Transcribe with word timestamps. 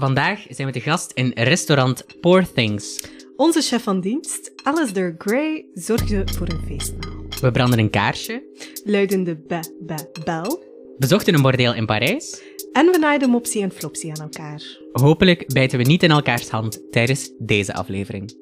Vandaag 0.00 0.46
zijn 0.48 0.66
we 0.66 0.72
te 0.72 0.80
gast 0.80 1.12
in 1.12 1.30
restaurant 1.34 2.04
Poor 2.20 2.52
Things. 2.52 3.08
Onze 3.36 3.60
chef 3.60 3.82
van 3.82 4.00
dienst, 4.00 4.52
Alistair 4.62 5.14
Gray, 5.18 5.66
zorgde 5.74 6.22
voor 6.36 6.48
een 6.48 6.62
feestmaal. 6.66 7.24
We 7.40 7.50
branden 7.50 7.78
een 7.78 7.90
kaarsje, 7.90 8.42
Luiden 8.84 9.24
de 9.24 9.36
be 9.36 9.76
be 9.80 10.10
bel 10.24 10.64
bezochten 10.98 11.34
een 11.34 11.42
bordeel 11.42 11.74
in 11.74 11.86
Parijs. 11.86 12.42
en 12.72 12.86
we 12.86 12.98
naaiden 12.98 13.30
Mopsy 13.30 13.62
en 13.62 13.70
Flopsy 13.70 14.10
aan 14.10 14.20
elkaar. 14.20 14.62
Hopelijk 14.92 15.46
bijten 15.52 15.78
we 15.78 15.84
niet 15.84 16.02
in 16.02 16.10
elkaars 16.10 16.48
hand 16.48 16.92
tijdens 16.92 17.30
deze 17.38 17.74
aflevering. 17.74 18.38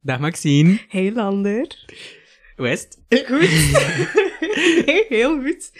Dag 0.00 0.18
Maxine. 0.18 0.80
Hey 0.88 1.12
Lander. 1.12 1.84
West. 2.60 2.98
Goed. 3.08 3.48
heel 5.08 5.42
goed. 5.42 5.70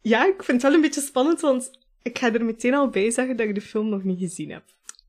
Ja, 0.00 0.26
ik 0.26 0.42
vind 0.42 0.46
het 0.46 0.62
wel 0.62 0.72
een 0.72 0.80
beetje 0.80 1.00
spannend, 1.00 1.40
want 1.40 1.70
ik 2.02 2.18
ga 2.18 2.32
er 2.32 2.44
meteen 2.44 2.74
al 2.74 2.88
bij 2.88 3.10
zeggen 3.10 3.36
dat 3.36 3.48
ik 3.48 3.54
de 3.54 3.60
film 3.60 3.88
nog 3.88 4.04
niet 4.04 4.18
gezien 4.18 4.50
heb. 4.50 4.64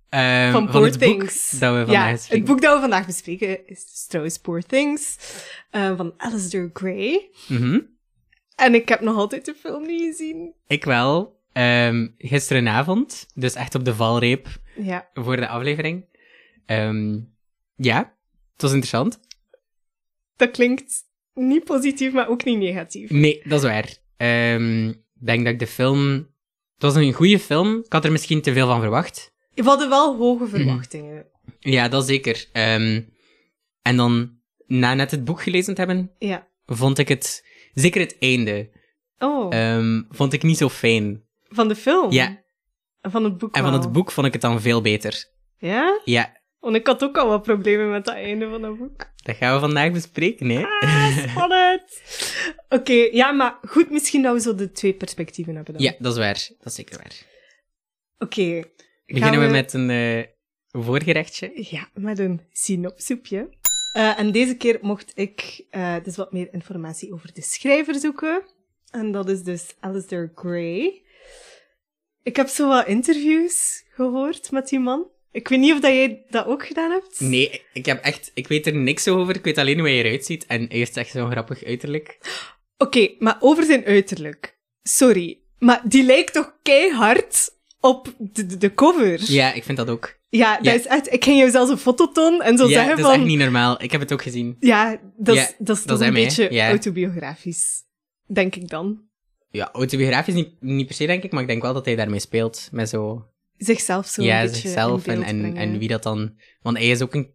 Ehm, 0.09 0.52
Van 0.52 0.70
Poor 0.70 0.98
Things. 0.98 1.49
dat 1.49 1.86
we 1.86 1.91
ja, 1.91 2.08
het 2.27 2.45
boek 2.45 2.62
dat 2.62 2.73
we 2.73 2.80
vandaag 2.80 3.05
bespreken 3.05 3.67
is 3.67 3.86
dus 3.91 4.05
trouwens 4.08 4.38
Poor 4.38 4.62
Things, 4.62 5.17
eh, 5.70 5.98
van 5.98 6.13
Alistair 6.17 6.70
Gray. 6.73 7.30
Mhm. 7.48 7.80
En 8.55 8.75
ik 8.75 8.89
heb 8.89 9.02
nog 9.02 9.16
altijd 9.16 9.45
de 9.45 9.55
film 9.59 9.86
niet 9.86 10.02
gezien. 10.02 10.53
Ik 10.67 10.84
wel. 10.84 11.39
Ehm, 11.53 12.08
gisterenavond, 12.17 13.27
dus 13.34 13.53
echt 13.53 13.75
op 13.75 13.86
de 13.86 13.95
valreep 13.95 14.48
Ja, 14.75 15.09
voor 15.13 15.36
de 15.36 15.48
aflevering. 15.48 16.05
Ehm, 16.66 17.20
ja, 17.75 17.98
het 18.53 18.61
was 18.61 18.72
interessant. 18.72 19.20
Dat 20.42 20.52
klinkt 20.52 20.94
niet 21.34 21.64
positief, 21.64 22.14
maar 22.14 22.28
ook 22.30 22.44
niet 22.44 22.58
negatief. 22.58 23.09
Nee, 23.09 23.42
dat 23.44 23.64
is 23.64 23.70
waar. 23.70 23.97
Ehm, 24.17 24.88
Ik 24.89 25.28
denk 25.28 25.44
dat 25.44 25.53
ik 25.53 25.59
de 25.59 25.67
film... 25.67 26.14
Het 26.73 26.94
was 26.94 26.95
een 26.95 27.14
goede 27.14 27.39
film. 27.39 27.78
Ik 27.86 27.94
had 27.94 28.06
er 28.06 28.11
misschien 28.11 28.42
te 28.42 28.53
veel 28.53 28.67
van 28.67 28.80
verwacht. 28.80 29.33
We 29.53 29.64
hadden 29.64 29.89
wel 29.89 30.11
Mhm. 30.11 30.22
hoge 30.22 30.48
verwachtingen. 30.48 31.25
Ja, 31.59 31.88
dat 31.88 32.06
zeker. 32.08 32.45
Ehm, 32.52 33.02
en 33.81 33.98
dan, 33.98 34.39
na 34.67 34.94
net 34.94 35.11
het 35.11 35.23
boek 35.23 35.42
gelezen 35.42 35.73
te 35.75 35.81
hebben, 35.81 36.11
Ja. 36.20 36.48
vond 36.66 36.98
ik 36.98 37.08
het... 37.08 37.48
Zeker 37.73 38.02
het 38.02 38.16
einde. 38.20 38.70
Oh, 39.17 39.53
ehm, 39.55 40.02
vond 40.09 40.33
ik 40.33 40.44
niet 40.44 40.58
zo 40.58 40.70
fijn. 40.70 41.23
van 41.53 41.67
de 41.67 41.76
film? 41.76 42.11
Ja. 42.11 42.44
En 43.02 43.11
van 43.11 43.23
het 43.23 43.38
boek 43.38 43.55
En 43.55 43.61
van 43.61 43.72
wel. 43.72 43.80
het 43.81 43.92
boek 43.92 44.11
vond 44.11 44.28
ik 44.28 44.33
het 44.33 44.42
dan 44.42 44.61
veel 44.61 44.81
beter. 44.81 45.30
Ja? 45.58 46.02
Ja, 46.05 46.41
Want 46.62 46.76
ik 46.76 46.88
had 46.88 47.04
ook 47.04 47.17
al 47.17 47.28
wat 47.28 47.44
problemen 47.44 47.92
met 47.92 48.06
dat 48.06 48.16
einde 48.16 48.50
van 48.50 48.62
dat 48.62 48.78
boek. 48.78 49.06
dat 49.16 49.36
gaan 49.36 49.54
we 49.54 49.59
vandaag 49.59 49.92
bespreken, 49.92 50.50
hè? 50.50 50.66
Ah, 50.66 51.17
spannend! 51.17 52.02
Oké, 52.80 52.94
ja, 52.94 53.31
maar 53.31 53.58
goed 53.67 53.90
misschien 53.90 54.22
dat 54.22 54.34
we 54.34 54.42
zo 54.42 54.56
de 54.56 54.72
twee 54.72 54.94
perspectieven 54.94 55.56
hebben 55.56 55.73
dan. 55.73 55.84
Ja, 55.84 55.94
dat 56.00 56.12
is 56.12 56.17
waar. 56.17 56.50
Dat 56.58 56.66
is 56.66 56.76
zeker 56.76 56.98
waar. 56.98 57.26
Oké. 58.17 58.64
Beginnen 59.06 59.42
we 59.42 59.48
met 59.48 59.73
een 59.73 59.89
eh, 59.89 60.23
voorgerechtje? 60.84 61.52
Ja, 61.54 61.89
met 61.94 62.20
een 62.20 62.42
synopsoepje. 62.52 63.50
Eh, 63.94 64.20
en 64.20 64.32
deze 64.32 64.56
keer 64.56 64.78
mocht 64.82 65.12
ik 65.16 65.66
eh, 65.70 65.95
dus 66.04 66.16
wat 66.16 66.32
meer 66.32 66.54
informatie 66.54 67.14
over 67.14 67.34
de 67.34 67.42
schrijver 67.42 67.95
zoeken. 67.95 68.44
En 68.89 69.12
dat 69.12 69.30
is 69.30 69.44
dus 69.44 69.76
Alistair 69.80 70.32
Gray. 70.36 71.02
Ik 72.23 72.36
heb 72.36 72.48
zo 72.48 72.67
wat 72.67 72.88
interviews 72.88 73.84
gehoord 73.89 74.52
met 74.52 74.67
die 74.67 74.80
man. 74.80 75.08
Ik 75.31 75.47
weet 75.47 75.59
niet 75.59 75.73
of 75.73 75.79
dat 75.79 75.91
jij 75.91 76.25
dat 76.29 76.45
ook 76.45 76.67
gedaan 76.67 76.91
hebt. 76.91 77.19
Nee, 77.19 77.61
ik 77.73 77.85
heb 77.85 78.03
echt... 78.03 78.31
Ik 78.33 78.47
weet 78.47 78.65
er 78.65 78.75
niks 78.75 79.07
over. 79.07 79.35
Ik 79.35 79.43
weet 79.43 79.57
alleen 79.57 79.79
hoe 79.79 79.87
hij 79.87 79.97
eruit 80.03 80.25
ziet. 80.25 80.45
En 80.45 80.65
hij 80.67 80.77
heeft 80.77 80.97
echt 80.97 81.11
zo'n 81.11 81.31
grappig 81.31 81.63
uiterlijk. 81.63 82.17
Oké, 82.77 83.09
maar 83.19 83.37
over 83.39 83.63
zijn 83.63 83.86
uiterlijk. 83.86 84.58
Sorry, 84.83 85.39
maar 85.59 85.81
die 85.83 86.03
lijkt 86.03 86.33
toch 86.33 86.53
keihard 86.61 87.49
op 87.80 88.14
de, 88.17 88.58
de, 88.58 88.73
cover? 88.73 89.31
Ja, 89.31 89.53
ik 89.53 89.64
vind 89.64 89.77
dat 89.77 89.89
ook. 89.89 90.20
Ja, 90.30 90.55
dat 90.55 90.65
Ja. 90.65 90.71
is 90.73 90.86
echt... 90.87 91.14
Ik 91.14 91.23
ging 91.23 91.37
jou 91.39 91.52
zelfs 91.52 91.71
een 91.71 91.77
foto 91.77 92.11
tonen 92.11 92.41
en 92.41 92.58
zo 92.58 92.64
ja, 92.64 92.70
zeggen 92.71 92.89
dat 92.89 92.99
is 92.99 93.05
van... 93.05 93.14
echt 93.14 93.23
niet 93.23 93.37
normaal. 93.39 93.83
Ik 93.83 93.91
heb 93.91 94.02
het 94.02 94.14
ook 94.14 94.21
gezien. 94.21 94.55
Ja, 94.59 94.99
dat 95.17 95.36
is, 95.36 95.41
Ja, 95.41 95.49
dat 95.58 95.77
is 95.77 95.83
dat 95.83 96.02
een 96.02 96.14
beetje 96.14 96.47
Ja. 96.53 96.67
autobiografisch. 96.67 97.83
Denk 98.27 98.55
ik 98.55 98.70
dan. 98.70 99.02
Ja, 99.49 99.70
autobiografisch 99.71 100.33
niet, 100.33 100.49
niet 100.59 100.86
per 100.86 100.95
se, 100.95 101.05
denk 101.05 101.23
ik. 101.23 101.31
Maar 101.31 101.41
ik 101.41 101.47
denk 101.47 101.61
wel 101.61 101.73
dat 101.73 101.86
hij 101.86 101.95
daarmee 101.95 102.20
speelt. 102.20 102.70
Met 102.71 102.89
zo... 102.89 103.25
Zichzelf 103.66 104.08
zo 104.08 104.23
ja, 104.23 104.42
een 104.42 104.45
beetje 104.45 104.61
zichzelf 104.61 105.08
en, 105.08 105.23
en, 105.23 105.55
en 105.55 105.77
wie 105.77 105.88
dat 105.88 106.04
dan... 106.04 106.36
Want 106.61 106.77
hij 106.77 106.89
is 106.89 107.02
ook 107.02 107.14
een 107.14 107.33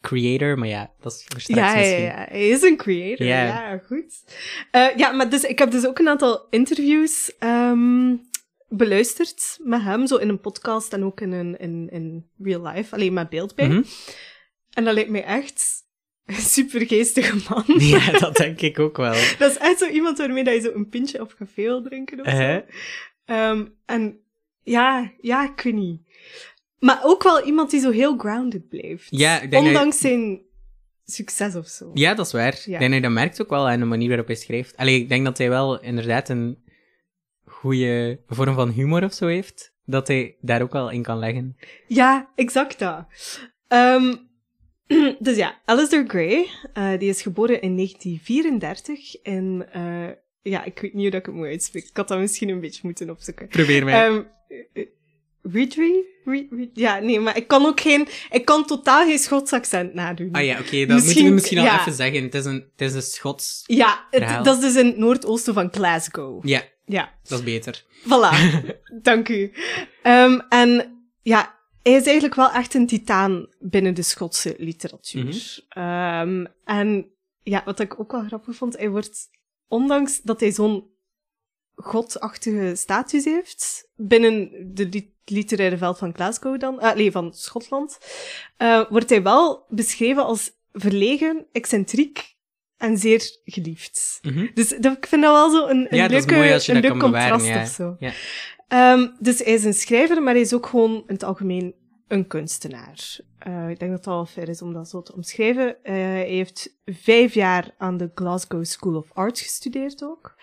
creator, 0.00 0.58
maar 0.58 0.68
ja, 0.68 0.92
dat 1.00 1.12
is 1.12 1.24
voor 1.28 1.40
straks 1.40 1.60
Ja, 1.60 1.72
ja, 1.72 1.78
misschien. 1.78 2.04
ja, 2.04 2.26
hij 2.28 2.48
is 2.48 2.62
een 2.62 2.76
creator. 2.76 3.26
Ja. 3.26 3.44
Ja, 3.44 3.78
goed. 3.86 4.24
Eh, 4.70 4.96
ja, 4.96 5.10
maar 5.10 5.30
dus, 5.30 5.44
ik 5.44 5.58
heb 5.58 5.70
dus 5.70 5.86
ook 5.86 5.98
een 5.98 6.08
aantal 6.08 6.46
interviews 6.50 7.32
ehm, 7.38 8.16
beluisterd 8.68 9.58
met 9.62 9.82
hem, 9.82 10.06
zo 10.06 10.16
in 10.16 10.28
een 10.28 10.40
podcast 10.40 10.92
en 10.92 11.04
ook 11.04 11.20
in, 11.20 11.32
een, 11.32 11.58
in, 11.58 11.88
in 11.90 12.26
real 12.42 12.66
life, 12.66 12.94
alleen 12.94 13.12
met 13.12 13.28
beeld 13.28 13.54
bij. 13.54 13.68
Mhm. 13.68 13.82
En 14.70 14.84
dat 14.84 14.94
lijkt 14.94 15.10
mij 15.10 15.24
echt 15.24 15.88
een 16.26 16.34
supergeestige 16.34 17.36
man. 17.48 17.64
Ja, 17.94 18.10
dat 18.18 18.36
denk 18.36 18.60
ik 18.60 18.78
ook 18.78 18.96
wel. 18.96 19.14
Dat 19.38 19.50
is 19.50 19.58
echt 19.58 19.78
zo 19.78 19.86
iemand 19.86 20.18
waarmee 20.18 20.44
dat 20.44 20.54
je 20.54 20.60
zo 20.60 20.72
een 20.74 20.88
pintje 20.88 21.20
op 21.20 21.34
café 21.38 21.62
wil 21.62 21.82
drinken 21.82 22.20
of 22.20 22.26
zo. 22.26 22.36
Uh-huh. 22.36 22.60
Ehm, 23.24 23.66
en 23.86 24.19
ja, 24.62 25.12
ja, 25.20 25.44
ik 25.52 25.60
weet 25.60 25.74
niet. 25.74 26.00
Maar 26.78 27.00
ook 27.04 27.22
wel 27.22 27.44
iemand 27.44 27.70
die 27.70 27.80
zo 27.80 27.90
heel 27.90 28.16
grounded 28.16 28.68
blijft. 28.68 29.06
Ja, 29.10 29.34
ik 29.34 29.40
denk 29.40 29.52
dat 29.52 29.62
je- 29.62 29.68
Ondanks 29.68 29.98
zijn 29.98 30.40
succes 31.04 31.54
of 31.56 31.66
zo. 31.66 31.90
Ja, 31.94 32.14
dat 32.14 32.26
is 32.26 32.32
waar. 32.32 32.62
Ja. 32.64 32.72
Ik 32.72 32.78
denk 32.78 32.80
dat 32.80 32.92
je 32.94 33.00
dat 33.00 33.10
merkt 33.10 33.40
ook 33.42 33.50
wel 33.50 33.68
aan 33.68 33.78
de 33.78 33.84
manier 33.84 34.08
waarop 34.08 34.26
hij 34.26 34.36
schrijft. 34.36 34.76
Allee, 34.76 35.00
ik 35.00 35.08
denk 35.08 35.24
dat 35.24 35.38
hij 35.38 35.48
wel 35.48 35.80
inderdaad 35.80 36.28
een 36.28 36.58
goede 37.44 38.20
vorm 38.26 38.54
van 38.54 38.70
humor 38.70 39.04
of 39.04 39.12
zo 39.12 39.26
heeft. 39.26 39.74
Dat 39.84 40.08
hij 40.08 40.36
daar 40.40 40.62
ook 40.62 40.72
wel 40.72 40.90
in 40.90 41.02
kan 41.02 41.18
leggen. 41.18 41.56
Ja, 41.86 42.30
exact 42.34 42.78
dat. 42.78 43.06
Ehm, 43.68 44.14
dus 45.18 45.36
ja, 45.36 45.60
Alistair 45.64 46.04
Gray, 46.08 46.46
eh, 46.72 46.98
die 46.98 47.08
is 47.08 47.22
geboren 47.22 47.60
in 47.60 47.76
1934 47.76 49.22
in... 49.22 49.66
eh, 49.72 50.08
ja, 50.42 50.64
ik 50.64 50.78
weet 50.80 50.92
niet 50.92 51.02
hoe 51.02 51.10
dat 51.10 51.20
ik 51.20 51.26
het 51.26 51.34
moet 51.34 51.46
uitspreken. 51.46 51.88
Ik 51.90 51.96
had 51.96 52.08
dat 52.08 52.18
misschien 52.18 52.48
een 52.48 52.60
beetje 52.60 52.80
moeten 52.84 53.10
opzoeken. 53.10 53.48
Probeer 53.48 53.84
mij. 53.84 54.24
Ri- 55.42 56.48
Ri- 56.50 56.70
Ja, 56.74 56.98
nee, 56.98 57.20
maar 57.20 57.36
ik 57.36 57.48
kan 57.48 57.66
ook 57.66 57.80
geen... 57.80 58.08
Ik 58.30 58.44
kan 58.44 58.66
totaal 58.66 59.06
geen 59.06 59.18
Schots 59.18 59.52
accent 59.52 59.94
nadoen. 59.94 60.28
ah 60.32 60.44
ja, 60.44 60.58
oké, 60.58 60.62
dat 60.62 60.70
misschien- 60.70 60.96
moeten 61.04 61.24
we 61.24 61.30
misschien 61.30 61.58
al 61.58 61.64
ja. 61.64 61.80
even 61.80 61.92
zeggen. 61.92 62.22
Het 62.22 62.34
is 62.34 62.44
een, 62.44 62.54
het 62.76 62.80
is 62.88 62.94
een 62.94 63.02
Schots... 63.02 63.62
Ja, 63.66 64.06
het- 64.10 64.44
dat 64.44 64.56
is 64.56 64.62
dus 64.62 64.76
in 64.76 64.86
het 64.86 64.96
noordoosten 64.96 65.54
van 65.54 65.68
Glasgow. 65.72 66.46
Ja, 66.46 66.62
Ja, 66.86 67.14
dat 67.28 67.38
is 67.38 67.44
beter. 67.44 67.84
voilà. 68.04 68.64
Dank 69.02 69.28
u. 69.28 69.52
Ehm, 70.02 70.38
en 70.48 70.98
ja, 71.22 71.58
hij 71.82 71.92
is 71.92 72.04
eigenlijk 72.04 72.34
wel 72.34 72.50
echt 72.50 72.74
een 72.74 72.86
titaan 72.86 73.46
binnen 73.58 73.94
de 73.94 74.02
Schotse 74.02 74.54
literatuur. 74.58 75.24
Mhm. 75.24 75.34
Ehm, 75.68 76.44
en 76.64 77.06
ja, 77.42 77.62
wat 77.64 77.80
ik 77.80 78.00
ook 78.00 78.12
wel 78.12 78.24
grappig 78.26 78.56
vond, 78.56 78.76
hij 78.76 78.90
wordt, 78.90 79.18
ondanks 79.70 80.20
dat 80.22 80.40
hij 80.40 80.52
zo'n 80.52 80.88
godachtige 81.74 82.72
status 82.76 83.24
heeft, 83.24 83.88
binnen 83.96 84.50
de 84.74 84.86
li- 84.88 85.14
literaire 85.24 85.76
veld 85.78 85.98
van 85.98 86.14
Glasgow 86.14 86.60
dan, 86.60 86.78
ah, 86.80 86.96
nee, 86.96 87.10
van 87.10 87.34
Schotland, 87.34 87.98
eh, 88.56 88.90
wordt 88.90 89.10
hij 89.10 89.22
wel 89.22 89.64
beschreven 89.68 90.24
als 90.24 90.50
verlegen, 90.72 91.46
excentriek 91.52 92.34
en 92.76 92.96
zeer 92.98 93.38
geliefd. 93.44 94.18
Mhm. 94.22 94.46
Dus 94.54 94.68
dat, 94.68 94.96
ik 94.96 95.06
vind 95.06 95.22
dat 95.22 95.32
wel 95.32 95.50
zo 95.50 95.66
een, 95.68 95.86
een 95.90 95.96
Ja, 95.98 96.06
leuke, 96.06 96.34
mooi 96.34 96.52
als 96.52 96.66
je 96.66 96.72
een 96.74 96.80
dat 96.82 96.90
leuk 96.90 97.00
bewaren. 97.00 97.30
contrast 97.30 97.54
Ja. 97.56 97.62
of 97.62 97.68
zo. 97.68 97.96
Ja. 97.98 98.12
Ehm, 98.68 99.08
dus 99.18 99.38
hij 99.38 99.52
is 99.52 99.64
een 99.64 99.74
schrijver, 99.74 100.22
maar 100.22 100.32
hij 100.32 100.42
is 100.42 100.52
ook 100.54 100.66
gewoon 100.66 100.92
in 100.94 101.02
het 101.14 101.22
algemeen 101.22 101.74
een 102.10 102.26
kunstenaar. 102.26 103.18
Eh, 103.38 103.68
ik 103.68 103.78
denk 103.78 103.90
dat 103.90 104.04
het 104.04 104.04
wel 104.04 104.26
fair 104.26 104.48
is 104.48 104.62
om 104.62 104.72
dat 104.72 104.88
zo 104.88 105.02
te 105.02 105.14
omschrijven. 105.14 105.84
Eh, 105.84 105.94
hij 105.94 106.28
heeft 106.28 106.76
vijf 106.84 107.34
jaar 107.34 107.74
aan 107.78 107.96
de 107.96 108.10
Glasgow 108.14 108.64
School 108.64 108.96
of 108.96 109.10
Art 109.12 109.38
gestudeerd 109.38 110.04
ook. 110.04 110.34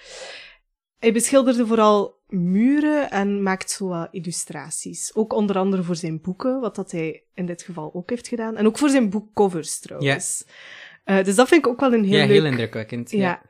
Hij 0.99 1.13
beschilderde 1.13 1.67
vooral 1.67 2.15
muren 2.27 3.09
en 3.09 3.43
maakt 3.43 3.71
zo 3.71 3.87
wat 3.87 4.07
illustraties. 4.11 5.15
Ook 5.15 5.33
onder 5.33 5.57
andere 5.57 5.83
voor 5.83 5.95
zijn 5.95 6.21
boeken, 6.21 6.59
wat 6.59 6.75
dat 6.75 6.91
hij 6.91 7.23
in 7.33 7.45
dit 7.45 7.61
geval 7.61 7.93
ook 7.93 8.09
heeft 8.09 8.27
gedaan. 8.27 8.55
En 8.55 8.65
ook 8.65 8.77
voor 8.77 8.89
zijn 8.89 9.09
boekcovers 9.09 9.79
trouwens. 9.79 10.45
Eh, 11.03 11.23
dus 11.23 11.35
dat 11.35 11.47
vind 11.47 11.65
ik 11.65 11.71
ook 11.71 11.79
wel 11.79 11.93
een 11.93 12.03
heel 12.03 12.17
ja, 12.17 12.25
leuk... 12.25 12.35
heel 12.35 12.45
indrukwekkend. 12.45 13.11
Ja. 13.11 13.17
Ja. 13.17 13.41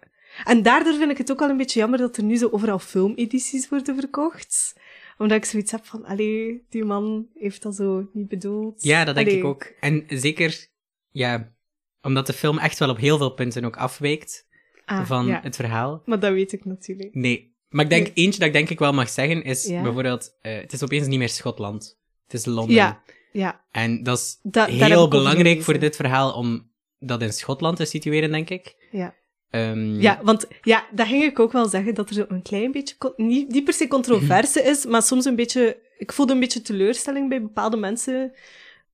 En 0.44 0.64
daardoor 0.64 0.94
vind 0.94 1.12
ik 1.12 1.18
het 1.18 1.32
ook 1.32 1.40
wel 1.40 1.50
een 1.50 1.58
beetje 1.58 1.80
jammer 1.80 2.00
dat 2.00 2.18
er 2.18 2.24
nu 2.24 2.36
zo 2.36 2.50
overal 2.52 2.80
filmedities 2.80 3.70
worden 3.70 3.96
verkocht. 3.96 4.76
Omdat 5.18 5.38
ik 5.38 5.46
zoiets 5.46 5.72
heb 5.72 5.86
van, 5.86 6.06
allee, 6.06 6.66
die 6.70 6.84
man 6.84 7.28
heeft 7.34 7.62
dat 7.62 7.76
zo 7.76 8.10
niet 8.14 8.28
bedoeld. 8.28 8.84
Ja, 8.84 9.04
dat 9.06 9.16
denk 9.16 9.28
Allee. 9.28 9.40
ik 9.40 9.46
ook. 9.46 9.64
En 9.80 10.04
zeker, 10.08 10.68
ja, 11.12 11.54
omdat 12.02 12.28
de 12.28 12.34
film 12.34 12.58
echt 12.58 12.80
wel 12.80 12.90
op 12.90 12.98
heel 12.98 13.18
veel 13.18 13.30
punten 13.34 13.66
ook 13.66 13.78
afwijkt 13.78 14.46
Ah, 14.86 15.06
van 15.06 15.26
ja. 15.26 15.40
het 15.44 15.56
verhaal. 15.56 16.02
Maar 16.06 16.20
dat 16.20 16.32
weet 16.34 16.52
ik 16.54 16.66
natuurlijk. 16.66 17.16
Nee. 17.16 17.56
Maar 17.70 17.84
ik 17.84 17.90
denk, 17.90 18.04
Nee. 18.06 18.14
eentje 18.14 18.40
dat 18.40 18.48
ik 18.48 18.54
denk 18.54 18.70
ik 18.70 18.80
wel 18.80 18.94
mag 18.94 19.10
zeggen, 19.10 19.44
is 19.44 19.66
Ja. 19.66 19.82
bijvoorbeeld, 19.82 20.38
eh, 20.42 20.58
het 20.58 20.74
is 20.74 20.84
opeens 20.84 21.08
niet 21.08 21.20
meer 21.20 21.30
Schotland. 21.30 22.00
Het 22.24 22.34
is 22.34 22.46
Londen. 22.46 22.76
Ja, 22.76 23.02
ja. 23.32 23.66
En 23.72 24.04
dat 24.04 24.18
is 24.18 24.40
Da- 24.44 24.66
heel 24.66 25.08
belangrijk 25.08 25.62
voor 25.62 25.80
dit 25.80 25.96
verhaal 25.96 26.34
om 26.34 26.72
dat 27.00 27.22
in 27.22 27.34
Schotland 27.34 27.78
te 27.78 27.86
situeren, 27.86 28.32
denk 28.32 28.50
ik. 28.50 28.88
Ja. 28.92 29.16
Ehm, 29.50 30.00
Ja, 30.02 30.20
want 30.24 30.48
ja, 30.62 30.88
dat 30.92 31.08
ging 31.08 31.24
ik 31.24 31.40
ook 31.40 31.52
wel 31.52 31.68
zeggen, 31.68 31.96
dat 31.96 32.10
er 32.10 32.32
een 32.32 32.42
klein 32.42 32.72
beetje, 32.72 33.14
niet, 33.16 33.52
niet 33.52 33.64
per 33.64 33.74
se 33.74 33.88
controverse 33.88 34.62
is, 34.64 34.86
maar 34.86 35.02
soms 35.02 35.26
een 35.26 35.36
beetje, 35.36 35.78
ik 35.98 36.12
voelde 36.12 36.34
een 36.34 36.40
beetje 36.40 36.62
teleurstelling 36.62 37.30
bij 37.30 37.42
bepaalde 37.42 37.78
mensen, 37.78 38.34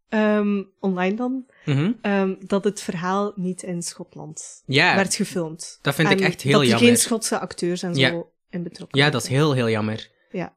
ehm, 0.09 0.63
online 0.79 1.15
dan, 1.15 1.45
mhm. 1.65 1.91
ehm, 2.01 2.35
dat 2.39 2.63
het 2.63 2.81
verhaal 2.81 3.33
niet 3.35 3.63
in 3.63 3.81
Schotland 3.81 4.63
werd 4.65 5.15
gefilmd. 5.15 5.79
dat 5.81 5.95
vind 5.95 6.09
ik 6.09 6.21
echt 6.21 6.41
heel 6.41 6.51
dat 6.53 6.61
er 6.61 6.67
jammer. 6.67 6.87
geen 6.87 6.97
Schotse 6.97 7.39
acteurs 7.39 7.83
en 7.83 7.95
zo 7.95 8.31
in 8.49 8.63
betrokken 8.63 8.99
Ja, 8.99 9.09
dat 9.09 9.23
is 9.23 9.29
heel, 9.29 9.53
heel 9.53 9.69
jammer. 9.69 10.11
Ja. 10.31 10.55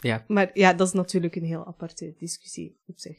Ja. 0.00 0.24
Maar 0.26 0.50
ja, 0.54 0.72
dat 0.72 0.86
is 0.86 0.92
natuurlijk 0.92 1.36
een 1.36 1.44
heel 1.44 1.66
aparte 1.66 2.14
discussie 2.18 2.76
op 2.86 2.98
zich. 2.98 3.16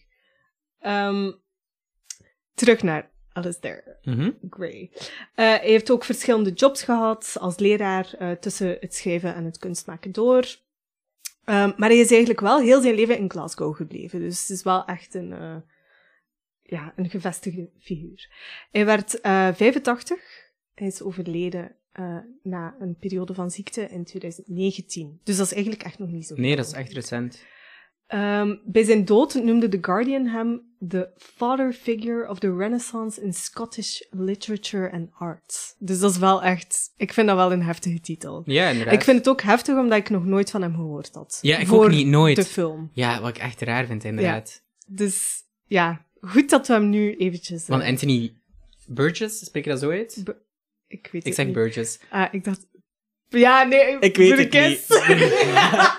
Terug 2.54 2.84
naar 2.84 3.10
Alistair. 3.34 3.98
Mhm. 4.04 4.32
Gray. 4.50 4.90
Eh, 4.94 5.10
hij 5.36 5.60
heeft 5.64 5.92
ook 5.92 6.04
verschillende 6.04 6.52
jobs 6.52 6.84
gehad 6.84 7.38
als 7.40 7.58
leraar 7.58 8.14
eh, 8.20 8.32
tussen 8.32 8.78
het 8.80 8.96
schrijven 8.96 9.36
en 9.36 9.46
het 9.46 9.58
kunstmaken 9.58 10.12
door. 10.12 10.56
Ehm, 11.44 11.72
maar 11.78 11.90
hij 11.90 11.98
is 12.00 12.10
eigenlijk 12.10 12.40
wel 12.40 12.60
heel 12.60 12.82
zijn 12.82 12.96
leven 12.96 13.18
in 13.18 13.30
Glasgow 13.30 13.76
gebleven. 13.76 14.20
Dus 14.20 14.42
het 14.42 14.50
is 14.50 14.64
wel 14.64 14.86
echt 14.86 15.14
een, 15.14 15.34
eh, 15.34 15.56
ja, 16.64 16.94
een 16.96 17.10
gevestigde 17.10 17.70
figuur. 17.80 18.30
Hij 18.72 18.86
werd 18.86 19.22
eh 19.22 19.54
85. 19.54 20.20
Hij 20.74 20.88
is 20.88 21.02
overleden 21.02 21.74
na 22.44 22.76
een 22.80 22.96
periode 22.96 23.34
van 23.34 23.52
ziekte 23.52 23.82
in 23.82 24.04
2019. 24.04 25.20
Dus 25.24 25.38
dat 25.38 25.46
is 25.46 25.54
eigenlijk 25.54 25.84
echt 25.84 26.00
nog 26.00 26.10
niet 26.10 26.28
zo 26.28 26.36
Nee, 26.36 26.56
dat 26.56 26.66
is 26.66 26.72
echt 26.72 26.92
recent. 26.92 27.46
Ehm, 28.10 28.56
bij 28.66 28.84
zijn 28.84 29.06
dood 29.06 29.34
noemde 29.34 29.70
The 29.70 29.78
Guardian 29.82 30.26
hem 30.26 30.62
de 30.78 31.10
father 31.18 31.74
figure 31.74 32.30
of 32.30 32.40
the 32.40 32.56
Renaissance 32.56 33.22
in 33.22 33.34
Scottish 33.34 34.00
literature 34.12 34.92
and 34.92 35.10
art. 35.18 35.76
Dus 35.80 36.00
dat 36.00 36.12
is 36.12 36.18
wel 36.18 36.44
echt, 36.44 36.92
ik 36.98 37.14
vind 37.14 37.28
dat 37.28 37.36
wel 37.36 37.52
een 37.52 37.64
heftige 37.64 38.00
titel. 38.00 38.42
Ja, 38.46 38.70
inderdaad. 38.70 38.94
Ik 38.94 39.04
vind 39.04 39.18
het 39.18 39.30
ook 39.30 39.42
heftig 39.42 39.78
omdat 39.78 39.98
ik 39.98 40.10
nog 40.10 40.26
nooit 40.26 40.50
van 40.52 40.62
hem 40.62 40.76
gehoord 40.76 41.10
had. 41.14 41.40
Ja, 41.42 41.58
ik 41.58 41.68
voor 41.68 41.84
ook 41.86 41.92
niet, 41.92 42.08
nooit. 42.08 42.36
de 42.36 42.44
film. 42.46 42.90
Ja, 42.94 43.22
wat 43.22 43.30
ik 43.30 43.38
echt 43.38 43.62
raar 43.62 43.86
vind, 43.86 44.04
inderdaad. 44.04 44.64
Dus 44.88 45.44
ja, 45.66 46.06
goed 46.22 46.50
dat 46.50 46.68
we 46.68 46.74
hem 46.74 46.90
nu 46.90 47.16
eventjes... 47.16 47.64
eh, 47.64 47.70
Want 47.70 47.84
Anthony 47.84 48.34
Burgess, 48.88 49.46
spreek 49.46 49.64
je 49.64 49.70
dat 49.70 49.80
zo 49.80 49.90
uit? 49.90 50.22
Bu- 50.24 50.32
ik 50.88 51.10
weet 51.12 51.22
Ik 51.22 51.28
het 51.28 51.36
zeg 51.36 51.46
niet. 51.46 51.54
Burgess. 51.56 52.00
Ah, 52.10 52.34
ik 52.34 52.44
dacht... 52.44 52.68
Ja, 53.28 53.64
nee, 53.64 54.00
Ik 54.00 54.18
weet 54.18 54.38
het 54.38 54.50
Burgess. 54.50 54.88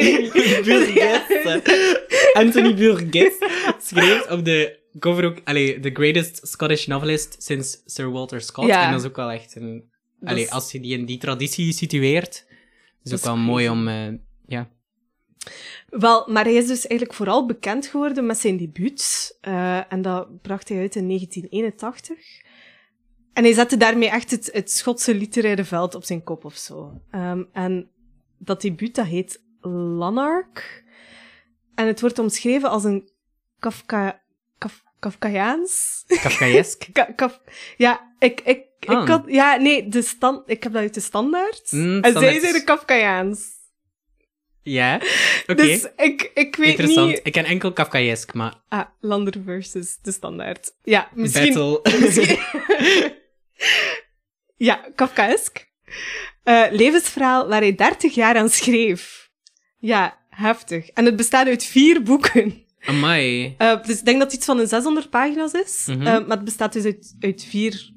weet 0.00 0.20
niet. 0.34 0.64
Burgess. 0.64 2.32
Anthony 2.32 2.74
Burgess 2.74 3.36
schreef 3.78 4.30
op 4.30 4.44
de 4.44 4.80
cover 4.98 5.24
ook, 5.24 5.40
allee, 5.44 5.80
the 5.80 5.90
greatest 5.92 6.40
Scottish 6.48 6.86
novelist 6.86 7.36
sinds 7.42 7.82
Sir 7.86 8.10
Walter 8.10 8.40
Scott. 8.40 8.68
Ja. 8.68 8.84
En 8.86 8.90
dat 8.92 9.00
is 9.00 9.06
ook 9.06 9.16
wel 9.16 9.30
echt 9.30 9.56
een, 9.56 9.84
Dat 10.20 10.28
allee, 10.30 10.42
is- 10.44 10.50
als 10.50 10.72
je 10.72 10.80
die 10.80 10.98
in 10.98 11.04
die 11.04 11.18
traditie 11.18 11.72
situeert, 11.72 12.44
is 13.02 13.12
ook 13.12 13.18
is 13.18 13.24
wel 13.24 13.36
mooi 13.36 13.68
om, 13.68 13.88
eh, 13.88 14.08
ja. 14.46 14.70
Wel, 15.88 16.26
maar 16.30 16.44
hij 16.44 16.54
is 16.54 16.66
dus 16.66 16.86
eigenlijk 16.86 17.14
vooral 17.18 17.46
bekend 17.46 17.86
geworden 17.86 18.26
met 18.26 18.38
zijn 18.38 18.56
debuut. 18.56 19.36
eh, 19.40 19.92
en 19.92 20.02
dat 20.02 20.42
bracht 20.42 20.68
hij 20.68 20.78
uit 20.78 20.94
in 20.96 21.06
1981. 21.06 22.16
En 23.32 23.42
hij 23.44 23.52
zette 23.52 23.76
daarmee 23.76 24.08
echt 24.08 24.30
het, 24.30 24.48
het 24.52 24.70
Schotse 24.70 25.14
literaire 25.14 25.64
veld 25.64 25.94
op 25.94 26.04
zijn 26.04 26.22
kop 26.22 26.44
of 26.44 26.54
zo. 26.56 27.00
Ehm, 27.10 27.42
en 27.52 27.90
dat 28.38 28.60
debuut, 28.62 28.94
dat 28.94 29.06
heet 29.06 29.42
Lanark. 29.70 30.84
En 31.74 31.86
het 31.86 32.00
wordt 32.00 32.18
omschreven 32.18 32.68
als 32.70 32.84
een 32.84 33.10
Kafka, 33.58 34.22
Kaf, 34.58 34.82
Kafkaiaans. 34.98 36.04
Kafkaesk. 36.06 36.86
Ka- 36.92 37.12
kaf, 37.16 37.40
ja, 37.76 38.14
ik, 38.18 38.40
ik, 38.40 38.64
ik 38.80 38.88
Ah. 38.88 39.08
had, 39.08 39.22
ja, 39.26 39.56
nee, 39.56 39.88
de 39.88 40.02
stand, 40.02 40.50
ik 40.50 40.62
heb 40.62 40.72
dat 40.72 40.82
uit 40.82 40.94
de 40.94 41.00
standaard. 41.00 41.72
Mm, 41.72 42.00
en 42.02 42.12
zij 42.12 42.40
zijn 42.40 42.52
de 42.52 42.64
Kafkaiaans. 42.64 43.60
Ja, 44.62 44.94
oké. 45.46 45.54
Dus 45.54 45.86
ik, 45.96 46.30
ik 46.34 46.56
weet 46.56 46.68
Interessant. 46.68 47.08
niet... 47.08 47.20
Ik 47.22 47.32
ken 47.32 47.44
enkel 47.44 47.72
Kafkaesk, 47.72 48.34
maar 48.34 48.54
Ah, 48.68 48.84
Lander 49.00 49.34
versus 49.44 49.98
de 50.02 50.12
standaard. 50.12 50.74
Ja, 50.82 51.08
misschien... 51.14 51.54
Battle. 51.54 51.98
misschien- 52.00 52.38
ja, 54.56 54.84
Kafkaesk. 54.94 55.70
Eh, 56.42 56.64
levensverhaal 56.70 57.48
waar 57.48 57.60
hij 57.60 57.74
30 57.74 58.14
jaar 58.14 58.36
aan 58.36 58.48
schreef. 58.48 59.21
Ja, 59.82 60.18
heftig. 60.28 60.88
En 60.88 61.04
het 61.04 61.16
bestaat 61.16 61.46
uit 61.46 61.64
vier 61.64 62.02
boeken. 62.02 62.64
Amai. 62.86 63.54
Eh, 63.58 63.82
dus 63.84 63.98
ik 63.98 64.04
denk 64.04 64.18
dat 64.18 64.26
het 64.26 64.36
iets 64.36 64.46
van 64.46 64.58
een 64.58 64.68
600 64.68 65.10
pagina's 65.10 65.52
is. 65.52 65.84
Mhm. 65.86 66.00
Eh, 66.00 66.04
maar 66.06 66.36
het 66.36 66.44
bestaat 66.44 66.72
dus 66.72 66.84
uit, 66.84 67.16
uit 67.20 67.44
vier 67.44 67.90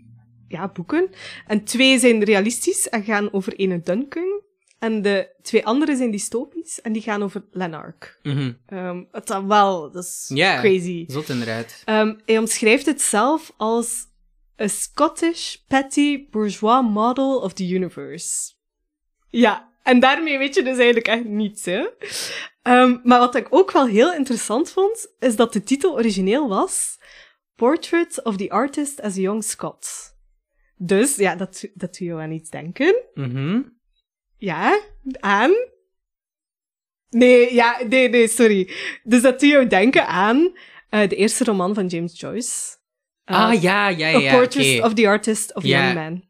ja, 0.47 0.67
boeken. 0.67 1.09
En 1.47 1.63
twee 1.63 1.99
zijn 1.99 2.23
realistisch 2.23 2.89
en 2.89 3.03
gaan 3.03 3.33
over 3.33 3.53
ene 3.53 3.81
Duncan. 3.81 4.41
En 4.79 5.01
de 5.01 5.35
twee 5.41 5.65
andere 5.65 5.95
zijn 5.95 6.11
dystopisch 6.11 6.81
en 6.81 6.93
die 6.93 7.01
gaan 7.01 7.23
over 7.23 7.45
Lanark. 7.51 8.19
Mhm. 8.23 8.51
Ehm 8.65 9.03
het 9.11 9.27
dan 9.27 9.47
wel, 9.47 9.91
dat 9.91 10.03
is 10.03 10.31
Ja. 10.33 10.59
crazy. 10.59 11.05
Zot 11.07 11.29
inderdaad. 11.29 11.81
Ehm, 11.85 12.13
hij 12.25 12.37
omschrijft 12.37 12.85
het 12.85 13.01
zelf 13.01 13.53
als 13.57 14.05
a 14.61 14.67
Scottish 14.67 15.55
petty 15.67 16.29
bourgeois 16.29 16.85
model 16.89 17.39
of 17.39 17.53
the 17.53 17.67
universe. 17.67 18.53
Ja, 19.29 19.69
en 19.85 19.99
daarmee 19.99 20.37
weet 20.37 20.55
je 20.55 20.63
dus 20.63 20.77
eigenlijk 20.77 21.07
echt 21.07 21.23
niets, 21.23 21.65
hè. 21.65 21.87
Ehm, 22.61 22.97
maar 23.03 23.19
wat 23.19 23.35
ik 23.35 23.47
ook 23.49 23.71
wel 23.71 23.87
heel 23.87 24.13
interessant 24.13 24.71
vond, 24.71 25.07
is 25.19 25.35
dat 25.35 25.53
de 25.53 25.63
titel 25.63 25.93
origineel 25.93 26.47
was 26.47 26.99
Portrait 27.55 28.23
of 28.23 28.37
the 28.37 28.49
Artist 28.49 29.01
as 29.01 29.17
a 29.17 29.19
Young 29.19 29.43
Scot. 29.43 29.87
Dus, 30.77 31.15
ja, 31.15 31.35
dat, 31.35 31.67
dat 31.73 31.97
doet 31.97 32.07
je 32.07 32.13
aan 32.13 32.31
iets 32.31 32.49
denken. 32.49 32.95
Mhm. 33.13 33.61
Ja, 34.37 34.79
aan? 35.19 35.53
Nee, 37.09 37.53
ja, 37.53 37.81
nee, 37.87 38.09
nee, 38.09 38.27
sorry. 38.27 38.69
Dus 39.03 39.21
dat 39.21 39.39
doet 39.39 39.49
jou 39.49 39.67
denken 39.67 40.07
aan 40.07 40.57
eh, 40.89 41.09
de 41.09 41.15
eerste 41.15 41.43
roman 41.43 41.73
van 41.73 41.87
James 41.87 42.19
Joyce. 42.19 42.77
Eh, 43.23 43.45
ah, 43.45 43.61
ja, 43.61 43.87
ja, 43.87 44.07
ja. 44.07 44.33
A 44.33 44.37
Portrait 44.37 44.81
of 44.81 44.93
the 44.93 45.07
Artist 45.07 45.55
of. 45.55 45.63
Young 45.63 45.93
Man. 45.93 46.23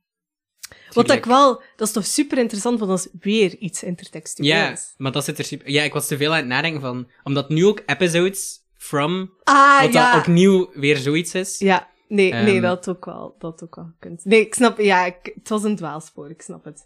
Wat 0.96 1.12
ik 1.12 1.26
wel, 1.26 1.62
dat 1.76 1.88
is 1.88 1.94
toch 1.94 2.06
super 2.06 2.38
interessant, 2.38 2.80
want 2.80 2.92
dat 2.92 3.00
is 3.00 3.08
weer 3.22 3.56
iets 3.58 3.80
Ja, 3.82 3.88
intertextueels. 3.88 4.94
maar 4.98 5.12
dat 5.12 5.24
zit 5.24 5.38
er 5.38 5.44
super... 5.46 5.70
Ja, 5.70 5.84
ik 5.84 5.94
was 5.94 6.08
te 6.08 6.18
veel 6.18 6.32
aan 6.32 6.38
het 6.38 6.46
nadenken 6.48 6.82
van... 6.82 7.10
Omdat 7.24 7.50
nu 7.50 7.66
ook 7.66 7.82
episodes 7.86 8.60
from... 8.78 9.34
Ah, 9.44 9.82
wat 9.82 9.94
ja. 9.94 10.12
dat 10.12 10.22
opnieuw 10.22 10.70
weer 10.74 10.98
zoiets 10.98 11.34
is. 11.36 11.58
Ja, 11.60 11.90
nee, 12.08 12.34
nee, 12.34 12.54
Ehm. 12.54 12.62
dat 12.62 12.90
ook 12.90 13.06
wel, 13.06 13.36
dat 13.40 13.64
ook 13.64 13.76
wel 13.76 13.92
kunt. 14.00 14.26
Nee, 14.26 14.40
ik 14.40 14.54
snap, 14.54 14.80
ja, 14.80 15.06
ik, 15.06 15.32
het 15.36 15.50
was 15.50 15.64
een 15.64 15.76
dwaalspoor, 15.76 16.30
ik 16.30 16.42
snap 16.42 16.64
het. 16.66 16.86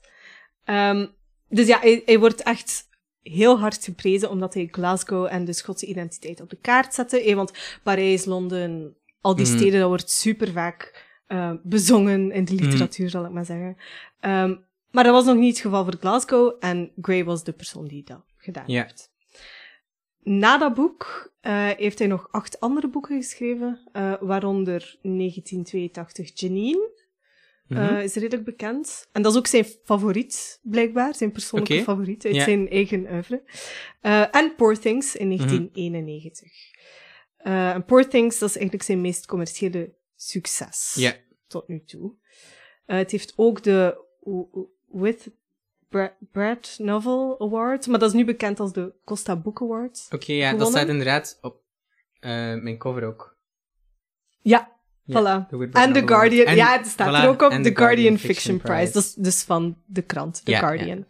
Ehm, 0.64 1.06
dus 1.50 1.68
ja, 1.68 1.80
hij, 1.80 2.02
hij 2.06 2.20
wordt 2.20 2.42
echt 2.44 2.88
heel 3.22 3.60
hard 3.60 3.84
geprezen 3.84 4.30
omdat 4.30 4.54
hij 4.54 4.68
Glasgow 4.72 5.26
en 5.32 5.46
de 5.46 5.54
Schotse 5.54 5.86
identiteit 5.86 6.42
op 6.42 6.50
de 6.50 6.58
kaart 6.62 6.94
zette. 6.94 7.22
Eh, 7.24 7.36
want 7.36 7.52
Parijs, 7.84 8.26
Londen, 8.26 8.96
al 9.22 9.36
die 9.36 9.46
Mhm. 9.46 9.58
steden, 9.58 9.80
dat 9.80 9.88
wordt 9.90 10.12
super 10.12 10.52
vaak 10.52 11.08
eh, 11.30 11.52
bezongen 11.64 12.32
in 12.32 12.46
de 12.46 12.54
Mhm. 12.54 12.64
literatuur, 12.64 13.10
zal 13.10 13.26
ik 13.26 13.32
maar 13.32 13.46
zeggen. 13.46 13.78
Ehm, 14.20 14.56
maar 14.92 15.04
dat 15.04 15.14
was 15.14 15.26
nog 15.26 15.36
niet 15.36 15.54
het 15.54 15.62
geval 15.66 15.84
voor 15.84 15.96
Glasgow 16.00 16.56
en 16.60 16.92
Gray 17.02 17.24
was 17.24 17.44
de 17.44 17.52
persoon 17.54 17.88
die 17.88 18.04
dat 18.04 18.24
gedaan 18.38 18.64
Ja. 18.68 18.82
heeft. 18.84 19.12
Na 20.24 20.58
dat 20.58 20.74
boek 20.74 21.28
eh, 21.42 21.68
heeft 21.68 22.00
hij 22.00 22.08
nog 22.08 22.28
acht 22.32 22.60
andere 22.60 22.88
boeken 22.90 23.16
geschreven, 23.22 23.90
eh, 23.92 24.14
waaronder 24.20 24.98
1982 25.02 26.32
Janine, 26.40 26.90
Mhm. 27.68 27.80
eh, 27.82 28.04
is 28.04 28.14
redelijk 28.14 28.44
bekend. 28.46 29.08
En 29.12 29.22
dat 29.22 29.32
is 29.32 29.38
ook 29.38 29.48
zijn 29.48 29.66
favoriet, 29.84 30.60
blijkbaar, 30.64 31.16
zijn 31.16 31.32
persoonlijke 31.32 31.84
favoriet 31.84 32.26
uit 32.26 32.36
zijn 32.42 32.70
eigen 32.70 33.08
oeuvre. 33.12 33.44
En 34.32 34.56
Poor 34.56 34.80
Things 34.80 35.16
in 35.16 35.28
Mhm. 35.28 35.38
1991. 35.38 36.52
Eh, 37.38 37.70
en 37.74 37.86
Poor 37.86 38.08
Things, 38.08 38.40
dat 38.40 38.50
is 38.50 38.56
eigenlijk 38.56 38.86
zijn 38.86 39.02
meest 39.02 39.26
commerciële 39.26 39.94
succes 40.22 40.94
Ja. 40.96 41.14
tot 41.48 41.68
nu 41.68 41.84
toe. 41.86 42.14
Eh, 42.86 42.98
het 42.98 43.12
heeft 43.12 43.34
ook 43.36 43.64
de 43.64 43.98
With 44.92 45.32
Brad, 46.32 46.76
Novel 46.78 47.36
Award, 47.40 47.88
maar 47.88 48.00
dat 48.00 48.10
is 48.10 48.16
nu 48.16 48.26
bekend 48.26 48.60
als 48.60 48.74
de 48.74 48.94
Costa 49.06 49.36
Book 49.36 49.62
Award. 49.62 50.08
Oké, 50.12 50.32
ja, 50.34 50.54
dat 50.54 50.68
staat 50.68 50.88
inderdaad 50.88 51.38
op 51.42 51.62
eh, 52.20 52.32
mijn 52.56 52.78
cover 52.78 53.04
ook. 53.04 53.38
Ja, 54.42 54.78
Ja, 55.04 55.46
voilà. 55.48 55.50
En 55.72 55.94
The 55.94 56.08
Guardian, 56.08 56.56
ja, 56.56 56.78
het 56.78 56.88
staat 56.88 57.08
voilà, 57.08 57.24
er 57.24 57.30
ook 57.30 57.42
op, 57.42 57.64
The 57.64 57.76
Guardian 57.76 58.18
Fiction 58.18 58.58
Prize. 58.58 58.92
Dat 58.94 59.04
is 59.04 59.14
dus 59.14 59.44
van 59.44 59.82
de 59.86 60.02
krant, 60.02 60.46
The 60.46 60.52
Ja, 60.52 60.60
Guardian. 60.60 61.06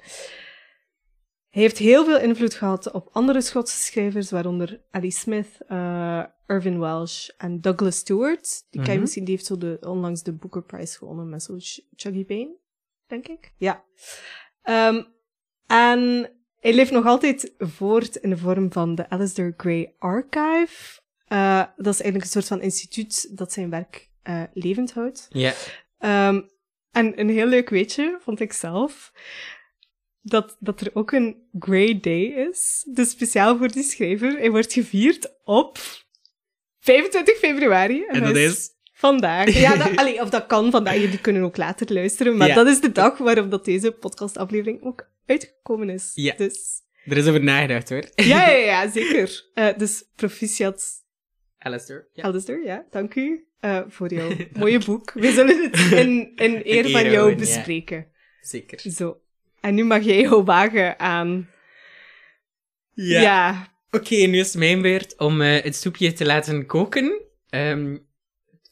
Hij 1.49 1.61
heeft 1.61 1.77
heel 1.77 2.05
veel 2.05 2.19
invloed 2.19 2.53
gehad 2.53 2.91
op 2.91 3.09
andere 3.11 3.41
Schotse 3.41 3.79
schrijvers, 3.83 4.31
waaronder 4.31 4.81
Ali 4.91 5.11
Smith, 5.11 5.47
eh, 5.67 6.23
Irvin 6.47 6.79
Welsh 6.79 7.29
en 7.37 7.61
Douglas 7.61 7.95
Stewart. 7.97 8.63
Die 8.69 8.79
ken 8.79 8.83
je 8.83 8.91
Mhm. 8.91 8.99
misschien, 8.99 9.23
die 9.23 9.33
heeft 9.33 9.45
zo 9.45 9.57
de, 9.57 9.77
onlangs 9.81 10.23
de 10.23 10.33
Booker 10.33 10.61
Prize 10.63 10.97
gewonnen 10.97 11.29
met 11.29 11.43
zo'n 11.43 11.59
Ch- 11.59 11.79
Chuggy 11.95 12.25
Bane, 12.25 12.55
denk 13.07 13.27
ik. 13.27 13.53
Ja. 13.57 13.83
Ehm, 14.61 15.03
en 15.67 16.29
hij 16.59 16.73
leeft 16.73 16.91
nog 16.91 17.05
altijd 17.05 17.53
voort 17.57 18.15
in 18.15 18.29
de 18.29 18.37
vorm 18.37 18.71
van 18.71 18.95
de 18.95 19.09
Alistair 19.09 19.53
Gray 19.57 19.93
Archive. 19.99 21.01
Eh, 21.25 21.63
dat 21.75 21.93
is 21.93 22.01
eigenlijk 22.01 22.23
een 22.23 22.29
soort 22.41 22.47
van 22.47 22.61
instituut 22.61 23.37
dat 23.37 23.51
zijn 23.53 23.69
werk 23.69 24.07
eh, 24.23 24.43
levend 24.53 24.93
houdt. 24.93 25.25
Ja. 25.29 25.53
Ehm, 25.97 26.41
en 26.91 27.19
een 27.19 27.29
heel 27.29 27.45
leuk 27.47 27.69
weetje 27.69 28.17
vond 28.21 28.39
ik 28.39 28.53
zelf. 28.53 29.11
Dat, 30.21 30.57
dat 30.59 30.81
er 30.81 30.89
ook 30.93 31.11
een 31.11 31.35
Grey 31.59 31.99
Day 31.99 32.21
is. 32.23 32.87
Dus 32.93 33.09
speciaal 33.09 33.57
voor 33.57 33.71
die 33.71 33.83
schrijver. 33.83 34.37
Hij 34.37 34.51
wordt 34.51 34.73
gevierd 34.73 35.33
op 35.43 35.77
25 36.79 37.37
februari. 37.37 38.03
En 38.07 38.21
dat 38.23 38.35
is... 38.35 38.77
Vandaag. 38.93 39.53
Ja, 39.59 39.75
dat, 39.75 39.95
allee, 39.95 40.21
of 40.21 40.29
dat 40.29 40.45
kan 40.45 40.71
vandaag. 40.71 40.95
Jullie 40.95 41.21
kunnen 41.21 41.43
ook 41.43 41.57
later 41.57 41.93
luisteren. 41.93 42.37
Maar 42.37 42.47
Ja. 42.47 42.55
dat 42.55 42.67
is 42.67 42.81
de 42.81 42.91
dag 42.91 43.17
waarop 43.17 43.51
dat 43.51 43.65
deze 43.65 43.91
podcastaflevering 43.91 44.83
ook 44.83 45.09
uitgekomen 45.25 45.89
is. 45.89 46.11
Ja. 46.13 46.33
Dus, 46.37 46.81
Er 47.05 47.17
is 47.17 47.27
over 47.27 47.43
nagedacht, 47.43 47.89
hoor. 47.89 48.03
ja, 48.15 48.49
ja, 48.49 48.57
ja, 48.57 48.89
zeker. 48.99 49.45
Eh, 49.53 49.77
dus 49.77 50.03
proficiat 50.15 50.83
Alistair. 51.57 52.07
Ja. 52.13 52.23
Alistair, 52.23 52.63
ja, 52.63 52.85
dank 52.89 53.15
u 53.15 53.47
eh, 53.59 53.81
voor 53.87 54.13
jouw 54.13 54.29
mooie 54.59 54.79
boek. 54.85 55.11
We 55.11 55.31
zullen 55.31 55.63
het 55.71 55.91
in, 55.91 56.31
in 56.35 56.61
eer 56.63 56.89
van 56.89 57.11
jou 57.11 57.35
bespreken. 57.35 58.07
Zeker. 58.41 58.79
Zo. 58.91 59.21
En 59.61 59.75
nu 59.75 59.83
mag 59.83 60.03
jij 60.03 60.21
jou 60.21 60.43
wagen 60.43 60.99
aan... 60.99 61.49
Ja. 62.93 63.67
Oké, 63.91 64.15
nu 64.15 64.39
is 64.39 64.47
het 64.47 64.57
mijn 64.57 64.81
beurt 64.81 65.17
om 65.17 65.41
eh, 65.41 65.63
het 65.63 65.75
soepje 65.75 66.13
te 66.13 66.25
laten 66.25 66.65
koken. 66.65 67.21
Ehm 67.49 67.97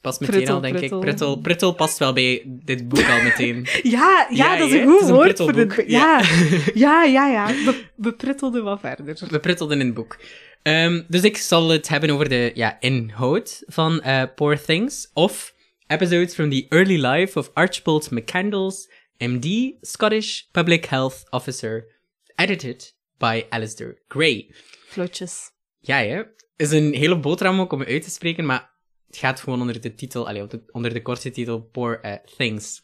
past 0.00 0.20
meteen 0.20 0.34
Pruttel, 0.34 0.54
al, 0.54 0.60
denk 0.60 0.76
pruttel. 0.76 0.98
ik. 0.98 1.04
Pruttel, 1.04 1.36
pruttel 1.36 1.72
past 1.72 1.98
wel 1.98 2.12
bij 2.12 2.42
dit 2.46 2.88
boek 2.88 3.08
al 3.08 3.22
meteen. 3.22 3.66
Ja, 3.82 4.26
ja, 4.30 4.52
Ja, 4.52 4.56
dat 4.56 4.68
is 4.68 4.74
een 4.74 4.86
goed 4.86 4.92
Het 4.92 5.02
is 5.02 5.08
een 5.08 5.14
woord 5.14 5.38
voor 5.38 5.52
dit 5.52 5.68
boek. 5.68 5.84
Ja, 5.86 6.22
ja, 6.74 7.04
ja. 7.04 7.28
ja. 7.28 7.46
We, 7.46 7.84
we 7.96 8.12
pruttelden 8.12 8.64
wat 8.64 8.80
verder. 8.80 9.26
We 9.30 9.40
pruttelden 9.40 9.80
in 9.80 9.86
het 9.86 9.94
boek. 9.94 10.18
Ehm, 10.62 11.02
dus 11.08 11.22
ik 11.22 11.36
zal 11.36 11.68
het 11.68 11.88
hebben 11.88 12.10
over 12.10 12.28
de 12.28 12.50
ja, 12.54 12.76
inhoud 12.80 13.62
van 13.66 14.00
eh, 14.00 14.22
Poor 14.34 14.62
Things. 14.62 15.10
Of 15.12 15.54
episodes 15.86 16.34
from 16.34 16.50
the 16.50 16.66
early 16.68 17.06
life 17.06 17.38
of 17.38 17.50
Archibald 17.54 18.10
McCandles, 18.10 18.90
MD, 19.18 19.72
Scottish 19.80 20.42
Public 20.52 20.84
Health 20.84 21.24
Officer. 21.30 21.96
Edited 22.34 22.96
by 23.16 23.44
Alistair 23.48 24.02
Gray. 24.08 24.50
Vlotjes. 24.86 25.50
Ja, 25.78 25.96
hè. 25.96 26.22
is 26.56 26.70
een 26.70 26.94
hele 26.94 27.18
boterham 27.18 27.60
ook 27.60 27.72
om 27.72 27.82
uit 27.82 28.02
te 28.02 28.10
spreken, 28.10 28.46
maar 28.46 28.70
het 29.06 29.16
gaat 29.16 29.40
gewoon 29.40 29.60
onder 29.60 29.80
de 29.80 29.94
titel, 29.94 30.28
allee, 30.28 30.46
de- 30.46 30.62
onder 30.72 30.92
de 30.92 31.02
korte 31.02 31.30
titel 31.30 31.60
Poor 31.60 32.00
eh, 32.00 32.12
Things. 32.36 32.82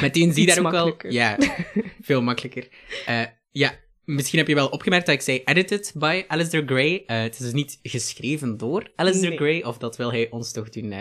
Meteen 0.00 0.32
zie 0.34 0.40
je 0.40 0.54
daar 0.54 0.56
ook 0.56 0.72
makkelijker. 0.72 1.12
Ja, 1.12 1.38
veel 2.00 2.22
makkelijker. 2.22 2.68
Eh, 3.06 3.22
ja, 3.50 3.78
misschien 4.04 4.38
heb 4.38 4.48
je 4.48 4.54
wel 4.54 4.68
opgemerkt 4.68 5.06
dat 5.06 5.14
ik 5.14 5.20
zei 5.20 5.42
edited 5.44 5.92
by 5.94 6.24
Alistair 6.28 6.62
Gray. 6.66 7.02
Eh, 7.06 7.20
het 7.22 7.32
is 7.32 7.38
dus 7.40 7.52
niet 7.52 7.78
geschreven 7.82 8.56
door 8.56 8.92
Alistair 8.96 9.28
Nee. 9.28 9.38
Gray, 9.38 9.62
of 9.62 9.78
dat 9.78 9.96
wil 9.96 10.10
hij 10.12 10.30
ons 10.30 10.52
toch 10.52 10.68
doen 10.68 10.94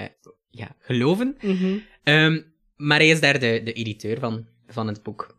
ja, 0.50 0.76
geloven. 0.80 1.38
Mhm. 1.42 1.78
Ehm, 2.04 2.42
maar 2.76 2.98
hij 2.98 3.10
is 3.10 3.20
daar 3.20 3.40
de, 3.40 3.62
de 3.64 3.74
editeur 3.74 4.20
van, 4.20 4.48
van 4.68 4.88
het 4.88 5.04
boek. 5.04 5.38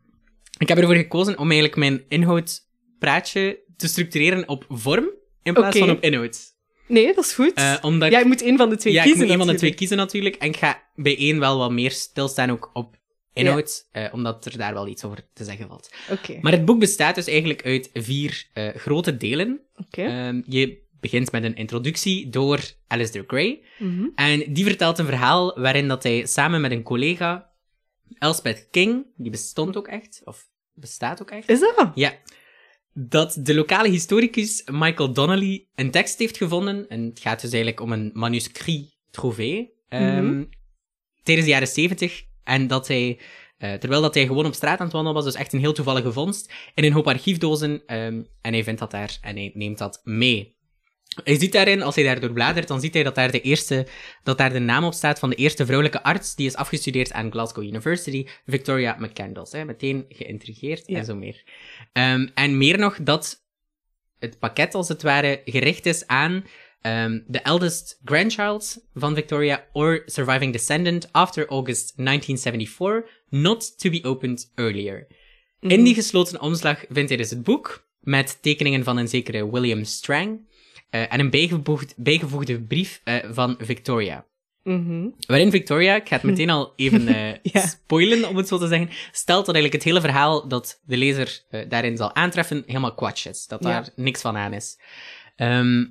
Ik 0.58 0.68
heb 0.68 0.78
ervoor 0.78 0.94
gekozen 0.94 1.38
om 1.38 1.50
eigenlijk 1.50 1.76
mijn 1.76 2.04
inhoudpraatje 2.08 3.60
te 3.76 3.88
structureren 3.88 4.48
op 4.48 4.64
vorm 4.68 5.10
in 5.42 5.54
plaats 5.54 5.78
van 5.78 5.90
op 5.90 6.00
inhoud. 6.00 6.56
Nee, 6.86 7.14
dat 7.14 7.24
is 7.24 7.32
goed. 7.32 7.54
Eh, 7.54 7.74
omdat 7.82 8.10
Jij 8.10 8.20
ik, 8.20 8.26
moet 8.26 8.42
één 8.42 8.56
van 8.56 8.68
de 8.68 8.76
twee 8.76 8.92
ja, 8.92 9.02
kiezen 9.02 9.20
ik 9.20 9.26
moet 9.26 9.32
een 9.38 9.44
van 9.44 9.52
de 9.52 9.58
twee 9.58 9.74
kiezen 9.74 9.96
natuurlijk. 9.96 10.36
En 10.36 10.48
ik 10.48 10.56
ga 10.56 10.82
bij 10.94 11.16
één 11.18 11.38
wel 11.38 11.58
wat 11.58 11.72
meer 11.72 11.90
stilstaan 11.90 12.50
ook 12.50 12.70
op 12.72 12.96
inhoud, 13.32 13.88
eh, 13.92 14.04
omdat 14.12 14.44
er 14.44 14.58
daar 14.58 14.74
wel 14.74 14.88
iets 14.88 15.04
over 15.04 15.18
te 15.32 15.44
zeggen 15.44 15.68
valt. 15.68 15.90
Oké. 16.10 16.38
Maar 16.40 16.52
het 16.52 16.64
boek 16.64 16.78
bestaat 16.78 17.14
dus 17.14 17.26
eigenlijk 17.26 17.64
uit 17.64 17.90
vier 17.92 18.48
eh, 18.52 18.68
grote 18.74 19.16
delen. 19.16 19.60
Oké. 19.76 20.02
Ehm, 20.02 20.40
je 20.46 20.86
begint 21.00 21.32
met 21.32 21.44
een 21.44 21.56
introductie 21.56 22.28
door 22.28 22.60
Alistair 22.86 23.24
Gray. 23.26 23.60
Mhm. 23.78 24.06
En 24.14 24.52
die 24.52 24.64
vertelt 24.64 24.98
een 24.98 25.06
verhaal 25.06 25.60
waarin 25.60 25.88
dat 25.88 26.02
hij 26.02 26.26
samen 26.26 26.60
met 26.60 26.70
een 26.70 26.82
collega, 26.82 27.47
Elspeth 28.18 28.68
King, 28.70 29.06
die 29.16 29.30
bestond 29.30 29.76
ook 29.76 29.88
echt, 29.88 30.20
of 30.24 30.48
bestaat 30.74 31.22
ook 31.22 31.30
echt, 31.30 31.48
Is 31.48 31.60
dat? 31.60 31.90
ja, 31.94 32.14
dat 32.92 33.36
de 33.40 33.54
lokale 33.54 33.88
historicus 33.88 34.62
Michael 34.70 35.12
Donnelly 35.12 35.66
een 35.74 35.90
tekst 35.90 36.18
heeft 36.18 36.36
gevonden. 36.36 36.88
En 36.88 37.04
het 37.04 37.20
gaat 37.20 37.40
dus 37.40 37.52
eigenlijk 37.52 37.80
om 37.82 37.92
een 37.92 38.10
manuscrit 38.14 38.96
trouvé. 39.10 39.68
ehm, 39.88 40.26
Mhm. 40.26 40.44
Tijdens 41.22 41.46
de 41.46 41.52
jaren 41.52 41.68
zeventig. 41.68 42.24
En 42.44 42.66
dat 42.66 42.88
hij, 42.88 43.20
eh, 43.58 43.74
terwijl 43.74 44.02
dat 44.02 44.14
hij 44.14 44.26
gewoon 44.26 44.46
op 44.46 44.54
straat 44.54 44.78
aan 44.78 44.84
het 44.84 44.94
wandelen 44.94 45.16
was, 45.22 45.32
dus 45.32 45.40
echt 45.40 45.52
een 45.52 45.58
heel 45.60 45.72
toevallige 45.72 46.12
vondst, 46.12 46.52
in 46.74 46.84
een 46.84 46.92
hoop 46.92 47.06
archiefdozen. 47.06 47.82
ehm, 47.86 48.22
en 48.40 48.52
hij 48.52 48.64
vindt 48.64 48.80
dat 48.80 48.90
daar 48.90 49.18
en 49.20 49.36
hij 49.36 49.50
neemt 49.54 49.78
dat 49.78 50.00
mee. 50.04 50.56
Hij 51.24 51.38
ziet 51.38 51.52
daarin, 51.52 51.82
als 51.82 51.94
hij 51.94 52.04
daardoor 52.04 52.32
bladert, 52.32 52.68
dan 52.68 52.80
ziet 52.80 52.94
hij 52.94 53.02
dat 53.02 53.14
daar, 53.14 53.30
de 53.30 53.40
eerste, 53.40 53.86
dat 54.22 54.38
daar 54.38 54.52
de 54.52 54.58
naam 54.58 54.84
op 54.84 54.92
staat 54.92 55.18
van 55.18 55.30
de 55.30 55.36
eerste 55.36 55.64
vrouwelijke 55.64 56.02
arts 56.02 56.34
die 56.34 56.46
is 56.46 56.54
afgestudeerd 56.56 57.12
aan 57.12 57.30
Glasgow 57.30 57.64
University, 57.64 58.26
Victoria 58.46 58.96
McCandles. 58.98 59.52
Hè. 59.52 59.64
Meteen 59.64 60.04
geïntrigeerd 60.08 60.82
Ja. 60.86 60.98
en 60.98 61.04
zo 61.04 61.14
meer. 61.14 61.42
Ehm, 61.92 62.28
en 62.34 62.58
meer 62.58 62.78
nog 62.78 62.98
dat 63.02 63.46
het 64.18 64.38
pakket, 64.38 64.74
als 64.74 64.88
het 64.88 65.02
ware, 65.02 65.42
gericht 65.44 65.86
is 65.86 66.06
aan 66.06 66.44
ehm 66.80 67.18
the 67.30 67.40
eldest 67.40 68.00
grandchild 68.04 68.84
van 68.94 69.14
Victoria 69.14 69.66
or 69.72 70.02
surviving 70.06 70.52
descendant 70.52 71.12
after 71.12 71.46
August 71.46 71.92
1974, 71.96 73.10
not 73.28 73.78
to 73.78 73.90
be 73.90 74.04
opened 74.04 74.52
earlier. 74.54 75.06
In 75.60 75.84
die 75.84 75.94
gesloten 75.94 76.40
omslag 76.40 76.84
vindt 76.88 77.08
hij 77.08 77.18
dus 77.18 77.30
het 77.30 77.42
boek, 77.42 77.86
met 78.00 78.38
tekeningen 78.42 78.84
van 78.84 78.96
een 78.96 79.08
zekere 79.08 79.50
William 79.50 79.84
Strang, 79.84 80.47
eh, 80.90 81.12
en 81.12 81.20
een 81.20 81.30
bijgevoegd, 81.30 81.94
bijgevoegde 81.96 82.60
brief 82.62 83.00
eh, 83.04 83.16
van 83.30 83.56
Victoria. 83.58 84.26
Mhm. 84.62 85.08
Waarin 85.26 85.50
Victoria, 85.50 85.94
ik 85.96 86.08
ga 86.08 86.14
het 86.14 86.22
meteen 86.24 86.50
al 86.50 86.72
even 86.76 87.08
eh, 87.16 87.34
Ja. 87.42 87.66
spoilen, 87.66 88.28
om 88.28 88.36
het 88.36 88.48
zo 88.48 88.58
te 88.58 88.66
zeggen, 88.68 88.88
stelt 89.12 89.46
dat 89.46 89.54
eigenlijk 89.54 89.74
het 89.74 89.92
hele 89.92 90.00
verhaal 90.00 90.48
dat 90.48 90.80
de 90.84 90.96
lezer 90.96 91.44
daarin 91.68 91.96
zal 91.96 92.14
aantreffen 92.14 92.62
helemaal 92.66 92.94
kwatsch 92.94 93.26
is. 93.26 93.46
Dat 93.46 93.62
Ja. 93.62 93.68
daar 93.68 93.88
niks 93.96 94.20
van 94.20 94.36
aan 94.36 94.52
is. 94.52 94.78
Ehm, 95.36 95.84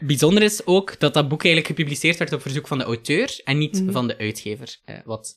bijzonder 0.00 0.42
is 0.42 0.66
ook 0.66 1.00
dat 1.00 1.14
dat 1.14 1.28
boek 1.28 1.44
eigenlijk 1.44 1.74
gepubliceerd 1.74 2.18
werd 2.18 2.32
op 2.32 2.40
verzoek 2.42 2.66
van 2.66 2.78
de 2.78 2.84
auteur 2.84 3.40
en 3.44 3.58
niet 3.58 3.82
Mhm. 3.82 3.92
van 3.92 4.06
de 4.06 4.18
uitgever. 4.18 4.78
wat 5.04 5.34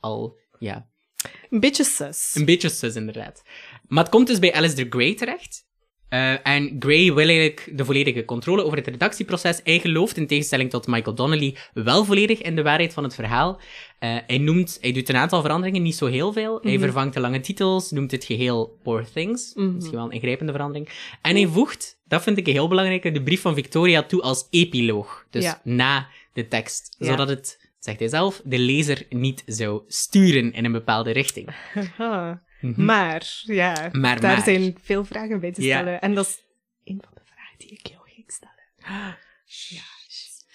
al, 0.00 0.36
ja, 0.58 0.88
Een 1.50 1.60
beetje 1.60 1.84
sus. 1.84 2.30
een 2.34 2.44
beetje 2.44 2.68
sus, 2.68 2.94
inderdaad. 2.94 3.42
Maar 3.86 4.02
het 4.04 4.12
komt 4.12 4.26
dus 4.26 4.38
bij 4.38 4.52
Alistair 4.54 4.86
Gray 4.90 5.14
terecht. 5.14 5.66
Eh, 6.08 6.46
en 6.46 6.76
Gray 6.78 7.12
wil 7.12 7.16
eigenlijk 7.26 7.68
de 7.72 7.84
volledige 7.84 8.24
controle 8.24 8.64
over 8.64 8.76
het 8.78 8.86
redactieproces. 8.86 9.60
Hij 9.64 9.78
gelooft, 9.78 10.16
in 10.16 10.26
tegenstelling 10.26 10.70
tot 10.70 10.86
Michael 10.86 11.14
Donnelly, 11.14 11.56
wel 11.74 12.04
volledig 12.04 12.42
in 12.42 12.56
de 12.56 12.62
waarheid 12.62 12.92
van 12.92 13.04
het 13.04 13.14
verhaal. 13.14 13.60
Eh, 13.98 14.16
hij, 14.26 14.38
noemt, 14.38 14.78
hij 14.80 14.92
doet 14.92 15.08
een 15.08 15.16
aantal 15.16 15.40
veranderingen, 15.40 15.82
niet 15.82 15.94
zo 15.94 16.06
heel 16.06 16.32
veel. 16.32 16.58
Hij 16.62 16.72
Mhm. 16.72 16.80
vervangt 16.82 17.14
de 17.14 17.20
lange 17.20 17.40
titels, 17.40 17.90
noemt 17.90 18.10
het 18.10 18.24
geheel 18.24 18.78
Poor 18.82 19.04
Things. 19.12 19.52
Mhm. 19.54 19.74
Misschien 19.74 19.96
wel 19.96 20.04
een 20.04 20.10
ingrijpende 20.12 20.52
verandering. 20.52 20.88
En 21.22 21.34
hij 21.36 21.46
voegt, 21.46 22.00
dat 22.04 22.22
vind 22.22 22.38
ik 22.38 22.46
een 22.46 22.52
heel 22.52 22.68
belangrijke, 22.68 23.10
de 23.12 23.22
brief 23.22 23.40
van 23.40 23.54
Victoria 23.54 24.02
toe 24.02 24.22
als 24.22 24.46
epiloog. 24.50 25.26
Dus 25.30 25.44
Ja. 25.44 25.60
na 25.64 26.08
de 26.32 26.48
tekst. 26.48 26.94
Ja. 26.98 27.06
Zodat 27.06 27.28
het, 27.28 27.70
zegt 27.78 27.98
hij 27.98 28.08
zelf, 28.08 28.40
de 28.44 28.58
lezer 28.58 29.06
niet 29.10 29.42
zou 29.46 29.82
sturen 29.86 30.52
in 30.52 30.64
een 30.64 30.72
bepaalde 30.72 31.10
richting. 31.10 31.48
Mhm. 32.60 32.84
Maar, 32.84 33.42
ja, 33.44 33.88
Maar, 33.92 34.20
daar 34.20 34.36
maar. 34.36 34.44
zijn 34.44 34.76
veel 34.82 35.04
vragen 35.04 35.40
bij 35.40 35.52
te 35.52 35.62
Ja. 35.62 35.76
stellen. 35.80 36.00
En 36.00 36.14
dat 36.14 36.26
is 36.26 36.44
een 36.84 37.00
van 37.04 37.12
de 37.14 37.20
vragen 37.24 37.58
die 37.58 37.68
ik 37.70 37.86
jou 37.86 38.00
ging 38.04 38.24
stellen. 38.26 38.56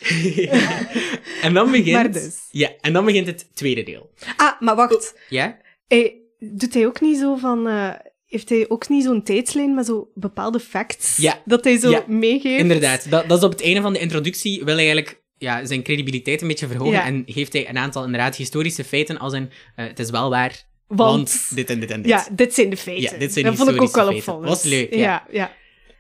en 1.41 1.53
dan 1.53 1.72
begint... 1.72 1.91
Maar 1.91 2.12
dus. 2.12 2.38
Ja, 2.51 2.69
en 2.81 2.93
dan 2.93 3.05
begint 3.05 3.27
het 3.27 3.55
tweede 3.55 3.83
deel. 3.83 4.12
Ah, 4.38 4.62
maar 4.62 4.75
wacht. 4.75 5.19
Ja? 5.29 5.57
Hij, 5.88 6.15
doet 6.39 6.74
hij 6.74 6.86
ook 6.86 7.01
niet 7.01 7.17
zo 7.17 7.36
van... 7.36 7.67
eh, 7.67 7.89
heeft 8.27 8.50
hij 8.50 8.65
ook 8.69 8.89
niet 8.89 9.03
zo'n 9.03 9.24
tijdslijn 9.24 9.75
met 9.75 9.86
zo 9.86 10.12
bepaalde 10.13 10.60
facts? 10.60 11.17
Ja. 11.17 11.41
Dat 11.45 11.63
hij 11.63 11.77
zo 11.77 11.89
Ja, 11.89 12.03
meegeeft? 12.07 12.60
Inderdaad. 12.60 13.10
Dat, 13.10 13.29
dat 13.29 13.38
is 13.38 13.43
op 13.43 13.51
het 13.51 13.63
einde 13.63 13.81
van 13.81 13.93
de 13.93 14.00
introductie 14.00 14.57
wil 14.63 14.75
hij 14.75 14.86
eigenlijk 14.86 15.22
ja, 15.38 15.65
zijn 15.65 15.83
credibiliteit 15.83 16.41
een 16.41 16.48
beetje 16.48 16.67
verhogen 16.67 16.93
Ja. 16.93 17.05
en 17.05 17.24
geeft 17.25 17.53
hij 17.53 17.69
een 17.69 17.77
aantal 17.77 18.03
inderdaad 18.03 18.36
historische 18.36 18.83
feiten 18.83 19.17
als 19.17 19.33
een 19.33 19.50
eh, 19.75 19.86
het 19.88 20.00
is 20.00 20.10
wel 20.10 20.29
waar, 20.29 20.63
want, 20.95 21.31
Want, 21.31 21.55
dit 21.55 21.69
en 21.69 21.79
dit 21.79 21.91
en 21.91 22.01
dit. 22.01 22.12
ja, 22.12 22.27
dit 22.31 22.53
zijn 22.53 22.69
de 22.69 22.77
feiten. 22.77 23.12
Ja, 23.13 23.17
dit 23.19 23.33
zijn 23.33 23.45
dat 23.45 23.55
vond 23.55 23.69
ik 23.69 23.75
ook 23.75 23.81
historische 23.81 24.01
wel 24.05 24.12
feiten. 24.12 24.33
opvallend. 24.33 24.63
Was 24.63 24.71
leuk, 24.71 24.93
ja. 24.93 25.00
Ja, 25.00 25.27
ja. 25.31 25.55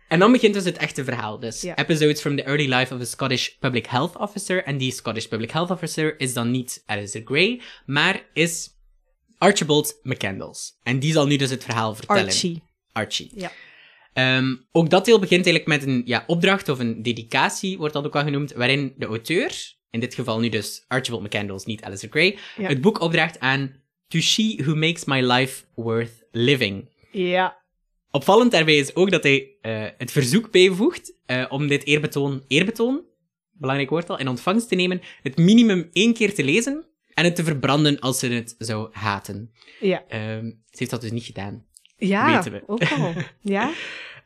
En 0.07 0.19
dan 0.19 0.31
begint 0.31 0.53
dus 0.53 0.63
het 0.65 0.77
echte 0.77 1.03
verhaal. 1.03 1.39
Dus 1.39 1.61
Ja. 1.61 1.77
episodes 1.77 2.21
from 2.21 2.35
the 2.35 2.43
early 2.43 2.73
life 2.73 2.93
of 2.95 3.01
a 3.01 3.05
Scottish 3.05 3.47
Public 3.59 3.85
Health 3.85 4.15
Officer. 4.17 4.63
En 4.63 4.77
die 4.77 4.91
Scottish 4.91 5.25
Public 5.25 5.51
Health 5.51 5.69
Officer 5.69 6.19
is 6.19 6.33
dan 6.33 6.51
niet 6.51 6.83
Alistair 6.85 7.23
Gray, 7.25 7.61
maar 7.85 8.25
is 8.33 8.69
Archibald 9.37 9.99
McCandles. 10.03 10.77
En 10.83 10.99
die 10.99 11.11
zal 11.11 11.27
nu 11.27 11.35
dus 11.35 11.49
het 11.49 11.63
verhaal 11.63 11.95
vertellen. 11.95 12.23
Archie. 12.25 12.63
Archie. 12.91 13.31
Ja. 13.35 13.51
Ehm, 14.13 14.55
ook 14.71 14.89
dat 14.89 15.05
deel 15.05 15.19
begint 15.19 15.45
eigenlijk 15.45 15.67
met 15.81 15.89
een 15.89 16.01
ja, 16.05 16.23
opdracht 16.27 16.69
of 16.69 16.79
een 16.79 17.01
dedicatie, 17.03 17.77
wordt 17.77 17.93
dat 17.93 18.05
ook 18.05 18.13
wel 18.13 18.23
genoemd, 18.23 18.53
waarin 18.53 18.93
de 18.97 19.05
auteur, 19.05 19.73
in 19.89 19.99
dit 19.99 20.13
geval 20.13 20.39
nu 20.39 20.49
dus 20.49 20.85
Archibald 20.87 21.23
McCandles, 21.23 21.65
niet 21.65 21.83
Alistair 21.83 22.11
Gray, 22.11 22.37
Ja. 22.57 22.67
het 22.67 22.81
boek 22.81 22.99
opdraagt 23.01 23.39
aan 23.39 23.81
To 24.07 24.19
She 24.19 24.55
Who 24.65 24.75
Makes 24.75 25.05
My 25.05 25.21
Life 25.21 25.63
Worth 25.75 26.23
Living. 26.31 26.89
Ja. 27.11 27.61
Opvallend 28.11 28.51
daarbij 28.51 28.75
is 28.77 28.95
ook 28.95 29.11
dat 29.11 29.23
hij 29.23 29.49
eh, 29.61 29.85
het 29.97 30.11
verzoek 30.11 30.51
bijvoegt 30.51 31.13
eh, 31.25 31.45
om 31.49 31.67
dit 31.67 31.85
eerbetoon, 31.85 32.43
eerbetoon, 32.47 33.01
belangrijk 33.51 33.89
woord 33.89 34.09
al, 34.09 34.19
in 34.19 34.27
ontvangst 34.27 34.67
te 34.67 34.75
nemen, 34.75 35.01
het 35.21 35.37
minimum 35.37 35.89
één 35.93 36.13
keer 36.13 36.33
te 36.33 36.43
lezen 36.43 36.85
en 37.13 37.23
het 37.23 37.35
te 37.35 37.43
verbranden 37.43 37.99
als 37.99 38.19
ze 38.19 38.27
het 38.27 38.55
zou 38.57 38.89
haten. 38.91 39.51
Ja. 39.79 40.03
Ehm, 40.07 40.45
ze 40.45 40.77
heeft 40.77 40.91
dat 40.91 41.01
dus 41.01 41.11
niet 41.11 41.23
gedaan. 41.23 41.65
Ja, 41.97 42.35
Weten 42.35 42.51
we. 42.51 42.63
ook 42.67 42.91
al. 42.91 43.13
Ja? 43.41 43.71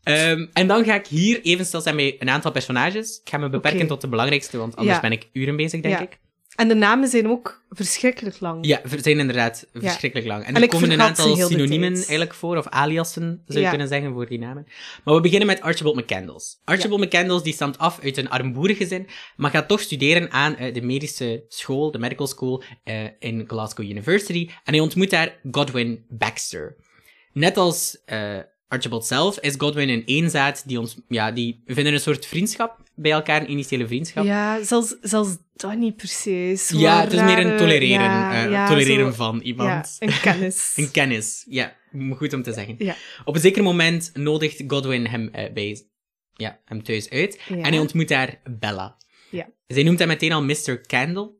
Ehm, 0.03 0.47
en 0.53 0.67
dan 0.67 0.83
ga 0.83 0.95
ik 0.95 1.07
hier 1.07 1.41
even 1.41 1.65
stilstaan 1.65 1.95
bij 1.95 2.15
een 2.19 2.29
aantal 2.29 2.51
personages. 2.51 3.19
Ik 3.23 3.29
ga 3.29 3.37
me 3.37 3.49
beperken 3.49 3.87
tot 3.87 4.01
de 4.01 4.07
belangrijkste, 4.07 4.57
want 4.57 4.75
anders 4.75 4.95
Ja. 4.95 5.01
ben 5.01 5.11
ik 5.11 5.29
uren 5.33 5.55
bezig, 5.55 5.81
denk 5.81 5.93
Ja. 5.97 6.01
ik. 6.01 6.19
En 6.57 6.67
de 6.67 6.73
namen 6.75 7.07
zijn 7.07 7.27
ook 7.27 7.65
verschrikkelijk 7.69 8.39
lang. 8.39 8.65
Ja, 8.65 8.81
ze 8.89 9.01
zijn 9.01 9.19
inderdaad 9.19 9.67
verschrikkelijk 9.73 10.27
lang. 10.27 10.43
En 10.43 10.55
En 10.55 10.61
er 10.61 10.67
komen 10.67 10.91
een 10.91 11.01
aantal 11.01 11.35
synoniemen 11.35 11.93
eigenlijk 11.93 12.33
voor, 12.33 12.57
of 12.57 12.67
aliasen, 12.67 13.41
zou 13.45 13.59
je 13.59 13.63
Ja. 13.65 13.69
kunnen 13.69 13.87
zeggen, 13.87 14.13
voor 14.13 14.27
die 14.27 14.39
namen. 14.39 14.67
Maar 15.03 15.15
we 15.15 15.21
beginnen 15.21 15.47
met 15.47 15.61
Archibald 15.61 15.95
McCandles. 15.95 16.59
Archibald 16.63 17.01
McCandles 17.01 17.43
die 17.43 17.53
stamt 17.53 17.77
af 17.77 17.99
uit 18.03 18.17
een 18.17 18.29
armboerengezin, 18.29 19.07
maar 19.35 19.51
gaat 19.51 19.67
toch 19.67 19.79
studeren 19.79 20.31
aan 20.31 20.55
eh, 20.55 20.73
de 20.73 20.81
medische 20.81 21.45
school, 21.47 21.91
de 21.91 21.99
medical 21.99 22.27
school, 22.27 22.63
eh, 22.83 23.03
in 23.19 23.43
Glasgow 23.47 23.85
University. 23.85 24.49
En 24.63 24.73
hij 24.73 24.79
ontmoet 24.79 25.09
daar 25.09 25.39
Godwin 25.51 26.05
Baxter. 26.09 26.75
Net 27.33 27.57
als 27.57 28.01
eh, 28.05 28.37
Archibald 28.67 29.05
zelf 29.05 29.39
is 29.39 29.55
Godwin 29.57 29.89
een 29.89 30.03
eenzaad 30.05 30.67
die 30.67 30.79
ons, 30.79 30.97
ja, 31.07 31.31
die 31.31 31.61
vinden 31.65 31.93
een 31.93 31.99
soort 31.99 32.25
vriendschap 32.25 32.85
bij 32.99 33.11
elkaar, 33.11 33.41
een 33.41 33.51
initiële 33.51 33.87
vriendschap. 33.87 34.23
Ja, 34.25 34.63
zelfs, 34.63 34.95
zelfs 35.01 35.37
dat 35.55 35.75
niet 35.77 35.95
per 35.95 36.07
se. 36.07 36.53
Zo 36.57 36.77
Ja, 36.77 37.01
het 37.01 37.13
is 37.13 37.21
meer 37.21 37.37
een 37.45 37.57
tolereren, 37.57 38.05
ja, 38.05 38.43
eh, 38.45 38.51
ja, 38.51 38.67
tolereren 38.67 39.05
zo- 39.05 39.11
van 39.17 39.39
iemand. 39.41 39.95
Ja, 39.99 40.07
een 40.07 40.19
kennis. 40.21 40.73
Een 40.75 40.91
kennis, 40.91 41.45
ja. 41.49 41.75
Goed 42.15 42.33
om 42.33 42.43
te 42.43 42.53
zeggen. 42.53 42.75
Ja. 42.77 42.95
Op 43.25 43.35
een 43.35 43.41
zeker 43.41 43.63
moment 43.63 44.11
nodigt 44.13 44.63
Godwin 44.67 45.05
hem, 45.05 45.29
eh, 45.31 45.53
bij, 45.53 45.85
ja, 46.33 46.59
hem 46.65 46.83
thuis 46.83 47.09
uit. 47.09 47.39
En 47.49 47.63
hij 47.63 47.79
ontmoet 47.79 48.07
daar 48.07 48.41
Bella. 48.59 48.97
Ja. 49.31 49.49
Zij 49.67 49.83
noemt 49.83 49.99
hem 49.99 50.07
meteen 50.07 50.31
al 50.31 50.43
Mr. 50.43 50.81
Candle. 50.87 51.31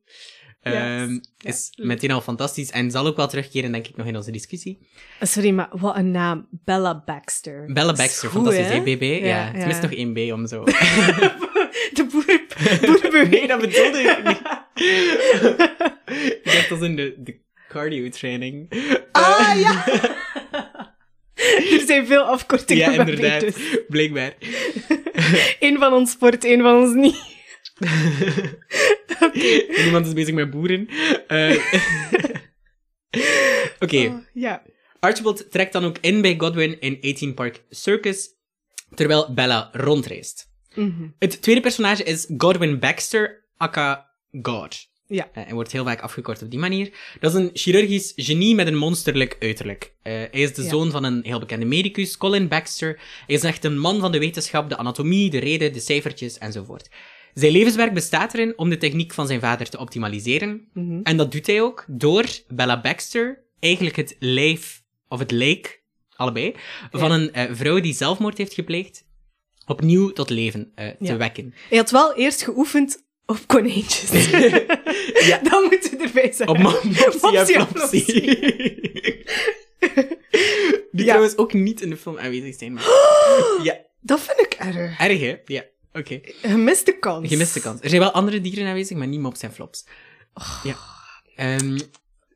Ja. 0.71 1.07
Is 1.41 1.69
meteen 1.75 2.11
al 2.11 2.21
fantastisch. 2.21 2.69
En 2.71 2.91
zal 2.91 3.05
ook 3.07 3.15
wel 3.15 3.27
terugkeren, 3.27 3.71
denk 3.71 3.87
ik, 3.87 3.95
nog 3.97 4.07
in 4.07 4.15
onze 4.15 4.31
discussie. 4.31 4.87
Eh, 5.19 5.27
Sorry, 5.27 5.49
maar 5.51 5.67
wat 5.71 5.95
een 5.95 6.11
naam. 6.11 6.47
Bella 6.51 7.03
Baxter. 7.05 7.73
Bella 7.73 7.93
Baxter, 7.93 8.29
goed, 8.29 8.43
fantastisch, 8.43 8.73
hè? 8.73 8.81
BB? 8.81 9.01
Ja, 9.21 9.27
Ja, 9.27 9.51
het 9.53 9.65
mist 9.65 9.81
nog 9.81 9.91
één 9.93 10.13
B 10.13 10.17
om 10.33 10.47
zo... 10.47 10.63
De 11.93 12.05
boer, 12.11 12.41
boerenbeweging. 12.81 13.29
nee, 13.39 13.47
dat 13.47 13.59
bedoelde 13.59 13.99
ik 13.99 14.23
niet. 14.27 14.41
ik 16.21 16.41
dacht, 16.43 16.69
dat 16.69 16.81
in 16.83 16.95
de, 16.95 17.15
de 17.17 17.39
cardio-training. 17.69 18.69
Ah, 19.11 19.53
ja! 19.59 19.85
er 21.71 21.83
zijn 21.85 22.07
veel 22.07 22.21
afkortingen 22.23 22.91
Ja, 22.93 22.99
inderdaad. 22.99 23.39
dus. 23.41 23.55
Blijkbaar. 23.87 24.33
Eén 25.59 25.77
van 25.77 25.93
ons 25.93 26.11
sport, 26.11 26.43
één 26.43 26.61
van 26.61 26.75
ons 26.75 26.93
niet. 26.93 27.35
Niemand 29.83 30.05
is 30.07 30.13
bezig 30.13 30.33
met 30.33 30.49
boeren. 30.49 30.87
Eh, 31.27 31.49
Oké, 33.79 33.97
Oh, 34.05 34.17
ja. 34.33 34.63
Archibald 34.99 35.51
trekt 35.51 35.73
dan 35.73 35.85
ook 35.85 35.97
in 36.01 36.21
bij 36.21 36.35
Godwin 36.37 36.79
in 36.79 36.97
18 37.01 37.33
Park 37.33 37.63
Circus, 37.69 38.29
terwijl 38.95 39.33
Bella 39.33 39.69
rondreist. 39.71 40.49
Mhm. 40.75 41.07
Het 41.19 41.41
tweede 41.41 41.61
personage 41.61 42.03
is 42.03 42.27
Godwin 42.37 42.79
Baxter, 42.79 43.45
aka 43.57 44.09
God. 44.41 44.75
Ja. 45.07 45.29
Eh, 45.33 45.43
hij 45.43 45.53
wordt 45.53 45.71
heel 45.71 45.83
vaak 45.83 46.01
afgekort 46.01 46.41
op 46.41 46.49
die 46.49 46.59
manier. 46.59 46.89
Dat 47.19 47.33
is 47.33 47.39
een 47.39 47.49
chirurgisch 47.53 48.13
genie 48.15 48.55
met 48.55 48.67
een 48.67 48.75
monsterlijk 48.77 49.35
uiterlijk. 49.39 49.93
Eh, 50.01 50.13
hij 50.13 50.29
is 50.31 50.53
de 50.53 50.63
Ja. 50.63 50.69
zoon 50.69 50.91
van 50.91 51.03
een 51.03 51.19
heel 51.23 51.39
bekende 51.39 51.65
medicus, 51.65 52.17
Colin 52.17 52.47
Baxter. 52.47 52.99
Hij 53.25 53.35
is 53.35 53.43
echt 53.43 53.63
een 53.63 53.79
man 53.79 53.99
van 53.99 54.11
de 54.11 54.19
wetenschap, 54.19 54.69
de 54.69 54.77
anatomie, 54.77 55.29
de 55.29 55.39
reden, 55.39 55.73
de 55.73 55.79
cijfertjes 55.79 56.37
enzovoort. 56.37 56.89
Zijn 57.37 57.51
levenswerk 57.51 57.93
bestaat 57.93 58.33
erin 58.33 58.57
om 58.57 58.69
de 58.69 58.77
techniek 58.77 59.13
van 59.13 59.27
zijn 59.27 59.39
vader 59.39 59.69
te 59.69 59.77
optimaliseren. 59.79 60.67
Mhm. 60.73 60.99
En 61.03 61.17
dat 61.17 61.31
doet 61.31 61.47
hij 61.47 61.61
ook 61.61 61.85
door 61.87 62.25
Bella 62.47 62.81
Baxter, 62.81 63.43
eigenlijk 63.59 63.95
het 63.95 64.15
lijf, 64.19 64.81
of 65.07 65.19
het 65.19 65.31
lijk, 65.31 65.81
allebei, 66.15 66.55
van 66.91 67.11
een 67.11 67.33
eh, 67.33 67.45
vrouw 67.51 67.79
die 67.79 67.93
zelfmoord 67.93 68.37
heeft 68.37 68.53
gepleegd, 68.53 69.05
opnieuw 69.65 70.09
tot 70.11 70.29
leven 70.29 70.71
eh, 70.75 70.87
te 70.87 70.95
Ja. 70.99 71.17
wekken. 71.17 71.53
Hij 71.69 71.77
had 71.77 71.89
wel 71.91 72.15
eerst 72.15 72.41
geoefend 72.43 73.05
op 73.25 73.39
konijntjes. 73.47 74.29
Ja. 75.27 75.39
Dat 75.43 75.63
moeten 75.69 75.97
we 75.97 76.03
erbij 76.03 76.31
zeggen. 76.33 76.65
Op 76.65 77.67
Flopsy. 77.75 78.05
Die 80.91 81.05
Ja. 81.05 81.11
trouwens 81.13 81.37
ook 81.37 81.53
niet 81.53 81.81
in 81.81 81.89
de 81.89 81.97
film 81.97 82.17
aanwezig 82.17 82.55
zijn. 82.55 82.73
Maar... 82.73 82.83
Ja, 83.63 83.77
Dat 84.01 84.19
vind 84.21 84.39
ik 84.39 84.53
erg. 84.53 84.99
erg 84.99 85.19
hè? 85.19 85.35
Ja, 85.45 85.63
oké. 85.97 86.19
Gemiste 86.23 86.97
kans. 86.99 87.27
Gemiste 87.27 87.59
kans. 87.61 87.81
Er 87.81 87.89
zijn 87.89 88.01
wel 88.01 88.11
andere 88.11 88.41
dieren 88.41 88.67
aanwezig, 88.67 88.97
maar 88.97 89.07
niet 89.07 89.19
Mops 89.19 89.41
en 89.41 89.53
Flops. 89.53 89.85
Ja. 90.63 90.75
Ehm, 91.35 91.77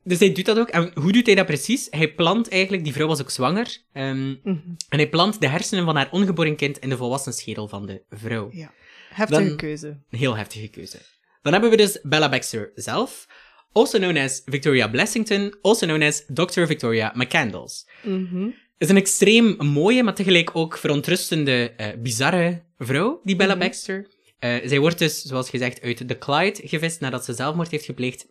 dus 0.04 0.20
hij 0.20 0.32
doet 0.34 0.46
dat 0.46 0.60
ook. 0.60 0.70
En 0.70 0.92
hoe 0.94 1.12
doet 1.12 1.26
hij 1.26 1.36
dat 1.36 1.46
precies? 1.46 1.88
Hij 1.90 2.14
plant 2.14 2.50
eigenlijk, 2.50 2.84
die 2.84 2.94
vrouw 2.94 3.08
was 3.08 3.22
ook 3.22 3.30
zwanger, 3.30 3.78
ehm, 3.94 4.28
Mhm. 4.30 4.50
en 4.90 4.98
hij 4.98 5.10
plant 5.10 5.42
de 5.42 5.48
hersenen 5.48 5.86
van 5.86 5.96
haar 5.96 6.12
ongeboren 6.12 6.56
kind 6.56 6.78
in 6.80 6.90
de 6.90 6.98
volwassen 6.98 7.34
schedel 7.34 7.68
van 7.68 7.86
de 7.86 8.02
vrouw. 8.10 8.50
Ja. 8.52 8.72
Heftige 9.10 9.48
Dan- 9.48 9.58
keuze. 9.58 9.88
Een 9.88 10.20
heel 10.20 10.36
heftige 10.38 10.68
keuze. 10.68 10.98
Dan 11.42 11.52
hebben 11.54 11.70
we 11.70 11.78
dus 11.78 12.00
Bella 12.04 12.30
Baxter 12.30 12.72
zelf, 12.76 13.28
also 13.72 13.98
known 13.98 14.18
as 14.18 14.42
Victoria 14.46 14.88
Blessington, 14.88 15.56
also 15.62 15.86
known 15.86 16.02
as 16.04 16.24
Dr. 16.28 16.66
Victoria 16.66 17.12
McCandles. 17.16 17.88
Mhm. 18.04 18.48
Is 18.82 18.90
een 18.90 18.96
extreem 18.98 19.56
mooie, 19.60 20.04
maar 20.04 20.14
tegelijk 20.16 20.50
ook 20.54 20.78
verontrustende, 20.78 21.74
eh, 21.78 21.88
bizarre 22.00 22.62
vrouw, 22.78 23.22
die 23.24 23.36
Bella 23.36 23.56
Mhm. 23.56 23.64
Baxter. 23.64 24.08
Eh, 24.40 24.56
zij 24.66 24.80
wordt 24.80 25.00
dus, 25.00 25.22
zoals 25.22 25.50
gezegd, 25.50 25.82
uit 25.82 26.08
de 26.08 26.18
Clyde 26.18 26.60
gevist 26.68 27.00
nadat 27.00 27.26
ze 27.26 27.34
zelfmoord 27.34 27.72
heeft 27.72 27.86
gepleegd. 27.86 28.28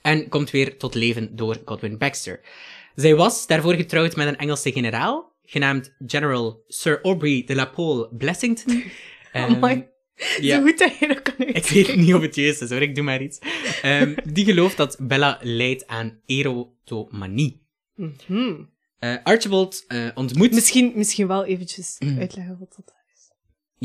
En 0.00 0.28
komt 0.28 0.50
weer 0.50 0.76
tot 0.78 0.94
leven 0.94 1.36
door 1.36 1.62
Godwin 1.64 1.98
Baxter. 1.98 2.40
Zij 2.94 3.14
was 3.14 3.46
daarvoor 3.46 3.74
getrouwd 3.74 4.16
met 4.16 4.26
een 4.26 4.36
Engelse 4.36 4.72
generaal, 4.72 5.32
genaamd 5.44 5.94
General 6.06 6.64
Sir 6.68 7.00
Aubrey 7.02 7.42
de 7.46 7.54
la 7.54 7.64
Pole 7.66 8.08
Blessington. 8.12 8.82
Ehm, 9.32 9.54
Amai. 9.54 9.86
ja. 10.40 10.56
Zo 10.56 10.62
goed 10.62 10.78
dat 10.78 10.98
je 10.98 11.06
dat 11.08 11.22
kan 11.22 11.46
Ik 11.46 11.66
weet 11.66 11.96
niet 11.96 12.14
of 12.14 12.20
het 12.22 12.34
juist 12.34 12.62
is 12.62 12.70
hoor, 12.70 12.82
ik 12.82 12.94
doe 12.94 13.04
maar 13.04 13.22
iets. 13.22 13.38
Ehm, 13.82 14.14
die 14.32 14.44
gelooft 14.44 14.76
dat 14.76 14.96
Bella 15.00 15.38
lijdt 15.42 15.86
aan 15.86 16.20
erotomanie. 16.26 17.62
Mhm. 17.94 18.54
Eh, 18.98 19.14
Archibald 19.22 19.84
eh, 19.86 20.08
ontmoet... 20.14 20.52
Misschien, 20.52 20.92
misschien 20.94 21.26
wel 21.26 21.44
eventjes 21.44 21.96
Mhm. 21.98 22.18
uitleggen 22.18 22.58
wat 22.58 22.72
dat 22.76 22.94
is. 23.14 23.30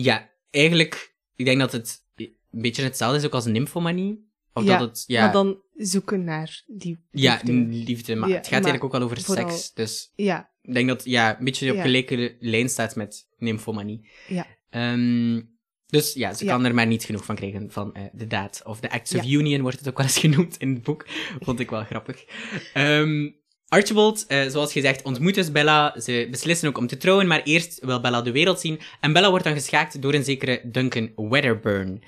Ja, 0.03 0.29
eigenlijk, 0.49 1.15
ik 1.35 1.45
denk 1.45 1.59
dat 1.59 1.71
het 1.71 2.03
een 2.15 2.61
beetje 2.61 2.83
hetzelfde 2.83 3.17
is 3.17 3.25
ook 3.25 3.33
als 3.33 3.45
nymphomanie. 3.45 4.29
Of 4.53 4.63
Ja, 4.63 4.77
dat 4.77 4.89
het, 4.89 5.03
ja, 5.07 5.23
Maar 5.23 5.31
dan 5.33 5.61
zoeken 5.75 6.23
naar 6.23 6.63
die 6.67 6.99
ja, 7.11 7.33
liefde. 7.43 7.53
liefde, 7.75 8.15
maar 8.15 8.29
Ja, 8.29 8.35
het 8.35 8.47
gaat 8.47 8.61
maar 8.61 8.71
eigenlijk 8.71 8.83
ook 8.83 8.91
wel 8.91 9.01
over 9.09 9.21
vooral- 9.21 9.49
seks. 9.49 9.73
Dus 9.73 10.11
Ja, 10.15 10.51
ik 10.61 10.73
denk 10.73 10.87
dat 10.87 11.03
ja, 11.05 11.39
een 11.39 11.45
beetje 11.45 11.69
op 11.69 11.75
Ja. 11.75 11.81
gelijke 11.81 12.35
lijn 12.39 12.69
staat 12.69 12.95
met 12.95 13.27
nymphomanie. 13.37 14.09
ja. 14.27 14.47
Ehm, 14.69 15.41
dus 15.87 16.13
ja, 16.13 16.33
ze 16.33 16.45
kan 16.45 16.65
er 16.65 16.73
maar 16.73 16.87
niet 16.87 17.03
genoeg 17.03 17.25
van 17.25 17.35
krijgen 17.35 17.71
van 17.71 17.93
eh, 17.93 18.03
de 18.13 18.27
daad. 18.27 18.61
Of 18.65 18.79
de 18.79 18.91
Acts 18.91 19.15
of. 19.15 19.25
Union 19.25 19.61
wordt 19.61 19.79
het 19.79 19.87
ook 19.87 19.97
wel 19.97 20.05
eens 20.05 20.17
genoemd 20.27 20.57
in 20.57 20.73
het 20.73 20.83
boek. 20.83 21.05
Vond 21.39 21.59
ik 21.59 21.69
wel 21.69 21.83
grappig. 21.83 22.23
Ehm, 22.73 23.29
Archibald, 23.71 24.25
eh, 24.27 24.47
zoals 24.47 24.71
gezegd, 24.71 25.03
ontmoet 25.03 25.35
dus 25.35 25.51
Bella. 25.51 25.95
Ze 25.99 26.27
beslissen 26.31 26.67
ook 26.67 26.77
om 26.77 26.87
te 26.87 26.97
trouwen, 26.97 27.27
maar 27.27 27.41
eerst 27.43 27.79
wil 27.85 28.01
Bella 28.01 28.21
de 28.21 28.31
wereld 28.31 28.59
zien. 28.59 28.79
En 28.99 29.13
Bella 29.13 29.29
wordt 29.29 29.43
dan 29.45 29.53
geschaakt 29.53 30.01
door 30.01 30.13
een 30.13 30.23
zekere 30.23 30.61
Duncan 30.63 31.11
Wedderburn. 31.15 32.03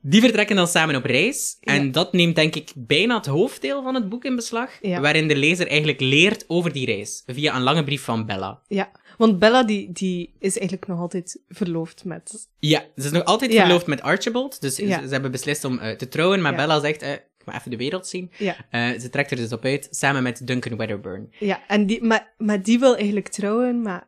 Die 0.00 0.20
vertrekken 0.20 0.56
dan 0.56 0.66
samen 0.68 0.96
op 0.96 1.04
reis. 1.04 1.56
En 1.60 1.92
dat 1.92 2.12
neemt 2.12 2.36
denk 2.36 2.54
ik 2.54 2.70
bijna 2.74 3.16
het 3.16 3.26
hoofddeel 3.26 3.82
van 3.82 3.94
het 3.94 4.08
boek 4.08 4.24
in 4.24 4.36
beslag. 4.36 4.70
Ja. 4.80 5.00
Waarin 5.00 5.28
de 5.28 5.36
lezer 5.36 5.66
eigenlijk 5.68 6.00
leert 6.00 6.44
over 6.48 6.72
die 6.72 6.86
reis. 6.86 7.22
Via 7.26 7.56
een 7.56 7.62
lange 7.62 7.84
brief 7.84 8.02
van 8.02 8.26
Bella. 8.26 8.62
ja. 8.68 8.90
Want 9.18 9.38
Bella 9.38 9.62
die, 9.62 9.92
die 9.92 10.34
is 10.38 10.58
eigenlijk 10.58 10.86
nog 10.88 11.00
altijd 11.00 11.40
verloofd 11.48 12.04
met... 12.04 12.48
Ja, 12.58 12.84
ze 12.96 13.04
is 13.04 13.10
nog 13.10 13.24
altijd 13.24 13.52
Ja. 13.52 13.60
verloofd 13.64 13.86
met 13.86 14.02
Archibald. 14.02 14.60
Dus 14.60 14.74
ze, 14.74 14.86
ze 14.86 15.08
hebben 15.08 15.30
beslist 15.30 15.64
om 15.64 15.78
eh, 15.78 15.96
te 15.96 16.08
trouwen. 16.08 16.40
Maar. 16.40 16.54
Bella 16.54 16.80
zegt, 16.80 17.02
eh, 17.02 17.10
ga 17.52 17.58
even 17.58 17.70
de 17.70 17.76
wereld 17.76 18.06
zien. 18.06 18.30
Ja, 18.38 18.56
Eh, 18.70 18.98
ze 19.00 19.10
trekt 19.10 19.30
er 19.30 19.36
dus 19.36 19.52
op 19.52 19.64
uit, 19.64 19.88
samen 19.90 20.22
met 20.22 20.46
Duncan 20.46 20.76
Wedderburn. 20.76 21.32
ja. 21.38 21.60
En 21.68 21.86
die, 21.86 22.02
maar, 22.04 22.34
maar 22.38 22.62
die 22.62 22.78
wil 22.78 22.94
eigenlijk 22.96 23.28
trouwen, 23.28 23.82
maar... 23.82 24.06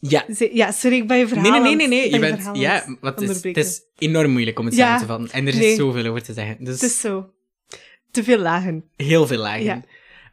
Ja. 0.00 0.24
Ze, 0.34 0.50
ja, 0.52 0.72
sorry, 0.72 0.96
ik 0.96 1.06
ben 1.06 1.16
je 1.18 1.28
verhaal 1.28 1.50
Nee, 1.50 1.60
nee, 1.60 1.76
nee, 1.76 1.88
nee. 1.88 2.04
Je 2.04 2.10
je 2.14 2.18
bent, 2.20 2.48
ja, 2.52 2.96
wat 3.00 3.20
het 3.20 3.30
is, 3.30 3.42
het 3.42 3.56
is 3.56 3.82
enorm 3.98 4.30
moeilijk 4.30 4.58
om 4.58 4.64
het 4.66 4.74
Ja. 4.76 4.84
samen 4.84 5.00
te 5.00 5.06
vatten. 5.06 5.30
En 5.30 5.46
er 5.46 5.52
is 5.52 5.58
Nee. 5.58 5.74
zoveel 5.74 6.06
over 6.06 6.22
te 6.22 6.32
zeggen. 6.32 6.64
Dus 6.64 6.74
Het 6.80 6.82
is 6.90 7.00
zo. 7.00 7.30
Te 8.10 8.24
veel 8.24 8.38
lagen. 8.38 8.84
heel 8.96 9.26
veel 9.26 9.38
lagen. 9.38 9.64
Ja. 9.64 9.82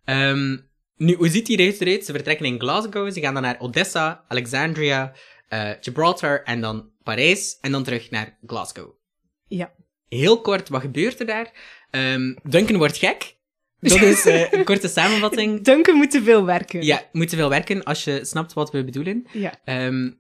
Ehm, 0.06 0.58
nu, 0.98 1.14
hoe 1.16 1.30
ziet 1.30 1.46
die 1.46 1.58
reis 1.58 1.80
eruit? 1.80 2.06
Ze 2.06 2.12
vertrekken 2.14 2.46
in 2.46 2.60
Glasgow, 2.60 3.12
ze 3.12 3.20
gaan 3.20 3.34
dan 3.34 3.44
naar 3.44 3.60
Odessa, 3.60 4.24
Alexandria, 4.28 5.14
eh, 5.48 5.70
Gibraltar 5.82 6.44
en 6.44 6.62
dan 6.62 6.90
Parijs. 7.04 7.58
En 7.62 7.72
dan 7.72 7.84
terug 7.84 8.10
naar 8.10 8.38
Glasgow. 8.46 8.92
Ja. 9.48 9.72
Heel 10.10 10.42
kort, 10.42 10.70
wat 10.70 10.82
gebeurt 10.82 11.20
er 11.20 11.26
daar? 11.26 11.52
Ehm, 11.94 12.34
Duncan 12.44 12.78
wordt 12.78 12.98
gek. 12.98 13.36
Dat 13.80 14.02
is 14.02 14.26
eh, 14.26 14.52
een 14.52 14.64
korte 14.72 14.88
samenvatting. 14.88 15.62
Duncan 15.64 15.96
moet 15.96 16.12
te 16.12 16.24
veel 16.24 16.46
werken. 16.46 16.84
Ja, 16.84 17.02
moet 17.12 17.30
te 17.30 17.36
veel 17.36 17.50
werken 17.50 17.84
als 17.84 18.04
je 18.04 18.26
snapt 18.26 18.54
wat 18.54 18.72
we 18.72 18.84
bedoelen. 18.84 19.26
Ja. 19.32 19.54
Ehm, 19.66 20.12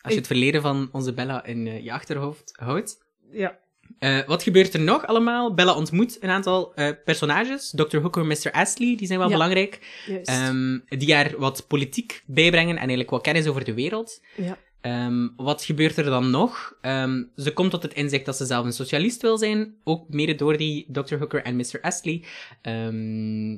als 0.00 0.12
je 0.12 0.18
het 0.18 0.26
verleden 0.26 0.62
van 0.62 0.88
onze 0.92 1.12
Bella 1.12 1.44
in 1.44 1.66
eh, 1.66 1.84
je 1.84 1.92
achterhoofd 1.92 2.52
houdt. 2.56 2.98
Ja. 3.30 3.58
Eh, 3.98 4.18
wat 4.26 4.42
gebeurt 4.42 4.74
er 4.74 4.80
nog 4.80 5.06
allemaal? 5.06 5.54
Bella 5.54 5.74
ontmoet 5.74 6.22
een 6.22 6.30
aantal 6.30 6.74
eh, 6.74 6.88
personages. 7.04 7.70
Dr. 7.70 7.96
Hooker 7.98 8.22
en 8.22 8.26
Mr. 8.28 8.50
Astley, 8.52 8.96
die 8.96 9.06
zijn 9.06 9.18
wel 9.18 9.28
Ja. 9.28 9.34
belangrijk. 9.34 9.78
Juist. 10.06 10.28
Ehm, 10.28 10.78
die 10.88 11.14
haar 11.14 11.32
wat 11.38 11.66
politiek 11.66 12.22
bijbrengen 12.26 12.70
en 12.72 12.76
eigenlijk 12.78 13.10
wat 13.10 13.22
kennis 13.22 13.46
over 13.46 13.64
de 13.64 13.74
wereld. 13.74 14.20
ja. 14.36 14.58
Ehm, 14.82 15.28
wat 15.36 15.64
gebeurt 15.64 15.96
er 15.96 16.04
dan 16.04 16.30
nog? 16.30 16.76
Ehm, 16.80 17.22
ze 17.36 17.52
komt 17.52 17.70
tot 17.70 17.82
het 17.82 17.94
inzicht 17.94 18.24
dat 18.24 18.36
ze 18.36 18.46
zelf 18.46 18.64
een 18.64 18.72
socialist 18.72 19.22
wil 19.22 19.38
zijn, 19.38 19.74
ook 19.84 20.08
mede 20.08 20.34
door 20.34 20.56
die 20.56 20.86
Dr. 20.92 21.16
Hooker 21.16 21.42
en 21.42 21.56
Mr. 21.56 21.78
Astley. 21.80 22.24
Ehm, 22.62 23.56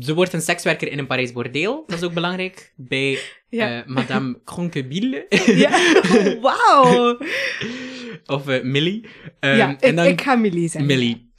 ze 0.00 0.14
wordt 0.14 0.32
een 0.32 0.40
sekswerker 0.40 0.90
in 0.90 0.98
een 0.98 1.06
Parijs 1.06 1.32
bordeel, 1.32 1.84
dat 1.86 1.98
is 1.98 2.04
ook 2.04 2.12
belangrijk, 2.14 2.72
bij 2.76 3.18
Ja. 3.48 3.80
eh, 3.82 3.86
Madame 3.86 4.40
Cronkebille, 4.44 5.26
ja. 5.46 5.92
Oh, 6.12 6.42
Wauw. 6.42 7.18
of 8.36 8.48
eh, 8.48 8.62
Millie. 8.62 9.06
Ja, 9.40 9.70
ik, 9.70 9.80
en 9.80 9.96
dan... 9.96 10.06
ik 10.06 10.20
ga 10.20 10.34
Millie 10.34 10.68
zeggen. 10.68 10.86
Millie. 10.86 11.32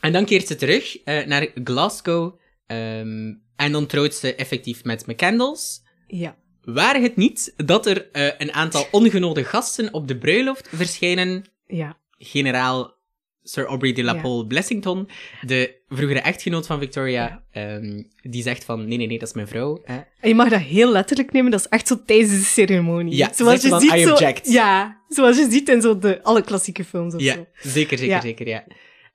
En 0.00 0.12
dan 0.12 0.24
keert 0.24 0.46
ze 0.46 0.56
terug 0.56 1.02
eh, 1.02 1.26
naar 1.26 1.48
Glasgow, 1.64 2.38
en 2.66 3.72
dan 3.72 3.86
trouwt 3.86 4.14
ze 4.14 4.34
effectief 4.34 4.84
met 4.84 5.06
McCandles. 5.06 5.82
Ja. 6.06 6.36
Waar 6.66 7.00
het 7.00 7.16
niet 7.16 7.52
dat 7.56 7.86
er 7.86 8.08
eh, 8.12 8.28
een 8.38 8.52
aantal 8.52 8.86
ongenode 8.90 9.44
gasten 9.44 9.92
op 9.94 10.08
de 10.08 10.16
bruiloft 10.18 10.68
verschijnen, 10.72 11.44
Ja. 11.66 11.96
generaal 12.18 12.94
Sir 13.42 13.66
Aubrey 13.66 13.92
de 13.92 14.02
la 14.04 14.14
Ja. 14.14 14.20
Pole 14.20 14.46
Blessington, 14.46 15.08
de 15.42 15.74
vroegere 15.88 16.20
echtgenoot 16.20 16.66
van 16.66 16.78
Victoria, 16.78 17.42
ehm, 17.50 18.02
die 18.22 18.42
zegt 18.42 18.64
van, 18.64 18.88
nee, 18.88 18.96
nee, 18.98 19.06
nee, 19.06 19.18
dat 19.18 19.28
is 19.28 19.34
mijn 19.34 19.48
vrouw. 19.48 19.80
Hè. 19.84 19.94
En 20.20 20.28
je 20.28 20.34
mag 20.34 20.48
dat 20.48 20.60
heel 20.60 20.92
letterlijk 20.92 21.32
nemen, 21.32 21.50
dat 21.50 21.60
is 21.60 21.68
echt 21.68 21.86
zo 21.86 22.02
tijdens 22.06 22.30
de 22.30 22.36
ceremonie. 22.44 23.16
Ja, 23.16 23.32
zoals 23.34 23.62
je 23.62 23.78
ziet 23.80 23.92
"I 23.94 24.02
zo, 24.02 24.12
object." 24.12 24.48
Ja, 24.52 25.00
zoals 25.08 25.36
je 25.36 25.46
ziet 25.50 25.68
in 25.68 25.80
zo 25.80 25.98
de, 25.98 26.22
alle 26.22 26.42
klassieke 26.42 26.84
films 26.84 27.14
of 27.14 27.20
Ja, 27.20 27.34
zo. 27.34 27.46
zeker, 27.62 27.98
zeker, 27.98 28.20
zeker, 28.22 28.48
ja. 28.48 28.64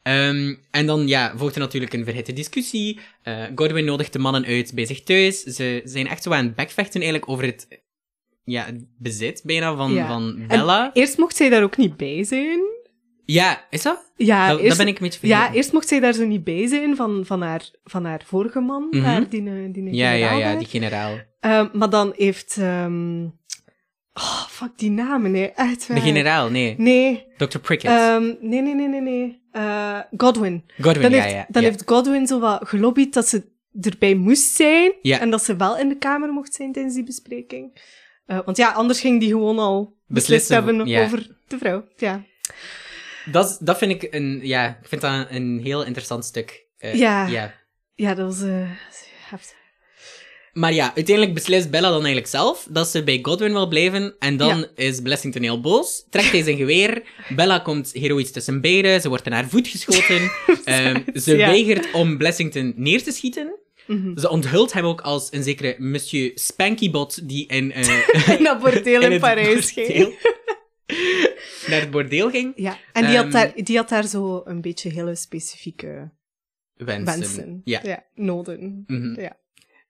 Ehm, 0.03 0.55
en 0.71 0.85
dan 0.85 1.07
ja, 1.07 1.33
volgt 1.37 1.55
er 1.55 1.61
natuurlijk 1.61 1.93
een 1.93 2.03
verhitte 2.05 2.33
discussie. 2.33 2.99
Eh, 3.23 3.43
Godwin 3.55 3.85
nodigt 3.85 4.13
de 4.13 4.19
mannen 4.19 4.45
uit 4.45 4.71
bij 4.75 4.85
zich 4.85 5.03
thuis. 5.03 5.43
Ze 5.43 5.81
zijn 5.83 6.07
echt 6.07 6.23
zo 6.23 6.31
aan 6.31 6.45
het 6.45 6.55
bekvechten 6.55 7.01
eigenlijk 7.01 7.31
over 7.31 7.45
het, 7.45 7.67
ja, 8.43 8.65
het 8.65 8.85
bezit 8.97 9.41
bijna 9.45 9.75
van, 9.75 9.93
Ja. 9.93 10.07
van 10.07 10.43
Bella. 10.47 10.89
Eerst 10.93 11.17
mocht 11.17 11.35
zij 11.35 11.49
daar 11.49 11.63
ook 11.63 11.77
niet 11.77 11.97
bij 11.97 12.23
zijn. 12.23 12.59
Ja, 13.25 13.67
is 13.69 13.81
dat? 13.81 14.11
Ja, 14.15 14.47
dat, 14.49 14.57
eerst, 14.57 14.69
dat 14.69 14.77
ben 14.77 14.87
ik 14.87 14.95
een 14.99 15.03
beetje 15.03 15.19
vergeten. 15.19 15.43
ja, 15.45 15.53
eerst 15.53 15.71
mocht 15.73 15.87
zij 15.87 15.99
daar 15.99 16.13
zo 16.13 16.25
niet 16.25 16.43
bij 16.43 16.67
zijn 16.67 16.95
van, 16.95 17.25
van, 17.25 17.41
haar, 17.41 17.69
van 17.83 18.05
haar 18.05 18.21
vorige 18.25 18.59
man, 18.59 18.87
Mhm. 18.91 19.03
daar, 19.03 19.29
die, 19.29 19.49
eh, 19.49 19.73
die 19.73 19.93
ja, 19.93 20.11
ja, 20.11 20.17
generaal 20.17 20.39
ja, 20.39 20.45
daar. 20.49 20.57
die 20.57 20.67
generaal. 20.67 21.17
Ehm, 21.39 21.67
maar 21.73 21.89
dan 21.89 22.13
heeft... 22.17 22.57
ehm, 22.59 23.27
oh, 24.13 24.45
fuck 24.47 24.71
die 24.75 24.91
namen, 24.91 25.31
nee. 25.31 25.51
De 25.87 26.01
generaal, 26.01 26.49
nee. 26.49 26.75
Nee. 26.77 27.25
Dr. 27.37 27.57
Prickett. 27.59 27.93
ehm, 27.93 28.23
nee, 28.39 28.61
nee, 28.61 28.75
nee, 28.75 28.87
nee, 28.87 29.01
nee. 29.01 29.41
Eh, 29.51 29.99
Godwin. 30.17 30.63
Godwin, 30.81 31.01
Dan, 31.01 31.11
ja, 31.11 31.21
heeft, 31.21 31.33
ja. 31.33 31.45
dan 31.49 31.61
ja. 31.61 31.67
heeft 31.67 31.83
Godwin 31.85 32.27
zo 32.27 32.39
wat 32.39 32.67
gelobbyd 32.67 33.13
dat 33.13 33.27
ze 33.27 33.49
erbij 33.81 34.15
moest 34.15 34.55
zijn. 34.55 34.93
Ja. 35.01 35.19
En 35.19 35.29
dat 35.29 35.43
ze 35.43 35.55
wel 35.55 35.77
in 35.77 35.89
de 35.89 35.97
kamer 35.97 36.29
mocht 36.29 36.53
zijn 36.53 36.71
tijdens 36.71 36.95
die 36.95 37.03
bespreking. 37.03 37.81
Eh, 38.25 38.39
want 38.45 38.57
ja, 38.57 38.71
anders 38.71 38.99
ging 38.99 39.19
die 39.19 39.29
gewoon 39.29 39.59
al 39.59 39.83
beslist 40.07 40.27
Beslissen, 40.27 40.55
hebben 40.55 40.87
ja. 40.87 41.03
over 41.03 41.27
de 41.47 41.57
vrouw. 41.57 41.85
Ja. 41.97 42.23
Dat, 43.25 43.57
dat 43.61 43.77
vind 43.77 43.91
ik 44.03 44.13
een, 44.13 44.39
ja, 44.43 44.67
ik 44.81 44.87
vind 44.87 45.01
dat 45.01 45.27
een 45.29 45.59
heel 45.63 45.83
interessant 45.83 46.25
stuk. 46.25 46.65
Eh, 46.77 46.93
Ja. 46.93 47.25
ja. 47.27 47.53
ja, 47.95 48.13
dat 48.13 48.25
was 48.27 48.47
eh, 48.49 48.69
heftig. 49.29 49.55
Maar 50.53 50.73
ja, 50.73 50.95
uiteindelijk 50.95 51.33
beslist 51.35 51.69
Bella 51.69 51.87
dan 51.89 51.97
eigenlijk 51.97 52.27
zelf 52.27 52.67
dat 52.69 52.87
ze 52.87 53.03
bij 53.03 53.19
Godwin 53.21 53.51
wil 53.51 53.67
blijven. 53.67 54.15
En 54.19 54.37
dan 54.37 54.57
Ja. 54.59 54.67
is 54.75 55.01
Blessington 55.01 55.41
heel 55.41 55.61
boos, 55.61 56.05
trekt 56.09 56.31
hij 56.31 56.43
zijn 56.43 56.57
geweer. 56.57 57.03
Bella 57.35 57.59
komt 57.59 57.91
heroïs 57.93 58.31
tussen 58.31 58.61
beiden, 58.61 59.01
ze 59.01 59.09
wordt 59.09 59.25
in 59.25 59.31
haar 59.31 59.47
voet 59.49 59.67
geschoten. 59.67 60.21
Ehm, 60.65 61.01
ze 61.13 61.37
Ja. 61.37 61.47
weigert 61.47 61.91
om 61.93 62.17
Blessington 62.17 62.73
neer 62.75 63.03
te 63.03 63.11
schieten. 63.11 63.55
Mhm. 63.87 64.17
Ze 64.19 64.29
onthult 64.29 64.73
hem 64.73 64.85
ook 64.85 65.01
als 65.01 65.27
een 65.31 65.43
zekere 65.43 65.75
Monsieur 65.77 66.31
Spankybot 66.35 67.29
die 67.29 67.47
in, 67.47 67.71
eh, 67.71 68.37
In 68.37 68.43
dat 68.43 68.59
bordeel 68.59 69.01
in, 69.01 69.19
Parijs 69.19 69.71
ging. 69.71 70.15
naar 71.67 71.79
het 71.79 71.91
bordeel 71.91 72.29
ging. 72.29 72.53
Ja, 72.55 72.77
en 72.93 73.05
die, 73.05 73.15
Ehm, 73.15 73.23
had 73.23 73.31
daar, 73.31 73.51
die 73.55 73.77
had 73.77 73.89
daar 73.89 74.07
zo 74.07 74.41
een 74.45 74.61
beetje 74.61 74.89
hele 74.89 75.15
specifieke 75.15 76.11
Wensen. 76.75 77.05
wensen. 77.19 77.61
Ja. 77.63 78.03
noden. 78.15 78.83
Mhm. 78.87 79.21
Ja. 79.21 79.39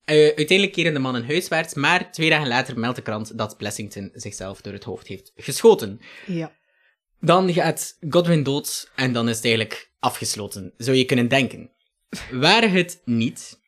Eh, 0.05 0.15
uiteindelijk 0.17 0.71
keren 0.71 0.93
de 0.93 0.99
mannen 0.99 1.25
huiswaarts, 1.25 1.73
maar 1.73 2.11
twee 2.11 2.29
dagen 2.29 2.47
later 2.47 2.79
meldt 2.79 2.95
de 2.95 3.01
krant 3.01 3.37
dat 3.37 3.57
Blessington 3.57 4.09
zichzelf 4.13 4.61
door 4.61 4.73
het 4.73 4.83
hoofd 4.83 5.07
heeft 5.07 5.31
geschoten. 5.35 5.99
Ja. 6.25 6.55
Dan 7.19 7.53
gaat 7.53 7.97
Godwin 8.09 8.43
dood 8.43 8.91
en 8.95 9.13
dan 9.13 9.29
is 9.29 9.35
het 9.35 9.45
eigenlijk 9.45 9.91
afgesloten, 9.99 10.73
zou 10.77 10.97
je 10.97 11.05
kunnen 11.05 11.27
denken. 11.27 11.71
Waar 12.31 12.71
het 12.71 13.01
niet 13.05 13.59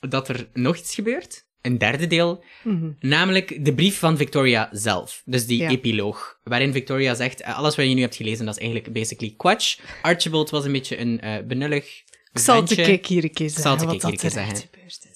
dat 0.00 0.28
er 0.28 0.48
nog 0.52 0.76
iets 0.76 0.94
gebeurt, 0.94 1.46
een 1.60 1.78
derde 1.78 2.06
deel, 2.06 2.44
Mhm. 2.64 2.90
namelijk 3.00 3.64
de 3.64 3.74
brief 3.74 3.98
van 3.98 4.16
Victoria 4.16 4.68
zelf. 4.72 5.22
Dus 5.24 5.46
die 5.46 5.58
Ja. 5.58 5.68
epiloog, 5.68 6.40
waarin 6.44 6.72
Victoria 6.72 7.14
zegt, 7.14 7.40
eh, 7.40 7.58
alles 7.58 7.76
wat 7.76 7.86
je 7.88 7.94
nu 7.94 8.00
hebt 8.00 8.16
gelezen, 8.16 8.44
dat 8.44 8.54
is 8.56 8.60
eigenlijk 8.62 8.92
basically 8.92 9.34
quatsch. 9.36 9.78
Archibald 10.02 10.50
was 10.50 10.64
een 10.64 10.72
beetje 10.72 10.98
een 10.98 11.20
eh 11.20 11.42
benullig 11.46 12.02
Ik 12.32 12.38
zal 12.38 12.62
keer 12.62 12.86
hier 13.06 13.24
een 13.24 13.32
keer 13.32 13.50
zeggen, 13.50 13.86
wat 13.86 14.02
er 14.02 14.18
zeggen. 14.30 14.56
gebeurd 14.56 15.06
is. 15.10 15.11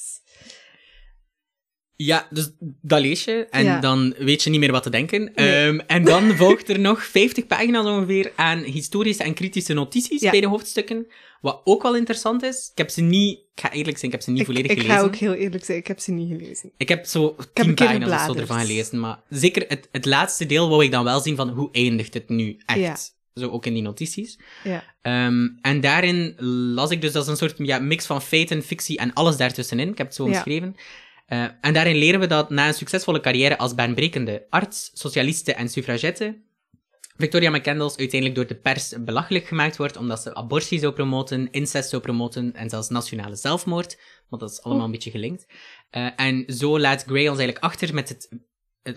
Ja, 1.97 2.27
dus 2.31 2.51
dat 2.83 3.01
lees 3.01 3.25
je 3.25 3.47
en 3.51 3.65
Ja. 3.65 3.81
dan 3.81 4.15
weet 4.19 4.43
je 4.43 4.51
niet 4.51 4.61
meer 4.61 4.73
wat 4.73 4.83
te 4.83 4.91
denken. 4.91 5.33
Nee. 5.35 5.65
Ehm, 5.67 5.79
en 5.87 6.05
dan 6.05 6.31
volgt 6.37 6.69
er 6.69 6.79
nog 6.79 7.05
50 7.05 7.47
pagina's 7.47 7.87
ongeveer 7.87 8.33
aan 8.37 8.59
historische 8.59 9.23
en 9.23 9.35
kritische 9.35 9.73
notities 9.73 10.21
Ja. 10.21 10.31
bij 10.31 10.41
de 10.41 10.47
hoofdstukken. 10.47 11.07
Wat 11.41 11.61
ook 11.65 11.83
wel 11.83 11.97
interessant 11.97 12.43
is. 12.43 12.69
Ik 12.73 12.79
heb 12.79 12.91
ze 12.91 13.01
niet, 13.01 13.39
ik 13.39 13.61
ga 13.61 13.73
eerlijk 13.73 13.97
zijn, 13.99 14.07
ik 14.07 14.17
heb 14.17 14.23
ze 14.27 14.31
niet 14.31 14.41
Ik, 14.41 14.47
volledig 14.47 14.71
ik 14.71 14.77
gelezen. 14.81 14.99
ga 14.99 15.05
ook 15.05 15.15
heel 15.17 15.33
eerlijk 15.35 15.65
zijn, 15.65 15.79
ik 15.79 15.87
heb 15.87 15.99
ze 15.99 16.11
niet 16.13 16.29
gelezen. 16.41 16.71
Ik 16.77 16.89
heb 16.89 17.05
zo 17.05 17.35
heb 17.37 17.49
tien 17.53 17.69
een 17.69 17.75
keer 17.75 17.87
pagina's 17.87 18.29
of 18.29 18.35
zo 18.35 18.41
ervan 18.41 18.61
gelezen. 18.61 19.01
Maar 19.01 19.19
zeker 19.29 19.65
het, 19.69 19.89
het 19.93 20.05
laatste 20.05 20.47
deel 20.47 20.69
wou 20.69 20.85
ik 20.85 20.91
dan 20.91 21.05
wel 21.05 21.21
zien 21.21 21.37
van 21.37 21.49
hoe 21.49 21.69
eindigt 21.73 22.15
het 22.15 22.29
nu 22.29 22.57
echt. 22.67 22.79
Ja. 22.79 22.97
Zo 23.43 23.49
ook 23.49 23.67
in 23.67 23.73
die 23.73 23.83
notities. 23.83 24.39
Ja. 24.65 24.85
Ehm, 25.03 25.49
en 25.61 25.81
daarin 25.81 26.35
las 26.75 26.91
ik 26.91 27.01
dus, 27.01 27.13
dat 27.13 27.23
is 27.23 27.29
een 27.29 27.37
soort 27.37 27.55
ja, 27.59 27.79
mix 27.79 28.07
van 28.07 28.23
feiten, 28.23 28.63
fictie 28.63 28.99
en 28.99 29.13
alles 29.13 29.37
daartussenin. 29.37 29.89
Ik 29.91 29.99
heb 29.99 30.07
het 30.07 30.17
zo 30.17 30.29
Ja. 30.29 30.43
Eh, 31.27 31.47
en 31.61 31.73
daarin 31.73 31.97
leren 31.97 32.21
we 32.21 32.27
dat 32.27 32.51
na 32.51 32.67
een 32.67 32.75
succesvolle 32.75 33.21
carrière 33.21 33.59
als 33.59 33.75
baanbrekende 33.75 34.47
arts, 34.51 34.91
socialiste 34.95 35.53
en 35.55 35.69
suffragette, 35.69 36.45
Victoria 37.17 37.51
McCandles 37.51 37.97
uiteindelijk 37.97 38.35
door 38.35 38.47
de 38.47 38.61
pers 38.61 38.95
belachelijk 39.05 39.47
gemaakt 39.47 39.77
wordt, 39.77 39.97
omdat 39.97 40.23
ze 40.23 40.35
abortie 40.35 40.79
zou 40.79 40.93
promoten, 40.93 41.51
incest 41.51 41.89
zou 41.91 42.03
promoten 42.03 42.55
en 42.55 42.69
zelfs 42.71 42.89
nationale 42.89 43.37
zelfmoord. 43.37 43.99
Want 44.29 44.43
dat 44.43 44.51
is 44.51 44.63
allemaal 44.63 44.85
een 44.85 44.91
beetje 44.91 45.11
gelinkt. 45.11 45.47
Eh, 45.91 46.09
en 46.17 46.45
zo 46.47 46.79
laat 46.81 47.03
Gray 47.03 47.29
ons 47.29 47.39
eigenlijk 47.39 47.59
achter 47.59 47.95
met 47.95 48.09
het- 48.09 48.29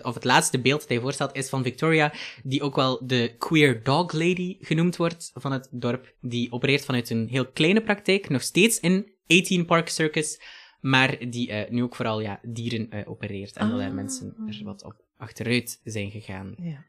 of 0.02 0.14
het 0.14 0.24
laatste 0.24 0.60
beeld 0.60 0.80
dat 0.80 0.88
hij 0.88 1.00
voorstelt, 1.00 1.36
is 1.36 1.48
van 1.48 1.62
Victoria, 1.62 2.12
die 2.42 2.62
ook 2.62 2.76
wel 2.76 3.06
de 3.06 3.34
queer 3.38 3.82
dog 3.82 4.12
lady 4.12 4.56
genoemd 4.60 4.96
wordt 4.96 5.30
van 5.34 5.52
het 5.52 5.68
dorp. 5.70 6.14
Die 6.20 6.52
opereert 6.52 6.84
vanuit 6.84 7.10
een 7.10 7.28
heel 7.28 7.46
kleine 7.46 7.82
praktijk, 7.82 8.28
nog 8.28 8.42
steeds 8.42 8.80
in 8.80 9.12
18 9.26 9.64
Park 9.66 9.88
Circus, 9.88 10.40
maar 10.80 11.16
die 11.30 11.50
eh, 11.50 11.70
nu 11.70 11.82
ook 11.82 11.94
vooral 11.96 12.20
ja, 12.20 12.40
dieren 12.42 12.90
eh, 12.90 13.10
opereert. 13.10 13.56
En 13.56 13.70
dat 13.70 13.80
er 13.80 13.86
Ah. 13.86 13.92
mensen 13.94 14.34
er 14.48 14.60
wat 14.64 14.84
op 14.84 14.94
achteruit 15.16 15.80
zijn 15.84 16.10
gegaan. 16.10 16.54
ja. 16.58 16.88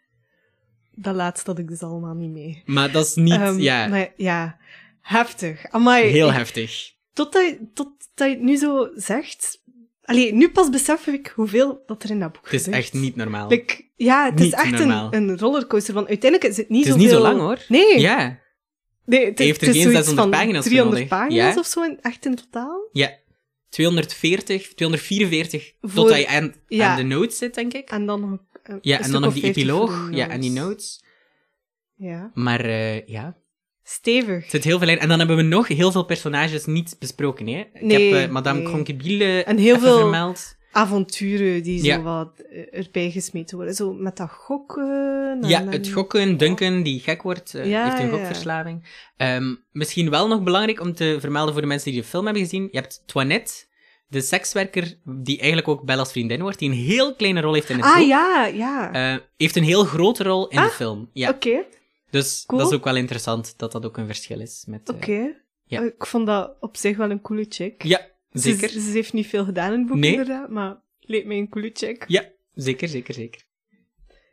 Dat 0.96 1.16
laatste 1.16 1.50
had 1.50 1.60
ik 1.60 1.68
dus 1.68 1.82
allemaal 1.82 2.14
niet 2.14 2.30
mee. 2.32 2.62
Maar 2.66 2.92
dat 2.92 3.06
is 3.06 3.16
niet, 3.16 3.34
Ehm, 3.34 3.60
ja, 3.60 3.88
Maar 3.88 4.14
ja, 4.18 4.58
heftig. 5.02 5.66
Amai, 5.70 6.06
heel 6.06 6.28
ik- 6.30 6.34
heftig. 6.36 6.94
Totdat 7.14 7.46
je, 7.46 7.68
tot 7.74 7.88
dat 8.14 8.28
je 8.28 8.34
het 8.34 8.44
nu 8.44 8.56
zo 8.56 8.90
zegt... 8.96 9.62
Allee, 10.04 10.34
nu 10.34 10.50
pas 10.50 10.70
besef 10.70 11.08
ik 11.08 11.32
hoeveel 11.36 11.84
dat 11.86 12.04
er 12.04 12.10
in 12.10 12.20
dat 12.20 12.32
boek 12.32 12.44
Het 12.44 12.54
is 12.54 12.64
gebeurt. 12.64 12.84
echt 12.84 12.94
niet 12.94 13.16
normaal. 13.16 13.48
Like, 13.50 13.84
ja, 13.96 14.26
het 14.26 14.36
Niet 14.36 14.44
is 14.46 14.52
echt 14.54 14.80
een, 14.80 15.14
een 15.16 15.38
rollercoaster. 15.38 15.94
Want 15.94 16.08
uiteindelijk 16.08 16.52
is 16.52 16.58
het 16.58 16.70
niet 16.70 16.86
het 16.86 16.96
is 16.96 17.02
zoveel... 17.02 17.18
niet 17.18 17.26
zo 17.26 17.36
lang 17.36 17.40
hoor. 17.40 17.66
Nee. 17.68 18.00
Ja, 18.00 18.40
nee 19.06 19.26
het, 19.26 19.40
heeft 19.40 19.62
er 19.62 19.68
het 19.68 19.76
geen 19.76 19.84
zoiets 19.86 20.06
600 20.08 20.16
van 20.16 20.30
pagina's 20.30 20.62
voor 20.62 20.72
300 20.72 21.02
nodig. 21.02 21.18
pagina's 21.20 21.54
Ja. 21.54 21.60
of 21.60 21.66
zo, 21.66 21.84
in, 21.84 22.00
echt 22.02 22.26
in 22.26 22.36
totaal. 22.36 22.90
ja. 22.92 23.20
240, 23.72 24.74
244, 24.74 25.74
Voor- 25.82 25.90
totdat 25.94 26.18
je 26.20 26.28
aan, 26.28 26.54
ja. 26.68 26.90
aan 26.90 26.98
de 26.98 27.04
notes 27.16 27.38
zit, 27.38 27.54
denk 27.56 27.74
ik. 27.74 27.90
En 27.90 28.06
dan 28.06 28.20
nog... 28.22 28.30
een- 28.64 28.80
Ja, 28.82 28.98
een 28.98 29.04
en 29.04 29.12
dan 29.12 29.22
nog 29.22 29.34
die 29.34 29.42
50 29.42 29.64
epiloog. 29.64 30.08
Ja, 30.12 30.30
en 30.30 30.42
die 30.42 30.52
notes. 30.52 31.04
Ja. 31.96 32.32
Maar 32.34 32.60
eh, 32.66 33.08
ja, 33.08 33.38
Stevig. 33.84 34.44
er 34.44 34.50
zit 34.50 34.64
heel 34.64 34.80
veel 34.80 34.88
in. 34.88 35.00
En 35.00 35.08
dan 35.08 35.18
hebben 35.20 35.38
we 35.38 35.42
nog 35.42 35.68
heel 35.68 35.92
veel 35.92 36.04
personages 36.06 36.66
niet 36.66 36.96
besproken. 37.00 37.48
Hè? 37.48 37.60
Ik 37.74 37.82
Nee, 37.82 38.14
heb 38.14 38.26
eh, 38.28 38.34
Madame 38.34 38.60
nee. 38.60 39.44
En 39.44 39.58
heel 39.58 39.80
veel- 39.80 39.98
vermeld. 39.98 40.56
Avonturen 40.72 41.64
die 41.64 41.84
Ja. 41.84 41.96
zo 41.96 42.02
wat 42.02 42.40
eh, 42.40 42.78
erbij 42.80 43.12
gesmeten 43.12 43.56
worden. 43.58 43.76
Zo 43.76 43.94
met 43.94 44.18
dat 44.18 44.30
gokken. 44.30 45.40
en 45.42 45.50
Ja, 45.50 45.64
het 45.66 45.90
gokken, 45.90 46.38
Duncan, 46.38 46.84
die 46.84 47.00
gek 47.00 47.22
wordt, 47.22 47.54
eh, 47.54 47.66
Ja, 47.70 47.84
heeft 47.84 48.00
een 48.00 48.06
ja. 48.06 48.12
gokverslaving. 48.12 48.88
Ehm, 49.18 49.56
misschien 49.72 50.10
wel 50.10 50.28
nog 50.28 50.44
belangrijk 50.44 50.80
om 50.82 50.94
te 50.94 51.18
vermelden 51.20 51.54
voor 51.54 51.62
de 51.62 51.68
mensen 51.68 51.92
die 51.92 52.02
de 52.02 52.08
film 52.08 52.24
hebben 52.26 52.44
gezien. 52.44 52.68
Je 52.72 52.78
hebt 52.78 53.04
Toinette, 53.06 53.54
de 54.08 54.22
sekswerker, 54.22 54.96
die 55.06 55.38
eigenlijk 55.38 55.68
ook 55.68 55.84
Bella's 55.86 56.12
vriendin 56.12 56.42
wordt, 56.42 56.60
die 56.60 56.70
een 56.70 56.76
heel 56.76 57.16
kleine 57.16 57.42
rol 57.42 57.54
heeft 57.54 57.70
in 57.70 57.76
het 57.76 57.86
Ah, 57.86 57.98
boek. 57.98 58.08
ja, 58.08 58.46
ja. 58.46 58.92
Eh, 59.14 59.20
heeft 59.38 59.56
een 59.56 59.64
heel 59.64 59.84
grote 59.84 60.24
rol 60.24 60.48
in 60.48 60.58
de 60.58 60.64
Ah, 60.64 60.70
film. 60.70 61.10
Ja. 61.14 61.30
Oké. 61.30 61.64
Dus 62.10 62.44
Cool. 62.48 62.62
dat 62.62 62.72
is 62.72 62.78
ook 62.78 62.84
wel 62.84 62.96
interessant 62.96 63.54
dat 63.58 63.72
dat 63.72 63.86
ook 63.86 63.98
een 63.98 64.06
verschil 64.06 64.40
is. 64.40 64.64
Met, 64.68 64.90
Oké. 64.90 65.34
ja. 65.66 65.82
Ik 65.82 66.06
vond 66.06 66.26
dat 66.26 66.52
op 66.60 66.78
zich 66.78 66.98
wel 66.98 67.10
een 67.10 67.22
coole 67.22 67.46
chick. 67.50 67.84
Ja, 67.84 68.02
zeker. 68.32 68.70
ze 68.70 68.80
heeft 68.92 69.14
niet 69.14 69.28
veel 69.28 69.46
gedaan 69.46 69.74
in 69.74 69.80
het 69.80 69.88
boek, 69.88 69.98
Nee. 69.98 70.12
inderdaad, 70.12 70.50
maar 70.50 70.82
leek 71.00 71.26
mij 71.26 71.38
een 71.38 71.50
coole 71.50 71.70
chick. 71.74 72.04
Ja, 72.08 72.30
zeker, 72.54 72.88
zeker, 72.88 73.14
zeker. 73.14 73.42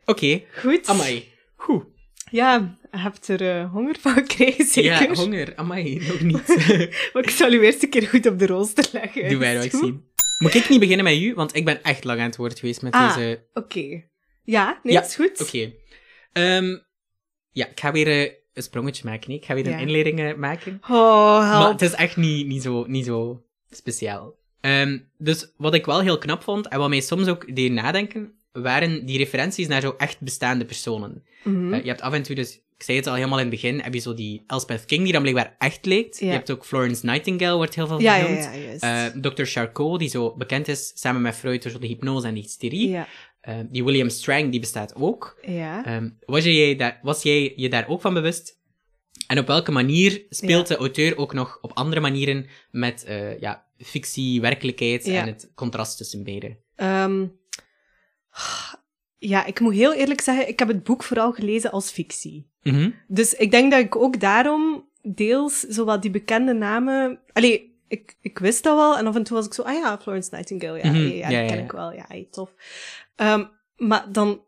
Oké, 0.05 0.41
Goed. 0.57 0.87
amai. 0.87 1.27
Goed. 1.55 1.83
Ja, 2.31 2.77
je 2.91 2.97
hebt 2.97 3.27
er 3.27 3.49
eh, 3.59 3.71
honger 3.71 3.95
van 3.99 4.13
gekregen, 4.13 4.65
zeker. 4.65 4.91
Ja, 5.09 5.13
honger. 5.13 5.55
Amai, 5.55 5.95
nog 6.07 6.21
niet. 6.21 6.47
Maar 7.13 7.23
ik 7.23 7.29
zal 7.29 7.53
u 7.53 7.63
eerst 7.65 7.83
een 7.83 7.89
keer 7.89 8.07
goed 8.07 8.25
op 8.27 8.39
de 8.39 8.45
rooster 8.45 8.89
leggen. 8.91 9.29
Doe 9.29 9.37
wij 9.39 9.53
nog 9.55 9.69
goed? 9.69 9.79
zien. 9.79 10.07
Moet 10.37 10.53
ik 10.53 10.69
niet 10.69 10.79
beginnen 10.79 11.05
met 11.05 11.15
u? 11.17 11.33
Want 11.33 11.55
ik 11.55 11.65
ben 11.65 11.83
echt 11.83 12.03
lang 12.03 12.19
aan 12.19 12.25
het 12.25 12.35
woord 12.35 12.59
geweest 12.59 12.81
met 12.81 12.93
Ah. 12.93 13.15
deze... 13.15 13.45
Oké. 13.53 14.03
Ja, 14.43 14.79
nee, 14.83 14.93
Ja, 14.93 15.03
is 15.03 15.15
goed. 15.15 15.41
Oké. 15.41 15.73
Ehm, 16.33 16.77
ja, 17.51 17.67
ik 17.69 17.79
ga 17.79 17.91
weer 17.91 18.07
eh, 18.07 18.31
een 18.53 18.63
sprongetje 18.63 19.03
maken. 19.05 19.29
nee. 19.29 19.37
Ik 19.37 19.45
ga 19.45 19.53
weer 19.53 19.65
Ja. 19.69 19.73
een 19.73 19.79
inleiding 19.79 20.35
maken. 20.37 20.77
Oh, 20.89 21.49
help. 21.49 21.61
Maar 21.61 21.71
het 21.71 21.81
is 21.81 21.93
echt 21.93 22.17
niet, 22.17 22.47
niet, 22.47 22.61
zo, 22.61 22.85
niet 22.87 23.05
zo 23.05 23.43
speciaal. 23.69 24.35
Ehm, 24.61 24.97
dus 25.17 25.53
wat 25.57 25.73
ik 25.73 25.85
wel 25.85 26.01
heel 26.01 26.17
knap 26.17 26.43
vond, 26.43 26.67
en 26.67 26.79
wat 26.79 26.89
mij 26.89 27.01
soms 27.01 27.27
ook 27.27 27.55
deed 27.55 27.71
nadenken, 27.71 28.31
waren 28.51 29.05
die 29.05 29.17
referenties 29.17 29.67
naar 29.67 29.81
zo 29.81 29.93
echt 29.97 30.19
bestaande 30.21 30.65
personen. 30.65 31.23
Mhm. 31.43 31.73
Eh, 31.73 31.81
je 31.81 31.87
hebt 31.87 32.01
af 32.01 32.13
en 32.13 32.23
toe 32.23 32.35
dus, 32.35 32.55
ik 32.77 32.83
zei 32.83 32.97
het 32.97 33.07
al 33.07 33.13
helemaal 33.13 33.39
in 33.39 33.45
het 33.45 33.53
begin, 33.53 33.79
heb 33.79 33.93
je 33.93 33.99
zo 33.99 34.13
die 34.13 34.43
Elspeth 34.47 34.85
King, 34.85 35.03
die 35.03 35.11
dan 35.11 35.21
blijkbaar 35.21 35.55
echt. 35.57 35.85
Ja. 35.85 36.09
Je 36.19 36.25
hebt 36.25 36.51
ook 36.51 36.65
Florence 36.65 37.05
Nightingale, 37.05 37.55
wordt 37.55 37.75
heel 37.75 37.87
veel 37.87 38.01
ja, 38.01 38.15
genoemd. 38.15 38.49
ja. 38.79 39.05
Eh, 39.05 39.21
Dr. 39.21 39.43
Charcot, 39.43 39.99
die 39.99 40.09
zo 40.09 40.35
bekend 40.35 40.67
is, 40.67 40.91
samen 40.95 41.21
met 41.21 41.35
Freud 41.35 41.63
door 41.63 41.79
de 41.79 41.87
hypnose 41.87 42.27
en 42.27 42.33
de 42.33 42.39
hysterie. 42.39 42.97
Eh, 43.41 43.55
die 43.69 43.83
William 43.83 44.09
Strang, 44.09 44.51
die 44.51 44.59
bestaat 44.59 44.95
ook. 44.95 45.39
ja. 45.45 45.85
Ehm, 45.85 46.09
was, 46.25 46.43
jij 46.43 46.75
daar, 46.75 46.99
was 47.01 47.23
jij 47.23 47.53
je 47.55 47.69
daar 47.69 47.87
ook 47.87 48.01
van 48.01 48.13
bewust? 48.13 48.58
En 49.27 49.39
op 49.39 49.47
welke 49.47 49.71
manier 49.71 50.23
speelt 50.29 50.67
de 50.67 50.75
auteur 50.75 51.17
ook 51.17 51.33
nog 51.33 51.57
op 51.61 51.71
andere 51.73 52.01
manieren 52.01 52.45
met 52.71 53.03
eh, 53.03 53.39
ja, 53.39 53.65
fictie, 53.77 54.41
werkelijkheid 54.41 55.05
Ja. 55.05 55.21
en 55.21 55.27
het 55.27 55.51
contrast 55.55 55.97
tussen 55.97 56.23
beide? 56.23 56.57
Ehm, 56.75 57.25
ja, 59.17 59.45
ik 59.45 59.59
moet 59.59 59.73
heel 59.73 59.93
eerlijk 59.93 60.21
zeggen, 60.21 60.47
ik 60.47 60.59
heb 60.59 60.67
het 60.67 60.83
boek 60.83 61.03
vooral 61.03 61.31
gelezen 61.31 61.71
als 61.71 61.91
fictie. 61.91 62.49
Mhm. 62.63 62.89
Dus 63.07 63.33
ik 63.33 63.51
denk 63.51 63.71
dat 63.71 63.79
ik 63.79 63.95
ook 63.95 64.19
daarom 64.19 64.89
deels 65.01 65.59
zowat 65.59 66.01
die 66.01 66.11
bekende 66.11 66.53
namen... 66.53 67.19
Allee, 67.33 67.77
ik, 67.87 68.17
ik 68.21 68.39
wist 68.39 68.63
dat 68.63 68.75
wel 68.75 68.97
en 68.97 69.07
af 69.07 69.15
en 69.15 69.23
toe 69.23 69.37
was 69.37 69.45
ik 69.45 69.53
zo, 69.53 69.61
ah 69.61 69.73
ja, 69.73 69.99
Florence 70.01 70.29
Nightingale, 70.35 70.77
ja, 70.77 70.89
Mhm, 70.89 70.97
ja, 71.07 71.29
ja, 71.29 71.47
ken 71.47 71.57
ja. 71.57 71.63
ik 71.63 71.71
wel, 71.71 71.93
ja, 71.93 72.07
tof. 72.31 72.53
Ehm, 73.15 73.45
maar 73.77 74.11
dan... 74.11 74.43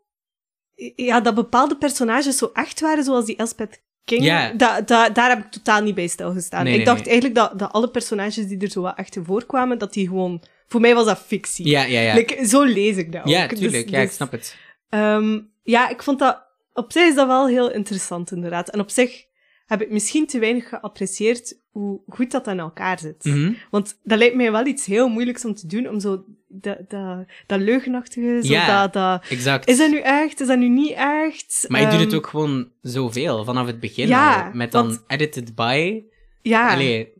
Ja, 0.96 1.20
dat 1.20 1.34
bepaalde 1.34 1.76
personages 1.76 2.36
zo 2.36 2.50
echt 2.52 2.80
waren, 2.80 3.04
zoals 3.04 3.24
die 3.24 3.36
Elspeth 3.36 3.82
King, 4.04 4.24
Ja. 4.24 4.52
da, 4.52 4.80
da, 4.80 5.08
daar 5.08 5.28
heb 5.28 5.38
ik 5.38 5.50
totaal 5.50 5.82
niet 5.82 5.94
bij 5.94 6.06
stilgestaan. 6.06 6.64
Nee, 6.64 6.72
ik 6.72 6.76
nee, 6.78 6.86
dacht 6.86 6.98
nee. 7.04 7.08
eigenlijk 7.08 7.34
dat, 7.34 7.58
dat 7.58 7.72
alle 7.72 7.88
personages 7.88 8.46
die 8.46 8.58
er 8.58 8.70
zo 8.70 8.80
wat 8.80 8.98
echt 8.98 9.16
in 9.16 9.24
voorkwamen, 9.24 9.78
dat 9.78 9.92
die 9.92 10.08
gewoon... 10.08 10.42
Voor 10.66 10.80
mij 10.80 10.94
was 10.94 11.06
dat 11.06 11.18
fictie. 11.26 11.68
Ja, 11.68 11.82
ja, 11.82 12.00
ja. 12.00 12.14
Like, 12.14 12.46
zo 12.46 12.62
lees 12.62 12.96
ik 12.96 13.12
dat 13.12 13.28
ja, 13.28 13.42
ook. 13.42 13.50
Dus- 13.50 13.58
tuurlijk. 13.58 13.88
ja, 13.88 13.98
ik 14.00 14.06
dus- 14.06 14.16
snap 14.16 14.30
het. 14.30 14.56
Ehm, 14.88 15.40
ja, 15.62 15.88
ik 15.88 16.02
vond 16.02 16.18
dat... 16.18 16.50
Op 16.72 16.92
zich 16.92 17.08
is 17.08 17.14
dat 17.14 17.26
wel 17.26 17.46
heel 17.48 17.70
interessant, 17.70 18.30
inderdaad. 18.32 18.68
En 18.68 18.80
op 18.80 18.90
zich 18.90 19.24
heb 19.72 19.82
ik 19.82 19.90
misschien 19.90 20.26
te 20.26 20.38
weinig 20.38 20.68
geapprecieerd 20.68 21.58
hoe 21.70 22.00
goed 22.08 22.30
dat 22.30 22.46
in 22.46 22.58
elkaar 22.58 22.98
zit. 22.98 23.24
Mhm. 23.24 23.52
Want 23.70 23.98
dat 24.02 24.18
lijkt 24.18 24.34
mij 24.36 24.52
wel 24.52 24.66
iets 24.66 24.86
heel 24.86 25.08
moeilijks 25.08 25.44
om 25.44 25.54
te 25.54 25.66
doen, 25.66 25.88
om 25.88 26.00
zo 26.00 26.24
dat, 26.48 26.78
dat, 26.88 27.24
dat 27.46 27.60
leugenachtige, 27.60 28.38
zo 28.42 28.52
Ja. 28.52 28.82
dat, 28.82 28.92
dat... 28.92 29.30
Exact. 29.30 29.68
Is 29.68 29.78
dat 29.78 29.90
nu 29.90 29.98
echt? 29.98 30.40
Is 30.40 30.46
dat 30.46 30.58
nu 30.58 30.68
niet 30.68 30.92
echt? 30.96 31.64
Maar 31.68 31.80
je 31.80 31.86
doet 31.88 31.98
het 31.98 32.08
Ehm, 32.08 32.16
ook 32.16 32.26
gewoon 32.26 32.68
zoveel, 32.82 33.44
vanaf 33.44 33.66
het 33.66 33.80
begin 33.80 34.08
Ja, 34.08 34.44
al. 34.46 34.50
Met 34.52 34.72
dan 34.72 34.86
want- 34.86 35.02
edited 35.06 35.54
by. 35.54 36.02
Ja, 36.42 36.72
Allee, 36.72 37.12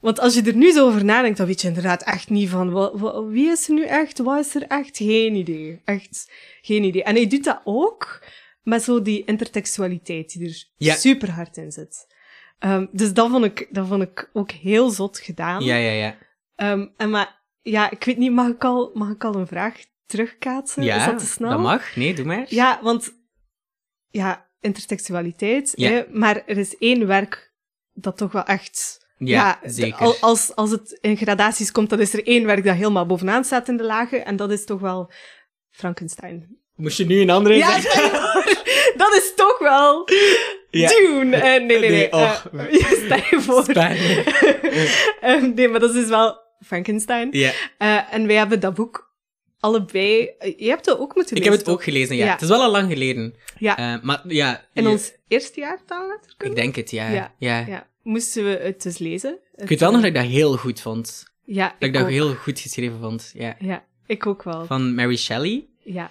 want 0.00 0.20
als 0.20 0.34
je 0.34 0.42
er 0.42 0.56
nu 0.56 0.72
zo 0.72 0.86
over 0.86 1.04
nadenkt, 1.04 1.36
dan 1.38 1.46
weet 1.46 1.60
je 1.60 1.68
inderdaad 1.68 2.02
echt 2.02 2.30
niet 2.30 2.48
van 2.48 2.72
wie 3.30 3.50
is 3.50 3.68
er 3.68 3.74
nu 3.74 3.84
echt, 3.84 4.18
wat 4.18 4.38
is 4.46 4.54
er 4.54 4.62
echt? 4.62 4.96
Geen 4.96 5.34
idee. 5.34 5.80
Echt 5.84 6.30
geen 6.62 6.84
idee. 6.84 7.02
En 7.02 7.14
hij 7.14 7.26
doet 7.26 7.44
dat 7.44 7.60
ook 7.64 8.22
met 8.62 8.82
zo 8.82 9.02
die 9.02 9.24
intertextualiteit 9.24 10.32
die 10.32 10.48
er 10.48 10.64
Ja. 10.76 10.94
super 10.94 11.30
hard 11.30 11.56
in 11.56 11.72
zit. 11.72 12.06
Ehm, 12.58 12.86
dus 12.92 13.12
dat 13.12 13.30
vond, 13.30 13.44
ik, 13.44 13.68
dat 13.70 13.86
vond 13.86 14.02
ik 14.02 14.30
ook 14.32 14.50
heel 14.50 14.90
zot 14.90 15.18
gedaan. 15.18 15.64
Ja, 15.64 15.76
ja, 15.76 15.90
ja. 15.90 16.16
Ehm, 16.54 16.86
en 16.96 17.10
maar, 17.10 17.40
ja, 17.62 17.90
ik 17.90 18.04
weet 18.04 18.16
niet, 18.18 18.32
mag 18.32 18.48
ik 18.48 18.64
al, 18.64 18.90
mag 18.94 19.10
ik 19.10 19.24
al 19.24 19.34
een 19.34 19.46
vraag 19.46 19.84
terugkaatsen? 20.06 20.82
Ja, 20.82 20.96
is 20.96 21.04
dat 21.04 21.18
te 21.18 21.26
snel? 21.26 21.50
dat 21.50 21.60
mag. 21.60 21.96
Nee, 21.96 22.14
doe 22.14 22.24
maar. 22.24 22.44
Ja, 22.48 22.78
want 22.82 23.12
ja, 24.10 24.48
intertextualiteit, 24.60 25.72
Ja. 25.76 25.90
hè, 25.90 26.02
maar 26.10 26.42
er 26.46 26.58
is 26.58 26.76
één 26.78 27.06
werk 27.06 27.52
dat 27.92 28.16
toch 28.16 28.32
wel 28.32 28.44
echt... 28.44 29.00
Ja, 29.18 29.60
zeker. 29.64 29.98
al- 30.00 30.16
als, 30.20 30.54
als 30.54 30.70
het 30.70 30.98
in 31.00 31.16
gradaties 31.16 31.72
komt, 31.72 31.90
dan 31.90 32.00
is 32.00 32.12
er 32.12 32.26
één 32.26 32.46
werk 32.46 32.64
dat 32.64 32.76
helemaal 32.76 33.06
bovenaan 33.06 33.44
staat 33.44 33.68
in 33.68 33.76
de 33.76 33.84
lagen, 33.84 34.24
en 34.24 34.36
dat 34.36 34.50
is 34.50 34.64
toch 34.64 34.80
wel 34.80 35.12
Frankenstein. 35.70 36.56
Moest 36.76 36.96
je 36.98 37.06
nu 37.06 37.20
een 37.20 37.30
andere 37.30 37.54
Ja, 37.56 37.76
je 37.76 38.92
dat 38.96 39.14
is 39.14 39.32
toch 39.36 39.58
wel 39.58 40.08
Ja. 40.70 40.88
Dune. 40.88 41.36
Eh, 41.36 41.42
nee, 41.42 41.60
nee, 41.78 41.78
nee. 41.78 41.90
Nee. 41.90 42.08
Eh, 42.08 42.32
stel 43.04 43.16
je 43.30 43.38
voor. 43.40 43.62
Spijt. 43.64 44.00
Eh, 45.20 45.42
nee, 45.42 45.68
maar 45.68 45.80
dat 45.80 45.90
is 45.90 45.96
dus 46.00 46.08
wel 46.08 46.40
Frankenstein. 46.64 47.28
Ja. 47.32 47.50
Eh, 47.78 48.14
en 48.14 48.26
wij 48.26 48.36
hebben 48.36 48.60
dat 48.60 48.74
boek 48.74 49.10
allebei... 49.60 50.30
je 50.56 50.68
hebt 50.68 50.86
het 50.86 50.98
ook 50.98 51.14
moeten 51.14 51.36
Ik 51.36 51.42
lezen, 51.42 51.44
heb 51.44 51.52
het 51.52 51.64
toch? 51.64 51.74
ook 51.74 51.82
gelezen, 51.82 52.16
ja. 52.16 52.24
Ja. 52.24 52.32
Het 52.32 52.42
is 52.42 52.48
wel 52.48 52.62
al 52.62 52.70
lang 52.70 52.92
geleden. 52.92 53.34
Ja. 53.58 54.00
Maar 54.02 54.20
ja... 54.28 54.64
In 54.72 54.82
je- 54.82 54.88
ons 54.88 55.12
eerste 55.28 55.60
jaar 55.60 55.78
taalletterkunde? 55.86 56.54
Ik 56.56 56.62
denk 56.62 56.76
het, 56.76 56.90
ja. 56.90 57.34
Ja. 57.38 57.86
moesten 58.02 58.44
we 58.44 58.50
het 58.62 58.82
dus 58.82 58.98
lezen. 58.98 59.38
Ik 59.56 59.68
weet 59.68 59.80
wel 59.80 59.90
nog 59.92 60.00
dat 60.00 60.08
ik 60.10 60.14
dat 60.16 60.24
heel 60.24 60.56
goed 60.56 60.80
vond. 60.80 61.24
Ja, 61.44 61.64
Dat 61.66 61.74
ik 61.78 61.86
ik 61.86 61.92
dat 61.92 62.02
ook. 62.02 62.08
heel 62.08 62.34
goed 62.34 62.60
geschreven 62.60 62.98
vond. 63.00 63.30
Ja. 63.34 63.56
Ja, 63.58 63.84
ik 64.06 64.26
ook 64.26 64.42
wel. 64.42 64.66
Van 64.66 64.94
Mary 64.94 65.16
Shelley. 65.16 65.66
Ja. 65.82 66.10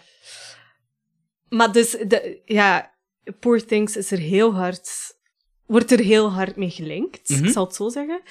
Maar 1.52 1.72
dus, 1.72 1.92
de, 1.92 2.42
ja, 2.46 2.94
Poor 3.40 3.66
Things 3.66 3.96
is 3.98 4.12
er 4.12 4.18
heel 4.18 4.54
hard... 4.56 4.90
Wordt 5.66 5.92
er 5.92 6.00
heel 6.00 6.32
hard 6.32 6.56
mee 6.56 6.70
gelinkt, 6.70 7.30
Mhm. 7.30 7.44
ik 7.46 7.52
zal 7.52 7.66
het 7.66 7.76
zo 7.76 7.90
zeggen. 7.90 8.22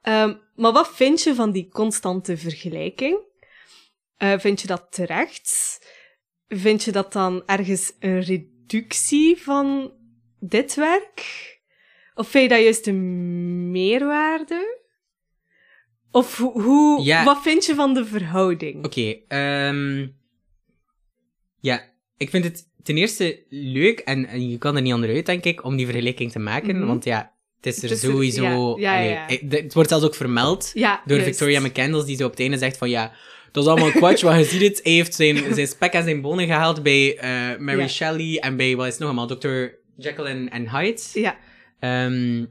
Ehm, 0.00 0.34
maar 0.54 0.72
wat 0.72 0.88
vind 0.94 1.22
je 1.22 1.34
van 1.34 1.50
die 1.52 1.68
constante 1.68 2.36
vergelijking? 2.36 3.18
Eh, 4.16 4.38
vind 4.38 4.60
je 4.60 4.66
dat 4.66 4.86
terecht? 4.92 5.78
Vind 6.48 6.82
je 6.84 6.92
dat 6.92 7.12
dan 7.12 7.42
ergens 7.46 7.92
een 7.98 8.20
reductie 8.20 9.42
van 9.42 9.92
dit 10.40 10.74
werk? 10.74 11.20
Of 12.14 12.28
vind 12.28 12.42
je 12.42 12.48
dat 12.56 12.62
juist 12.62 12.86
een 12.86 13.70
meerwaarde? 13.70 14.82
Of 16.10 16.36
hoe, 16.38 16.62
hoe, 16.62 17.04
Ja. 17.04 17.24
wat 17.24 17.42
vind 17.42 17.64
je 17.64 17.74
van 17.74 17.94
de 17.94 18.04
verhouding? 18.04 18.84
Oké, 18.84 19.16
ehm 19.28 20.06
ja, 21.60 21.92
ik 22.16 22.30
vind 22.30 22.44
het 22.44 22.68
ten 22.82 22.96
eerste 22.96 23.42
leuk, 23.48 23.98
en, 23.98 24.26
en 24.26 24.50
je 24.50 24.58
kan 24.58 24.76
er 24.76 24.82
niet 24.82 24.92
onderuit, 24.92 25.26
denk 25.26 25.44
ik, 25.44 25.64
om 25.64 25.76
die 25.76 25.86
vergelijking 25.86 26.32
te 26.32 26.38
maken, 26.38 26.76
Mhm. 26.76 26.86
want 26.86 27.04
ja, 27.04 27.32
het 27.60 27.76
is 27.76 27.90
er 27.90 27.96
sowieso... 27.96 28.78
ja, 28.78 28.98
ja, 29.00 29.26
ja. 29.28 29.38
het 29.48 29.74
wordt 29.74 29.88
zelfs 29.88 30.04
ook 30.04 30.14
vermeld 30.14 30.70
door 30.74 30.82
juist. 31.04 31.24
Victoria 31.24 31.60
McCandles, 31.60 32.04
die 32.04 32.16
zo 32.16 32.24
op 32.24 32.30
het 32.30 32.40
einde 32.40 32.58
zegt 32.58 32.76
van 32.76 32.90
ja, 32.90 33.12
dat 33.52 33.64
is 33.64 33.70
allemaal 33.70 33.90
kwatsch, 33.90 34.22
wat 34.24 34.36
je 34.38 34.44
ziet 34.44 34.62
het. 34.62 34.80
Hij 34.82 34.92
heeft 34.92 35.14
zijn, 35.14 35.54
zijn 35.54 35.66
spek 35.66 35.92
en 35.92 36.02
zijn 36.04 36.20
bonen 36.20 36.46
gehaald 36.46 36.82
bij 36.82 37.16
eh, 37.18 37.58
Mary. 37.58 37.88
Shelley 37.88 38.38
en 38.40 38.56
bij, 38.56 38.76
wat 38.76 38.86
is 38.86 38.92
het 38.92 39.00
nog 39.00 39.08
allemaal, 39.08 39.36
Dr. 39.38 39.48
Jekyll 39.96 40.24
en, 40.24 40.50
en 40.50 40.70
Hyde. 40.70 41.00
Ja, 41.12 41.36
Ehm, 41.80 42.44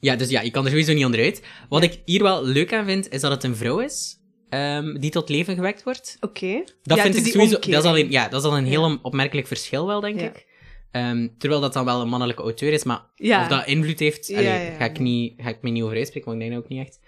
ja, 0.00 0.16
dus 0.16 0.28
ja, 0.28 0.40
je 0.40 0.50
kan 0.50 0.64
er 0.64 0.70
sowieso 0.70 0.92
niet 0.92 1.04
onderuit. 1.04 1.42
Wat 1.68 1.82
ik 1.82 2.00
hier 2.04 2.22
wel 2.22 2.44
leuk 2.44 2.72
aan 2.72 2.84
vind, 2.84 3.08
is 3.12 3.20
dat 3.20 3.30
het 3.30 3.44
een 3.44 3.56
vrouw 3.56 3.78
is 3.78 4.19
ehm, 4.50 4.98
die 4.98 5.10
tot 5.10 5.28
leven 5.28 5.54
gewekt 5.54 5.82
wordt. 5.82 6.16
oké. 6.20 6.62
Dat 6.82 6.96
Ja, 6.96 7.02
vind 7.02 7.14
dus 7.14 7.26
ik 7.26 7.32
sowieso... 7.32 7.58
Dat 7.58 7.84
is, 7.84 7.90
al 7.90 7.98
een, 7.98 8.10
ja, 8.10 8.28
dat 8.28 8.42
is 8.44 8.50
al 8.50 8.56
een 8.56 8.64
heel 8.66 8.98
opmerkelijk 9.02 9.46
verschil 9.46 9.86
wel, 9.86 10.00
denk 10.00 10.20
ik. 10.20 10.46
Ehm, 10.90 11.28
terwijl 11.38 11.60
dat 11.60 11.72
dan 11.72 11.84
wel 11.84 12.00
een 12.00 12.08
mannelijke 12.08 12.42
auteur 12.42 12.72
is, 12.72 12.84
maar 12.84 13.00
of 13.16 13.46
dat 13.48 13.66
invloed 13.66 13.98
heeft, 13.98 14.30
allee, 14.34 14.70
Ga, 14.78 14.84
ik 14.84 14.98
niet, 14.98 15.34
ga 15.42 15.48
ik 15.48 15.62
me 15.62 15.70
niet 15.70 15.82
over 15.82 15.96
uitspreken, 15.96 16.28
want 16.30 16.42
ik 16.42 16.48
denk 16.48 16.60
dat 16.60 16.70
ook 16.70 16.76
niet 16.78 16.86
echt. 16.86 17.00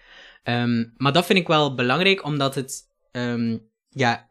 Ehm, 0.43 0.85
maar 0.97 1.13
dat 1.13 1.27
vind 1.27 1.39
ik 1.39 1.47
wel 1.47 1.75
belangrijk, 1.75 2.25
omdat 2.25 2.55
het... 2.55 2.83
ja, 3.89 4.27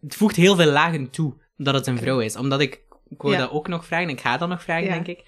het 0.00 0.14
voegt 0.14 0.36
heel 0.36 0.56
veel 0.56 0.70
lagen 0.70 1.10
toe 1.10 1.34
dat 1.56 1.74
het 1.74 1.86
een 1.86 1.98
vrouw 1.98 2.20
is. 2.20 2.36
Omdat 2.36 2.60
ik... 2.60 2.82
Ik 3.08 3.22
wou 3.22 3.34
Ja. 3.34 3.40
dat 3.40 3.50
ook 3.50 3.68
nog 3.68 3.86
vragen, 3.86 4.08
ik 4.08 4.20
ga 4.20 4.36
dat 4.36 4.48
nog 4.48 4.62
vragen, 4.62 4.88
denk 4.88 5.06
ik. 5.06 5.24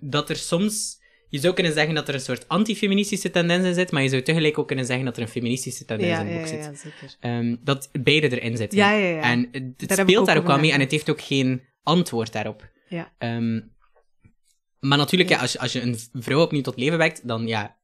Dat 0.00 0.30
er 0.30 0.36
soms... 0.36 1.02
Je 1.34 1.40
zou 1.40 1.54
kunnen 1.54 1.72
zeggen 1.72 1.94
dat 1.94 2.08
er 2.08 2.14
een 2.14 2.20
soort 2.20 2.48
antifeministische 2.48 3.30
tendens 3.30 3.64
in 3.66 3.74
zit, 3.74 3.90
maar 3.90 4.02
je 4.02 4.08
zou 4.08 4.22
tegelijk 4.22 4.58
ook 4.58 4.66
kunnen 4.66 4.84
zeggen 4.86 5.04
dat 5.04 5.16
er 5.16 5.22
een 5.22 5.28
feministische 5.28 5.84
tendens 5.84 6.10
Ja, 6.10 6.20
in 6.20 6.26
het 6.26 6.34
ja, 6.34 6.40
boek 6.40 6.50
ja, 6.50 6.56
zit. 6.72 6.82
ja, 6.82 6.90
zeker. 6.90 7.16
Ehm, 7.20 7.56
dat 7.60 7.88
beide 8.02 8.40
erin 8.40 8.56
zitten. 8.56 8.78
Ja, 8.78 8.92
ja, 8.92 9.06
ja. 9.08 9.20
En 9.22 9.48
het- 9.52 9.88
Daar 9.88 9.98
speelt 9.98 10.26
daar 10.26 10.36
ook 10.36 10.46
wel 10.46 10.58
mee 10.58 10.72
en 10.72 10.80
het 10.80 10.90
heeft 10.90 11.10
ook 11.10 11.20
geen 11.20 11.62
antwoord 11.82 12.32
daarop. 12.32 12.70
Ja. 12.88 13.12
Ehm, 13.18 13.60
maar 14.80 14.98
natuurlijk, 14.98 15.30
ja. 15.30 15.38
als, 15.38 15.52
je, 15.52 15.58
als 15.58 15.72
je 15.72 15.80
een 15.80 15.98
vrouw 16.12 16.42
opnieuw 16.42 16.62
tot 16.62 16.76
leven 16.78 16.98
wekt, 16.98 17.28
dan 17.28 17.46
ja. 17.46 17.76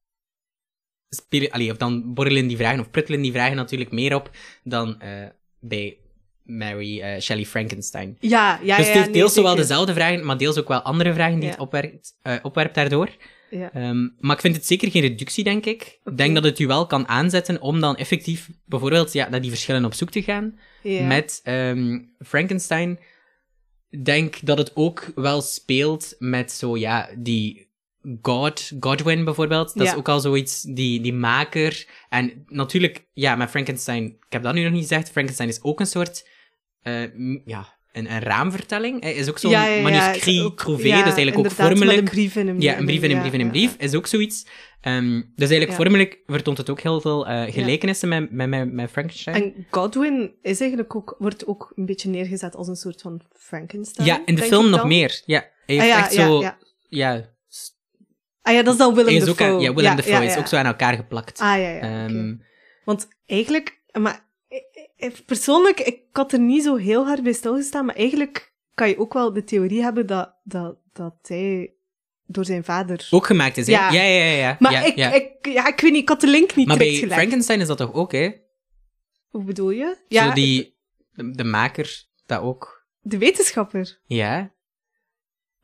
Spelen, 1.09 1.51
allee, 1.51 1.71
of 1.71 1.77
dan 1.77 2.15
borrelen 2.15 2.47
die 2.47 2.57
vragen 2.57 2.81
of 2.81 2.91
pruttelen 2.91 3.21
die 3.23 3.33
vragen 3.33 3.57
natuurlijk 3.57 3.91
meer 3.91 4.15
op 4.15 4.31
dan 4.65 5.01
eh, 5.01 5.27
bij 5.61 5.99
Mary 6.45 7.01
eh, 7.01 7.21
Shelley 7.21 7.45
Frankenstein. 7.45 8.17
Ja, 8.21 8.61
ja, 8.63 8.77
dus 8.77 8.93
ja. 8.93 8.95
nee, 9.05 9.11
deels 9.11 9.35
zowel 9.35 9.55
dezelfde 9.55 9.95
vragen, 9.95 10.25
maar 10.27 10.39
deels 10.39 10.59
ook 10.59 10.69
wel 10.69 10.81
andere 10.83 11.13
vragen 11.15 11.35
die 11.35 11.45
Ja. 11.45 11.51
het 11.51 11.61
opwerpt, 11.61 12.17
eh, 12.23 12.37
opwerpt 12.43 12.75
daardoor. 12.75 13.09
Ja. 13.51 13.73
Ehm, 13.73 14.09
maar 14.19 14.37
ik 14.37 14.41
vind 14.43 14.57
het 14.57 14.67
zeker 14.67 14.91
geen 14.91 15.03
reductie, 15.03 15.45
denk 15.45 15.67
ik. 15.67 15.99
Ik 16.05 16.17
denk 16.17 16.35
dat 16.35 16.45
het 16.45 16.59
u 16.59 16.67
wel 16.67 16.87
kan 16.87 17.09
aanzetten 17.09 17.61
om 17.61 17.81
dan 17.81 17.97
effectief 17.97 18.51
bijvoorbeeld 18.65 19.13
ja, 19.13 19.29
naar 19.29 19.41
die 19.41 19.51
verschillen 19.51 19.85
op 19.85 19.95
zoek 19.95 20.11
te 20.11 20.23
gaan. 20.23 20.59
Ja. 20.83 21.07
Met 21.07 21.41
ehm, 21.43 21.99
Frankenstein. 22.19 22.99
Ik 23.91 24.05
denk 24.05 24.39
dat 24.43 24.59
het 24.59 24.77
ook 24.77 25.13
wel 25.15 25.41
speelt 25.41 26.15
met 26.19 26.53
zo, 26.53 26.77
ja, 26.77 27.09
die 27.19 27.69
God, 28.23 28.73
Godwin 28.81 29.25
bijvoorbeeld. 29.25 29.75
Dat 29.75 29.87
Ja. 29.87 29.93
is 29.93 29.99
ook 29.99 30.09
al 30.09 30.21
zoiets, 30.21 30.63
die, 30.63 31.01
die 31.01 31.13
maker. 31.15 31.87
En 32.09 32.45
natuurlijk, 32.49 33.07
ja, 33.13 33.37
met 33.37 33.51
Frankenstein, 33.51 34.05
ik 34.05 34.33
heb 34.33 34.43
dat 34.43 34.55
nu 34.55 34.63
nog 34.63 34.73
niet 34.73 34.81
gezegd, 34.83 35.11
Frankenstein 35.11 35.49
is 35.49 35.63
ook 35.63 35.81
een 35.81 35.87
soort, 35.87 36.29
eh, 36.83 37.15
ja, 37.45 37.79
een, 37.93 38.11
een 38.13 38.21
raamvertelling. 38.21 39.03
Hij 39.03 39.15
is 39.15 39.29
ook 39.29 39.39
zo'n 39.39 39.51
Ja, 39.51 39.67
ja, 39.67 39.75
ja, 39.75 39.83
manuscrit 39.83 40.41
ook- 40.43 40.59
trouvé, 40.59 40.83
dus 40.83 40.93
eigenlijk 40.93 41.39
ook 41.39 41.51
vormelijk. 41.51 41.99
een 41.99 42.05
brief 42.05 42.37
in 42.37 42.49
een 42.49 42.57
brief. 42.57 42.71
Ja, 42.71 42.79
een 42.79 42.85
brief 42.85 43.03
in 43.03 43.11
een 43.11 43.21
brief 43.21 43.33
in 43.33 43.41
een 43.41 43.51
brief 43.51 43.75
is 43.79 43.95
ook 43.95 44.07
zoiets. 44.07 44.47
Ehm, 44.81 45.15
dus 45.35 45.49
eigenlijk 45.51 45.73
vormelijk 45.73 46.19
vertoont 46.27 46.59
het 46.59 46.71
ook 46.71 46.81
heel 46.81 47.01
veel 47.01 47.27
eh, 47.27 47.53
gelijkenissen 47.53 48.09
met, 48.09 48.31
met, 48.31 48.49
met, 48.49 48.73
met 48.73 48.91
Frankenstein. 48.91 49.43
En 49.43 49.67
Godwin 49.71 50.35
is 50.43 50.61
eigenlijk 50.61 50.95
ook, 50.97 51.15
wordt 51.19 51.47
ook 51.47 51.73
een 51.77 51.87
beetje 51.87 52.09
neergezet 52.09 52.55
als 52.57 52.69
een 52.69 52.77
soort 52.77 53.01
van 53.01 53.21
Frankenstein. 53.39 54.07
ja, 54.09 54.23
in 54.25 54.35
de 54.35 54.43
film 54.43 54.71
nog 54.71 54.85
meer. 54.85 55.23
Ja, 55.27 55.45
hij 55.67 55.77
heeft 55.77 55.93
Ah, 55.93 55.99
echt 55.99 56.13
zo... 56.13 56.41
ja. 56.41 56.59
Ja, 56.89 57.29
Ah 58.43 58.55
ja, 58.55 58.63
dat 58.63 58.73
is 58.73 58.79
dan 58.79 58.95
Willem 58.95 59.21
ook 59.21 59.27
Dafoe. 59.27 59.47
aan, 59.47 59.61
ja, 59.61 59.75
Willem 59.75 59.97
Dafoe 59.97 60.25
is 60.25 60.37
ook 60.37 60.47
zo 60.47 60.57
aan 60.57 60.67
elkaar 60.67 60.95
geplakt. 60.95 61.41
Ah 61.41 61.47
ja, 61.59 61.69
ja. 61.69 61.81
Ehm, 61.81 62.35
Want 62.85 63.09
eigenlijk, 63.27 63.81
maar 63.93 64.29
persoonlijk, 65.27 65.81
ik 65.81 66.03
had 66.13 66.33
er 66.33 66.41
niet 66.41 66.63
zo 66.63 66.77
heel 66.77 67.07
hard 67.07 67.23
bij 67.23 67.33
stilgestaan, 67.33 67.85
maar 67.85 67.95
eigenlijk 67.95 68.53
kan 68.75 68.89
je 68.89 68.99
ook 68.99 69.13
wel 69.13 69.33
de 69.33 69.45
theorie 69.45 69.83
hebben 69.83 70.07
dat, 70.07 70.35
dat, 70.45 70.77
dat 70.93 71.15
hij 71.23 71.75
door 72.27 72.45
zijn 72.45 72.65
vader. 72.65 73.09
ook 73.11 73.27
gemaakt 73.27 73.57
is, 73.57 73.67
hè? 73.67 73.73
Ja. 73.73 73.91
Ja, 73.91 74.03
ja, 74.03 74.25
ja. 74.25 74.37
ja, 74.37 74.57
maar 74.59 74.73
ja, 74.73 75.13
ik. 75.13 75.15
Ik, 75.15 75.53
ja, 75.53 75.69
ik 75.69 75.81
weet 75.81 75.93
niet, 75.93 76.03
ik 76.03 76.09
had 76.09 76.21
de 76.21 76.27
link 76.27 76.55
niet 76.55 76.67
maar 76.67 76.77
bij 76.77 76.95
gelegd. 76.95 77.13
Frankenstein 77.13 77.61
is 77.61 77.67
dat 77.67 77.79
toch 77.79 77.93
ook, 77.93 78.13
hè? 78.13 78.31
Hoe 79.29 79.45
bedoel 79.45 79.71
je? 79.71 79.95
Zo 79.97 80.05
Ja, 80.09 80.35
die... 80.35 80.79
De, 81.13 81.31
de 81.31 81.45
maker, 81.45 82.05
dat 82.27 82.41
ook. 82.41 82.87
de 83.01 83.19
wetenschapper. 83.19 84.01
Ja. 84.05 84.55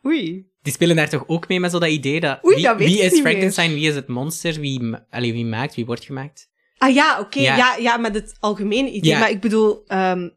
Oei. 0.06 0.50
Die 0.62 0.72
spelen 0.72 0.96
daar 0.96 1.08
toch 1.08 1.24
ook 1.26 1.48
mee 1.48 1.60
met 1.60 1.70
zo 1.70 1.78
dat 1.78 1.88
idee 1.88 2.20
dat... 2.20 2.44
Oei, 2.44 2.54
wie, 2.54 3.02
dat 3.02 3.12
is 3.12 3.20
Frankenstein, 3.20 3.74
wie 3.74 3.88
is 3.88 3.94
het 3.94 4.08
monster, 4.08 4.60
wie, 4.60 4.94
allee, 5.10 5.32
wie 5.32 5.44
maakt, 5.44 5.74
wie 5.74 5.86
wordt 5.86 6.04
gemaakt? 6.04 6.50
Ah 6.78 6.94
ja, 6.94 7.20
oké. 7.20 7.40
Ja. 7.40 7.56
Ja. 7.56 7.76
Ja, 7.76 7.96
met 7.96 8.14
het 8.14 8.36
algemene 8.40 8.90
idee. 8.90 9.10
Ja. 9.10 9.18
Maar 9.18 9.30
ik 9.30 9.40
bedoel 9.40 9.82
ehm, 9.86 10.28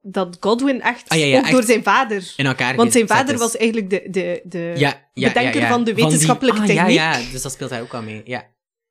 dat 0.00 0.36
Godwin 0.40 0.80
echt 0.80 1.08
Ah, 1.08 1.18
ja, 1.18 1.38
ook 1.38 1.50
door 1.50 1.62
zijn 1.62 1.82
vader... 1.82 2.32
In 2.36 2.46
elkaar 2.46 2.76
Want 2.76 2.92
zijn 2.92 3.06
vader 3.08 3.34
is. 3.34 3.40
was 3.40 3.56
eigenlijk 3.56 3.90
de, 3.90 4.06
de, 4.10 4.40
de 4.44 4.72
ja, 4.76 5.08
ja, 5.14 5.28
bedenker 5.28 5.60
ja, 5.60 5.66
ja. 5.66 5.72
van 5.72 5.84
de 5.84 5.92
die- 5.94 6.04
wetenschappelijke 6.04 6.60
ah, 6.60 6.66
techniek. 6.66 6.96
Ja, 6.96 7.16
ja, 7.16 7.30
dus 7.32 7.42
dat 7.42 7.52
speelt 7.52 7.70
hij 7.70 7.80
ook 7.80 7.94
al 7.94 8.02
mee. 8.02 8.20
Ja. 8.24 8.46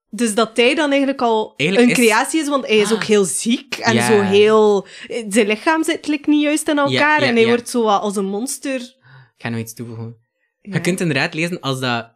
Dus 0.10 0.36
dat 0.36 0.58
hij 0.58 0.76
dan 0.76 0.90
eigenlijk 0.90 1.22
al 1.22 1.54
Eigenlijk 1.58 1.92
een 1.92 1.98
is- 2.04 2.08
creatie 2.08 2.40
is, 2.42 2.48
want 2.48 2.68
hij 2.68 2.78
is 2.78 2.86
Ah. 2.88 2.92
ook 2.94 3.04
heel 3.04 3.24
ziek 3.26 3.76
en 3.76 4.04
zo 4.04 4.22
heel... 4.22 4.88
Zijn 5.30 5.48
lichaam 5.48 5.84
zit 5.84 6.08
like, 6.08 6.30
niet 6.30 6.42
juist 6.42 6.68
in 6.68 6.78
elkaar 6.78 7.22
en 7.22 7.36
hij 7.36 7.46
wordt 7.48 7.70
zo 7.70 7.86
als 7.88 8.16
een 8.16 8.26
monster. 8.26 8.80
Ik 8.82 9.44
ga 9.44 9.50
nog 9.50 9.60
iets 9.60 9.74
toevoegen. 9.74 10.18
Je 10.62 10.82
kunt 10.82 11.00
inderdaad 11.00 11.34
lezen 11.34 11.60
als 11.60 11.80
dat... 11.80 12.16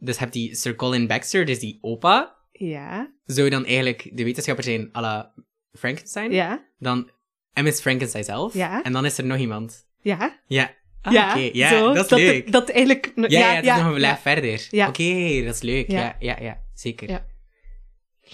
Dus 0.00 0.18
heb 0.18 0.32
die 0.32 0.54
Sir 0.56 0.74
Colin 0.74 1.06
Baxter, 1.06 1.44
dus 1.44 1.58
die 1.58 1.78
opa, 1.80 2.36
Ja, 2.58 3.12
zou 3.24 3.48
dan 3.50 3.64
eigenlijk 3.64 4.10
de 4.12 4.24
wetenschapper 4.24 4.64
zijn 4.64 4.88
à 4.96 5.00
la 5.00 5.34
Frankenstein. 5.72 6.32
ja, 6.32 6.66
Dan 6.78 7.10
M 7.54 7.66
is 7.66 7.80
Frankenstein 7.80 8.24
zelf. 8.24 8.54
Ja. 8.54 8.82
En 8.82 8.92
dan 8.92 9.04
is 9.04 9.18
er 9.18 9.24
nog 9.24 9.38
iemand. 9.38 9.86
ja. 10.02 10.40
Ja. 10.46 10.76
Ah, 11.02 11.12
ja, 11.12 11.30
oké. 11.30 11.50
Ja, 11.52 11.68
zo, 11.68 11.92
dat 11.94 12.12
is 12.12 12.18
leuk. 12.18 12.44
Dat, 12.44 12.52
dat 12.66 12.68
eigenlijk... 12.76 13.12
ja, 13.14 13.26
ja, 13.28 13.54
het 13.54 13.64
is 13.64 13.70
nog 13.70 13.84
een 13.84 13.92
ja. 13.92 13.98
laag 13.98 14.20
verder. 14.20 14.66
Ja. 14.70 14.88
Oké, 14.88 15.42
dat 15.44 15.54
is 15.54 15.62
leuk. 15.62 15.90
Ja, 15.90 16.00
Ja. 16.00 16.16
ja, 16.18 16.42
ja, 16.44 16.64
zeker. 16.74 17.08
Ja. 17.08 17.26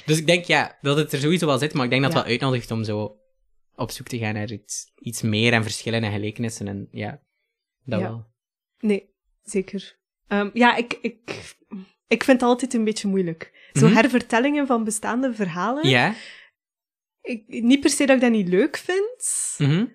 Dus 0.05 0.19
ik 0.19 0.27
denk, 0.27 0.45
ja, 0.45 0.79
dat 0.81 0.97
het 0.97 1.13
er 1.13 1.19
sowieso 1.19 1.47
wel 1.47 1.59
zit, 1.59 1.75
maar 1.75 1.85
ik 1.85 1.91
denk 1.91 2.03
dat 2.03 2.13
het 2.13 2.21
Ja. 2.21 2.27
wel 2.29 2.33
uitnodigt 2.39 2.71
om 2.71 2.85
zo 2.85 3.17
op 3.77 3.91
zoek 3.91 4.07
te 4.07 4.19
gaan 4.19 4.35
naar 4.35 4.51
iets, 4.53 4.93
iets 4.95 5.23
meer 5.23 5.53
en 5.53 5.63
verschillen 5.63 6.05
en 6.05 6.13
gelijkenissen. 6.13 6.69
En 6.69 6.89
ja, 6.91 7.21
dat 7.85 8.01
Ja. 8.01 8.07
wel. 8.09 8.27
Nee, 8.79 9.09
zeker. 9.43 9.99
Ehm, 10.29 10.51
ja, 10.53 10.77
ik, 10.77 10.99
ik, 11.03 11.55
ik 12.09 12.25
vind 12.25 12.41
het 12.41 12.49
altijd 12.49 12.75
een 12.75 12.85
beetje 12.85 13.09
moeilijk. 13.09 13.64
Zo 13.79 13.87
Mhm. 13.87 13.95
hervertellingen 13.95 14.67
van 14.67 14.85
bestaande 14.85 15.35
verhalen. 15.35 15.89
Ja? 15.89 16.15
Ik, 17.21 17.45
niet 17.47 17.81
per 17.81 17.91
se 17.91 18.07
dat 18.07 18.17
ik 18.17 18.23
dat 18.23 18.31
niet 18.31 18.49
leuk 18.49 18.77
vind, 18.77 19.25
Mhm. 19.59 19.87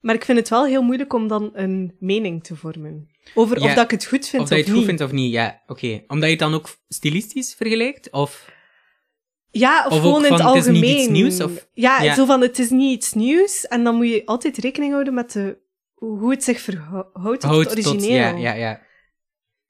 maar 0.00 0.14
ik 0.14 0.24
vind 0.24 0.38
het 0.38 0.48
wel 0.48 0.66
heel 0.66 0.82
moeilijk 0.82 1.12
om 1.12 1.28
dan 1.28 1.50
een 1.52 1.96
mening 1.98 2.44
te 2.44 2.56
vormen. 2.56 3.10
Over 3.34 3.58
Ja, 3.60 3.64
of 3.64 3.74
dat 3.74 3.84
ik 3.84 3.90
het 3.90 4.04
goed 4.04 4.26
vind 4.28 4.34
Of 4.34 4.40
of, 4.42 4.48
dat 4.48 4.58
je 4.58 4.64
het 4.64 4.66
goed 4.66 4.76
niet. 4.76 4.86
vindt 4.86 5.00
of 5.02 5.12
niet, 5.12 5.32
ja, 5.32 5.62
oké. 5.66 6.02
Omdat 6.06 6.24
je 6.24 6.30
het 6.30 6.38
dan 6.38 6.54
ook 6.54 6.68
stilistisch 6.88 7.54
vergelijkt? 7.54 8.10
Of... 8.10 8.50
Ja, 9.50 9.86
of, 9.88 9.92
gewoon 10.00 10.24
in 10.24 10.32
het 10.32 10.40
van, 10.42 10.56
het 10.56 10.66
is 10.66 10.72
niet 10.72 10.82
algemeen. 10.82 10.98
iets 11.00 11.08
nieuws, 11.08 11.40
of- 11.40 11.68
Ja, 11.72 12.02
Ja. 12.02 12.14
zo 12.14 12.24
van 12.24 12.40
het 12.40 12.58
is 12.58 12.70
niet 12.70 12.92
iets 12.96 13.12
nieuws. 13.12 13.66
En 13.66 13.84
dan 13.84 13.94
moet 13.96 14.08
je 14.08 14.22
altijd 14.26 14.56
rekening 14.56 14.92
houden 14.92 15.14
met 15.14 15.32
de, 15.32 15.58
hoe 15.94 16.30
het 16.30 16.44
zich 16.44 16.60
verhoudt 16.60 17.12
tot 17.40 17.50
het 17.50 17.68
tot, 17.68 17.70
origineel. 17.86 18.14
ja, 18.16 18.36
ja, 18.36 18.52
ja. 18.52 18.80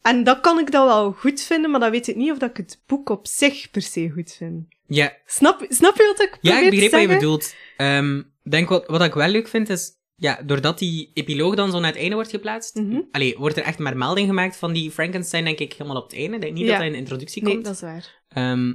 En 0.02 0.24
dat 0.24 0.40
kan 0.40 0.58
ik 0.58 0.70
dan 0.70 0.86
wel 0.86 1.12
goed 1.12 1.40
vinden, 1.42 1.70
maar 1.70 1.80
dan 1.80 1.90
weet 1.90 2.08
ik 2.08 2.16
niet 2.16 2.30
of 2.30 2.38
dat 2.38 2.50
ik 2.50 2.56
het 2.56 2.82
boek 2.86 3.08
op 3.08 3.26
zich 3.26 3.70
per 3.70 3.82
se 3.82 4.10
goed 4.10 4.32
vind. 4.38 4.64
Ja, 4.86 5.16
Snap, 5.26 5.66
snap 5.68 5.96
je 5.96 6.06
wat 6.16 6.20
ik 6.22 6.30
probeer 6.30 6.50
ja 6.52 6.58
ik 6.58 6.64
te 6.64 6.70
begreep 6.70 6.90
wat 6.90 7.00
je 7.00 7.06
bedoelt. 7.08 7.54
Ehm, 7.76 8.22
denk 8.42 8.68
wat, 8.68 8.86
wat 8.86 9.02
ik 9.02 9.14
wel 9.14 9.28
leuk 9.28 9.48
vind 9.48 9.68
is, 9.68 9.90
ja, 10.16 10.42
doordat 10.46 10.78
die 10.78 11.10
epiloog 11.14 11.54
dan 11.54 11.70
zo 11.70 11.78
naar 11.80 11.90
het 11.90 12.00
einde 12.00 12.14
wordt 12.14 12.30
geplaatst, 12.30 12.74
Mhm. 12.74 13.00
allee, 13.10 13.36
wordt 13.38 13.56
er 13.56 13.62
echt 13.62 13.78
maar 13.78 13.96
melding 13.96 14.26
gemaakt 14.28 14.56
van 14.56 14.72
die 14.72 14.90
Frankenstein, 14.90 15.44
denk 15.44 15.58
ik, 15.58 15.72
helemaal 15.72 16.02
op 16.02 16.10
het 16.10 16.18
einde. 16.18 16.34
Ik 16.34 16.40
denk 16.42 16.54
niet 16.54 16.62
Ja. 16.64 16.68
dat 16.68 16.76
hij 16.76 16.86
in 16.86 16.92
de 16.92 16.98
introductie 16.98 17.42
Nee, 17.42 17.52
komt. 17.52 17.64
dat 17.64 17.74
is 17.74 17.80
waar. 17.80 18.22
Ehm, 18.28 18.74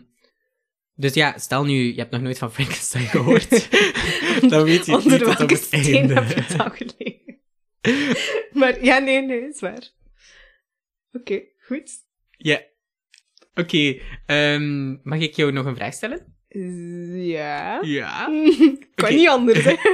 dus 0.95 1.13
ja, 1.13 1.37
stel 1.37 1.63
nu, 1.65 1.73
je 1.93 1.99
hebt 1.99 2.11
nog 2.11 2.21
nooit 2.21 2.37
van 2.37 2.51
Frankenstein 2.57 3.05
gehoord. 3.05 3.49
dan 4.49 4.63
weet 4.63 4.85
je 4.85 4.91
het 4.91 5.03
Onder 5.03 5.11
niet 5.19 5.27
op 5.27 5.37
welke 5.37 5.53
het 5.53 5.63
steen 5.63 5.95
einde. 5.95 6.13
heb 6.13 6.27
je 6.27 6.41
het 6.41 6.59
al 6.59 6.69
gelegen? 6.69 7.39
maar 8.51 8.83
ja, 8.83 8.97
nee, 8.97 9.21
nee, 9.21 9.47
is 9.47 9.59
waar. 9.59 9.95
Oké, 11.19 11.41
goed. 11.59 11.91
Ja. 12.37 12.61
Oké, 13.53 13.97
ehm, 14.25 14.91
mag 15.03 15.19
ik 15.19 15.35
jou 15.35 15.51
nog 15.51 15.65
een 15.65 15.75
vraag 15.75 15.93
stellen? 15.93 16.35
Ja. 17.25 17.81
Ja. 17.81 18.25
kan 18.95 19.15
niet 19.15 19.27
anders, 19.27 19.63
hè. 19.63 19.75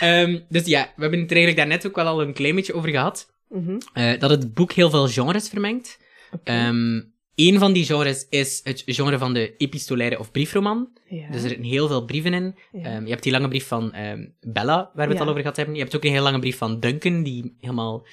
Ehm, 0.00 0.40
dus 0.48 0.66
ja, 0.66 0.92
we 0.96 1.02
hebben 1.02 1.20
het 1.20 1.30
er 1.30 1.36
eigenlijk 1.36 1.56
daarnet 1.56 1.86
ook 1.86 1.96
wel 1.96 2.06
al 2.06 2.22
een 2.22 2.32
klein 2.32 2.54
beetje 2.54 2.74
over 2.74 2.90
gehad. 2.90 3.34
Mhm. 3.48 3.78
eh, 3.92 4.18
dat 4.18 4.30
het 4.30 4.54
boek 4.54 4.72
heel 4.72 4.90
veel 4.90 5.08
genres 5.08 5.48
vermengt. 5.48 5.98
Ehm 6.44 7.00
een 7.36 7.58
van 7.58 7.72
die 7.72 7.84
genres 7.84 8.26
is 8.28 8.60
het 8.64 8.82
genre 8.86 9.18
van 9.18 9.34
de 9.34 9.56
epistolaire 9.56 10.18
of 10.18 10.30
briefroman. 10.30 10.88
ja. 11.08 11.26
Dus 11.26 11.42
er 11.42 11.48
zitten 11.48 11.66
heel 11.66 11.88
veel 11.88 12.04
brieven 12.04 12.34
in. 12.34 12.54
Ja. 12.72 13.00
Je 13.00 13.10
hebt 13.10 13.22
die 13.22 13.32
lange 13.32 13.48
brief 13.48 13.66
van 13.66 13.94
Bella, 14.40 14.90
waar 14.94 15.06
we 15.06 15.12
het 15.12 15.22
al 15.22 15.28
over 15.28 15.40
gehad 15.40 15.56
hebben. 15.56 15.74
Je 15.74 15.80
hebt 15.80 15.96
ook 15.96 16.04
een 16.04 16.10
heel 16.10 16.22
lange 16.22 16.38
brief 16.38 16.56
van 16.56 16.80
Duncan, 16.80 17.22
die 17.22 17.56
helemaal 17.60 18.06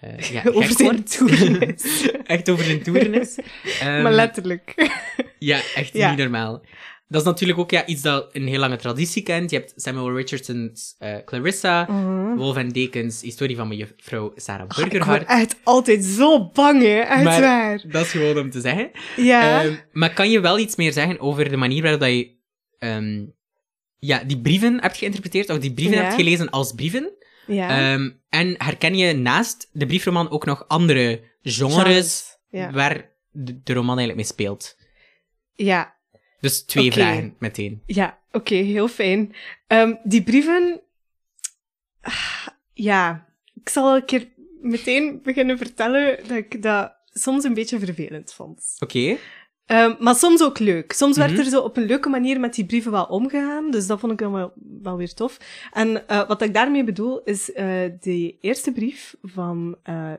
eh 0.00 0.18
ja, 0.30 0.42
Over 0.52 0.72
zijn 0.76 0.88
wordt. 0.90 1.16
toeren 1.18 1.60
is. 1.74 2.10
echt 2.24 2.48
over 2.50 2.64
zijn 2.64 2.82
toeren 2.82 3.14
is. 3.20 3.38
Ehm, 3.80 4.02
maar 4.02 4.12
letterlijk. 4.12 4.74
Ja, 5.38 5.60
echt 5.74 5.92
Ja. 5.92 6.08
niet 6.10 6.18
normaal. 6.18 6.62
Dat 7.10 7.20
is 7.20 7.26
natuurlijk 7.26 7.58
ook 7.58 7.70
ja, 7.70 7.86
iets 7.86 8.02
dat 8.02 8.28
een 8.32 8.46
heel 8.46 8.58
lange 8.58 8.76
traditie 8.76 9.22
kent. 9.22 9.50
Je 9.50 9.56
hebt 9.56 9.72
Samuel 9.76 10.16
Richardson's 10.16 10.94
eh, 10.98 11.14
Clarissa, 11.24 11.86
Mhm. 11.90 12.36
Wolf 12.36 12.56
en 12.56 12.68
Dekens 12.68 13.20
Historie 13.22 13.56
van 13.56 13.68
mevrouw 13.68 14.32
Sarah 14.36 14.60
Ah, 14.60 14.68
ik 14.68 14.76
word 14.76 14.90
Burgerhart. 14.90 15.24
echt 15.28 15.56
altijd 15.62 16.04
zo 16.04 16.48
bang, 16.50 16.82
hè. 16.82 16.98
Echt 16.98 17.24
Maar- 17.24 17.40
waar. 17.40 17.82
Dat 17.88 18.04
is 18.04 18.10
gewoon 18.10 18.38
om 18.38 18.50
te 18.50 18.60
zeggen. 18.60 18.90
Ja. 19.16 19.62
Ehm, 19.64 19.74
maar 19.92 20.12
kan 20.12 20.30
je 20.30 20.40
wel 20.40 20.58
iets 20.58 20.76
meer 20.76 20.92
zeggen 20.92 21.20
over 21.20 21.48
de 21.50 21.56
manier 21.56 21.82
waarop 21.82 22.00
dat 22.00 22.10
je 22.10 22.36
ehm, 22.78 23.24
ja, 23.98 24.22
die 24.26 24.40
brieven 24.40 24.80
hebt 24.80 24.96
geïnterpreteerd, 24.96 25.50
of 25.50 25.58
die 25.58 25.72
brieven 25.74 25.96
Ja. 25.96 26.02
hebt 26.02 26.14
gelezen 26.14 26.50
als 26.50 26.72
brieven? 26.72 27.12
Ja. 27.48 27.92
Ehm, 27.92 28.10
en 28.28 28.54
herken 28.58 28.96
je 28.96 29.12
naast 29.12 29.68
de 29.72 29.86
briefroman 29.86 30.30
ook 30.30 30.44
nog 30.44 30.68
andere 30.68 31.22
genres 31.42 32.38
Ja. 32.48 32.70
waar 32.72 33.10
de, 33.30 33.62
de 33.62 33.72
roman 33.72 33.98
eigenlijk 33.98 34.16
mee 34.16 34.24
speelt? 34.36 34.76
Ja. 35.54 35.96
Dus 36.40 36.64
twee 36.64 36.92
vragen 36.92 37.34
meteen. 37.38 37.82
Ja, 37.86 38.18
oké, 38.32 38.54
heel 38.54 38.88
fijn. 38.88 39.34
Ehm, 39.66 39.94
die 40.04 40.22
brieven... 40.22 40.80
Ah, 42.00 42.46
Ja, 42.72 43.26
ik 43.54 43.68
zal 43.68 43.96
een 43.96 44.04
keer 44.04 44.28
meteen 44.60 45.20
beginnen 45.22 45.58
vertellen 45.58 46.16
dat 46.28 46.36
ik 46.36 46.62
dat 46.62 46.92
soms 47.12 47.44
een 47.44 47.54
beetje 47.54 47.78
vervelend 47.78 48.32
vond. 48.32 48.76
Oké. 48.78 49.16
Ehm, 49.68 49.94
maar 49.98 50.14
soms 50.14 50.42
ook 50.42 50.58
leuk. 50.58 50.92
Soms 50.92 51.16
Mhm. 51.16 51.26
werd 51.26 51.38
er 51.38 51.44
zo 51.50 51.60
op 51.60 51.76
een 51.76 51.84
leuke 51.86 52.08
manier 52.08 52.40
met 52.40 52.54
die 52.54 52.66
brieven 52.66 52.92
wel 52.92 53.04
omgegaan, 53.04 53.70
dus 53.70 53.86
dat 53.86 54.00
vond 54.00 54.12
ik 54.12 54.18
dan 54.18 54.32
wel, 54.32 54.52
wel 54.82 54.96
weer 54.96 55.14
tof. 55.14 55.36
En 55.72 56.08
eh, 56.08 56.28
wat 56.28 56.42
ik 56.42 56.54
daarmee 56.54 56.84
bedoel, 56.84 57.22
is 57.24 57.52
eh 57.52 57.66
de 58.00 58.36
eerste 58.40 58.72
brief 58.72 59.14
van 59.22 59.76
eh 59.82 60.12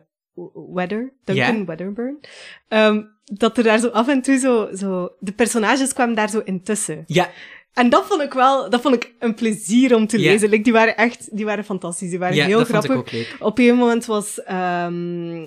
Weather, 0.74 1.14
Duncan 1.24 1.58
Ja. 1.58 1.66
Wedderburn, 1.66 2.20
ehm, 2.68 3.02
dat 3.24 3.58
er 3.58 3.64
daar 3.64 3.80
zo 3.80 3.88
af 3.88 4.08
en 4.08 4.22
toe 4.22 4.38
zo, 4.38 4.70
zo... 4.76 5.10
De 5.20 5.32
personages 5.32 5.94
kwamen 5.94 6.16
daar 6.16 6.30
zo 6.30 6.42
intussen. 6.44 7.04
Ja, 7.08 7.30
En 7.74 7.90
dat 7.90 8.06
vond 8.06 8.22
ik 8.22 8.34
wel, 8.34 8.70
dat 8.70 8.82
vond 8.82 8.96
ik 8.96 9.14
een 9.20 9.34
plezier 9.36 9.96
om 9.96 10.08
te 10.08 10.18
lezen. 10.32 10.50
Like, 10.50 10.64
die 10.64 10.74
waren 10.74 10.98
echt, 10.98 11.36
die 11.38 11.46
waren 11.46 11.64
fantastisch. 11.64 12.10
Die 12.10 12.20
waren 12.20 12.36
heel 12.46 12.64
grappig. 12.66 13.42
Op 13.42 13.58
een 13.60 13.76
moment 13.76 14.06
was 14.06 14.44
ehm, 14.44 15.46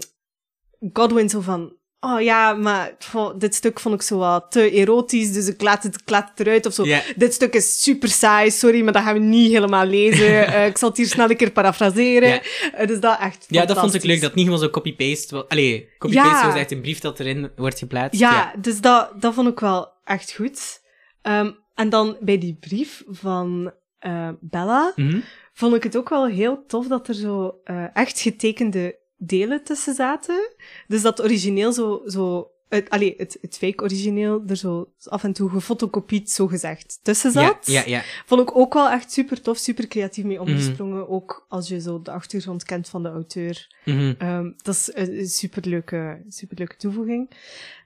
Godwin 0.92 1.28
zo 1.28 1.40
van... 1.40 1.76
Oh 2.04 2.20
ja, 2.20 2.52
maar 2.54 2.92
dit 3.36 3.54
stuk 3.54 3.80
vond 3.80 3.94
ik 3.94 4.02
zo 4.02 4.18
wat 4.18 4.50
te 4.50 4.70
erotisch, 4.70 5.32
dus 5.32 5.48
ik 5.48 5.60
laat 5.62 5.82
het, 5.82 5.94
ik 5.94 6.10
laat 6.10 6.28
het 6.34 6.40
eruit 6.46 6.66
of 6.66 6.72
zo. 6.74 6.84
Dit 7.16 7.34
stuk 7.34 7.54
is 7.54 7.82
super 7.82 8.08
saai, 8.08 8.50
sorry, 8.50 8.82
maar 8.82 8.92
dat 8.92 9.02
gaan 9.02 9.14
we 9.14 9.20
niet 9.20 9.50
helemaal 9.52 9.86
lezen. 9.86 10.30
Eh, 10.52 10.66
ik 10.66 10.78
zal 10.78 10.88
het 10.88 10.96
hier 10.98 11.06
snel 11.06 11.30
een 11.30 11.36
keer 11.36 11.50
parafraseren. 11.50 12.40
Eh, 12.74 12.86
dus 12.86 13.00
dat 13.00 13.18
echt 13.20 13.46
Ja, 13.48 13.64
dat 13.64 13.78
vond 13.78 13.94
ik 13.94 14.02
leuk, 14.04 14.14
dat 14.20 14.24
het 14.24 14.34
niet 14.34 14.44
gewoon 14.44 14.60
zo 14.60 14.70
copy-paste... 14.70 15.48
Allee, 15.48 15.88
copy-paste 15.98 16.46
Ja. 16.46 16.52
is 16.54 16.60
echt 16.60 16.70
een 16.70 16.80
brief 16.80 16.98
dat 16.98 17.20
erin 17.20 17.50
wordt 17.56 17.78
geplaatst. 17.78 18.20
Ja, 18.20 18.52
dus 18.58 18.80
dat, 18.80 19.10
dat 19.20 19.34
vond 19.34 19.48
ik 19.48 19.60
wel 19.60 19.88
echt 20.04 20.32
goed. 20.34 20.80
Ehm, 21.22 21.50
en 21.74 21.88
dan 21.88 22.16
bij 22.20 22.38
die 22.38 22.56
brief 22.60 23.02
van 23.08 23.72
eh, 23.98 24.28
Bella 24.40 24.92
Mhm. 24.96 25.20
vond 25.52 25.74
ik 25.74 25.82
het 25.82 25.96
ook 25.96 26.08
wel 26.08 26.26
heel 26.26 26.64
tof 26.66 26.86
dat 26.86 27.08
er 27.08 27.14
zo 27.14 27.54
echt 27.92 28.20
getekende 28.20 29.00
delen 29.26 29.64
tussen 29.64 29.94
zaten. 29.94 30.50
Dus 30.88 31.02
dat 31.02 31.22
origineel 31.22 31.72
zo... 31.72 32.02
zo 32.06 32.46
het, 32.68 32.90
allee, 32.90 33.14
het, 33.16 33.38
het 33.40 33.56
fake 33.56 33.82
origineel 33.82 34.42
er 34.46 34.56
zo 34.56 34.92
af 35.04 35.24
en 35.24 35.32
toe 35.32 35.50
gefotocopied, 35.50 36.30
zo 36.30 36.46
gezegd, 36.46 36.98
tussen 37.02 37.32
Ja, 37.32 37.46
zat. 37.46 37.66
ja, 37.66 37.82
ja. 37.86 38.02
Vond 38.26 38.40
ik 38.40 38.56
ook 38.56 38.74
wel 38.74 38.90
echt 38.90 39.12
super 39.12 39.40
tof, 39.42 39.56
super 39.58 39.86
creatief 39.86 40.24
mee 40.24 40.40
omgesprongen. 40.40 41.08
Ook 41.08 41.46
als 41.48 41.68
je 41.68 41.80
zo 41.80 42.02
de 42.02 42.10
achtergrond 42.10 42.64
kent 42.64 42.88
van 42.88 43.02
de 43.02 43.08
auteur. 43.08 43.74
Mhm. 43.84 44.14
Ehm, 44.18 44.50
dat 44.62 44.74
is 44.74 44.90
een 44.94 45.18
een 45.18 45.26
superleuke, 45.26 46.22
superleuke 46.28 46.76
toevoeging. 46.76 47.30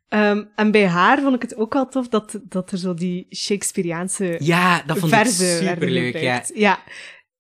Ehm, 0.09 0.45
en 0.55 0.71
bij 0.71 0.87
haar 0.87 1.21
vond 1.21 1.35
ik 1.35 1.43
het 1.43 1.57
ook 1.57 1.73
wel 1.73 1.89
tof 1.89 2.09
dat, 2.09 2.41
dat 2.43 2.73
er 2.73 2.79
zo 2.79 2.95
die 2.95 3.27
Shakespeareaanse 3.35 4.37
Ja, 4.39 4.83
dat 4.83 4.99
vond 4.99 5.13
ik 5.13 5.19
verzen 5.19 5.47
werden 5.47 5.89
superleuk, 5.89 6.17
ja. 6.17 6.43
Ja, 6.55 6.79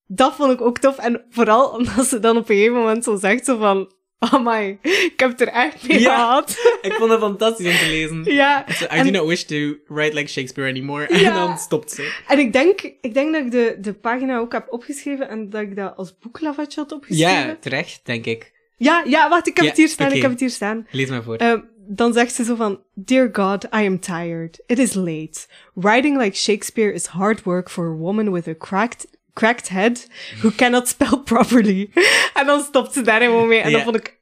dat 0.07 0.35
vond 0.35 0.53
ik 0.53 0.61
ook 0.61 0.79
tof. 0.79 0.99
En 0.99 1.25
vooral 1.31 1.69
omdat 1.69 2.07
ze 2.07 2.19
dan 2.21 2.37
op 2.37 2.49
een 2.49 2.57
gegeven 2.57 2.77
moment 2.77 3.05
zo 3.05 3.17
zegt 3.17 3.45
zo 3.45 3.57
van... 3.59 3.95
Amai, 4.19 4.79
ik 4.83 5.13
heb 5.17 5.31
het 5.31 5.41
er 5.41 5.49
echt 5.49 5.89
mee 5.89 6.01
Ja. 6.01 6.15
gehad. 6.17 6.51
Ik 6.83 6.93
vond 6.93 7.11
het 7.11 7.21
fantastisch 7.21 7.67
om 7.67 7.79
te 7.79 7.87
lezen. 7.87 8.25
ja, 8.35 8.65
So, 8.69 8.85
I 8.85 8.89
En- 8.89 9.05
do 9.05 9.11
not 9.11 9.27
wish 9.29 9.43
to 9.43 9.57
write 9.87 10.15
like 10.15 10.29
Shakespeare 10.31 10.71
anymore. 10.71 11.07
En 11.27 11.33
dan 11.35 11.59
stopt 11.59 11.91
ze. 11.91 12.15
en 12.29 12.39
ik 12.39 12.53
denk, 12.53 12.81
ik 13.01 13.15
denk 13.15 13.33
dat 13.33 13.45
ik 13.45 13.51
de, 13.51 13.77
de 13.81 13.93
pagina 13.93 14.39
ook 14.39 14.53
heb 14.53 14.67
opgeschreven 14.71 15.29
en 15.29 15.51
dat 15.51 15.61
ik 15.63 15.77
dat 15.77 15.97
als 15.97 16.19
boeklavatje 16.19 16.81
had 16.81 16.93
opgeschreven. 16.93 17.33
Ja, 17.47 17.57
terecht, 17.61 18.01
denk 18.05 18.25
ik. 18.27 18.53
ja, 18.77 19.03
ja, 19.07 19.29
wacht, 19.29 19.47
ik 19.47 19.55
heb 19.57 19.65
Ja, 19.65 19.71
het 19.71 19.79
hier 19.79 19.89
staan, 19.89 20.13
ik 20.13 20.23
heb 20.23 20.31
het 20.31 20.41
hier 20.41 20.51
staan. 20.51 20.87
Lees 20.91 21.09
maar 21.09 21.23
voor. 21.23 21.37
Ehm, 21.37 21.61
dan 21.89 22.13
zegt 22.13 22.35
ze 22.35 22.45
zo 22.45 22.55
van, 22.55 22.83
Dear 22.95 23.29
God, 23.33 23.65
I 23.65 23.69
am 23.87 24.01
tired. 24.01 24.63
It 24.67 24.79
is 24.79 24.95
late. 24.95 25.47
Writing 25.75 26.19
like 26.19 26.37
Shakespeare 26.37 26.93
is 26.93 27.07
hard 27.07 27.43
work 27.43 27.71
for 27.71 27.87
a 27.87 27.95
woman 27.97 28.33
with 28.33 28.49
a 28.49 28.55
cracked, 28.59 29.07
cracked 29.37 29.68
head 29.68 30.09
who 30.41 30.51
cannot 30.57 30.89
spell 30.89 31.18
properly. 31.24 31.91
en 32.39 32.47
dan 32.47 32.61
stopt 32.62 32.93
ze 32.93 33.03
daar 33.03 33.20
gewoon 33.20 33.49
mee 33.49 33.59
en 33.61 33.70
Ja. 33.70 33.76
dat 33.76 33.84
vond 33.84 33.97
ik 33.97 34.18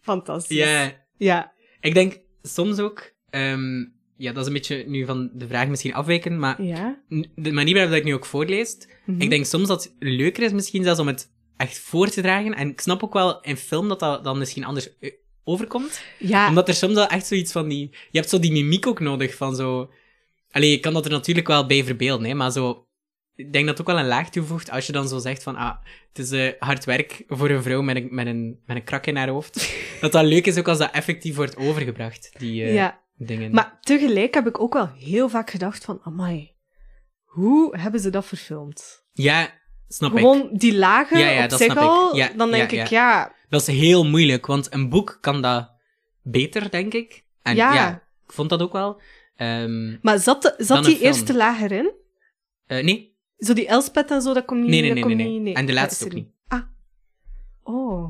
fantastisch. 0.00 0.56
Ja, 0.56 0.92
Ja. 1.16 1.52
ik 1.80 1.94
denk 1.94 2.18
soms 2.42 2.78
ook... 2.78 3.12
ehm, 3.30 3.84
ja, 4.16 4.32
dat 4.32 4.40
is 4.40 4.46
een 4.46 4.52
beetje 4.52 4.84
nu 4.86 5.04
van 5.04 5.30
de 5.32 5.46
vraag 5.46 5.68
misschien 5.68 5.94
afwijken, 5.94 6.38
maar 6.38 6.62
Ja. 6.62 7.00
de 7.34 7.52
manier 7.52 7.74
waarop 7.74 7.94
ik 7.94 8.04
nu 8.04 8.14
ook 8.14 8.26
voorlees, 8.26 8.76
Mhm. 9.04 9.20
ik 9.20 9.30
denk 9.30 9.44
soms 9.44 9.68
dat 9.68 9.82
het 9.84 9.94
leuker 9.98 10.42
is 10.42 10.52
misschien 10.52 10.82
zelfs 10.84 11.00
om 11.00 11.06
het 11.06 11.30
echt 11.56 11.78
voor 11.78 12.08
te 12.08 12.20
dragen. 12.22 12.54
En 12.54 12.68
ik 12.68 12.80
snap 12.80 13.02
ook 13.04 13.12
wel 13.12 13.40
in 13.40 13.56
film 13.56 13.88
dat 13.88 14.00
dat 14.00 14.24
dan 14.24 14.38
misschien 14.38 14.64
anders 14.64 14.98
eh, 15.00 15.10
overkomt. 15.44 16.02
Ja. 16.18 16.48
Omdat 16.48 16.68
er 16.68 16.74
soms 16.74 16.94
wel 16.94 17.06
echt 17.06 17.26
zoiets 17.26 17.52
van 17.52 17.68
die... 17.68 17.88
Je 18.10 18.18
hebt 18.18 18.30
zo 18.30 18.38
die 18.38 18.52
mimiek 18.52 18.86
ook 18.86 19.00
nodig 19.00 19.34
van 19.34 19.56
zo... 19.56 19.90
Allee, 20.50 20.70
je 20.70 20.80
kan 20.80 20.92
dat 20.92 21.04
er 21.04 21.10
natuurlijk 21.10 21.46
wel 21.46 21.66
bij 21.66 21.84
verbeelden, 21.84 22.26
hè, 22.28 22.34
maar 22.34 22.50
zo... 22.52 22.86
Ik 23.38 23.52
denk 23.52 23.66
dat 23.66 23.78
het 23.78 23.88
ook 23.88 23.94
wel 23.94 24.02
een 24.04 24.08
laag 24.08 24.30
toevoegt 24.30 24.70
als 24.70 24.86
je 24.86 24.92
dan 24.92 25.08
zo 25.08 25.18
zegt 25.18 25.42
van... 25.42 25.56
Ah, 25.56 25.76
het 26.08 26.18
is 26.18 26.30
eh, 26.30 26.52
hard 26.58 26.84
werk 26.84 27.24
voor 27.28 27.50
een 27.50 27.62
vrouw 27.62 27.82
met 27.82 27.96
een, 27.96 28.08
met, 28.10 28.26
een, 28.26 28.60
met 28.66 28.76
een 28.76 28.84
krak 28.84 29.06
in 29.06 29.16
haar 29.16 29.28
hoofd. 29.28 29.74
dat 30.00 30.12
dat 30.12 30.24
leuk 30.24 30.46
is 30.46 30.58
ook 30.58 30.68
als 30.68 30.78
dat 30.78 30.90
effectief 30.92 31.36
wordt 31.36 31.56
overgebracht, 31.56 32.30
die 32.38 32.62
eh, 32.64 32.74
ja. 32.74 33.00
dingen. 33.16 33.50
Maar 33.52 33.78
tegelijk 33.80 34.34
heb 34.34 34.46
ik 34.46 34.60
ook 34.60 34.72
wel 34.72 34.88
heel 34.98 35.28
vaak 35.28 35.50
gedacht 35.50 35.84
van, 35.84 36.00
amai, 36.02 36.54
hoe 37.24 37.78
hebben 37.78 38.00
ze 38.00 38.10
dat 38.10 38.26
verfilmd? 38.26 39.04
Ja, 39.12 39.50
snap 39.88 40.12
ik. 40.12 40.18
Gewoon 40.18 40.48
die 40.52 40.74
lagen 40.76 41.18
Ja, 41.18 41.28
ja, 41.30 41.44
op 41.44 41.50
dat 41.50 41.58
zich 41.58 41.72
snap 41.72 41.84
ik. 41.84 41.90
al, 41.90 42.16
Ja, 42.16 42.30
dan 42.36 42.50
denk 42.50 42.72
ik, 42.72 42.86
ja, 42.86 43.34
Dat 43.48 43.60
is 43.60 43.66
heel 43.66 44.04
moeilijk, 44.04 44.46
want 44.46 44.72
een 44.74 44.88
boek 44.88 45.18
kan 45.20 45.42
dat 45.42 45.70
beter, 46.22 46.70
denk 46.70 46.94
ik. 46.94 47.24
En 47.42 47.56
ja, 47.56 47.94
ik 48.26 48.32
vond 48.32 48.50
dat 48.50 48.62
ook 48.62 48.72
wel. 48.72 49.00
Ehm, 49.36 49.96
maar 50.02 50.18
zat, 50.18 50.42
de- 50.42 50.54
zat 50.58 50.84
die 50.84 50.94
film. 50.96 51.06
eerste 51.06 51.34
laag 51.34 51.60
erin? 51.60 51.92
eh, 52.66 52.84
nee, 52.84 53.16
Zo 53.38 53.52
die 53.52 53.66
Elspeth 53.66 54.10
en 54.10 54.22
zo, 54.22 54.34
dat 54.34 54.44
komt 54.44 54.60
niet... 54.60 54.70
Nee, 54.70 54.80
nee, 54.80 54.92
nee, 54.92 55.04
nee, 55.04 55.14
nee. 55.26 55.38
niet- 55.40 55.56
En 55.56 55.66
de 55.66 55.72
dat 55.72 55.80
laatste 55.82 56.04
ook 56.04 56.12
niet. 56.12 56.28
Ah. 56.48 56.62
Oh. 57.62 58.08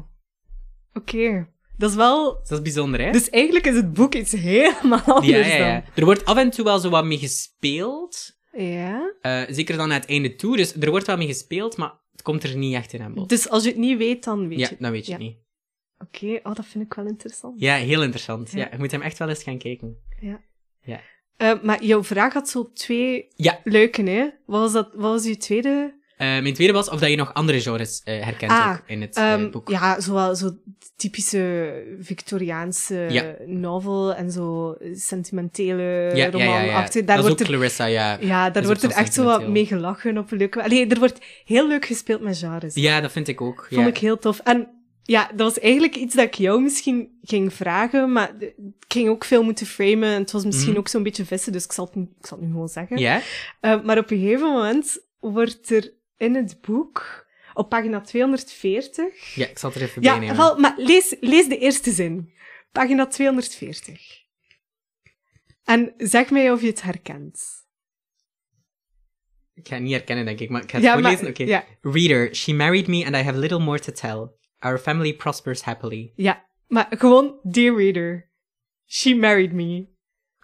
Oké. 0.95 1.49
Dat 1.76 1.91
is 1.91 1.97
wel... 1.97 2.35
dat 2.35 2.51
is 2.51 2.62
bijzonder, 2.62 3.01
hè? 3.05 3.11
Dus 3.11 3.31
eigenlijk 3.31 3.66
is 3.66 3.74
het 3.74 3.93
boek 3.93 4.14
iets 4.14 4.33
helemaal 4.33 5.01
anders 5.05 5.26
ja, 5.26 5.57
ja, 5.57 5.66
ja. 5.66 5.85
Er 5.95 6.05
wordt 6.05 6.24
af 6.24 6.37
en 6.37 6.51
toe 6.51 6.64
wel 6.64 6.79
zo 6.79 6.91
wat 6.91 7.05
mee 7.05 7.18
gespeeld. 7.18 8.37
Ja. 8.53 9.14
eh, 9.20 9.43
zeker 9.49 9.76
dan 9.76 9.89
naar 9.89 10.01
het 10.01 10.09
einde 10.09 10.37
toe. 10.37 10.57
Dus 10.57 10.74
er 10.74 10.91
wordt 10.91 11.07
wel 11.07 11.16
mee 11.16 11.26
gespeeld, 11.26 11.76
maar 11.76 11.93
het 12.12 12.22
komt 12.22 12.43
er 12.43 12.57
niet 12.57 12.74
echt 12.74 12.93
in 12.93 13.03
aan 13.03 13.14
bod. 13.14 13.29
Dus 13.29 13.49
als 13.49 13.62
je 13.62 13.68
het 13.68 13.79
niet 13.79 13.99
weet, 13.99 14.24
dan 14.24 14.49
weet 14.49 14.59
ja, 14.59 14.64
je 14.64 14.70
het. 14.70 14.81
dan 14.81 14.91
weet 14.91 15.07
je 15.07 15.12
Ja. 15.12 15.18
het 15.18 15.26
niet. 15.26 15.37
Oké, 15.99 16.49
oh, 16.49 16.55
dat 16.55 16.66
vind 16.66 16.85
ik 16.85 16.95
wel 16.95 17.07
interessant. 17.07 17.61
Ja, 17.61 17.74
heel 17.74 18.03
interessant. 18.03 18.51
Ja. 18.53 18.59
Ja. 18.59 18.68
je 18.72 18.79
moet 18.79 18.91
hem 18.91 19.03
echt 19.03 19.18
wel 19.18 19.29
eens 19.29 19.43
gaan 19.43 19.59
kijken. 19.59 19.97
Eh, 21.39 21.53
maar 21.62 21.84
jouw 21.84 22.05
vraag 22.05 22.32
had 22.32 22.49
zo 22.49 22.70
twee 22.74 23.28
Ja. 23.36 23.59
leuke, 23.64 24.03
hè? 24.03 24.26
Wat 24.47 24.61
was, 24.61 24.72
dat, 24.72 24.89
wat 24.95 25.11
was 25.12 25.24
je 25.24 25.36
tweede? 25.36 25.97
Eh, 26.16 26.26
mijn 26.26 26.55
tweede 26.55 26.72
was 26.72 26.91
of 26.91 27.01
dat 27.01 27.11
je 27.11 27.16
nog 27.16 27.34
andere 27.34 27.61
genres 27.61 28.01
eh, 28.05 28.24
herkent 28.24 28.53
Ah, 28.53 28.70
ook 28.72 28.82
in 28.86 29.01
het 29.01 29.16
eh, 29.16 29.32
Ehm, 29.32 29.51
boek. 29.51 29.68
ja, 29.70 30.01
zowel 30.01 30.34
zo 30.36 30.51
typische 30.97 31.72
Victoriaanse 32.01 33.07
Ja. 33.09 33.34
novel 33.47 34.14
en 34.14 34.30
zo 34.30 34.76
sentimentele 34.95 36.11
ja, 36.14 36.30
roman 36.30 36.64
ja, 36.64 36.76
achter. 36.82 37.05
Daar 37.05 37.16
dat 37.16 37.24
is 37.24 37.30
wordt 37.30 37.43
ook 37.43 37.49
er, 37.49 37.55
Clarissa, 37.55 37.84
ja. 37.84 38.18
ja, 38.20 38.51
daar 38.51 38.64
wordt 38.64 38.82
er 38.82 38.91
echt 38.91 39.14
zo 39.14 39.24
wat 39.24 39.49
mee 39.49 39.66
gelachen 39.66 40.18
op 40.18 40.30
een 40.32 40.39
leuke 40.39 40.62
Allee, 40.62 40.86
er 40.86 40.99
wordt 40.99 41.18
heel 41.45 41.68
leuk 41.68 41.84
gespeeld 41.86 42.20
met 42.20 42.39
genres. 42.39 42.74
Ja, 42.74 43.01
dat 43.01 43.12
vind 43.12 43.28
ik 43.28 43.41
ook. 43.41 43.66
Vond 43.70 43.86
ik 43.86 43.99
heel 43.99 44.18
tof. 44.18 44.41
En 44.45 44.68
ja, 45.11 45.26
dat 45.26 45.38
was 45.54 45.59
eigenlijk 45.59 45.96
iets 45.96 46.14
dat 46.14 46.24
ik 46.26 46.34
jou 46.34 46.62
misschien 46.62 47.18
ging 47.22 47.52
vragen, 47.52 48.12
maar 48.12 48.34
ik 48.42 48.54
ging 48.88 49.09
ook 49.09 49.24
veel 49.24 49.42
moeten 49.42 49.66
framen. 49.66 50.09
En 50.09 50.20
het 50.20 50.30
was 50.30 50.44
misschien 50.44 50.70
Mhm. 50.70 50.78
ook 50.78 50.88
zo'n 50.88 51.02
beetje 51.02 51.24
vissen, 51.24 51.52
dus 51.52 51.64
ik 51.64 51.72
zal 51.72 51.84
het, 51.84 51.94
nu- 51.94 52.11
ik 52.20 52.26
zal 52.26 52.36
het 52.38 52.46
nu 52.46 52.52
gewoon 52.52 52.68
zeggen. 52.68 52.98
Ja? 52.98 53.22
Eh, 53.61 53.82
maar 53.82 53.98
op 53.98 54.11
een 54.11 54.18
gegeven 54.18 54.48
moment 54.52 55.00
wordt 55.18 55.70
er 55.70 55.92
in 56.16 56.34
het 56.34 56.61
boek, 56.61 57.26
op 57.54 57.68
pagina 57.68 58.00
240... 58.00 59.34
Ja, 59.34 59.46
ik 59.46 59.59
zal 59.59 59.70
het 59.70 59.78
er 59.80 59.88
even 59.88 60.02
bij 60.02 60.12
Ja, 60.12 60.18
nemen. 60.18 60.36
wel, 60.36 60.59
maar 60.59 60.74
lees, 60.76 61.16
lees 61.20 61.48
de 61.48 61.59
eerste 61.59 61.90
zin. 61.90 62.32
Pagina 62.72 63.06
240. 63.06 64.26
En 65.64 65.94
zeg 65.98 66.30
mij 66.30 66.52
of 66.52 66.61
je 66.61 66.66
het 66.66 66.82
herkent. 66.82 67.42
Ik 69.54 69.68
ga 69.68 69.74
het 69.74 69.82
niet 69.82 69.92
herkennen, 69.92 70.24
denk 70.24 70.40
ik, 70.40 70.50
maar 70.50 70.62
ik 70.62 70.70
ga 70.70 70.76
het 70.76 70.86
Ja, 70.86 70.92
voorlezen. 70.92 71.64
Reader, 71.80 72.34
she 72.34 72.52
married 72.52 72.86
me 72.86 73.04
and 73.06 73.14
I 73.14 73.18
have 73.18 73.38
little 73.38 73.59
more 73.59 73.78
to 73.80 73.92
tell. 73.92 74.36
Our 74.59 74.78
family 74.78 75.14
prospers 75.14 75.62
happily. 75.62 76.12
Ja, 76.14 76.44
maar 76.66 76.86
gewoon, 76.90 77.38
dear 77.42 77.76
reader, 77.76 78.30
she 78.86 79.14
married 79.14 79.52
me. 79.52 79.86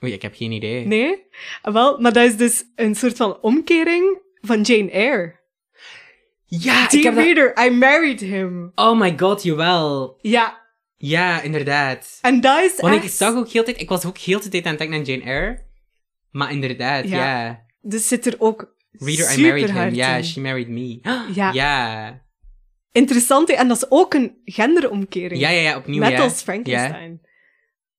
Oei, 0.05 0.13
ik 0.13 0.23
heb 0.23 0.35
geen 0.35 0.53
idee. 0.53 0.87
Nee? 0.87 1.27
Ah, 1.63 1.73
Wel, 1.73 1.99
maar 2.01 2.13
dat 2.13 2.25
is 2.25 2.37
dus 2.37 2.65
een 2.75 2.95
soort 2.95 3.17
van 3.17 3.41
omkering 3.41 4.19
van 4.41 4.61
Jane 4.63 4.91
Eyre. 4.91 5.43
Ja, 6.47 6.85
ik 6.85 6.91
Dear 6.91 7.15
dat... 7.15 7.25
reader, 7.25 7.65
I 7.67 7.71
married 7.71 8.21
him. 8.21 8.73
Oh 8.75 8.99
my 9.01 9.15
god, 9.19 9.43
jawel. 9.43 10.19
Ja, 10.21 10.63
Ja, 10.97 11.41
inderdaad. 11.41 12.19
en 12.21 12.41
dat 12.41 12.63
is 12.63 12.81
Want 12.81 12.95
echt... 12.95 13.05
ik 13.05 13.11
zag 13.11 13.35
ook 13.35 13.49
heel 13.49 13.65
tijd... 13.65 13.81
Ik 13.81 13.89
was 13.89 14.05
ook 14.05 14.19
heel 14.19 14.41
de 14.41 14.49
tijd 14.49 14.65
aan 14.65 14.71
het 14.71 14.79
denken 14.79 14.99
aan 14.99 15.05
Jane 15.05 15.23
Eyre. 15.23 15.63
Maar 16.31 16.53
inderdaad, 16.53 17.09
Ja. 17.09 17.17
ja. 17.45 17.65
Dus 17.81 18.09
zit 18.09 18.27
er 18.27 18.35
ook 18.39 18.73
Reader, 18.91 19.39
I 19.39 19.43
married 19.43 19.71
him. 19.71 19.95
Ja, 19.95 20.17
in. 20.17 20.25
she 20.25 20.41
married 20.41 20.69
me. 20.69 20.99
Ja. 21.35 21.53
Ja. 21.53 22.23
Interessant, 22.95 23.51
en 23.51 23.69
dat 23.69 23.77
is 23.77 23.91
ook 23.91 24.15
een 24.15 24.37
genderomkering. 24.45 25.41
Ja, 25.41 25.49
ja, 25.49 25.61
ja, 25.61 25.77
opnieuw, 25.77 26.01
Net 26.01 26.11
ja. 26.11 26.23
als 26.23 26.43
Frankenstein. 26.43 27.21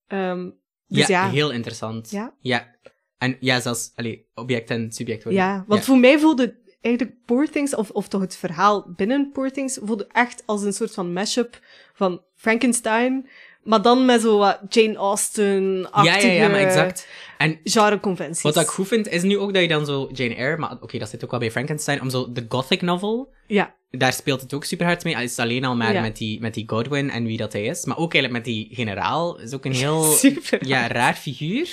Ehm, 0.08 0.50
dus 0.88 1.08
ja, 1.08 1.20
ja, 1.20 1.26
ja. 1.26 1.32
heel 1.32 1.52
interessant. 1.52 2.12
Ja. 2.12 2.36
Ja. 2.40 2.76
En 3.18 3.38
ja, 3.40 3.60
zelfs 3.60 3.92
allee, 3.96 4.30
object 4.34 4.70
en 4.70 4.92
subject 4.92 5.24
worden. 5.24 5.66
want 5.68 5.86
voor 5.86 5.98
mij 5.98 6.20
voelde 6.20 6.60
eigenlijk 6.82 7.26
Poor 7.26 7.50
Things, 7.50 7.76
of, 7.76 7.90
of 7.90 8.08
toch 8.08 8.22
het 8.22 8.36
verhaal 8.36 8.94
binnen 8.96 9.32
Poor 9.32 9.52
Things, 9.52 9.80
voelde 9.82 10.08
echt 10.12 10.44
als 10.46 10.64
een 10.64 10.74
soort 10.74 10.94
van 10.94 11.14
mashup 11.14 11.60
van 11.94 12.24
Frankenstein, 12.36 13.30
maar 13.66 13.82
dan 13.82 14.06
met 14.06 14.22
zo 14.22 14.38
wat 14.38 14.60
Jane 14.70 14.92
ja, 14.92 14.98
Austen-achtige 14.98 16.28
ja, 16.28 16.34
ja, 16.34 16.48
maar 16.50 16.60
exact. 16.60 17.08
En 17.38 17.60
genreconventies. 17.64 18.42
wat 18.42 18.58
ik 18.58 18.68
goed 18.68 18.88
vind, 18.88 19.08
is 19.08 19.24
nu 19.24 19.38
ook 19.38 19.54
dat 19.54 19.62
je 19.62 19.68
dan 19.68 19.86
zo 19.86 20.10
Jane 20.14 20.36
Eyre, 20.36 20.58
maar 20.58 20.78
oké, 20.82 20.98
dat 20.98 21.10
zit 21.10 21.24
ook 21.24 21.32
wel 21.32 21.40
bij 21.40 21.52
Frankenstein, 21.52 22.02
om 22.02 22.10
zo 22.10 22.32
de 22.32 22.46
gothic 22.50 22.82
novel, 22.82 23.34
Ja, 23.48 23.76
daar 23.90 24.14
speelt 24.14 24.42
het 24.42 24.54
ook 24.54 24.64
super 24.64 24.86
hard 24.86 25.04
mee. 25.04 25.24
Is 25.24 25.40
alleen 25.40 25.66
al 25.66 25.76
maar 25.76 25.94
Ja. 25.94 26.02
met, 26.02 26.18
die, 26.18 26.40
met 26.42 26.54
die 26.54 26.70
Godwin 26.70 27.10
en 27.10 27.26
wie 27.26 27.38
dat 27.38 27.54
hij 27.54 27.64
is, 27.64 27.86
maar 27.86 27.98
ook 27.98 28.14
eigenlijk 28.14 28.46
met 28.46 28.54
die 28.54 28.76
generaal, 28.76 29.40
is 29.40 29.54
ook 29.54 29.66
een 29.66 29.74
heel 29.86 30.04
super. 30.04 30.68
ja, 30.68 30.88
raar 30.88 31.14
figuur. 31.14 31.70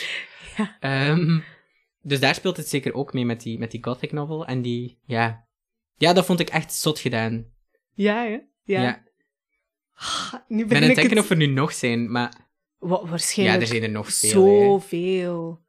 Ja. 0.56 0.76
Ehm, 0.80 1.38
dus 2.02 2.20
daar 2.20 2.34
speelt 2.34 2.56
het 2.56 2.68
zeker 2.68 2.94
ook 2.94 3.12
mee 3.12 3.24
met 3.24 3.40
die, 3.42 3.58
met 3.58 3.70
die 3.70 3.84
gothic 3.84 4.12
novel. 4.12 4.46
En 4.46 4.62
die, 4.62 4.98
ja... 5.06 5.46
Ja, 5.96 6.12
dat 6.12 6.24
vond 6.26 6.40
ik 6.40 6.48
echt 6.50 6.74
zot 6.74 6.98
gedaan. 6.98 7.44
Ja, 7.94 8.22
hè? 8.24 8.38
Ja. 8.64 8.82
Ja. 8.82 9.02
Ah, 9.94 10.34
Nu 10.48 10.62
Ik 10.62 10.68
ben 10.68 10.76
aan 10.76 10.82
het 10.82 10.90
ik 10.90 10.96
denken 10.96 11.16
het... 11.16 11.24
of 11.24 11.30
er 11.30 11.36
nu 11.36 11.46
nog 11.46 11.72
zijn, 11.72 12.10
maar... 12.10 12.50
Wa- 12.78 13.00
Ja, 13.02 13.08
waarschijnlijk 13.08 13.60
er 13.60 13.66
zijn 13.66 13.82
er 13.82 13.90
nog 13.90 14.12
veel. 14.12 14.30
zoveel. 14.30 15.64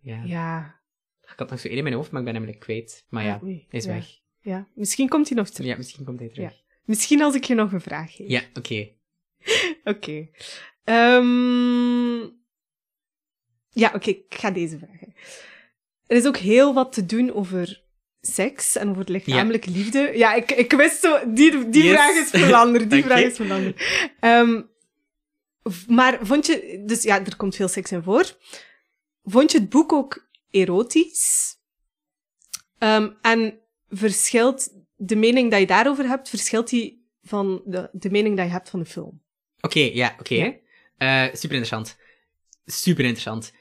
Ja. 0.00 0.22
Ja. 0.24 0.80
Ik 1.22 1.38
had 1.38 1.50
nog 1.50 1.60
zo 1.60 1.68
één 1.68 1.76
in 1.76 1.82
mijn 1.82 1.94
hoofd, 1.94 2.10
maar 2.10 2.20
ik 2.20 2.26
ben 2.26 2.34
hem 2.36 2.44
like 2.44 2.58
kwijt. 2.58 3.06
Maar 3.08 3.24
ja, 3.24 3.40
oei, 3.42 3.66
hij 3.68 3.78
is 3.80 3.84
ja. 3.86 3.92
weg. 3.92 4.06
Ja, 4.40 4.68
misschien 4.74 5.08
komt 5.08 5.28
hij 5.28 5.36
nog 5.36 5.48
terug. 5.50 5.66
Ja, 5.70 5.76
misschien 5.76 6.04
komt 6.04 6.18
hij 6.18 6.28
terug. 6.28 6.62
Misschien 6.84 7.22
als 7.22 7.34
ik 7.34 7.44
je 7.44 7.54
nog 7.54 7.72
een 7.72 7.80
vraag 7.80 8.14
geef. 8.16 8.28
Ja, 8.28 8.42
oké. 8.54 8.88
Oké. 9.84 10.28
Ehm, 10.84 12.20
Ja, 13.70 13.90
oké, 13.94 14.10
ik 14.10 14.24
ga 14.34 14.50
deze 14.50 14.78
vragen. 14.78 15.14
Er 16.06 16.16
is 16.16 16.26
ook 16.26 16.36
heel 16.36 16.74
wat 16.74 16.92
te 16.92 17.06
doen 17.06 17.32
over 17.32 17.81
seks 18.22 18.76
en 18.76 18.88
over 18.90 19.10
lichamelijke 19.10 19.70
liefde. 19.70 20.12
Ja, 20.14 20.34
ik, 20.34 20.50
ik 20.52 20.72
wist 20.72 21.00
zo... 21.00 21.18
Die, 21.32 21.68
die 21.68 21.82
Yes. 21.82 21.92
vraag 21.92 22.14
is 22.14 22.30
veranderd. 22.30 22.90
Die 22.90 23.02
vraag 23.08 23.20
is 23.22 23.36
veranderd. 23.36 23.82
V- 25.62 25.86
maar 25.86 26.18
vond 26.22 26.46
je... 26.46 26.82
Dus 26.86 27.02
ja, 27.02 27.24
er 27.24 27.36
komt 27.36 27.56
veel 27.56 27.68
seks 27.68 27.92
in 27.92 28.02
voor. 28.02 28.36
Vond 29.24 29.52
je 29.52 29.58
het 29.58 29.68
boek 29.68 29.92
ook 29.92 30.26
erotisch? 30.50 31.56
Ehm, 32.78 33.10
en 33.20 33.58
verschilt 33.88 34.72
de 34.96 35.16
mening 35.16 35.50
dat 35.50 35.60
je 35.60 35.66
daarover 35.66 36.08
hebt, 36.08 36.28
verschilt 36.28 36.68
die 36.68 37.06
van 37.22 37.62
de, 37.64 37.88
de 37.92 38.10
mening 38.10 38.36
dat 38.36 38.46
je 38.46 38.52
hebt 38.52 38.70
van 38.70 38.80
de 38.80 38.86
film? 38.86 39.22
Oké, 39.60 39.80
ja, 39.80 40.16
oké. 40.18 40.34
Ja. 40.34 40.54
Eh, 40.96 41.34
super 41.34 41.56
interessant. 41.56 41.96
Super 42.66 43.02
interessant. 43.04 43.52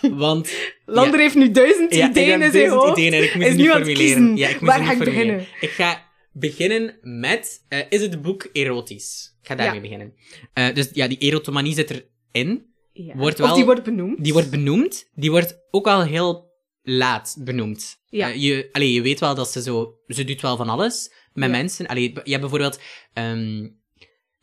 Want... 0.00 0.50
Lander 0.86 1.20
heeft 1.20 1.34
nu 1.34 1.50
duizend 1.50 1.94
Ja, 1.94 2.08
ideeën 2.10 2.32
in 2.32 2.38
zijn 2.40 2.52
duizend 2.52 2.80
hoofd. 2.80 2.98
ideeën 2.98 3.12
en 3.12 3.22
ik 3.22 3.34
moet 3.34 3.44
ze 3.44 3.48
is 3.50 3.56
nu 3.56 3.70
formuleren. 3.70 4.36
Ja, 4.36 4.48
ik 4.48 4.60
moet 4.60 4.68
Waar 4.70 4.84
ga 4.84 4.92
ik 4.92 4.98
beginnen? 4.98 5.46
Ik 5.60 5.70
ga 5.70 6.06
beginnen 6.32 6.98
met... 7.02 7.64
eh, 7.68 7.78
is 7.88 8.00
het 8.00 8.22
boek 8.22 8.48
erotisch? 8.52 9.36
Ik 9.42 9.46
ga 9.48 9.54
daarmee 9.54 9.80
beginnen. 9.80 10.14
Eh, 10.52 10.74
dus 10.74 10.88
ja, 10.92 11.08
die 11.08 11.18
erotomanie 11.18 11.74
zit 11.74 11.90
erin. 12.32 12.66
Ja. 12.92 13.16
Wordt 13.16 13.40
Of 13.40 13.46
wel- 13.46 13.54
die 13.56 13.64
wordt 13.64 13.82
benoemd. 13.82 14.24
Die 14.24 14.32
wordt 14.32 14.50
benoemd. 14.50 15.10
Die 15.14 15.30
wordt 15.30 15.58
ook 15.70 15.86
al 15.86 16.02
heel 16.04 16.46
laat 16.82 17.36
benoemd. 17.38 17.96
Ja. 18.06 18.30
Eh, 18.30 18.36
je, 18.42 18.68
allee, 18.72 18.92
je 18.92 19.02
weet 19.02 19.20
wel 19.20 19.34
dat 19.34 19.50
ze 19.50 19.62
zo... 19.62 19.94
Ze 20.06 20.24
doet 20.24 20.40
wel 20.40 20.56
van 20.56 20.68
alles 20.68 21.12
met 21.32 21.50
mensen. 21.50 21.86
Allee, 21.86 22.02
je 22.02 22.20
hebt 22.30 22.40
bijvoorbeeld... 22.40 22.80
ehm, 23.12 23.68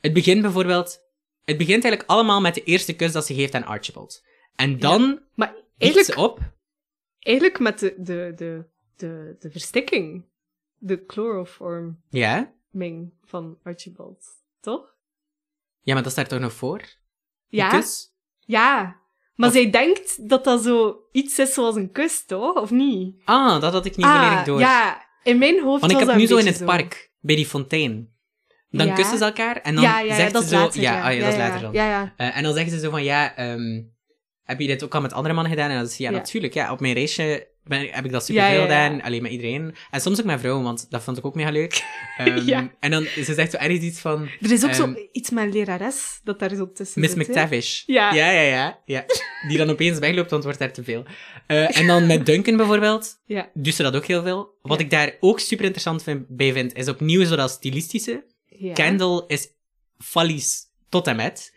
het 0.02 0.14
begint 0.14 0.42
bijvoorbeeld... 0.42 1.04
Het 1.46 1.58
begint 1.58 1.84
eigenlijk 1.84 2.10
allemaal 2.10 2.42
met 2.42 2.54
de 2.56 2.64
eerste 2.64 2.94
kus 2.94 3.12
dat 3.12 3.26
ze 3.26 3.34
geeft 3.34 3.54
aan 3.54 3.64
Archibald. 3.66 4.24
En 4.56 4.80
dan 4.80 5.20
Maar 5.34 5.54
ze 5.80 6.14
op... 6.18 6.40
eigenlijk 7.20 7.60
met 7.60 7.80
de, 7.80 7.94
de, 7.98 8.34
de, 8.36 8.66
de, 8.96 9.36
de 9.40 9.52
verstikking. 9.52 10.26
De 10.78 11.04
chloroforming 11.08 11.98
Ja? 12.10 12.54
van 13.24 13.58
Archibald. 13.64 14.26
Toch? 14.62 14.94
Ja, 15.82 15.94
maar 15.94 16.04
dat 16.04 16.12
staat 16.12 16.30
toch 16.30 16.40
nog 16.40 16.54
voor? 16.54 16.82
Ja. 17.48 17.70
kus? 17.70 18.14
Ja. 18.40 19.00
Maar 19.36 19.48
Of- 19.50 19.56
zij 19.56 19.70
denkt 19.70 20.30
dat 20.30 20.44
dat 20.44 20.64
zo 20.64 21.00
iets 21.12 21.40
is 21.40 21.54
zoals 21.54 21.76
een 21.76 21.92
kus, 21.92 22.26
toch? 22.26 22.56
Of 22.56 22.72
niet? 22.72 23.22
Ah, 23.26 23.62
dat 23.62 23.74
had 23.74 23.86
ik 23.86 23.96
niet 23.96 24.06
ah, 24.06 24.24
volledig 24.24 24.46
door. 24.46 24.60
ja. 24.60 25.04
In 25.24 25.38
mijn 25.38 25.62
hoofd 25.64 25.82
Want 25.82 25.94
ik 25.94 26.00
heb 26.08 26.16
nu 26.16 26.26
zo 26.26 26.38
in 26.38 26.46
het 26.46 26.66
park, 26.66 27.12
bij 27.20 27.36
die 27.36 27.46
fontein. 27.46 28.14
Dan 28.70 28.88
Ja. 28.88 28.94
kussen 28.94 29.18
ze 29.18 29.26
elkaar 29.26 29.56
en 29.62 29.76
dan 29.76 29.84
ja, 29.84 30.16
zegt 30.16 30.38
ze 30.38 30.48
zo... 30.48 30.56
later, 30.58 30.82
ja, 30.82 31.08
ah, 31.08 31.14
ja, 31.14 31.20
dat 31.20 31.32
is 31.34 31.38
later 31.38 31.62
dan. 31.62 31.74
Ja, 31.74 31.90
ja. 31.90 32.14
Eh, 32.18 32.38
en 32.38 32.44
dan 32.44 32.54
zeggen 32.54 32.72
ze 32.72 32.80
zo 32.80 32.90
van, 32.90 33.04
ja, 33.04 33.36
ehm, 33.36 33.84
heb 34.46 34.60
je 34.60 34.68
dit 34.68 34.84
ook 34.84 34.96
al 34.96 35.02
met 35.02 35.14
andere 35.14 35.34
mannen 35.34 35.54
gedaan? 35.54 35.70
En 35.70 35.78
dan 35.78 35.90
je, 35.98 36.04
ja, 36.04 36.10
natuurlijk. 36.10 36.54
Ja, 36.54 36.72
op 36.72 36.80
mijn 36.80 36.96
race 36.96 37.48
ben, 37.64 37.88
heb 37.92 38.06
ik 38.06 38.12
dat 38.12 38.26
superveel 38.26 38.62
gedaan. 38.62 39.02
Alleen 39.02 39.22
met 39.22 39.32
iedereen. 39.32 39.76
En 39.92 40.02
soms 40.02 40.20
ook 40.20 40.26
met 40.26 40.40
vrouwen, 40.40 40.64
want 40.64 40.86
dat 40.90 41.04
vond 41.04 41.18
ik 41.18 41.26
ook 41.26 41.36
mega 41.36 41.50
leuk. 41.52 41.84
Ehm, 42.18 42.46
Ja. 42.46 42.72
En 42.80 42.92
dan, 42.92 43.04
ze 43.04 43.34
zegt 43.34 43.52
zo 43.52 43.58
ergens 43.58 43.80
iets 43.84 44.00
van... 44.00 44.30
Er 44.42 44.52
is 44.52 44.64
ook 44.64 44.70
Ehm, 44.72 44.80
zo 44.94 44.96
iets 45.12 45.30
met 45.30 45.44
een 45.44 45.52
lerares 45.52 46.20
dat 46.24 46.40
daar 46.40 46.56
zo 46.56 46.72
tussen 46.72 47.02
Miss 47.02 47.14
zit? 47.14 47.28
McTavish. 47.28 47.84
Ja. 47.86 48.14
Ja, 48.14 48.30
ja, 48.30 48.80
ja. 48.86 49.06
Die 49.48 49.58
dan 49.58 49.70
opeens 49.70 50.00
wegloopt, 50.00 50.30
want 50.30 50.44
het 50.44 50.56
wordt 50.56 50.60
daar 50.60 50.74
te 50.74 50.84
veel. 50.84 51.04
Eh, 51.48 51.78
en 51.78 51.88
dan 51.88 52.06
met 52.06 52.26
Duncan 52.26 52.58
bijvoorbeeld, 52.58 53.22
Ja. 53.26 53.50
doet 53.54 53.74
ze 53.76 53.84
dat 53.84 53.96
ook 53.96 54.06
heel 54.06 54.24
veel. 54.24 54.58
Wat 54.62 54.80
ik 54.80 54.90
daar 54.90 55.16
ook 55.20 55.40
super 55.40 55.64
interessant 55.66 56.04
vind, 56.04 56.26
bij 56.28 56.54
vind, 56.54 56.74
is 56.74 56.88
opnieuw 56.90 57.26
zo 57.26 57.36
dat 57.36 57.52
stilistische. 57.52 58.26
ja. 58.46 58.74
Candle 58.74 59.24
is 59.28 59.48
fallies 59.98 60.64
tot 60.90 61.08
en 61.08 61.16
met. 61.16 61.54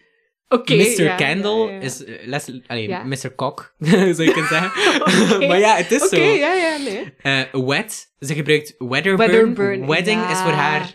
Oké, 0.49 0.75
Mr. 0.75 1.03
ja, 1.03 1.17
Candle 1.17 1.67
ja, 1.67 1.73
ja. 1.73 1.81
is 1.81 2.03
Leslie, 2.25 2.63
allee, 2.67 2.89
Ja. 2.89 3.05
Mr. 3.05 3.35
Cock, 3.37 3.75
zou 4.15 4.23
je 4.23 4.33
kunnen 4.33 4.49
zeggen. 4.49 4.71
Maar 5.49 5.59
ja, 5.59 5.75
het 5.77 5.91
is 5.93 6.09
zo. 6.09 6.17
ja, 6.17 6.53
ja, 6.53 6.77
nee. 6.77 7.15
Eh, 7.23 7.67
wet, 7.67 8.13
ze 8.21 8.35
gebruikt. 8.35 8.75
Wedderburn, 8.79 9.87
Wedding 9.87 10.31
is 10.31 10.39
voor 10.39 10.51
haar 10.53 10.95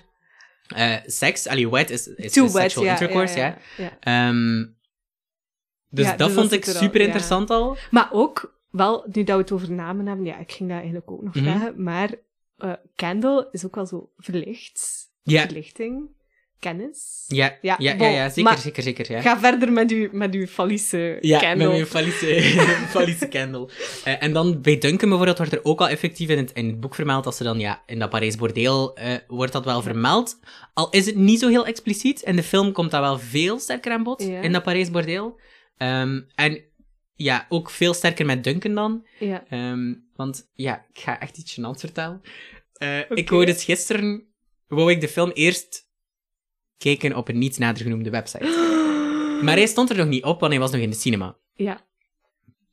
eh, 0.68 0.96
seks. 1.06 1.48
Allee, 1.48 1.70
wet 1.70 1.90
is, 1.90 2.08
is 2.08 2.32
Too 2.32 2.44
wet, 2.44 2.54
sexual 2.54 2.86
intercourse, 2.86 3.38
ja. 3.38 3.58
Ehm, 4.00 4.66
dus 5.90 6.06
dat 6.06 6.18
dus 6.18 6.34
vond 6.34 6.52
ik 6.52 6.66
er 6.66 6.74
al, 6.76 6.82
super 6.82 7.02
interessant 7.02 7.50
al. 7.50 7.78
Maar 7.92 8.10
ook, 8.12 8.56
wel, 8.72 9.06
nu 9.12 9.24
dat 9.24 9.36
we 9.36 9.42
het 9.42 9.52
over 9.52 9.72
namen 9.72 10.06
hebben, 10.08 10.26
ja, 10.26 10.38
ik 10.40 10.52
ging 10.52 10.70
dat 10.70 10.78
eigenlijk 10.78 11.12
ook 11.12 11.22
nog 11.24 11.36
Mhm. 11.36 11.44
vragen, 11.44 11.84
maar 11.84 12.10
eh, 12.58 12.74
Candle 12.96 13.48
is 13.52 13.66
ook 13.66 13.76
wel 13.76 13.86
zo 13.86 14.12
verlicht. 14.18 15.02
Ja, 15.22 15.42
Verlichting. 15.42 16.10
Kennis. 16.64 17.24
ja, 17.28 17.58
ja, 17.62 17.76
Ja, 17.80 17.94
ja, 18.08 18.30
zeker, 18.30 18.58
zeker, 18.58 18.84
zeker. 18.84 19.12
Ja, 19.12 19.22
Ga 19.22 19.40
verder 19.40 19.72
met 19.72 19.92
uw, 19.92 20.10
met 20.12 20.34
uw 20.34 20.46
fallische 20.48 21.18
ja 21.22 21.40
candle. 21.40 21.64
met 21.68 21.74
mijn 21.76 21.86
fallische, 21.86 22.42
fallische 22.96 23.28
candle. 23.28 23.70
Eh, 24.04 24.24
en 24.24 24.34
dan 24.34 24.62
bij 24.62 24.78
Duncan 24.78 25.10
bijvoorbeeld 25.10 25.38
wordt 25.38 25.54
er 25.54 25.64
ook 25.64 25.80
al 25.80 25.88
effectief 25.90 26.30
in 26.30 26.38
het, 26.38 26.52
in 26.52 26.68
het 26.68 26.80
boek 26.80 26.96
vermeld 26.96 27.24
dat 27.24 27.36
ze 27.36 27.44
dan, 27.44 27.60
ja, 27.60 27.84
in 27.86 28.00
dat 28.00 28.10
Parijs 28.10 28.36
bordeel 28.36 28.96
eh, 28.96 29.14
wordt 29.28 29.54
dat 29.54 29.66
wel 29.66 29.82
vermeld. 29.82 30.40
Al 30.74 30.90
is 30.90 31.06
het 31.06 31.16
niet 31.16 31.40
zo 31.40 31.48
heel 31.50 31.66
expliciet. 31.66 32.22
In 32.22 32.36
de 32.36 32.44
film 32.44 32.72
komt 32.72 32.92
dat 32.92 33.02
wel 33.02 33.20
veel 33.20 33.60
sterker 33.60 33.92
aan 33.92 34.04
bod, 34.04 34.22
in 34.22 34.52
dat 34.52 34.64
Parijs 34.64 34.92
bordeel. 34.92 35.40
Ehm, 35.78 36.22
en 36.36 36.62
ja, 37.16 37.46
ook 37.50 37.70
veel 37.70 37.94
sterker 37.94 38.26
met 38.26 38.44
Duncan 38.44 38.74
dan. 38.76 39.06
Ja. 39.20 39.44
Ehm, 39.50 39.94
want 40.16 40.50
ja, 40.54 40.86
ik 40.94 41.00
ga 41.02 41.20
echt 41.20 41.38
iets 41.38 41.60
gênants 41.60 41.80
vertellen. 41.80 42.22
Eh, 42.74 43.00
Ik 43.10 43.30
wou 43.30 43.46
dus 43.46 43.64
gisteren, 43.64 44.24
wou 44.68 44.92
ik 44.92 45.02
de 45.02 45.08
film 45.08 45.32
eerst 45.34 45.83
kijken 46.78 47.16
op 47.16 47.28
een 47.28 47.38
niet 47.38 47.58
nader 47.58 47.84
genoemde 47.84 48.10
website. 48.10 48.46
Maar 49.42 49.56
hij 49.56 49.68
stond 49.68 49.90
er 49.90 49.98
nog 49.98 50.08
niet 50.08 50.24
op, 50.24 50.40
want 50.40 50.52
hij 50.52 50.62
was 50.62 50.72
nog 50.72 50.82
in 50.82 50.90
de 50.90 50.96
cinema. 50.96 51.38
Ja. 51.54 51.86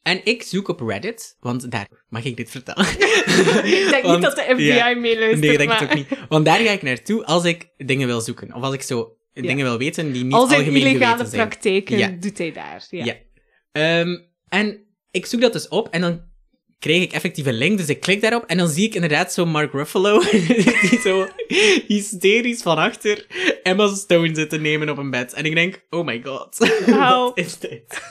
En 0.03 0.21
ik 0.25 0.43
zoek 0.43 0.69
op 0.69 0.81
Reddit, 0.81 1.37
want 1.41 1.71
daar 1.71 1.89
mag 2.09 2.25
ik 2.25 2.37
dit 2.37 2.51
vertellen. 2.51 2.85
ik 2.91 3.87
denk 3.91 4.03
Want- 4.03 4.15
niet 4.15 4.23
dat 4.23 4.37
de 4.37 4.43
FBI 4.55 4.63
ja, 4.65 4.95
meeluistert, 4.95 5.41
Nee, 5.41 5.57
denk 5.57 5.69
maar... 5.69 5.83
ik 5.83 5.89
ook 5.89 5.95
niet. 5.95 6.09
Want 6.29 6.45
daar 6.45 6.59
ga 6.59 6.71
ik 6.71 6.83
naartoe 6.83 7.25
als 7.25 7.45
ik 7.45 7.69
dingen 7.77 8.07
wil 8.07 8.21
zoeken. 8.21 8.55
Of 8.55 8.63
als 8.63 8.75
ik 8.75 8.83
zo 8.83 9.17
dingen 9.33 9.65
wil 9.65 9.79
weten 9.79 10.13
die 10.13 10.25
niet 10.25 10.33
Al 10.33 10.47
zijn 10.47 10.59
algemeen 10.61 10.81
illegale 10.83 11.11
geweten 11.11 11.31
zijn. 11.31 11.49
praktijken 11.49 11.99
Ja. 11.99 12.09
doet 12.09 12.39
hij 12.39 12.53
daar. 12.53 12.87
Ja. 12.91 13.05
Ja. 13.05 13.17
Ehm, 13.73 14.19
en 14.49 14.87
ik 15.11 15.27
zoek 15.27 15.41
dat 15.41 15.53
dus 15.53 15.69
op 15.69 15.89
en 15.89 16.01
dan 16.01 16.23
krijg 16.81 17.03
ik 17.03 17.13
effectief 17.13 17.47
een 17.47 17.55
link, 17.59 17.79
dus 17.79 17.89
ik 17.89 18.01
klik 18.01 18.21
daarop 18.21 18.45
en 18.47 18.57
dan 18.57 18.69
zie 18.69 18.87
ik 18.87 18.95
inderdaad 18.95 19.33
zo 19.33 19.47
Mark 19.47 19.73
Ruffalo, 19.73 20.21
die 20.91 21.01
zo 21.03 21.29
hysterisch 21.87 22.63
van 22.63 22.77
achter 22.79 23.27
Emma 23.63 23.95
Stone 23.95 24.35
zit 24.35 24.51
te 24.51 24.59
nemen 24.59 24.89
op 24.89 24.99
een 24.99 25.11
bed. 25.11 25.33
En 25.33 25.45
ik 25.45 25.55
denk, 25.55 25.85
oh 25.91 26.07
my 26.07 26.21
god, 26.25 26.57
wat 26.87 27.39
is 27.39 27.59
dit? 27.59 28.03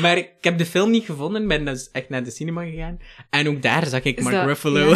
maar 0.00 0.16
ik 0.16 0.30
heb 0.40 0.58
de 0.58 0.66
film 0.66 0.90
niet 0.90 1.04
gevonden, 1.04 1.48
ben 1.48 1.64
dus 1.64 1.88
echt 1.92 2.08
naar 2.08 2.24
de 2.24 2.30
cinema 2.30 2.64
gegaan. 2.64 2.98
En 3.30 3.48
ook 3.48 3.62
daar 3.62 3.86
zag 3.86 4.02
ik 4.02 4.20
Mark 4.22 4.34
dat- 4.34 4.44
Ruffalo 4.44 4.92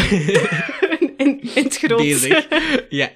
in, 1.16 1.40
in 1.55 1.62
het 1.64 1.76
groot. 1.78 1.99
bezig. 1.99 2.47
ja. 2.88 3.12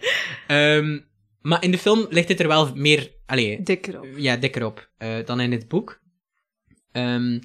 Ehm, 0.47 0.99
maar 1.41 1.63
in 1.63 1.71
de 1.71 1.79
film 1.79 2.07
ligt 2.11 2.29
het 2.29 2.41
er 2.41 2.49
wel 2.49 2.73
meer, 2.75 3.11
allee, 3.27 3.63
Dikker 3.63 4.01
op. 4.01 4.07
ja, 4.17 4.37
dikker 4.37 4.65
op 4.65 4.89
eh, 4.99 5.15
dan 5.25 5.41
in 5.41 5.53
het 5.53 5.69
boek. 5.69 6.01
Ehm, 6.93 7.39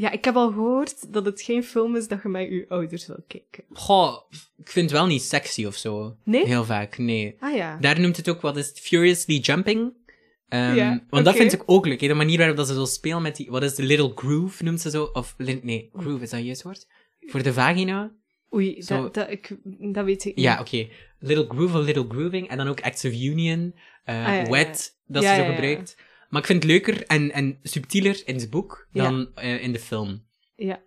Ja, 0.00 0.10
ik 0.10 0.24
heb 0.24 0.34
al 0.34 0.48
gehoord 0.52 1.12
dat 1.12 1.24
het 1.24 1.42
geen 1.42 1.64
film 1.64 1.96
is 1.96 2.08
dat 2.08 2.22
je 2.22 2.28
met 2.28 2.48
je 2.48 2.64
ouders 2.68 3.06
wil 3.06 3.24
kijken. 3.26 3.64
Goh, 3.72 4.16
ik 4.56 4.70
vind 4.70 4.90
het 4.90 4.98
wel 4.98 5.06
niet 5.06 5.22
sexy 5.22 5.64
of 5.66 5.76
zo. 5.76 6.16
Nee? 6.24 6.46
Heel 6.46 6.64
vaak, 6.64 6.98
nee. 6.98 7.36
Ah 7.40 7.54
ja. 7.54 7.76
Daar 7.80 8.00
noemt 8.00 8.16
het 8.16 8.28
ook, 8.28 8.40
wat 8.40 8.56
is 8.56 8.68
het, 8.68 8.80
Furiously 8.80 9.36
Jumping. 9.38 9.92
Ehm, 10.48 10.74
Ja, 10.74 11.04
want 11.10 11.24
dat 11.24 11.36
vind 11.36 11.52
ik 11.52 11.62
ook 11.66 11.86
leuk, 11.86 12.00
hè, 12.00 12.06
de 12.08 12.14
manier 12.14 12.38
waarop 12.38 12.56
dat 12.56 12.66
ze 12.66 12.74
zo 12.74 12.84
spelen 12.84 13.22
met 13.22 13.36
die, 13.36 13.50
wat 13.50 13.62
is 13.62 13.74
de 13.74 13.82
little 13.82 14.12
groove, 14.14 14.64
noemt 14.64 14.80
ze 14.80 14.90
zo? 14.90 15.04
Of, 15.12 15.34
nee, 15.62 15.90
groove, 15.92 16.22
is 16.22 16.30
dat 16.30 16.44
juist 16.44 16.62
woord? 16.62 16.86
Voor 17.20 17.42
de 17.42 17.52
vagina? 17.52 18.12
Oei, 18.54 18.82
Zo- 18.82 19.02
dat, 19.02 19.14
dat, 19.14 19.30
ik, 19.30 19.56
dat 19.92 20.04
weet 20.04 20.24
ik 20.24 20.34
niet. 20.36 20.44
Ja, 20.44 20.60
oké. 20.60 20.88
Little 21.18 21.46
groove 21.48 21.78
of 21.78 21.84
little 21.84 22.06
grooving. 22.08 22.48
En 22.48 22.56
dan 22.56 22.68
ook 22.68 22.80
acts 22.80 23.04
of 23.04 23.12
union, 23.12 23.74
Ah, 24.04 24.14
ja, 24.14 24.34
ja, 24.34 24.50
wet, 24.50 24.98
dat 25.06 25.22
ze 25.24 25.34
zo 25.34 25.44
gebruikt. 25.44 25.96
Maar 26.30 26.40
ik 26.40 26.46
vind 26.46 26.62
het 26.62 26.72
leuker 26.72 27.06
en, 27.06 27.32
en 27.32 27.58
subtieler 27.62 28.22
in 28.24 28.34
het 28.34 28.50
boek 28.50 28.88
dan 28.92 29.30
eh, 29.34 29.62
in 29.62 29.72
de 29.72 29.78
film. 29.78 30.26
Ja. 30.56 30.80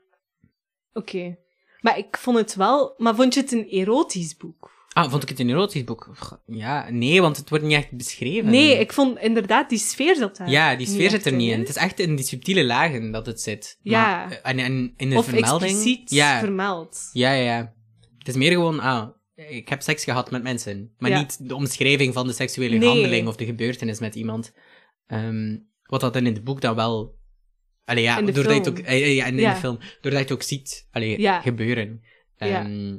Oké. 0.94 1.38
Maar 1.82 1.98
ik 1.98 2.18
vond 2.18 2.38
het 2.38 2.56
wel... 2.56 2.94
Maar 2.98 3.16
vond 3.16 3.34
je 3.34 3.40
het 3.42 3.52
een 3.52 3.68
erotisch 3.68 4.38
boek? 4.38 4.72
Ah, 4.94 5.10
vond 5.12 5.24
ik 5.24 5.30
het 5.30 5.40
een 5.40 5.50
erotisch 5.50 5.84
boek? 5.84 6.10
Ja, 6.46 6.90
nee, 6.90 7.22
want 7.22 7.38
het 7.38 7.50
wordt 7.50 7.64
niet 7.64 7.74
echt 7.74 7.92
beschreven. 7.98 8.50
Nee, 8.52 8.80
ik 8.80 8.94
vond 8.94 9.20
inderdaad 9.20 9.70
die 9.70 9.80
sfeer 9.80 10.16
zat 10.16 10.38
daar. 10.38 10.50
Ja, 10.50 10.76
die 10.76 10.88
sfeer 10.88 11.10
zit 11.10 11.26
er 11.26 11.34
niet 11.34 11.52
in. 11.52 11.60
Het 11.60 11.70
is 11.70 11.76
echt 11.76 12.00
in 12.00 12.16
die 12.16 12.26
subtiele 12.26 12.64
lagen 12.66 13.12
dat 13.12 13.26
het 13.26 13.42
zit. 13.42 13.80
Ja. 13.82 14.02
Maar, 14.02 14.32
eh, 14.32 14.52
en, 14.52 14.60
en 14.60 14.94
in 14.98 15.10
de 15.10 15.16
Of 15.18 15.26
vermelding... 15.26 15.72
expliciet 15.72 16.10
ja, 16.12 16.40
vermeld. 16.40 17.10
ja, 17.14 17.34
ja, 17.34 17.44
ja. 17.44 17.74
Het 18.18 18.28
is 18.28 18.36
meer 18.36 18.52
gewoon, 18.52 18.80
ah, 18.80 19.08
ik 19.36 19.70
heb 19.70 19.82
seks 19.82 20.04
gehad 20.04 20.32
met 20.32 20.44
mensen. 20.44 20.94
Maar 20.98 21.10
Ja. 21.10 21.20
niet 21.20 21.48
de 21.48 21.56
omschrijving 21.56 22.14
van 22.14 22.28
de 22.28 22.34
seksuele 22.34 22.78
Nee. 22.78 22.88
handeling 22.90 23.28
of 23.28 23.36
de 23.36 23.46
gebeurtenis 23.46 24.00
met 24.00 24.16
iemand. 24.16 24.54
Ehm, 25.08 25.58
wat 25.84 26.02
dat 26.02 26.14
dan 26.14 26.26
in 26.26 26.34
het 26.34 26.44
boek 26.44 26.62
dan 26.62 26.76
wel... 26.76 27.18
Allee, 27.86 28.04
ja, 28.04 28.18
In 28.20 28.26
de 28.26 28.32
doordat 28.32 28.54
je 28.54 28.60
het 28.60 28.70
ook... 28.70 28.78
eh, 28.86 29.02
eh, 29.02 29.16
ja, 29.16 29.26
in 29.26 29.38
Ja. 29.38 29.54
de 29.54 29.60
film. 29.60 29.78
Doordat 29.78 30.12
je 30.12 30.18
het 30.18 30.32
ook 30.32 30.42
ziet 30.42 30.88
allee, 30.92 31.20
Ja. 31.22 31.42
gebeuren. 31.42 32.02
Ja. 32.38 32.66
Ehm, 32.66 32.98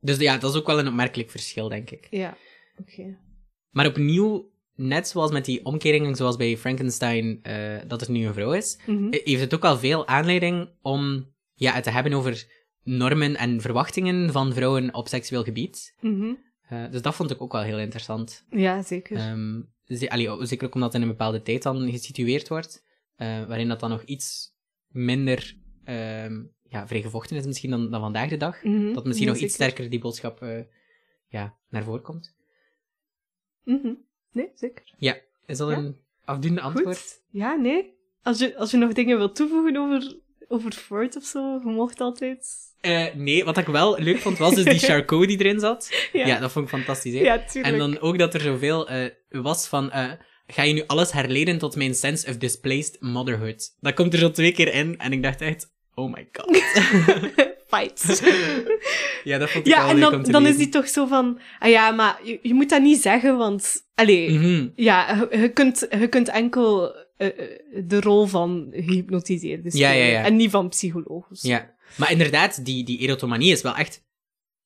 Dus 0.00 0.16
ja, 0.18 0.38
dat 0.38 0.50
is 0.54 0.60
ook 0.60 0.66
wel 0.66 0.78
een 0.78 0.88
opmerkelijk 0.88 1.30
verschil, 1.30 1.68
denk 1.68 1.90
ik. 1.90 2.06
Ja, 2.10 2.36
oké. 2.80 3.18
Maar 3.70 3.86
opnieuw, 3.86 4.50
net 4.74 5.08
zoals 5.08 5.30
met 5.30 5.44
die 5.44 5.64
omkeringen, 5.64 6.14
zoals 6.16 6.36
bij 6.36 6.56
Frankenstein, 6.56 7.38
eh, 7.42 7.76
dat 7.86 8.00
het 8.00 8.08
nu 8.08 8.26
een 8.26 8.34
vrouw 8.34 8.52
is, 8.52 8.78
Mhm. 8.86 9.06
heeft 9.10 9.40
het 9.40 9.54
ook 9.54 9.62
wel 9.62 9.78
veel 9.78 10.06
aanleiding 10.06 10.68
om 10.82 11.32
ja, 11.54 11.72
het 11.72 11.84
te 11.84 11.90
hebben 11.90 12.12
over 12.12 12.46
normen 12.82 13.36
en 13.36 13.60
verwachtingen 13.60 14.32
van 14.32 14.52
vrouwen 14.54 14.94
op 14.94 15.08
seksueel 15.08 15.42
gebied. 15.44 15.96
Mhm. 16.00 16.32
Eh, 16.68 16.90
dus 16.90 17.02
dat 17.02 17.14
vond 17.14 17.30
ik 17.30 17.40
ook 17.42 17.52
wel 17.52 17.62
heel 17.62 17.78
interessant. 17.78 18.44
Ja, 18.50 18.82
zeker. 18.82 19.16
Ehm, 19.16 19.60
ze- 19.86 20.10
allee, 20.10 20.32
oh, 20.32 20.42
zeker 20.44 20.66
ook 20.66 20.74
omdat 20.74 20.92
het 20.92 21.02
in 21.02 21.08
een 21.08 21.14
bepaalde 21.16 21.42
tijd 21.42 21.62
dan 21.62 21.90
gesitueerd 21.90 22.48
wordt, 22.48 22.84
eh, 23.16 23.44
waarin 23.46 23.68
dat 23.68 23.80
dan 23.80 23.90
nog 23.90 24.02
iets 24.02 24.52
minder 24.88 25.56
ehm, 25.84 26.42
ja, 26.68 26.86
vrijgevochten 26.86 27.36
is 27.36 27.46
misschien 27.46 27.70
dan, 27.70 27.90
dan 27.90 28.00
vandaag 28.00 28.28
de 28.28 28.36
dag. 28.36 28.62
Mhm. 28.62 28.92
Dat 28.92 29.04
misschien 29.04 29.26
Ja, 29.26 29.32
nog 29.32 29.42
iets 29.42 29.54
sterker 29.54 29.90
die 29.90 29.98
boodschap 29.98 30.42
eh, 30.42 30.60
ja, 31.28 31.56
naar 31.68 31.82
voren 31.84 32.02
komt. 32.02 32.34
Mhm. 33.64 33.92
Nee, 34.32 34.48
zeker. 34.54 34.82
Is 35.46 35.58
dat 35.58 35.70
Ja. 35.70 35.76
een 35.76 35.96
afdoende 36.24 36.60
antwoord? 36.60 36.96
Goed. 36.98 37.20
Ja, 37.30 37.54
nee. 37.54 37.92
Als 38.22 38.38
je, 38.38 38.56
als 38.56 38.70
je 38.70 38.76
nog 38.76 38.92
dingen 38.92 39.16
wilt 39.18 39.36
toevoegen 39.36 39.76
over, 39.76 40.16
over 40.48 40.72
Freud 40.72 41.16
of 41.16 41.24
zo, 41.24 41.60
je 41.64 41.70
mocht 41.70 42.00
altijd. 42.00 42.46
Eh, 42.80 43.14
nee, 43.14 43.44
wat 43.44 43.56
ik 43.58 43.66
wel 43.66 43.98
leuk 43.98 44.18
vond, 44.18 44.38
was 44.38 44.54
dus 44.54 44.64
die 44.64 44.78
Charcot 44.88 45.26
die 45.28 45.38
erin 45.38 45.60
zat. 45.60 46.08
Ja, 46.12 46.40
dat 46.40 46.52
vond 46.52 46.64
ik 46.64 46.70
fantastisch. 46.70 47.14
Hè? 47.14 47.20
Ja, 47.20 47.44
tuurlijk. 47.44 47.72
en 47.74 47.78
dan 47.80 47.98
ook 48.00 48.18
dat 48.18 48.34
er 48.34 48.40
zoveel 48.40 48.88
was 49.42 49.66
van... 49.66 49.90
eh, 49.90 50.10
ga 50.46 50.62
je 50.62 50.72
nu 50.72 50.82
alles 50.86 51.12
herleden 51.12 51.58
tot 51.58 51.76
mijn 51.76 51.94
sense 51.94 52.28
of 52.28 52.36
displaced 52.36 52.96
motherhood? 53.00 53.76
Dat 53.80 53.94
komt 53.94 54.12
er 54.12 54.18
zo 54.18 54.30
twee 54.30 54.52
keer 54.52 54.74
in 54.74 54.98
en 54.98 55.12
ik 55.12 55.22
dacht 55.22 55.40
echt... 55.40 55.72
Oh 55.94 56.12
my 56.12 56.28
god. 56.32 56.56
Fight. 57.68 58.22
ja, 59.24 59.38
dat 59.38 59.50
vond 59.50 59.66
ik 59.66 59.72
ja, 59.72 59.94
wel 59.96 60.12
en 60.12 60.22
dan, 60.32 60.46
is 60.46 60.56
die 60.56 60.68
toch 60.68 60.88
zo 60.88 61.06
van... 61.06 61.40
Ah 61.58 61.70
ja, 61.70 61.90
maar 61.90 62.20
je, 62.24 62.38
je 62.42 62.54
moet 62.54 62.68
dat 62.70 62.82
niet 62.82 63.00
zeggen, 63.02 63.36
want... 63.36 63.82
Allee, 63.94 64.30
Mhm. 64.30 64.68
ja, 64.76 65.26
je, 65.30 65.38
je 65.38 65.48
kunt, 65.52 65.86
je 65.90 66.08
kunt 66.08 66.28
enkel 66.28 66.94
eh, 67.16 67.26
eh, 67.26 67.34
de 67.84 68.00
rol 68.00 68.26
van 68.26 68.68
gehypnotiseerde 68.72 69.78
Ja, 69.78 69.90
ja, 69.90 70.04
ja. 70.04 70.24
En 70.24 70.36
niet 70.36 70.50
van 70.50 70.68
psycholoog. 70.68 71.26
Ja. 71.30 71.74
Maar 71.96 72.10
inderdaad, 72.10 72.64
die, 72.64 72.84
die 72.84 72.98
erotomanie 72.98 73.52
is 73.52 73.62
wel 73.62 73.74
echt... 73.76 74.02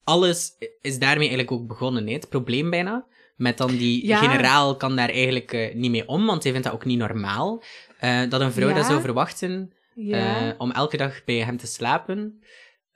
Alles 0.04 0.52
is 0.80 0.98
daarmee 0.98 1.28
eigenlijk 1.28 1.52
ook 1.52 1.66
begonnen, 1.66 2.06
hè? 2.06 2.12
Het 2.12 2.28
probleem 2.28 2.70
bijna. 2.70 3.06
Met 3.38 3.58
dan 3.58 3.76
die 3.76 4.06
Ja. 4.06 4.18
generaal 4.18 4.76
kan 4.76 4.96
daar 4.96 5.08
eigenlijk 5.08 5.52
eh, 5.52 5.74
niet 5.74 5.90
mee 5.90 6.08
om, 6.08 6.26
want 6.26 6.42
hij 6.42 6.52
vindt 6.52 6.66
dat 6.66 6.76
ook 6.76 6.84
niet 6.84 6.98
normaal. 6.98 7.62
eh, 7.98 8.28
dat 8.30 8.40
een 8.40 8.52
vrouw 8.52 8.68
Ja. 8.68 8.74
dat 8.74 8.84
zou 8.86 9.00
verwachten 9.00 9.72
Ja. 9.94 10.48
eh, 10.52 10.54
om 10.58 10.70
elke 10.70 10.96
dag 10.96 11.24
bij 11.24 11.36
hem 11.44 11.56
te 11.56 11.66
slapen. 11.66 12.42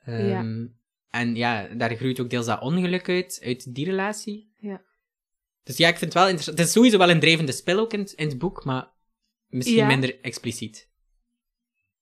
Ehm, 0.05 0.27
Ja. 0.27 0.67
En 1.09 1.35
ja, 1.35 1.67
daar 1.67 1.95
groeit 1.95 2.19
ook 2.19 2.29
deels 2.29 2.45
dat 2.45 2.61
ongeluk 2.61 3.09
uit, 3.09 3.39
uit 3.43 3.75
die 3.75 3.85
relatie. 3.85 4.51
Ja. 4.59 4.81
Dus 5.63 5.77
ja, 5.77 5.87
ik 5.87 5.97
vind 5.97 6.13
het 6.13 6.13
wel 6.13 6.23
interessant. 6.23 6.57
Het 6.57 6.67
is 6.67 6.73
sowieso 6.73 6.97
wel 6.97 7.09
een 7.09 7.19
drijvende 7.19 7.51
spel 7.51 7.79
ook 7.79 7.93
in, 7.93 7.99
het- 7.99 8.11
in 8.11 8.27
het 8.27 8.37
boek, 8.37 8.65
maar 8.65 8.87
misschien 9.47 9.75
Ja. 9.75 9.85
minder 9.87 10.19
expliciet. 10.21 10.89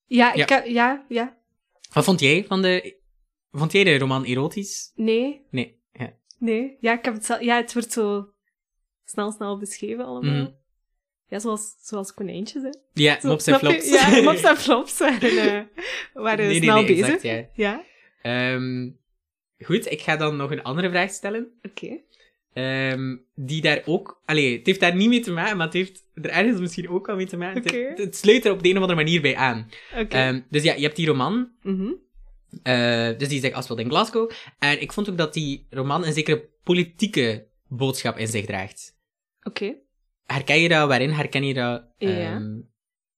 ja, 0.06 0.34
ja. 0.34 0.44
ik 0.44 0.50
heb- 0.50 0.66
ja, 0.66 1.06
ja. 1.10 1.38
Wat 1.94 2.04
vond 2.04 2.20
jij 2.20 2.46
van 2.48 2.62
de... 2.62 3.00
Vond 3.52 3.72
jij 3.72 3.84
de 3.84 3.98
roman 3.98 4.24
erotisch? 4.24 4.92
Nee, 4.96 5.42
Nee. 5.50 5.81
Nee. 6.42 6.78
Ja, 6.80 6.94
ik 6.98 7.06
heb 7.06 7.14
het, 7.14 7.26
zelf- 7.26 7.42
ja, 7.42 7.56
het 7.56 7.74
wordt 7.74 7.92
zo 7.92 8.30
snel, 9.06 9.32
snel 9.32 9.58
beschreven 9.58 10.06
allemaal. 10.06 10.34
Mhm. 10.42 10.50
Ja, 11.28 11.40
zoals, 11.40 11.76
zoals 11.82 12.14
konijntjes, 12.14 12.64
hè. 12.64 12.70
Ja, 12.94 13.20
Zo, 13.20 13.28
mops 13.28 13.48
en 13.48 13.54
je? 13.54 13.60
flops. 13.60 13.90
Ja, 13.90 14.22
mops 14.32 14.42
en 14.44 14.58
flops 14.58 14.98
waren, 14.98 15.22
eh, 15.38 15.62
waren 16.14 16.38
Nee, 16.48 16.60
nee, 16.60 16.62
snel 16.62 16.76
nee, 16.76 16.86
bezig. 16.86 17.08
exact, 17.08 17.24
ja. 17.24 17.46
Ja, 17.56 17.84
Ehm, 18.22 18.90
goed, 19.60 19.92
ik 19.92 20.02
ga 20.02 20.18
dan 20.18 20.36
nog 20.36 20.52
een 20.52 20.64
andere 20.64 20.90
vraag 20.90 21.10
stellen. 21.12 21.48
oké. 21.62 21.98
Ehm, 22.54 23.18
die 23.36 23.62
daar 23.62 23.82
ook... 23.86 24.22
Allee, 24.26 24.58
het 24.58 24.66
heeft 24.66 24.80
daar 24.80 24.96
niet 24.96 25.10
mee 25.10 25.20
te 25.20 25.32
maken, 25.32 25.58
maar 25.58 25.66
het 25.66 25.76
heeft 25.76 26.04
er 26.14 26.30
ergens 26.30 26.60
misschien 26.60 26.90
ook 26.90 27.06
wel 27.08 27.16
mee 27.16 27.26
te 27.26 27.38
maken. 27.38 27.62
Het- 27.64 27.72
Oké. 27.72 28.02
Het, 28.02 28.16
sluit 28.16 28.46
er 28.46 28.52
op 28.52 28.64
de 28.64 28.70
een 28.70 28.76
of 28.76 28.82
andere 28.82 29.00
manier 29.04 29.22
bij 29.22 29.36
aan. 29.36 29.70
Oké. 29.98 30.16
Ehm, 30.18 30.42
dus 30.50 30.64
ja, 30.64 30.74
je 30.74 30.82
hebt 30.82 30.96
die 30.96 31.08
roman. 31.08 31.52
Mhm. 31.62 31.92
Eh, 32.64 33.18
dus 33.18 33.28
die 33.28 33.40
zich 33.42 33.54
afspeelt 33.54 33.80
in 33.80 33.90
Glasgow. 33.90 34.32
En 34.60 34.82
ik 34.82 34.94
vond 34.94 35.10
ook 35.10 35.18
dat 35.18 35.34
die 35.34 35.66
roman 35.70 36.06
een 36.06 36.14
zekere 36.14 36.50
politieke 36.64 37.48
boodschap 37.68 38.18
in 38.18 38.28
zich 38.28 38.46
draagt. 38.46 38.96
Oké. 39.44 39.74
Herken 40.26 40.62
je 40.62 40.70
dat? 40.70 40.88
Waarin 40.88 41.10
herken 41.10 41.44
je 41.46 41.54
dat? 41.54 41.84
Ja. 41.98 42.42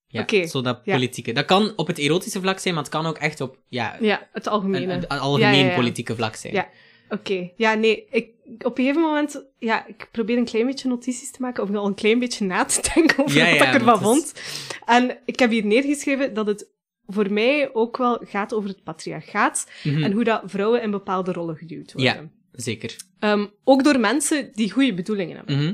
Ja, 0.07 0.21
Oké, 0.21 0.47
zo 0.47 0.61
dat 0.61 0.81
ja. 0.83 0.93
politieke. 0.93 1.31
Dat 1.31 1.45
kan 1.45 1.73
op 1.75 1.87
het 1.87 1.97
erotische 1.97 2.41
vlak 2.41 2.59
zijn, 2.59 2.73
maar 2.73 2.83
het 2.83 2.91
kan 2.91 3.05
ook 3.05 3.17
echt 3.17 3.41
op 3.41 3.57
ja, 3.67 3.97
Ja, 3.99 4.27
het 4.31 4.47
algemene. 4.47 4.93
een- 4.93 5.03
een 5.07 5.19
algemeen 5.19 5.65
Ja, 5.65 5.75
politieke 5.75 6.15
vlak 6.15 6.35
zijn. 6.35 6.53
Ja. 6.53 6.69
Oké, 7.09 7.51
ja, 7.55 7.73
nee, 7.73 8.07
ik, 8.11 8.29
op 8.65 8.77
een 8.77 8.83
gegeven 8.85 9.01
moment, 9.01 9.45
ja, 9.59 9.87
ik 9.87 10.07
probeer 10.11 10.37
een 10.37 10.45
klein 10.45 10.65
beetje 10.65 10.87
notities 10.87 11.31
te 11.31 11.41
maken, 11.41 11.63
of 11.63 11.75
al 11.75 11.85
een 11.85 11.93
klein 11.95 12.19
beetje 12.19 12.45
na 12.45 12.65
te 12.65 12.91
denken 12.93 13.23
over 13.23 13.39
wat 13.39 13.67
ik 13.67 13.73
ervan 13.73 13.99
vond. 14.01 14.33
En 14.85 15.17
ik 15.25 15.39
heb 15.39 15.49
hier 15.51 15.65
neergeschreven 15.65 16.33
dat 16.33 16.47
het 16.47 16.71
voor 17.07 17.33
mij 17.33 17.73
ook 17.73 17.97
wel 17.97 18.21
gaat 18.25 18.53
over 18.53 18.69
het 18.69 18.83
patriarchaat 18.83 19.69
Mhm, 19.83 20.03
en 20.03 20.11
hoe 20.11 20.23
dat 20.23 20.41
vrouwen 20.45 20.81
in 20.81 20.91
bepaalde 20.91 21.31
rollen 21.31 21.55
geduwd 21.55 21.93
worden. 21.93 22.13
Ja. 22.13 22.29
Zeker. 22.51 22.95
Ehm, 23.19 23.45
ook 23.63 23.83
door 23.83 23.99
mensen 23.99 24.49
die 24.53 24.71
goede 24.71 24.93
bedoelingen 24.93 25.35
hebben. 25.35 25.57
Mhm. 25.57 25.73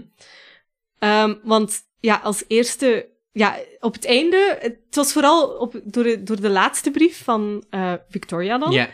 Ehm, 1.00 1.36
want 1.44 1.80
ja, 2.00 2.16
als 2.24 2.44
eerste, 2.48 3.10
ja, 3.32 3.58
op 3.80 3.94
het 3.94 4.06
einde, 4.06 4.58
het 4.60 4.78
was 4.92 5.14
vooral 5.14 5.48
op, 5.48 5.82
door, 5.84 6.04
de, 6.04 6.24
door 6.24 6.42
de 6.42 6.50
laatste 6.50 6.92
brief 6.92 7.24
van 7.24 7.66
eh, 7.70 7.94
Victoria 8.10 8.58
dan, 8.58 8.88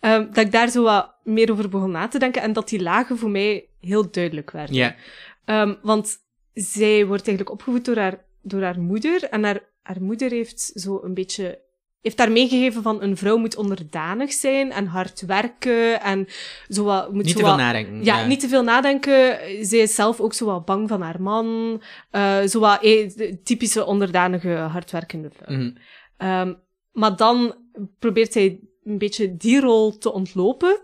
ehm, 0.00 0.26
dat 0.26 0.44
ik 0.44 0.52
daar 0.52 0.70
zo 0.70 0.82
wat 0.82 1.14
meer 1.24 1.52
over 1.52 1.68
begon 1.68 1.90
na 1.90 2.08
te 2.08 2.18
denken 2.18 2.42
en 2.42 2.52
dat 2.52 2.68
die 2.68 2.82
lagen 2.82 3.18
voor 3.18 3.30
mij 3.30 3.68
heel 3.80 4.10
duidelijk 4.10 4.50
werden. 4.50 4.74
Ja. 4.74 4.96
Ehm, 5.44 5.74
want 5.82 6.16
zij 6.54 7.06
wordt 7.06 7.26
eigenlijk 7.26 7.50
opgevoed 7.50 7.84
door 7.84 7.96
haar, 7.96 8.24
door 8.42 8.62
haar 8.62 8.80
moeder 8.80 9.24
en 9.24 9.44
haar, 9.44 9.60
haar 9.82 10.02
moeder 10.02 10.30
heeft 10.30 10.60
zo 10.74 11.00
een 11.02 11.14
beetje 11.14 11.60
heeft 12.02 12.16
daar 12.16 12.32
meegegeven 12.32 12.82
van 12.82 13.02
een 13.02 13.16
vrouw 13.16 13.36
moet 13.36 13.56
onderdanig 13.56 14.32
zijn 14.32 14.72
en 14.72 14.86
hard 14.86 15.20
werken 15.26 16.00
en 16.02 16.26
zo 16.68 16.84
wat, 16.84 17.12
moet 17.12 17.16
Niet 17.24 17.26
zo 17.26 17.32
te 17.32 17.38
veel 17.38 17.48
wat- 17.48 17.58
nadenken. 17.58 18.04
ja, 18.04 18.26
niet 18.26 18.40
te 18.40 18.48
veel 18.48 18.62
nadenken. 18.62 19.38
Zij 19.66 19.78
is 19.78 19.94
zelf 19.94 20.20
ook 20.20 20.34
zo 20.34 20.44
wat 20.46 20.64
bang 20.64 20.88
van 20.88 21.00
haar 21.02 21.22
man. 21.22 21.82
eh 22.10 22.42
zo 22.42 22.60
wat 22.60 22.82
eh, 22.82 23.10
typische 23.44 23.84
onderdanige, 23.84 24.48
hardwerkende 24.48 25.30
vrouw. 25.36 25.56
Mhm. 25.56 25.70
Ehm, 26.16 26.54
maar 26.92 27.16
dan 27.16 27.54
probeert 27.98 28.32
zij 28.32 28.60
een 28.84 28.98
beetje 28.98 29.36
die 29.36 29.60
rol 29.60 29.98
te 29.98 30.12
ontlopen 30.12 30.80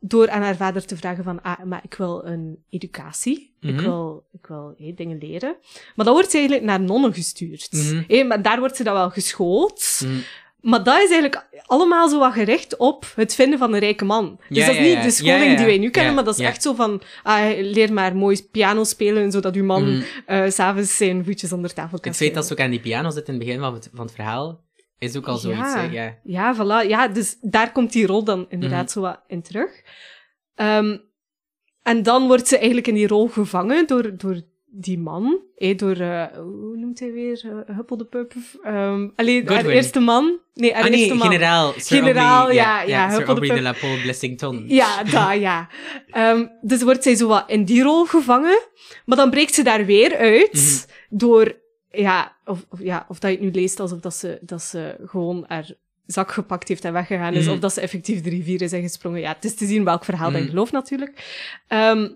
door 0.00 0.30
aan 0.30 0.42
haar 0.42 0.56
vader 0.56 0.84
te 0.84 0.96
vragen 0.96 1.24
van, 1.24 1.42
ah, 1.42 1.62
maar 1.64 1.80
ik 1.84 1.94
wil 1.94 2.24
een 2.24 2.58
educatie. 2.70 3.54
Ik 3.60 3.74
Mhm. 3.74 3.82
wil, 3.84 4.24
ik 4.32 4.46
wil 4.46 4.74
dingen 4.94 5.18
leren. 5.18 5.56
Maar 5.96 6.04
dan 6.04 6.14
wordt 6.14 6.30
ze 6.30 6.36
eigenlijk 6.36 6.66
naar 6.66 6.80
nonnen 6.80 7.14
gestuurd. 7.14 7.68
Eh, 8.08 8.26
maar 8.26 8.42
daar 8.42 8.58
wordt 8.58 8.76
ze 8.76 8.84
dan 8.84 8.94
wel 8.94 9.10
geschoold. 9.10 10.00
Mhm. 10.04 10.12
Maar 10.60 10.84
dat 10.84 10.94
is 11.02 11.10
eigenlijk 11.10 11.46
allemaal 11.66 12.08
zo 12.08 12.18
wat 12.18 12.32
gericht 12.32 12.76
op 12.76 13.12
het 13.16 13.34
vinden 13.34 13.58
van 13.58 13.72
een 13.72 13.78
rijke 13.80 14.04
man. 14.04 14.40
Dus 14.48 14.58
Ja, 14.58 14.66
dat 14.66 14.74
is 14.74 14.80
niet 14.80 14.92
ja. 14.92 15.02
de 15.02 15.10
scholing 15.10 15.56
die 15.56 15.66
wij 15.66 15.78
nu 15.78 15.90
kennen, 15.90 16.14
maar 16.14 16.24
dat 16.24 16.38
is 16.38 16.44
echt 16.44 16.62
zo 16.62 16.74
van, 16.74 17.02
ah, 17.22 17.58
leer 17.58 17.92
maar 17.92 18.16
mooi 18.16 18.48
piano 18.50 18.84
spelen, 18.84 19.30
zodat 19.30 19.54
uw 19.54 19.64
man 19.64 20.02
eh, 20.26 20.44
s 20.48 20.54
s'avonds 20.54 20.96
zijn 20.96 21.24
voetjes 21.24 21.52
onder 21.52 21.74
tafel 21.74 21.98
kan 21.98 22.10
Het 22.10 22.20
feit 22.20 22.34
dat 22.34 22.46
ze 22.46 22.52
ook 22.52 22.60
aan 22.60 22.70
die 22.70 22.80
piano 22.80 23.10
zit 23.10 23.28
in 23.28 23.34
het 23.34 23.44
begin 23.44 23.60
van 23.60 23.74
het, 23.74 23.90
van 23.94 24.04
het 24.06 24.14
verhaal, 24.14 24.60
is 25.08 25.16
ook 25.16 25.28
al 25.28 25.36
zoiets. 25.36 25.72
Ja. 25.74 25.80
hè, 25.80 25.92
Ja. 25.92 26.18
Ja, 26.22 26.54
voilà. 26.56 26.88
Ja, 26.88 27.08
dus 27.08 27.36
daar 27.40 27.72
komt 27.72 27.92
die 27.92 28.06
rol 28.06 28.24
dan 28.24 28.46
inderdaad 28.48 28.82
Mhm. 28.84 28.90
zo 28.92 29.00
wat 29.00 29.20
in 29.26 29.42
terug. 29.42 29.70
Ehm, 30.54 30.96
en 31.82 32.02
dan 32.02 32.26
wordt 32.26 32.48
ze 32.48 32.56
eigenlijk 32.56 32.86
in 32.86 32.94
die 32.94 33.06
rol 33.06 33.28
gevangen 33.28 33.86
door, 33.86 34.16
door 34.16 34.40
die 34.72 34.98
man. 34.98 35.48
eh, 35.56 35.76
door, 35.76 35.96
eh, 35.96 36.24
hoe 36.36 36.76
noemt 36.76 37.00
hij 37.00 37.12
weer? 37.12 37.40
Eh, 37.66 37.76
Huppel 37.76 37.96
de 37.96 38.04
Pup? 38.04 38.32
Ehm 38.62 39.08
alleen, 39.16 39.48
haar 39.48 39.66
eerste 39.66 40.00
man. 40.00 40.38
Nee, 40.54 40.72
haar 40.74 40.82
Ah 40.84 40.90
nee, 40.90 40.98
eerste 40.98 41.14
man. 41.14 41.26
generaal. 41.26 41.72
Sir 41.76 41.96
Generaal, 41.98 42.36
Aubrey, 42.38 42.56
ja, 42.56 42.82
ja, 42.82 43.08
Sir 43.08 43.16
Huppel 43.18 43.34
de 43.34 43.40
Aubrey 43.40 43.48
de 43.48 43.54
Pup. 43.54 43.82
la 43.82 43.88
Pole 43.88 44.00
Blessington. 44.02 44.64
Ja, 44.68 45.02
dat, 45.04 45.40
ja. 45.40 45.68
Ehm, 46.10 46.46
dus 46.60 46.82
wordt 46.82 47.02
zij 47.02 47.14
zo 47.14 47.26
wat 47.28 47.44
in 47.50 47.64
die 47.64 47.82
rol 47.82 48.04
gevangen. 48.04 48.60
Maar 49.04 49.16
dan 49.16 49.30
breekt 49.30 49.54
ze 49.54 49.62
daar 49.62 49.84
weer 49.84 50.16
uit 50.16 50.52
Mhm. 50.52 51.18
door... 51.18 51.58
Ja 51.90 52.36
of, 52.44 52.64
of, 52.68 52.78
ja, 52.82 53.04
of 53.08 53.18
dat 53.18 53.30
je 53.30 53.36
het 53.36 53.44
nu 53.46 53.60
leest 53.60 53.80
alsof 53.80 54.00
dat 54.00 54.14
ze, 54.14 54.38
dat 54.42 54.62
ze 54.62 54.96
gewoon 55.06 55.44
haar 55.48 55.72
zak 56.06 56.32
gepakt 56.32 56.68
heeft 56.68 56.84
en 56.84 56.92
weggegaan 56.92 57.34
is, 57.34 57.44
Mhm. 57.44 57.54
of 57.54 57.58
dat 57.60 57.72
ze 57.72 57.80
effectief 57.80 58.20
de 58.20 58.30
rivier 58.30 58.62
is 58.62 58.72
ingesprongen. 58.72 59.20
Ja, 59.20 59.32
het 59.32 59.44
is 59.44 59.54
te 59.54 59.66
zien 59.66 59.84
welk 59.84 60.04
verhaal 60.04 60.30
dat 60.30 60.42
je 60.42 60.48
gelooft 60.48 60.72
natuurlijk. 60.72 61.40
Ehm, 61.68 62.08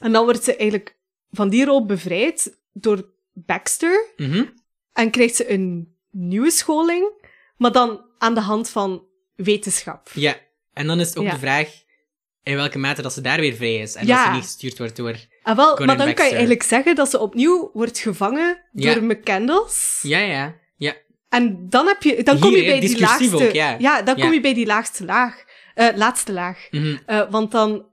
en 0.00 0.12
dan 0.12 0.24
wordt 0.24 0.44
ze 0.44 0.56
eigenlijk 0.56 0.96
van 1.30 1.48
die 1.48 1.64
rol 1.64 1.86
bevrijd 1.86 2.58
door 2.72 3.08
Baxter 3.32 4.06
Mhm. 4.16 4.44
en 4.92 5.10
krijgt 5.10 5.34
ze 5.36 5.50
een 5.52 5.94
nieuwe 6.10 6.50
scholing, 6.50 7.10
maar 7.56 7.72
dan 7.72 8.04
aan 8.18 8.34
de 8.34 8.40
hand 8.40 8.68
van 8.70 9.04
wetenschap. 9.34 10.08
Ja, 10.14 10.36
en 10.72 10.86
dan 10.86 11.00
is 11.00 11.08
het 11.08 11.16
ook 11.18 11.24
Ja. 11.24 11.30
de 11.32 11.38
vraag 11.38 11.68
in 12.42 12.56
welke 12.56 12.78
mate 12.78 13.02
dat 13.02 13.12
ze 13.12 13.20
daar 13.20 13.40
weer 13.40 13.54
vrij 13.54 13.76
is. 13.76 13.94
En 13.94 14.06
Ja. 14.06 14.16
dat 14.16 14.24
ze 14.26 14.32
niet 14.32 14.42
gestuurd 14.44 14.78
wordt 14.78 14.96
door... 14.96 15.16
Ah, 15.42 15.56
wel, 15.56 15.74
Conan 15.74 15.86
maar 15.96 16.06
dan 16.06 16.14
kan 16.14 16.24
je 16.24 16.30
eigenlijk 16.30 16.62
zeggen 16.62 16.94
dat 16.94 17.10
ze 17.10 17.18
opnieuw 17.18 17.70
wordt 17.72 17.98
gevangen 17.98 18.62
Ja. 18.72 18.94
door 18.94 19.02
McCandles. 19.04 20.00
Ja, 20.02 20.18
ja, 20.18 20.54
ja. 20.76 20.94
En 21.28 21.66
dan, 21.68 21.86
heb 21.86 22.02
je, 22.02 22.22
dan 22.22 22.38
kom 22.38 22.50
Hier, 22.50 22.62
je 22.62 22.70
bij 22.70 22.80
die 22.80 23.00
laagste... 23.00 23.34
ook, 23.46 23.52
ja. 23.52 24.02
dan 24.02 24.16
Ja. 24.16 24.22
kom 24.24 24.32
je 24.32 24.40
bij 24.40 24.54
die 24.54 24.66
laagste 24.66 25.04
laag. 25.04 25.44
eh, 25.74 25.88
laatste 25.94 26.32
laag. 26.32 26.68
Mhm. 26.70 26.96
Eh, 27.06 27.30
want 27.30 27.50
dan... 27.52 27.86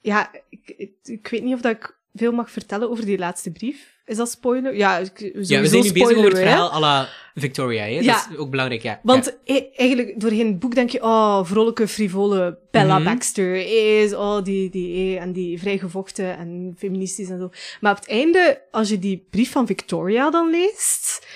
Ja, 0.00 0.30
ik, 0.48 0.74
ik, 0.76 0.92
ik 1.02 1.28
weet 1.28 1.42
niet 1.42 1.54
of 1.54 1.60
dat 1.60 1.72
ik 1.72 1.98
veel 2.14 2.32
mag 2.32 2.50
vertellen 2.50 2.90
over 2.90 3.04
die 3.04 3.18
laatste 3.18 3.50
brief. 3.50 3.98
Is 4.10 4.16
dat 4.16 4.30
spoiler? 4.30 4.76
Ja, 4.76 5.02
we 5.32 5.44
zijn 5.44 5.62
nu 5.62 5.92
bezig 5.92 6.16
over 6.16 6.24
het 6.24 6.32
hè. 6.32 6.38
verhaal 6.42 6.72
à 6.72 6.80
la 6.80 7.08
Victoria. 7.34 7.82
Hè? 7.82 7.88
Ja. 7.88 8.12
Dat 8.12 8.28
is 8.30 8.36
ook 8.36 8.50
belangrijk, 8.50 8.82
ja. 8.82 9.00
Want 9.02 9.38
e- 9.44 9.68
eigenlijk, 9.74 10.20
doorheen 10.20 10.46
het 10.46 10.58
boek 10.58 10.74
denk 10.74 10.90
je, 10.90 11.02
oh, 11.02 11.44
vrolijke, 11.44 11.88
frivole 11.88 12.58
Bella 12.70 12.98
Mhm. 12.98 13.04
Baxter 13.04 13.54
is, 14.02 14.14
oh, 14.14 14.42
die, 14.44 14.70
die, 14.70 15.16
eh, 15.16 15.22
en 15.22 15.32
die 15.32 15.58
vrijgevochten 15.58 16.36
en 16.36 16.74
feministisch 16.78 17.28
en 17.28 17.38
zo. 17.38 17.50
Maar 17.80 17.92
op 17.92 17.98
het 17.98 18.08
einde, 18.08 18.62
als 18.70 18.88
je 18.88 18.98
die 18.98 19.26
brief 19.30 19.50
van 19.50 19.66
Victoria 19.66 20.30
dan 20.30 20.50
leest, 20.50 21.26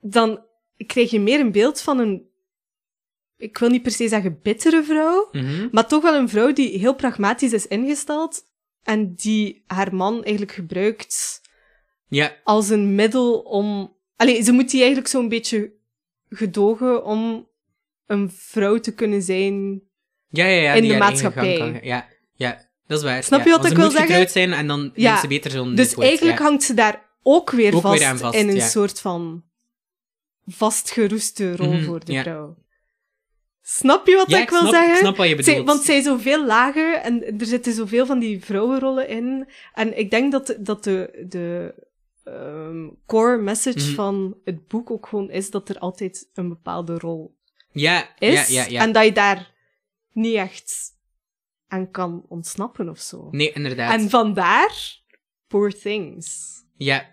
dan 0.00 0.44
krijg 0.86 1.10
je 1.10 1.20
meer 1.20 1.40
een 1.40 1.52
beeld 1.52 1.80
van 1.80 1.98
een, 1.98 2.26
ik 3.36 3.58
wil 3.58 3.68
niet 3.68 3.82
per 3.82 3.92
se 3.92 4.08
zeggen 4.08 4.38
bittere 4.42 4.82
vrouw. 4.82 5.28
Mhm. 5.32 5.68
maar 5.72 5.88
toch 5.88 6.02
wel 6.02 6.14
een 6.14 6.28
vrouw 6.28 6.52
die 6.52 6.78
heel 6.78 6.94
pragmatisch 6.94 7.52
is 7.52 7.66
ingesteld 7.66 8.42
en 8.82 9.14
die 9.14 9.62
haar 9.66 9.94
man 9.94 10.14
eigenlijk 10.14 10.52
gebruikt 10.52 11.42
ja. 12.08 12.36
als 12.44 12.68
een 12.68 12.94
middel 12.94 13.38
om... 13.38 13.92
Allee, 14.16 14.42
ze 14.42 14.52
moet 14.52 14.70
die 14.70 14.78
eigenlijk 14.78 15.08
zo'n 15.08 15.28
beetje 15.28 15.72
gedogen 16.28 17.04
om 17.04 17.48
een 18.06 18.30
vrouw 18.34 18.78
te 18.80 18.94
kunnen 18.94 19.22
zijn. 19.22 19.80
Ja, 20.28 20.44
ja, 20.46 20.60
ja. 20.60 20.72
In 20.72 20.88
de 20.88 20.96
maatschappij. 20.96 21.56
kan- 21.58 21.78
Ja, 21.82 22.08
ja, 22.34 22.68
dat 22.86 22.98
is 22.98 23.04
waar. 23.04 23.22
Snap 23.22 23.38
ja. 23.38 23.44
je 23.44 23.50
wat 23.58 23.70
ik 23.70 23.76
wil 23.76 23.90
zeggen? 23.90 24.28
zijn 24.28 24.52
en 24.52 24.66
dan 24.66 24.90
Ja. 24.94 25.20
ze 25.20 25.26
beter 25.26 25.50
zo'n 25.50 25.74
Dus 25.74 25.94
eigenlijk 25.94 26.38
hangt 26.38 26.62
ze 26.62 26.74
daar 26.74 27.02
ook 27.22 27.50
weer, 27.50 27.74
Ook 27.74 27.80
vast, 27.80 27.98
weer 27.98 28.08
aan 28.08 28.18
vast, 28.18 28.34
in 28.38 28.48
een 28.48 28.60
soort 28.60 29.00
van 29.00 29.42
vastgeroeste 30.46 31.56
rol 31.56 31.72
Mhm, 31.72 31.84
voor 31.84 32.04
de 32.04 32.20
vrouw. 32.20 32.56
Snap 33.62 34.06
je 34.06 34.16
wat 34.16 34.32
ik 34.32 34.50
wil 34.50 34.58
snap, 34.60 34.72
zeggen? 34.72 34.92
Ik 34.92 34.98
snap 34.98 35.16
wat 35.16 35.28
je 35.28 35.34
Zij- 35.42 35.44
bedoelt. 35.52 35.66
want 35.66 35.82
zij 35.82 35.96
is 35.96 36.04
zoveel 36.04 36.46
lager 36.46 36.94
en 36.94 37.38
er 37.40 37.46
zitten 37.46 37.72
zoveel 37.72 38.06
van 38.06 38.18
die 38.18 38.44
vrouwenrollen 38.44 39.08
in. 39.08 39.48
En 39.74 39.98
ik 39.98 40.10
denk 40.10 40.32
dat, 40.32 40.56
dat 40.58 40.84
de, 40.84 41.24
de 41.28 41.74
ehm, 42.24 42.88
core 43.06 43.36
message 43.36 43.78
Mhm. 43.86 43.94
van 43.94 44.36
het 44.44 44.68
boek 44.68 44.90
ook 44.90 45.06
gewoon 45.06 45.30
is 45.30 45.50
dat 45.50 45.68
er 45.68 45.78
altijd 45.78 46.30
een 46.34 46.48
bepaalde 46.48 46.98
rol 46.98 47.38
Ja, 47.70 48.18
is. 48.18 48.48
ja, 48.48 48.62
ja, 48.62 48.68
ja. 48.70 48.80
En 48.80 48.92
dat 48.92 49.04
je 49.04 49.12
daar 49.12 49.54
niet 50.12 50.34
echt 50.34 50.92
aan 51.66 51.90
kan 51.90 52.24
ontsnappen 52.28 52.88
of 52.88 52.98
zo. 52.98 53.28
Nee, 53.30 53.52
inderdaad. 53.52 54.00
En 54.00 54.10
vandaar 54.10 55.02
Poor 55.46 55.72
Things. 55.72 56.52
Ja. 56.76 57.12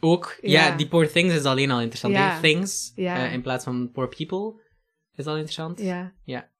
Ook, 0.00 0.38
ja. 0.42 0.76
Die 0.76 0.88
Poor 0.88 1.08
Things 1.10 1.34
is 1.34 1.44
alleen 1.44 1.70
al 1.70 1.78
interessant. 1.80 2.14
Ja. 2.14 2.40
Things, 2.40 2.92
eh, 2.96 3.32
in 3.32 3.42
plaats 3.42 3.64
van 3.64 3.90
Poor 3.92 4.08
People, 4.16 4.60
is 5.14 5.26
al 5.26 5.32
interessant. 5.34 5.80
Ja. 5.80 6.14
Ja. 6.24 6.50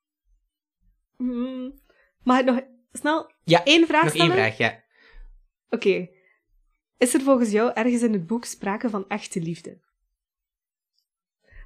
Mm, 1.17 1.81
mag 2.23 2.39
ik 2.39 2.45
nog 2.45 2.61
snel 2.93 3.33
Ja, 3.45 3.65
één 3.65 3.87
vraag 3.87 4.05
Nog 4.05 4.13
één 4.15 4.25
stellen? 4.25 4.43
vraag, 4.43 4.57
ja. 4.59 4.83
Oké. 5.69 6.09
Is 7.01 7.15
er 7.15 7.21
volgens 7.21 7.51
jou 7.51 7.71
ergens 7.75 8.03
in 8.03 8.13
het 8.13 8.27
boek 8.27 8.45
sprake 8.45 8.91
van 8.91 9.05
echte 9.09 9.41
liefde? 9.41 9.79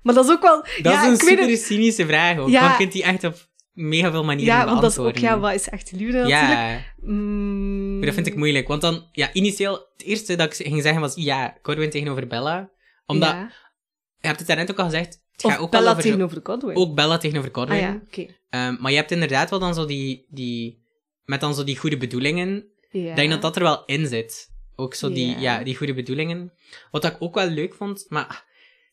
Maar 0.03 0.15
dat 0.15 0.25
is 0.25 0.31
ook 0.31 0.43
wel... 0.43 0.57
Dat 0.61 0.93
ja, 0.93 1.03
is 1.03 1.09
een 1.09 1.27
super 1.29 1.49
het- 1.49 1.61
cynische 1.61 2.07
vraag 2.07 2.39
ook. 2.39 2.49
Ja. 2.49 2.61
Want 2.61 2.73
je 2.73 2.79
kunt 2.79 2.93
die 2.93 3.03
echt 3.03 3.25
op 3.25 3.49
mega 3.73 4.11
veel 4.11 4.25
manieren 4.25 4.55
Ja, 4.55 4.65
want 4.65 4.81
dat 4.81 4.91
is 4.91 4.99
ook... 4.99 5.17
Ja, 5.17 5.39
wat 5.39 5.55
is 5.55 5.69
echte 5.69 5.97
liefde 5.97 6.19
natuurlijk? 6.19 6.51
Ja, 6.51 6.83
Mm, 6.97 7.97
maar 7.97 8.07
dat 8.07 8.15
vind 8.15 8.27
ik 8.27 8.37
moeilijk. 8.37 8.69
Want 8.69 8.81
dan, 8.81 9.09
ja, 9.13 9.33
initieel, 9.33 9.73
het 9.73 10.07
eerste 10.07 10.37
dat 10.37 10.59
ik 10.59 10.67
ging 10.67 10.83
zeggen 10.83 11.01
was, 11.01 11.15
ja, 11.15 11.57
Corwin 11.63 11.91
tegenover 11.91 12.27
Bella. 12.27 12.71
Omdat, 13.07 13.31
ja. 13.31 13.51
je 14.19 14.27
hebt 14.27 14.39
het 14.39 14.49
daarnet 14.49 14.71
ook 14.71 14.79
al 14.79 14.85
gezegd, 14.85 15.23
het 15.33 15.51
gaat 15.51 15.59
ook 15.59 15.71
Bella 15.71 15.83
wel 15.83 15.93
over... 15.93 16.03
tegenover 16.03 16.41
Godwin. 16.43 16.77
Ook 16.77 16.95
Bella 16.95 17.19
tegenover 17.19 17.51
ah 17.51 17.55
Corwin. 17.55 17.77
ja, 17.77 18.01
oké. 18.07 18.27
Ehm, 18.51 18.77
maar 18.81 18.91
je 18.91 18.97
hebt 18.97 19.11
inderdaad 19.11 19.51
wel 19.51 19.59
dan 19.59 19.75
zo 19.75 19.87
die, 19.87 20.27
die... 20.29 20.83
Met 21.25 21.41
dan 21.41 21.55
zo 21.55 21.65
die 21.65 21.79
goede 21.79 21.97
bedoelingen. 21.97 22.65
Ja. 22.91 23.15
Denk 23.15 23.31
dat 23.31 23.43
dat 23.43 23.57
er 23.57 23.63
wel 23.63 23.85
in 23.85 24.07
zit. 24.07 24.53
Ook 24.77 24.95
zo 24.95 25.13
die, 25.13 25.29
Ja. 25.31 25.39
ja. 25.41 25.65
die 25.65 25.77
goede 25.77 25.95
bedoelingen. 25.95 26.53
Wat 26.91 27.05
ik 27.05 27.17
ook 27.19 27.35
wel 27.35 27.49
leuk 27.49 27.75
vond, 27.75 28.07
maar 28.09 28.45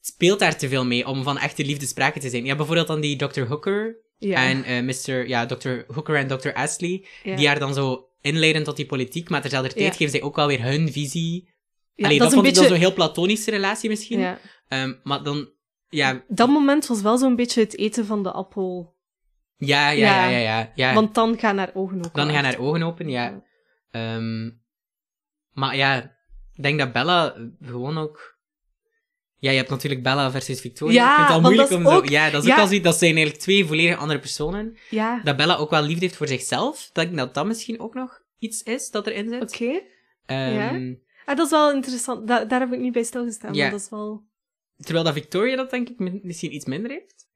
speelt 0.01 0.39
daar 0.39 0.57
te 0.57 0.69
veel 0.69 0.85
mee 0.85 1.07
om 1.07 1.23
van 1.23 1.37
echte 1.37 1.65
liefde 1.65 1.85
sprake 1.85 2.19
te 2.19 2.29
zijn. 2.29 2.45
Hebt 2.45 2.57
bijvoorbeeld 2.57 2.87
dan 2.87 3.01
die 3.01 3.15
Dr. 3.15 3.41
Hooker 3.41 3.97
Ja. 4.17 4.35
en 4.47 4.63
eh 4.63 4.81
Mr. 4.81 5.27
Ja, 5.27 5.45
Dr. 5.45 5.69
Hooker 5.87 6.15
en 6.15 6.27
Dr. 6.27 6.53
Astley, 6.53 7.05
ja. 7.23 7.35
die 7.35 7.47
haar 7.47 7.59
dan 7.59 7.73
zo 7.73 8.09
inleiden 8.21 8.63
tot 8.63 8.75
die 8.75 8.85
politiek, 8.85 9.29
maar 9.29 9.41
terzelfde 9.41 9.73
tijd 9.73 9.85
Ja. 9.85 9.91
geven 9.91 10.09
zij 10.11 10.21
ook 10.21 10.35
wel 10.35 10.47
weer 10.47 10.63
hun 10.63 10.91
visie. 10.91 11.49
Ja, 11.95 12.05
Allee, 12.05 12.19
dat 12.19 12.27
dat, 12.31 12.37
is 12.37 12.37
een 12.37 12.43
vond 12.43 12.47
ik 12.47 12.53
dan 12.53 12.63
beetje... 12.63 12.67
zo'n 12.69 12.87
heel 12.87 12.93
platonische 12.93 13.51
relatie 13.51 13.89
misschien. 13.89 14.19
Ja. 14.19 14.39
Ehm, 14.67 14.93
maar 15.03 15.23
dan, 15.23 15.49
ja, 15.89 16.23
Dat 16.27 16.49
moment 16.49 16.87
was 16.87 17.01
wel 17.01 17.17
zo'n 17.17 17.35
beetje 17.35 17.61
het 17.61 17.77
eten 17.77 18.05
van 18.05 18.23
de 18.23 18.31
appel. 18.31 18.95
ja, 19.57 19.89
ja, 19.89 20.05
ja, 20.05 20.29
Ja. 20.29 20.37
ja, 20.37 20.37
ja. 20.59 20.71
ja. 20.75 20.93
Want 20.93 21.15
dan 21.15 21.39
gaan 21.39 21.57
haar 21.57 21.71
ogen 21.73 22.05
ook 22.05 22.15
dan 22.15 22.29
gaan 22.29 22.43
haar 22.43 22.59
ogen 22.59 22.83
open, 22.83 23.09
ja. 23.09 23.43
Ehm, 23.91 24.49
maar 25.53 25.75
ja, 25.75 26.03
ik 26.53 26.63
denk 26.63 26.79
dat 26.79 26.91
Bella 26.93 27.35
gewoon 27.61 27.97
ook. 27.97 28.39
Ja, 29.37 29.51
je 29.51 29.57
hebt 29.57 29.69
natuurlijk 29.69 30.03
Bella 30.03 30.31
versus 30.31 30.61
Victoria. 30.61 30.93
Ja, 31.03 31.09
ik 31.09 31.15
vind 31.15 31.27
het 31.27 31.35
al 31.35 31.41
moeilijk 31.41 31.69
dat 31.69 31.77
om 31.77 31.85
zo. 31.85 31.91
ook- 31.97 32.09
Ja, 32.09 32.29
dat 32.29 32.41
is 32.41 32.47
ja. 32.47 32.53
ook 32.53 32.59
al 32.59 32.65
zoiets. 32.67 32.85
Dat 32.85 32.97
zijn 32.97 33.11
eigenlijk 33.11 33.43
twee 33.43 33.65
volledig 33.65 33.97
andere 33.97 34.19
personen. 34.19 34.77
Ja, 34.89 35.21
Dat 35.23 35.35
Bella 35.37 35.55
ook 35.55 35.69
wel 35.69 35.81
liefde 35.81 36.05
heeft 36.05 36.15
voor 36.17 36.27
zichzelf. 36.27 36.89
Dat 36.93 37.03
ik 37.03 37.17
dat 37.17 37.33
dat 37.33 37.45
misschien 37.45 37.79
ook 37.79 37.93
nog 37.93 38.21
iets 38.39 38.63
is 38.63 38.89
dat 38.89 39.07
erin 39.07 39.29
zit. 39.29 39.41
oké. 39.41 39.81
Ehm, 40.25 40.53
ja. 40.53 40.95
Ah, 41.25 41.35
dat 41.35 41.45
is 41.45 41.51
wel 41.51 41.71
interessant. 41.73 42.27
Da- 42.27 42.45
daar 42.45 42.59
heb 42.59 42.73
ik 42.73 42.79
niet 42.79 42.93
bij 42.93 43.03
stilgestaan, 43.03 43.53
Ja. 43.53 43.61
maar 43.61 43.71
dat 43.71 43.79
is 43.81 43.89
wel... 43.89 44.23
Terwijl 44.77 45.05
dat 45.05 45.13
Victoria 45.13 45.55
dat 45.55 45.69
denk 45.69 45.89
ik 45.89 45.99
mi- 45.99 46.19
misschien 46.23 46.53
iets 46.55 46.65
minder 46.65 46.91
heeft. 46.91 47.27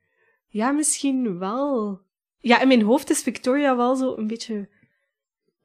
Ja, 0.47 0.71
misschien 0.71 1.39
wel. 1.39 2.01
Ja, 2.39 2.61
in 2.61 2.67
mijn 2.67 2.81
hoofd 2.81 3.09
is 3.09 3.21
Victoria 3.21 3.75
wel 3.75 3.95
zo 3.95 4.15
een 4.17 4.27
beetje 4.27 4.69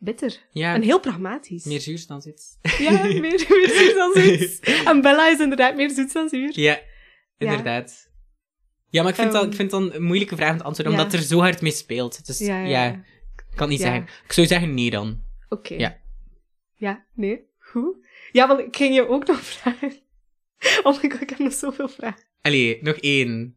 bitter. 0.01 0.39
Ja, 0.51 0.75
En 0.75 0.83
heel 0.83 1.01
pragmatisch. 1.01 1.65
meer 1.65 1.81
zuur 1.81 2.05
dan 2.07 2.23
zoiets. 2.23 2.59
Ja, 2.79 3.03
meer, 3.03 3.21
meer 3.21 3.39
zoet 3.39 3.95
dan 3.95 4.13
zoiets. 4.13 4.61
En 4.91 5.01
Bella 5.01 5.29
is 5.31 5.39
inderdaad 5.39 5.75
meer 5.77 5.91
zoet 5.91 6.13
dan 6.13 6.29
zuur. 6.29 6.61
ja, 6.61 6.81
inderdaad. 7.39 8.09
Ja, 8.89 9.03
maar 9.03 9.11
ik 9.11 9.17
vind, 9.19 9.33
dat, 9.33 9.43
Ehm, 9.43 9.51
ik 9.51 9.57
vind 9.57 9.71
dat 9.71 9.95
een 9.95 10.03
moeilijke 10.03 10.37
vraag 10.37 10.51
om 10.53 10.59
te 10.59 10.65
antwoorden, 10.65 10.95
omdat 10.95 11.13
er 11.13 11.23
zo 11.23 11.39
hard 11.39 11.61
mee 11.61 11.73
speelt. 11.73 12.27
Dus 12.27 12.39
Ja, 12.39 13.05
kan 13.55 13.69
niet 13.69 13.81
zeggen. 13.81 14.03
Ik 14.25 14.33
zou 14.33 14.47
zeggen 14.47 14.75
nee 14.75 14.91
dan. 14.91 15.23
Oké. 15.49 15.75
Ja. 15.75 15.99
Ja, 16.75 17.05
nee, 17.15 17.41
goed. 17.59 17.97
Ja, 18.33 18.49
want 18.49 18.61
ik 18.61 18.77
ging 18.77 18.95
je 18.95 19.09
ook 19.09 19.27
nog 19.27 19.41
vragen. 19.57 19.93
Oh 20.83 21.03
my 21.03 21.11
god, 21.11 21.21
ik 21.21 21.31
heb 21.31 21.39
nog 21.39 21.53
zoveel 21.53 21.89
vragen. 21.89 22.23
Allee, 22.43 22.79
nog 22.83 22.97
één. 22.97 23.57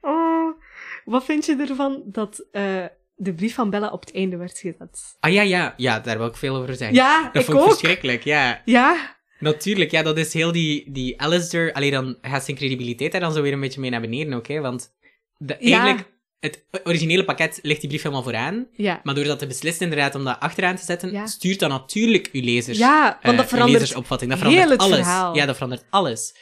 Oh, 0.00 0.60
wat 1.04 1.24
vind 1.24 1.46
je 1.46 1.56
ervan 1.56 2.02
dat 2.06 2.46
eh, 2.52 2.84
de 3.22 3.34
brief 3.34 3.54
van 3.54 3.70
Bella 3.70 3.88
op 3.90 4.00
het 4.00 4.14
einde 4.14 4.36
werd 4.36 4.58
gezet? 4.58 5.16
Ah 5.20 5.32
ja, 5.32 5.42
ja. 5.42 5.74
Ja, 5.76 6.00
daar 6.00 6.18
wil 6.18 6.26
ik 6.26 6.36
veel 6.36 6.56
over 6.56 6.74
zeggen. 6.74 6.96
Ja, 6.96 7.22
dat 7.32 7.42
ik 7.42 7.44
vond 7.48 7.58
ik 7.58 7.64
ook. 7.64 7.70
verschrikkelijk, 7.70 8.24
ja. 8.24 8.62
Ja, 8.64 9.20
Natuurlijk, 9.38 9.90
ja, 9.90 10.02
dat 10.02 10.16
is 10.18 10.32
heel 10.32 10.52
die, 10.52 10.90
die 10.92 11.20
Alistair... 11.20 11.72
Allee, 11.72 11.90
dan 11.90 12.16
gaat 12.22 12.44
zijn 12.44 12.56
credibiliteit 12.56 13.12
daar 13.12 13.20
dan 13.20 13.32
zo 13.32 13.42
weer 13.42 13.52
een 13.52 13.60
beetje 13.60 13.80
mee 13.80 13.90
naar 13.90 14.00
beneden 14.00 14.32
ook, 14.34 14.46
hè. 14.46 14.60
Want 14.60 14.94
de, 15.36 15.56
Ja. 15.58 15.78
eigenlijk, 15.80 16.10
het 16.40 16.64
originele 16.84 17.24
pakket 17.24 17.58
ligt 17.62 17.80
die 17.80 17.88
brief 17.88 18.02
helemaal 18.02 18.22
vooraan. 18.24 18.66
ja. 18.72 19.00
Maar 19.02 19.14
doordat 19.14 19.38
te 19.38 19.46
beslissen 19.46 19.82
inderdaad 19.82 20.14
om 20.14 20.24
dat 20.24 20.40
achteraan 20.40 20.76
te 20.76 20.84
zetten, 20.84 21.12
Ja. 21.12 21.26
stuurt 21.26 21.58
dat 21.58 21.68
natuurlijk 21.70 22.28
uw 22.32 22.42
lezers... 22.42 22.78
Ja, 22.78 23.18
want 23.22 23.34
eh, 23.34 23.40
dat 23.40 23.48
verandert 23.48 23.80
lezersopvatting. 23.80 24.30
Dat 24.30 24.40
heel 24.40 24.50
verandert 24.50 24.80
het 24.80 24.90
alles. 24.90 25.04
verhaal. 25.06 25.36
Ja, 25.36 25.46
dat 25.46 25.54
verandert 25.54 25.84
alles. 25.90 26.34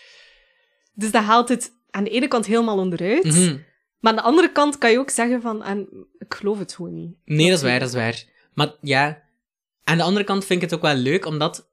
Dus 0.95 1.11
dat 1.11 1.23
haalt 1.25 1.49
het 1.49 1.71
aan 1.91 2.05
de 2.05 2.11
ene 2.11 2.29
kant 2.29 2.47
helemaal 2.47 2.79
onderuit. 2.79 3.25
Mhm. 3.25 3.57
Maar 4.01 4.13
aan 4.13 4.19
de 4.19 4.25
andere 4.25 4.53
kant 4.53 4.79
kan 4.79 4.91
je 4.91 4.99
ook 4.99 5.11
zeggen 5.11 5.41
van, 5.41 5.63
en, 5.63 6.07
ik 6.19 6.35
geloof 6.35 6.59
het 6.59 6.75
gewoon 6.75 6.95
niet. 6.95 7.17
Nee, 7.25 7.49
dat 7.49 7.57
is 7.59 7.65
waar, 7.65 7.79
dat 7.79 7.89
is 7.89 7.95
waar. 7.95 8.25
Maar 8.55 8.75
ja, 8.81 9.23
aan 9.85 9.97
de 9.97 10.03
andere 10.03 10.25
kant 10.25 10.45
vind 10.45 10.63
ik 10.63 10.71
het 10.71 10.79
ook 10.79 10.85
wel 10.85 10.95
leuk, 11.03 11.27
omdat 11.27 11.69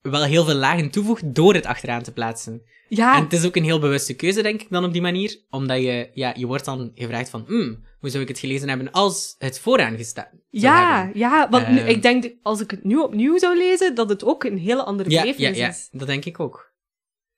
wel 0.00 0.24
heel 0.24 0.44
veel 0.44 0.54
lagen 0.54 0.90
toevoegt 0.90 1.34
door 1.34 1.54
het 1.54 1.66
achteraan 1.66 2.02
te 2.02 2.12
plaatsen. 2.12 2.62
Ja, 2.88 3.16
En 3.16 3.22
het 3.22 3.32
is 3.32 3.46
ook 3.46 3.56
een 3.56 3.64
heel 3.64 3.78
bewuste 3.78 4.14
keuze, 4.14 4.42
denk 4.42 4.60
ik, 4.62 4.70
dan 4.70 4.84
op 4.84 4.92
die 4.92 5.02
manier. 5.02 5.40
Omdat 5.50 5.78
je, 5.82 6.10
ja, 6.14 6.32
je 6.36 6.46
wordt 6.46 6.64
dan 6.64 6.90
gevraagd 6.94 7.28
van, 7.30 7.44
hmm, 7.46 7.84
hoe 8.00 8.10
zou 8.10 8.22
ik 8.22 8.28
het 8.28 8.38
gelezen 8.38 8.68
hebben 8.68 8.90
als 8.90 9.34
het 9.38 9.60
vooraan 9.60 9.96
gestaan 9.96 10.40
ja, 10.50 10.96
hebben?" 11.02 11.18
ja, 11.20 11.48
want 11.50 11.68
nu, 11.68 11.78
Ehm. 11.78 11.88
ik 11.88 12.02
denk, 12.02 12.32
als 12.42 12.60
ik 12.60 12.70
het 12.70 12.84
nu 12.84 12.96
opnieuw 12.96 13.38
zou 13.38 13.56
lezen, 13.56 13.94
dat 13.94 14.08
het 14.08 14.24
ook 14.24 14.44
een 14.44 14.58
hele 14.58 14.82
andere 14.82 15.10
Ja, 15.10 15.16
ja, 15.16 15.22
belevenis 15.22 15.58
ja, 15.58 15.68
is. 15.68 15.88
dat 15.92 16.06
denk 16.06 16.24
ik 16.24 16.40
ook. 16.40 16.72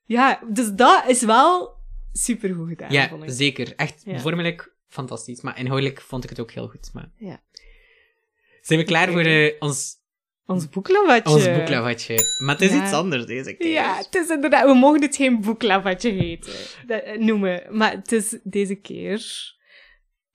Ja, 0.04 0.40
dus 0.48 0.72
dat 0.72 1.04
is 1.06 1.22
wel 1.22 1.75
super 2.16 2.54
goed 2.54 2.68
gedaan, 2.68 2.92
Ja, 2.92 3.08
vond 3.08 3.22
ik. 3.22 3.28
zeker. 3.32 3.74
Echt 3.76 4.02
Ja. 4.04 4.18
vormelijk 4.18 4.74
fantastisch. 4.88 5.40
Maar 5.40 5.58
inhoudelijk 5.58 6.00
vond 6.00 6.24
ik 6.24 6.30
het 6.30 6.40
ook 6.40 6.50
heel 6.50 6.68
goed. 6.68 6.90
Maar... 6.92 7.10
Ja. 7.16 7.42
Zijn 8.60 8.78
we 8.78 8.84
klaar 8.84 9.12
voor 9.12 9.20
eh, 9.20 9.52
ons, 9.58 9.94
Ons 10.46 10.68
boeklavatje. 10.68 11.32
ons 11.34 11.44
boeklavatje? 11.52 12.36
Maar 12.38 12.54
het 12.54 12.64
is 12.64 12.70
Ja. 12.72 12.82
iets 12.82 12.92
anders 12.92 13.26
deze 13.26 13.52
keer. 13.52 13.72
Ja, 13.72 13.96
het 13.96 14.14
is 14.14 14.28
inderdaad... 14.28 14.66
We 14.66 14.74
mogen 14.74 15.02
het 15.02 15.16
geen 15.16 15.40
boeklavatje 15.40 16.10
heten, 16.10 16.52
dat, 16.86 17.02
eh, 17.02 17.18
noemen. 17.18 17.62
Maar 17.70 17.92
het 17.92 18.12
is 18.12 18.38
deze 18.42 18.74
keer 18.74 19.24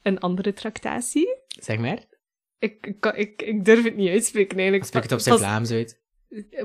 een 0.02 0.20
andere 0.20 0.54
tractatie. 0.54 1.36
Zeg 1.48 1.78
maar. 1.78 2.04
Ik, 2.60 2.86
ik, 2.88 3.06
ik, 3.16 3.42
ik 3.42 3.66
durf 3.66 3.84
het 3.84 3.96
niet 3.96 4.10
uitspreken, 4.10 4.56
eigenlijk. 4.58 4.86
Spreek 4.88 5.04
het 5.04 5.12
op 5.12 5.20
zijn 5.20 5.38
Vlaams 5.38 5.72
uit. 5.72 6.01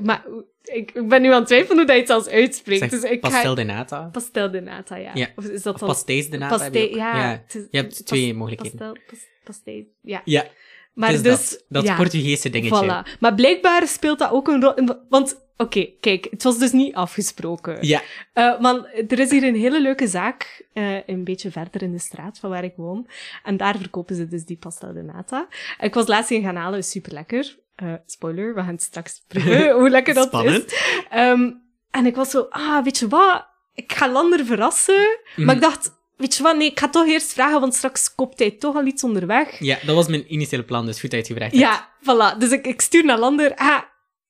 Maar 0.03 0.25
ik, 0.63 0.91
ik 0.91 1.07
ben 1.07 1.21
nu 1.21 1.27
aan 1.31 1.37
het 1.39 1.45
twijfelen 1.47 1.77
hoe 1.77 1.85
dat 1.85 1.95
je 1.95 2.01
het 2.01 2.09
zelfs 2.11 2.27
uitspreekt. 2.27 2.79
Zeg, 2.79 2.89
dus 2.89 3.03
ik 3.11 3.19
pastel 3.19 3.55
de 3.55 3.63
nata. 3.63 4.09
Pastel 4.11 4.51
de 4.51 4.61
nata, 4.61 4.95
ja. 4.95 5.11
Ja. 5.13 5.27
Of 5.35 5.45
is 5.45 5.61
dat 5.63 5.73
Of 5.73 5.79
dan... 5.79 5.89
pastéis 5.89 6.29
de 6.29 6.37
nata. 6.37 6.63
heb 6.63 6.73
je 6.73 6.95
ja. 6.95 7.17
ja. 7.17 7.29
het 7.45 7.55
is- 7.55 7.67
Je 7.71 7.77
hebt 7.77 7.89
pas- 7.89 8.01
twee 8.01 8.33
mogelijkheden. 8.33 8.77
Pastel, 8.77 8.97
pas, 9.07 9.19
pastel, 9.43 9.83
ja. 10.01 10.21
Ja, 10.25 10.45
Maar 10.93 11.11
dus... 11.11 11.21
dat. 11.21 11.65
Dat 11.69 11.83
ja, 11.83 11.95
Portugese 11.95 12.49
dingetje. 12.49 12.83
Voilà. 13.05 13.19
Maar 13.19 13.35
blijkbaar 13.35 13.87
speelt 13.87 14.19
dat 14.19 14.31
ook 14.31 14.47
een 14.47 14.61
rol... 14.61 14.95
Want, 15.09 15.45
oké, 15.57 15.85
kijk, 15.99 16.27
het 16.31 16.43
was 16.43 16.57
dus 16.59 16.71
niet 16.71 16.93
afgesproken. 16.95 17.87
Ja, 17.87 18.01
Eh, 18.33 18.59
maar 18.59 18.75
er 19.07 19.19
is 19.19 19.31
hier 19.31 19.43
een 19.43 19.55
hele 19.55 19.81
leuke 19.81 20.07
zaak, 20.07 20.65
eh, 20.73 21.07
een 21.07 21.23
beetje 21.23 21.51
verder 21.51 21.81
in 21.81 21.91
de 21.91 21.99
straat 21.99 22.39
van 22.39 22.49
waar 22.49 22.63
ik 22.63 22.73
woon. 22.75 23.07
En 23.43 23.57
daar 23.57 23.77
verkopen 23.77 24.15
ze 24.15 24.27
dus 24.27 24.45
die 24.45 24.57
pastel 24.57 24.93
de 24.93 25.01
nata. 25.03 25.47
Ik 25.79 25.93
was 25.93 26.07
laatst 26.07 26.31
in 26.31 26.41
gaan 26.43 26.55
halen, 26.55 26.79
is 26.79 26.89
super 26.91 27.13
lekker. 27.13 27.57
Spoiler, 28.05 28.53
we 28.55 28.59
gaan 28.61 28.73
het 28.73 28.81
straks 28.81 29.23
proeven 29.27 29.71
hoe 29.79 29.89
lekker 29.89 30.13
dat 30.13 30.27
Spannend. 30.27 30.71
is. 30.71 31.03
Ehm, 31.09 31.51
en 31.91 32.05
ik 32.05 32.15
was 32.15 32.29
zo, 32.29 32.47
ah, 32.49 32.83
weet 32.83 32.97
je 32.97 33.07
wat? 33.07 33.47
Ik 33.73 33.93
ga 33.93 34.11
Lander 34.11 34.45
verrassen. 34.45 35.19
Maar 35.35 35.45
Mhm. 35.45 35.55
ik 35.55 35.61
dacht, 35.61 35.91
weet 36.17 36.35
je 36.35 36.43
wat? 36.43 36.55
Nee, 36.57 36.67
ik 36.69 36.79
ga 36.79 36.89
toch 36.89 37.07
eerst 37.07 37.33
vragen, 37.33 37.59
want 37.59 37.75
straks 37.75 38.15
koopt 38.15 38.39
hij 38.39 38.51
toch 38.51 38.75
al 38.75 38.85
iets 38.85 39.03
onderweg. 39.03 39.59
ja, 39.59 39.77
dat 39.85 39.95
was 39.95 40.07
mijn 40.07 40.33
initiële 40.33 40.63
plan, 40.63 40.85
dus 40.85 40.99
goed 40.99 41.11
dat 41.11 41.27
je 41.27 41.33
het 41.33 41.41
gevraagd 41.43 41.63
hebt. 41.71 41.89
Ja, 42.03 42.33
voilà. 42.33 42.37
Dus 42.37 42.51
ik, 42.51 42.67
ik 42.67 42.81
stuur 42.81 43.05
naar 43.05 43.19
Lander. 43.19 43.55
Ah, 43.55 43.81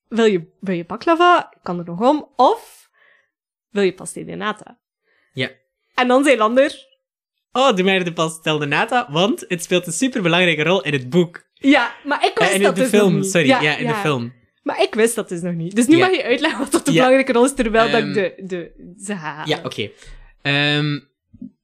wil 0.07 0.25
je, 0.25 0.47
wil 0.59 0.75
je 0.75 0.85
baklava? 0.85 1.53
Kan 1.63 1.79
er 1.79 1.85
nog 1.85 1.99
om. 2.09 2.29
Of 2.35 2.89
wil 3.69 3.83
je 3.83 3.93
pastel 3.93 4.25
de 4.25 4.35
nata? 4.35 4.77
Ja. 5.33 5.49
En 5.95 6.07
dan 6.07 6.23
zei 6.23 6.37
Lander... 6.37 6.85
Oh, 7.51 7.75
doe 7.75 7.85
mij 7.85 8.03
de 8.03 8.13
pastel 8.13 8.57
de 8.57 8.65
nata, 8.65 9.07
want 9.11 9.45
het 9.47 9.63
speelt 9.63 9.87
een 9.87 9.93
superbelangrijke 9.93 10.63
rol 10.63 10.81
in 10.83 10.93
het 10.93 11.09
boek. 11.09 11.45
Ja, 11.59 11.95
maar 12.03 12.25
ik 12.25 12.31
wist 12.39 12.53
in 12.53 12.61
dat 12.61 12.75
de 12.75 12.81
dus 12.81 12.91
nog 12.91 13.01
film, 13.01 13.15
niet. 13.15 13.31
sorry. 13.31 13.47
Ja, 13.47 13.77
in 13.77 13.87
de 13.87 13.93
film. 13.93 14.33
Maar 14.63 14.81
ik 14.81 14.93
wist 14.95 15.15
dat 15.15 15.29
dus 15.29 15.41
nog 15.41 15.53
niet. 15.53 15.75
Dus 15.75 15.87
nu 15.87 15.97
Ja. 15.97 16.07
mag 16.07 16.15
je 16.15 16.23
uitleggen 16.23 16.59
wat 16.59 16.71
dat 16.71 16.85
de 16.85 16.91
belangrijke 16.91 17.31
rol 17.31 17.45
is, 17.45 17.53
terwijl 17.53 17.91
dat 17.91 18.01
Ehm, 18.01 18.07
ik 18.09 18.13
de, 18.13 18.33
de, 18.43 18.71
ze 19.03 19.13
halen. 19.13 19.47
Ja, 19.49 19.59
oké. 19.63 19.89
Ehm, 20.41 20.99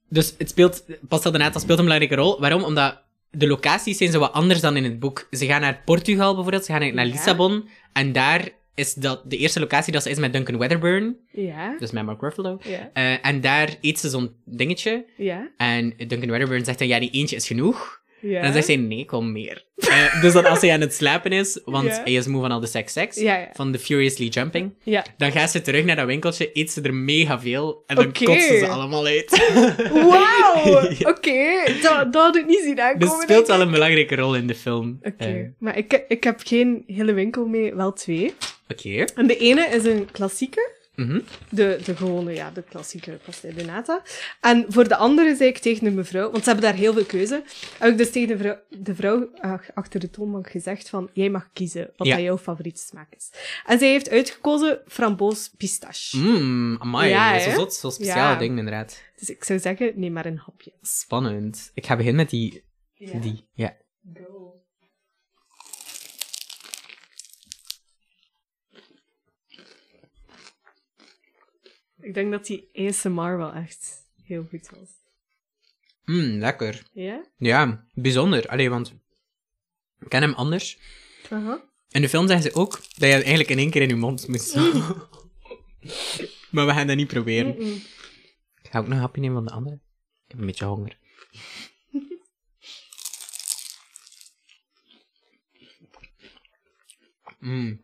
dus 0.08 0.34
het 0.38 0.48
speelt, 0.48 0.84
Pastel 1.08 1.30
de 1.32 1.38
Nata 1.38 1.58
speelt 1.58 1.78
een 1.78 1.84
belangrijke 1.84 2.16
rol. 2.22 2.40
Waarom? 2.40 2.62
Omdat 2.64 3.02
de 3.30 3.46
locaties 3.46 3.96
zijn 3.96 4.10
zo 4.10 4.18
wat 4.18 4.32
anders 4.32 4.60
dan 4.60 4.76
in 4.76 4.84
het 4.84 4.98
boek. 4.98 5.26
Ze 5.30 5.46
gaan 5.46 5.60
naar 5.60 5.82
Portugal 5.84 6.32
bijvoorbeeld, 6.34 6.64
ze 6.64 6.72
gaan 6.72 6.94
naar. 6.94 7.06
Lissabon. 7.06 7.68
En 7.92 8.12
daar 8.12 8.48
is 8.74 8.94
dat 8.94 9.22
de 9.30 9.36
eerste 9.36 9.60
locatie 9.60 9.92
dat 9.92 10.02
ze 10.02 10.10
is 10.10 10.18
met 10.18 10.32
Duncan 10.32 10.58
Wedderburn, 10.58 11.16
Ja, 11.32 11.76
dus 11.78 11.90
met 11.90 12.04
Mark 12.04 12.20
Ruffalo. 12.20 12.58
ja, 12.62 12.90
Eh, 12.92 13.26
en 13.26 13.40
daar 13.40 13.74
eet 13.80 13.98
ze 13.98 14.08
zo'n 14.08 14.34
dingetje. 14.44 15.04
ja. 15.16 15.48
En 15.56 15.94
Duncan 15.96 16.30
Wedderburn 16.30 16.64
zegt 16.64 16.78
dan, 16.78 16.88
ja, 16.88 16.98
die 17.00 17.10
eentje 17.10 17.36
is 17.36 17.46
genoeg. 17.46 18.02
Ja. 18.30 18.36
En 18.38 18.42
dan 18.44 18.52
zegt 18.52 18.64
zij, 18.66 18.76
nee, 18.76 19.04
kom 19.04 19.32
meer. 19.32 19.64
Eh, 19.76 20.20
dus 20.22 20.32
dan 20.32 20.44
als 20.46 20.60
hij 20.60 20.72
aan 20.72 20.80
het 20.80 20.94
slapen 20.94 21.30
is, 21.32 21.60
want 21.64 21.86
Ja. 21.88 22.00
hij 22.04 22.12
is 22.12 22.26
moe 22.26 22.40
van 22.40 22.50
al 22.50 22.60
de 22.60 22.66
seks-seks, 22.66 23.16
Ja, 23.20 23.48
van 23.52 23.72
de 23.72 23.78
Furiously 23.78 24.26
Jumping, 24.26 24.74
dan 25.16 25.32
gaat 25.32 25.50
ze 25.50 25.60
terug 25.62 25.84
naar 25.84 25.96
dat 25.96 26.06
winkeltje, 26.06 26.50
eet 26.52 26.70
ze 26.70 26.80
er 26.82 26.94
mega 26.94 27.40
veel, 27.40 27.82
en 27.86 27.96
dan 27.96 28.06
Oké. 28.06 28.24
kotsen 28.24 28.58
ze 28.58 28.66
allemaal 28.68 29.06
uit. 29.06 29.30
Wauw! 30.10 30.88
Oké, 31.12 31.62
dat, 31.82 32.12
dat 32.12 32.22
had 32.22 32.36
ik 32.36 32.46
niet 32.46 32.60
zien 32.62 32.80
aankomen. 32.80 32.98
Dus 33.06 33.12
het 33.12 33.22
speelt 33.22 33.46
wel 33.46 33.60
een 33.60 33.70
belangrijke 33.70 34.14
rol 34.16 34.34
in 34.36 34.46
de 34.46 34.54
film. 34.54 34.98
Oké, 35.02 35.24
Eh, 35.24 35.34
maar 35.58 35.76
ik, 35.78 36.04
ik 36.08 36.24
heb 36.24 36.40
geen 36.44 36.82
hele 36.86 37.12
winkel 37.12 37.46
mee, 37.46 37.74
wel 37.74 37.92
twee. 37.92 38.34
Oké. 38.68 39.04
En 39.14 39.26
de 39.26 39.36
ene 39.36 39.66
is 39.66 39.84
een 39.84 40.08
klassieke. 40.12 40.70
Mhm. 40.96 41.20
De, 41.48 41.80
de 41.84 41.96
gewone, 41.96 42.32
ja, 42.34 42.50
de 42.50 42.62
klassieke 42.62 43.18
pastel 43.24 43.54
de 43.54 43.64
nata. 43.64 44.02
En 44.40 44.64
voor 44.68 44.88
de 44.88 44.96
andere 44.96 45.34
zei 45.36 45.48
ik 45.48 45.58
tegen 45.58 45.84
de 45.84 45.90
mevrouw, 45.90 46.30
want 46.30 46.44
ze 46.44 46.50
hebben 46.50 46.70
daar 46.70 46.78
heel 46.80 46.92
veel 46.92 47.04
keuze, 47.04 47.42
heb 47.78 47.90
ik 47.90 47.98
dus 47.98 48.10
tegen 48.10 48.28
de 48.28 48.36
vrouw, 48.38 48.58
de 48.68 48.94
vrouw 48.94 49.28
ach- 49.40 49.74
achter 49.74 50.00
de 50.00 50.10
toonbank 50.10 50.50
gezegd 50.50 50.88
van, 50.88 51.10
jij 51.12 51.30
mag 51.30 51.48
kiezen 51.52 51.90
wat 51.96 52.06
Ja. 52.06 52.20
jouw 52.20 52.38
favoriete 52.38 52.80
smaak 52.82 53.14
is. 53.14 53.30
En 53.66 53.78
zij 53.78 53.88
heeft 53.88 54.10
uitgekozen 54.10 54.80
framboos 54.86 55.50
pistache. 55.56 56.16
Mmm, 56.16 56.76
amai. 56.80 57.08
Ja, 57.10 57.32
dat 57.38 57.46
is 57.46 57.54
zot, 57.54 57.74
zo'n 57.74 57.92
speciaal 57.92 58.32
Ja. 58.32 58.38
ding, 58.38 58.58
inderdaad. 58.58 59.02
Dus 59.18 59.30
ik 59.30 59.44
zou 59.44 59.58
zeggen, 59.58 59.92
neem 59.94 60.12
maar 60.12 60.26
een 60.26 60.38
hapje. 60.44 60.72
Spannend. 60.80 61.70
Ik 61.74 61.86
ga 61.86 61.96
beginnen 61.96 62.20
met 62.20 62.30
die. 62.30 62.64
die. 63.20 63.48
Ja. 63.54 63.76
Ik 72.04 72.14
denk 72.14 72.30
dat 72.30 72.46
die 72.46 72.68
ASMR 72.74 73.36
wel 73.36 73.52
echt 73.52 74.06
heel 74.22 74.46
goed 74.50 74.68
was. 74.68 74.88
Mmm, 76.04 76.38
lekker. 76.38 76.86
Ja? 76.92 77.24
Ja, 77.36 77.86
bijzonder. 77.94 78.48
Allee, 78.48 78.70
want 78.70 78.94
ik 80.00 80.08
ken 80.08 80.22
hem 80.22 80.34
anders. 80.34 80.78
Aha. 81.30 81.64
In 81.90 82.00
de 82.00 82.08
film 82.08 82.26
zeggen 82.26 82.50
ze 82.50 82.58
ook 82.58 82.70
dat 82.70 82.94
je 82.94 83.04
het 83.06 83.22
eigenlijk 83.22 83.50
in 83.50 83.58
één 83.58 83.70
keer 83.70 83.82
in 83.82 83.88
je 83.88 83.94
mond 83.96 84.28
moet 84.28 84.54
maar 86.50 86.66
we 86.66 86.72
gaan 86.72 86.86
dat 86.86 86.96
niet 86.96 87.06
proberen. 87.08 87.58
Ik 88.62 88.70
ga 88.70 88.78
ook 88.78 88.84
nog 88.86 88.94
een 88.94 89.00
hapje 89.00 89.20
nemen 89.20 89.36
van 89.36 89.46
de 89.46 89.52
andere. 89.52 89.74
Ik 90.24 90.30
heb 90.30 90.38
een 90.38 90.46
beetje 90.46 90.64
honger. 90.64 90.98
Mmm, 97.38 97.82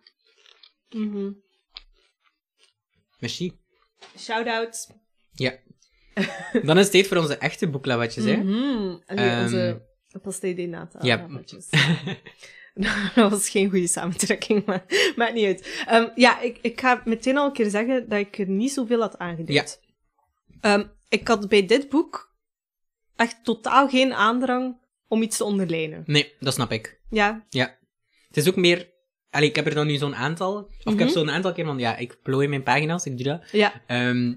Mhm. 0.90 1.32
merci. 3.18 3.52
Shout-out. 4.20 4.88
Ja. 5.32 5.58
Dan 6.62 6.76
is 6.78 6.82
het 6.82 6.90
tijd 6.92 7.06
voor 7.06 7.16
onze 7.16 7.36
echte 7.36 7.68
boeklavatjes, 7.68 8.24
hè? 8.24 8.32
En 8.32 8.46
nu 8.46 8.98
Ehm, 9.06 9.42
onze 9.42 9.82
pastel 10.22 10.54
de 10.54 10.66
nata. 10.66 10.98
ja. 11.02 11.16
rametjes. 11.16 11.68
dat 13.14 13.30
was 13.30 13.48
geen 13.48 13.70
goede 13.70 13.86
samentrekking, 13.86 14.64
maar 14.64 14.84
maakt 15.16 15.34
niet 15.34 15.46
uit. 15.46 15.84
Ehm, 15.86 16.08
ja, 16.14 16.40
ik, 16.40 16.58
ik 16.62 16.80
ga 16.80 17.02
meteen 17.04 17.36
al 17.36 17.46
een 17.46 17.52
keer 17.52 17.70
zeggen 17.70 18.08
dat 18.08 18.18
ik 18.18 18.38
er 18.38 18.48
niet 18.48 18.72
zoveel 18.72 19.00
had 19.00 19.18
aangeduid. 19.18 19.80
Ehm, 20.60 20.84
ik 21.08 21.28
had 21.28 21.48
bij 21.48 21.66
dit 21.66 21.88
boek 21.88 22.34
echt 23.16 23.44
totaal 23.44 23.88
geen 23.88 24.12
aandrang 24.14 24.80
om 25.08 25.22
iets 25.22 25.36
te 25.36 25.44
onderlijnen. 25.44 26.02
Nee, 26.06 26.32
dat 26.40 26.54
snap 26.54 26.70
ik. 26.72 27.00
Ja, 27.10 27.46
Ja. 27.48 27.78
Het 28.28 28.36
is 28.36 28.48
ook 28.48 28.56
meer... 28.56 28.98
Allee, 29.30 29.48
ik 29.48 29.56
heb 29.56 29.66
er 29.66 29.74
dan 29.74 29.86
nu 29.86 29.96
zo'n 29.96 30.14
aantal... 30.14 30.56
Of 30.84 30.92
ik 30.92 30.98
heb 30.98 31.08
Mhm. 31.08 31.08
zo'n 31.08 31.30
aantal 31.30 31.52
keer 31.52 31.64
van... 31.64 31.78
Ja, 31.78 31.96
ik 31.96 32.18
plooi 32.22 32.48
mijn 32.48 32.62
pagina's, 32.62 33.04
ik 33.04 33.16
doe 33.16 33.26
dat. 33.26 33.50
ja, 33.52 33.82
Ehm, 33.86 34.34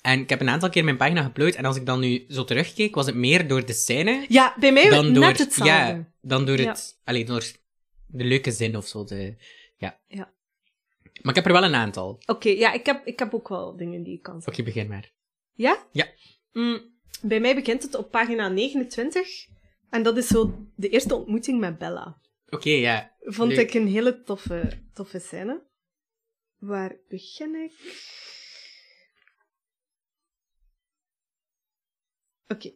en 0.00 0.20
ik 0.20 0.28
heb 0.28 0.40
een 0.40 0.48
aantal 0.48 0.68
keer 0.68 0.84
mijn 0.84 0.96
pagina 0.96 1.22
geplooid. 1.22 1.54
En 1.54 1.64
als 1.64 1.76
ik 1.76 1.86
dan 1.86 2.00
nu 2.00 2.24
zo 2.28 2.44
terugkeek, 2.44 2.94
was 2.94 3.06
het 3.06 3.14
meer 3.14 3.48
door 3.48 3.66
de 3.66 3.72
scène... 3.72 4.24
ja 4.28 4.54
bij 4.58 4.72
mij 4.72 4.88
dan 4.88 5.04
net 5.04 5.14
door, 5.14 5.24
hetzelfde. 5.24 5.64
ja, 5.64 6.08
dan 6.20 6.44
door 6.46 6.60
Ja. 6.60 6.68
het... 6.68 7.00
Allee, 7.04 7.24
door 7.24 7.44
de 8.06 8.24
leuke 8.24 8.50
zin 8.50 8.76
of 8.76 8.86
zo. 8.86 9.04
De, 9.04 9.34
ja. 9.76 9.98
Ja. 10.08 10.32
Maar 11.22 11.36
ik 11.36 11.44
heb 11.44 11.46
er 11.46 11.52
wel 11.60 11.64
een 11.64 11.74
aantal. 11.74 12.22
Oké, 12.26 12.48
ja, 12.48 12.72
ik 12.72 12.86
heb, 12.86 13.06
ik 13.06 13.18
heb 13.18 13.34
ook 13.34 13.48
wel 13.48 13.76
dingen 13.76 14.02
die 14.02 14.14
ik 14.14 14.22
kan 14.22 14.34
zeggen. 14.42 14.52
Oké, 14.52 14.62
begin 14.62 14.88
maar. 14.88 15.10
Ja? 15.52 15.78
Ja. 15.92 16.06
Mm, 16.52 16.80
bij 17.22 17.40
mij 17.40 17.54
begint 17.54 17.82
het 17.82 17.94
op 17.94 18.10
pagina 18.10 18.48
29. 18.48 19.46
En 19.90 20.02
dat 20.02 20.16
is 20.16 20.26
zo 20.26 20.66
de 20.76 20.88
eerste 20.88 21.14
ontmoeting 21.14 21.60
met 21.60 21.78
Bella. 21.78 22.16
Oké, 22.54 22.70
ja. 22.70 23.16
Vond 23.20 23.52
Leuk. 23.52 23.68
ik 23.68 23.74
een 23.74 23.88
hele 23.88 24.22
toffe, 24.22 24.82
toffe 24.92 25.18
scène. 25.18 25.62
Waar 26.58 26.96
begin 27.08 27.54
ik? 27.54 27.72
Oké. 32.48 32.72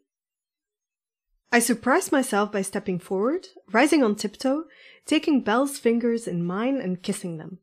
I 1.56 1.60
surprised 1.60 2.12
myself 2.12 2.50
by 2.50 2.62
stepping 2.62 3.02
forward, 3.02 3.54
rising 3.66 4.04
on 4.04 4.14
tiptoe, 4.14 4.64
taking 5.04 5.44
Belle's 5.44 5.78
fingers 5.78 6.26
in 6.26 6.46
mine 6.46 6.82
and 6.82 7.00
kissing 7.00 7.38
them. 7.38 7.60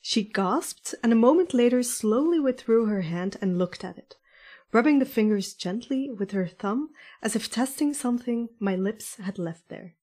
She 0.00 0.22
gasped, 0.32 0.94
and 1.02 1.12
a 1.12 1.16
moment 1.16 1.52
later 1.52 1.82
slowly 1.82 2.38
withdrew 2.38 2.86
her 2.86 3.02
hand 3.02 3.36
and 3.40 3.56
looked 3.56 3.84
at 3.84 3.96
it, 3.96 4.16
rubbing 4.72 4.98
the 4.98 5.06
fingers 5.06 5.54
gently 5.54 6.10
with 6.10 6.32
her 6.32 6.46
thumb 6.46 6.90
as 7.22 7.34
if 7.34 7.48
testing 7.48 7.94
something 7.94 8.48
my 8.58 8.76
lips 8.76 9.16
had 9.16 9.38
left 9.38 9.68
there. 9.68 9.96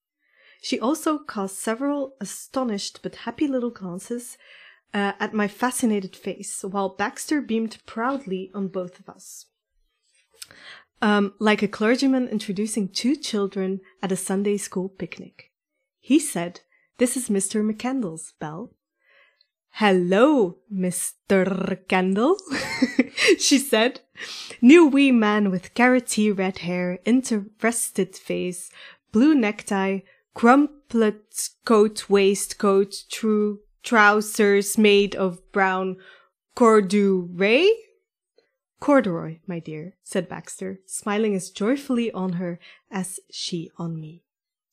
She 0.63 0.79
also 0.79 1.17
cast 1.17 1.57
several 1.57 2.15
astonished 2.21 2.99
but 3.01 3.25
happy 3.25 3.47
little 3.47 3.71
glances 3.71 4.37
uh, 4.93 5.13
at 5.19 5.33
my 5.33 5.47
fascinated 5.47 6.15
face, 6.15 6.63
while 6.63 6.89
Baxter 6.89 7.41
beamed 7.41 7.79
proudly 7.87 8.51
on 8.53 8.67
both 8.67 8.99
of 8.99 9.09
us. 9.09 9.47
Um, 11.01 11.33
like 11.39 11.63
a 11.63 11.67
clergyman 11.67 12.27
introducing 12.27 12.89
two 12.89 13.15
children 13.15 13.81
at 14.03 14.11
a 14.11 14.15
Sunday 14.15 14.57
school 14.57 14.87
picnic. 14.87 15.51
He 15.99 16.19
said, 16.19 16.59
This 16.99 17.17
is 17.17 17.27
Mr. 17.27 17.67
McCandles, 17.67 18.33
Belle. 18.39 18.71
Hello, 19.71 20.59
Mr. 20.71 21.87
Kendall. 21.87 22.37
she 23.39 23.57
said. 23.57 24.01
New 24.61 24.85
wee 24.85 25.11
man 25.11 25.49
with 25.49 25.73
carroty 25.73 26.37
red 26.37 26.59
hair, 26.59 26.99
interested 27.03 28.15
face, 28.15 28.69
blue 29.11 29.33
necktie, 29.33 30.01
crumplet 30.33 31.49
coat 31.63 32.09
waistcoat, 32.09 32.93
true 33.09 33.59
trousers 33.83 34.77
made 34.77 35.15
of 35.15 35.39
brown 35.51 35.97
corduroy? 36.55 37.65
Corduroy, 38.79 39.39
my 39.45 39.59
dear, 39.59 39.93
said 40.03 40.27
Baxter, 40.27 40.79
smiling 40.87 41.35
as 41.35 41.51
joyfully 41.51 42.11
on 42.11 42.33
her 42.33 42.59
as 42.89 43.19
she 43.31 43.69
on 43.77 43.99
me. 43.99 44.23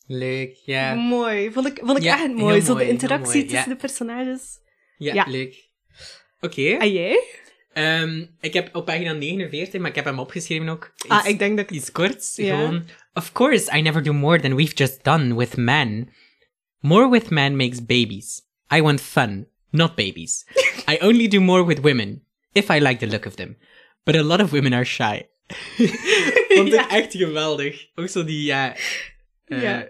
Leuk, 0.08 0.54
ja. 0.64 0.94
Mooi, 0.94 1.50
vond 1.50 1.66
ik, 1.66 1.78
vond 1.84 1.98
ik 1.98 2.04
Ja, 2.04 2.14
echt 2.24 2.34
mooi. 2.34 2.60
Zo 2.60 2.72
mooi, 2.72 2.84
de 2.84 2.90
interactie 2.90 3.34
mooi, 3.34 3.42
tussen 3.42 3.68
ja. 3.68 3.74
de 3.74 3.76
personages. 3.76 4.58
Ja, 4.98 5.14
Ja. 5.14 5.24
leuk. 5.28 5.68
Oké. 6.40 6.74
Ah, 6.76 6.82
en 6.82 6.92
jij? 6.92 7.24
Ehm, 7.72 8.24
ik 8.40 8.52
heb 8.52 8.76
op 8.76 8.84
pagina 8.84 9.12
49, 9.12 9.80
maar 9.80 9.90
ik 9.90 9.96
heb 9.96 10.04
hem 10.04 10.18
opgeschreven 10.18 10.68
ook. 10.68 10.92
Iets, 10.96 11.08
Ah, 11.08 11.26
ik 11.26 11.38
denk 11.38 11.56
dat 11.56 11.70
iets 11.70 11.92
korts. 11.92 12.36
Ja. 12.36 12.56
Gewoon. 12.56 12.84
Of 13.14 13.32
course, 13.32 13.76
I 13.78 13.80
never 13.80 14.02
do 14.02 14.12
more 14.12 14.40
than 14.40 14.54
we've 14.54 14.74
just 14.74 15.04
done 15.04 15.34
with 15.36 15.56
men. 15.56 16.12
More 16.80 17.10
with 17.10 17.30
men 17.30 17.56
makes 17.56 17.84
babies. 17.86 18.42
I 18.74 18.80
want 18.80 19.00
fun, 19.00 19.48
not 19.70 19.94
babies. 19.94 20.44
I 20.90 20.98
only 21.00 21.28
do 21.28 21.40
more 21.40 21.64
with 21.64 21.78
women, 21.80 22.24
if 22.52 22.68
I 22.70 22.78
like 22.80 22.96
the 22.98 23.06
look 23.12 23.26
of 23.26 23.34
them. 23.34 23.56
But 24.04 24.14
a 24.16 24.22
lot 24.22 24.40
of 24.40 24.50
women 24.50 24.72
are 24.72 24.84
shy. 24.84 25.22
Vond 26.48 26.68
ik 26.68 26.72
Ja. 26.74 26.88
echt 26.90 27.14
geweldig. 27.16 27.86
Ook 27.94 28.08
zo 28.08 28.24
die, 28.24 28.42
ja... 28.44 28.76
eh, 29.44 29.62
Ja. 29.62 29.88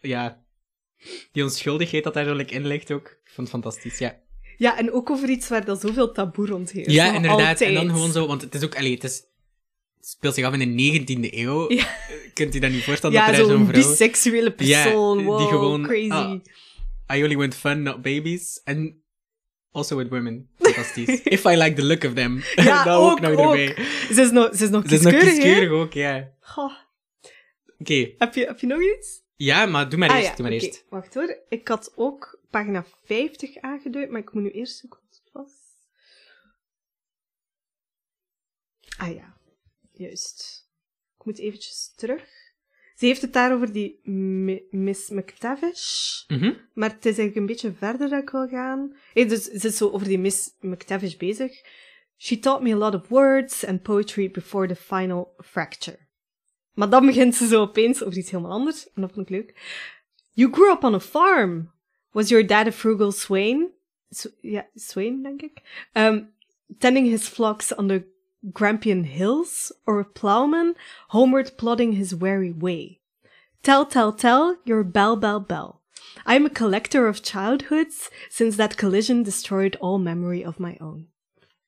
ja. 0.00 0.44
Die 1.32 1.42
onschuldigheid 1.42 2.04
dat 2.04 2.14
daar 2.14 2.24
zo 2.24 2.36
in 2.36 2.66
ligt 2.66 2.90
ook. 2.90 3.06
Ik 3.24 3.30
vond 3.30 3.50
het 3.52 3.60
fantastisch, 3.62 3.98
ja. 3.98 4.20
Ja, 4.62 4.78
en 4.78 4.92
ook 4.92 5.10
over 5.10 5.28
iets 5.28 5.48
waar 5.48 5.64
dat 5.64 5.80
zoveel 5.80 6.12
taboe 6.12 6.46
rond 6.46 6.70
heeft. 6.70 6.90
Ja, 6.90 7.06
inderdaad. 7.06 7.38
altijd. 7.38 7.60
En 7.60 7.74
dan 7.74 7.88
gewoon 7.90 8.12
zo, 8.12 8.26
want 8.26 8.42
het 8.42 8.54
is 8.54 8.64
ook, 8.64 8.76
allee, 8.76 8.94
het 8.94 9.04
is, 9.04 9.16
het 9.96 10.08
speelt 10.08 10.34
zich 10.34 10.44
af 10.44 10.54
in 10.54 10.76
de 10.76 11.00
19e 11.00 11.34
eeuw. 11.34 11.72
Ja. 11.72 11.86
Kunt 12.34 12.54
u 12.54 12.58
dat 12.58 12.70
niet 12.70 12.84
voorstellen 12.84 13.16
Ja, 13.16 13.26
dat 13.26 13.34
er 13.34 13.44
zo'n 13.44 13.56
zo'n 13.56 13.66
vrouw... 13.66 13.88
biseksuele 13.88 14.52
persoon. 14.52 15.16
die 15.16 15.26
wow, 15.26 15.48
gewoon, 15.48 15.82
crazy. 15.82 16.10
ah, 16.10 17.16
I 17.16 17.22
only 17.22 17.36
want 17.36 17.54
fun, 17.54 17.82
not 17.82 18.02
babies. 18.02 18.60
And 18.64 18.94
also 19.72 19.96
with 19.96 20.08
women. 20.08 20.48
Fantastisch. 20.58 21.22
If 21.36 21.44
I 21.44 21.56
like 21.56 21.72
the 21.72 21.84
look 21.84 22.04
of 22.04 22.12
them. 22.12 22.42
Ja, 22.54 22.84
dat 22.84 22.98
ook, 22.98 23.12
ook, 23.12 23.20
erbij. 23.20 23.74
Ze 24.12 24.20
is 24.20 24.30
nog, 24.30 24.56
ze 24.56 24.64
is 24.64 24.70
nog 24.70 24.88
Ze 24.88 24.94
is 24.94 25.00
nog 25.00 25.18
kieskeurig, 25.18 25.70
ook, 25.70 25.92
ja. 25.92 26.30
Goh. 26.40 26.72
Oké. 27.78 28.10
Heb, 28.18 28.34
je, 28.34 28.44
heb 28.44 28.58
je 28.58 28.66
nog 28.66 28.80
iets? 28.96 29.22
Ja, 29.36 29.66
maar 29.66 29.88
doe 29.88 29.98
maar 29.98 30.08
ah 30.08 30.16
eerst. 30.16 30.28
ja, 30.28 30.34
doe 30.34 30.44
maar 30.44 30.54
eerst. 30.54 30.84
Wacht 30.88 31.14
hoor. 31.14 31.38
Ik 31.48 31.68
had 31.68 31.92
ook 31.96 32.40
pagina 32.52 32.84
50 33.04 33.56
aangeduid, 33.60 34.10
maar 34.10 34.20
ik 34.20 34.32
moet 34.32 34.42
nu 34.42 34.50
eerst 34.50 34.78
zoeken 34.78 35.00
wat 35.00 35.20
het 35.24 35.32
was. 35.32 35.52
Ah 38.96 39.14
ja, 39.14 39.36
juist. 39.92 40.68
Ik 41.18 41.24
moet 41.24 41.38
eventjes 41.38 41.92
terug. 41.96 42.24
Ze 42.96 43.06
heeft 43.06 43.22
het 43.22 43.32
daar 43.32 43.54
over 43.54 43.72
die 43.72 44.00
Mi- 44.08 44.66
Miss 44.70 45.08
McTavish. 45.10 46.24
Mhm. 46.28 46.54
Maar 46.74 46.88
het 46.90 46.98
is 47.06 47.18
eigenlijk 47.18 47.36
een 47.36 47.46
beetje 47.46 47.72
verder 47.72 48.08
dat 48.08 48.22
ik 48.22 48.30
wil 48.30 48.48
gaan. 48.48 48.96
Hey, 49.12 49.28
dus 49.28 49.44
ze 49.44 49.66
is 49.68 49.76
zo 49.76 49.90
over 49.90 50.06
die 50.08 50.18
Miss 50.18 50.50
McTavish 50.60 51.16
bezig. 51.16 51.52
She 52.16 52.38
taught 52.38 52.62
me 52.62 52.72
a 52.72 52.76
lot 52.76 52.94
of 52.94 53.08
words 53.08 53.64
and 53.64 53.82
poetry 53.82 54.30
before 54.30 54.66
the 54.68 54.76
final 54.76 55.34
fracture. 55.44 55.98
Maar 56.74 56.90
dan 56.90 57.06
begint 57.06 57.34
ze 57.34 57.46
zo 57.46 57.60
opeens 57.60 58.02
over 58.02 58.18
iets 58.18 58.30
helemaal 58.30 58.52
anders. 58.52 58.92
En 58.92 59.02
dat 59.02 59.12
vond 59.12 59.30
ik 59.30 59.36
leuk. 59.36 59.80
You 60.32 60.52
grew 60.52 60.70
up 60.70 60.82
on 60.84 60.94
a 60.94 61.00
farm. 61.00 61.71
Was 62.12 62.28
your 62.30 62.46
dad 62.46 62.66
a 62.66 62.72
frugal 62.72 63.12
swain? 63.12 63.70
Sw- 64.10 64.26
ja, 64.40 64.66
swain, 64.74 65.22
denk 65.22 65.42
ik. 65.42 65.62
Um, 65.94 66.28
tending 66.78 67.10
his 67.10 67.28
flocks 67.28 67.72
on 67.72 67.88
the 67.88 68.02
Grampian 68.52 69.04
Hills? 69.04 69.72
Or 69.84 70.00
a 70.00 70.04
plowman 70.04 70.74
homeward 71.08 71.56
plodding 71.56 71.92
his 71.96 72.12
weary 72.16 72.54
way? 72.58 73.00
Tell, 73.62 73.86
tell, 73.86 74.12
tell 74.14 74.56
your 74.64 74.84
bell, 74.90 75.16
bell, 75.16 75.40
bell. 75.40 75.80
I 76.26 76.34
am 76.34 76.44
a 76.44 76.50
collector 76.50 77.08
of 77.08 77.22
childhoods, 77.22 78.10
since 78.28 78.56
that 78.56 78.76
collision 78.76 79.22
destroyed 79.22 79.76
all 79.80 79.98
memory 79.98 80.44
of 80.44 80.58
my 80.58 80.76
own. 80.80 81.08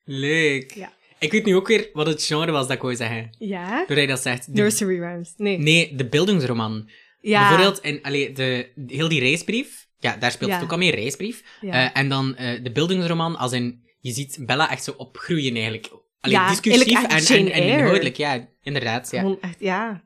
Leuk. 0.03 0.73
Ja. 0.73 0.93
Ik 1.19 1.31
weet 1.31 1.45
nu 1.45 1.55
ook 1.55 1.67
weer 1.67 1.89
wat 1.93 2.07
het 2.07 2.23
genre 2.23 2.51
was 2.51 2.67
dat 2.67 2.75
ik 2.75 2.81
wou 2.81 2.95
zeggen. 2.95 3.29
Ja? 3.39 3.77
Doordat 3.77 3.97
je 3.99 4.07
dat 4.07 4.21
zegt. 4.21 4.45
De- 4.45 4.61
Nursery 4.61 4.99
rhymes. 4.99 5.33
Nee. 5.37 5.57
nee, 5.57 5.95
de 5.95 6.07
beeldingsroman. 6.09 6.89
Ja. 7.21 7.39
Bijvoorbeeld, 7.47 7.79
in, 7.83 8.03
allee, 8.03 8.31
de, 8.31 8.71
heel 8.87 9.07
die 9.09 9.19
reisbrief. 9.19 9.84
Ja, 10.05 10.17
daar 10.17 10.31
speelt 10.31 10.49
Ja. 10.49 10.55
het 10.55 10.65
ook 10.65 10.71
al 10.71 10.77
mee, 10.77 10.91
reisbrief. 10.91 11.43
Ja. 11.61 11.71
Eh, 11.93 11.99
en 12.01 12.09
dan 12.09 12.35
eh, 12.35 12.63
de 12.63 12.71
beeldingsroman, 12.71 13.35
als 13.35 13.51
in... 13.51 13.83
Je 13.99 14.11
ziet 14.11 14.37
Bella 14.39 14.71
echt 14.71 14.83
zo 14.83 14.91
opgroeien, 14.97 15.53
eigenlijk. 15.53 15.87
Allee, 16.19 16.35
Ja, 16.37 16.49
discursief 16.49 17.05
eigenlijk 17.07 17.53
en, 17.53 17.61
en, 17.61 17.67
inhoudelijk. 17.67 18.17
Ja, 18.17 18.47
inderdaad. 18.61 19.11
Ja. 19.11 19.19
Gewoon 19.19 19.41
echt, 19.41 19.59
ja. 19.59 20.03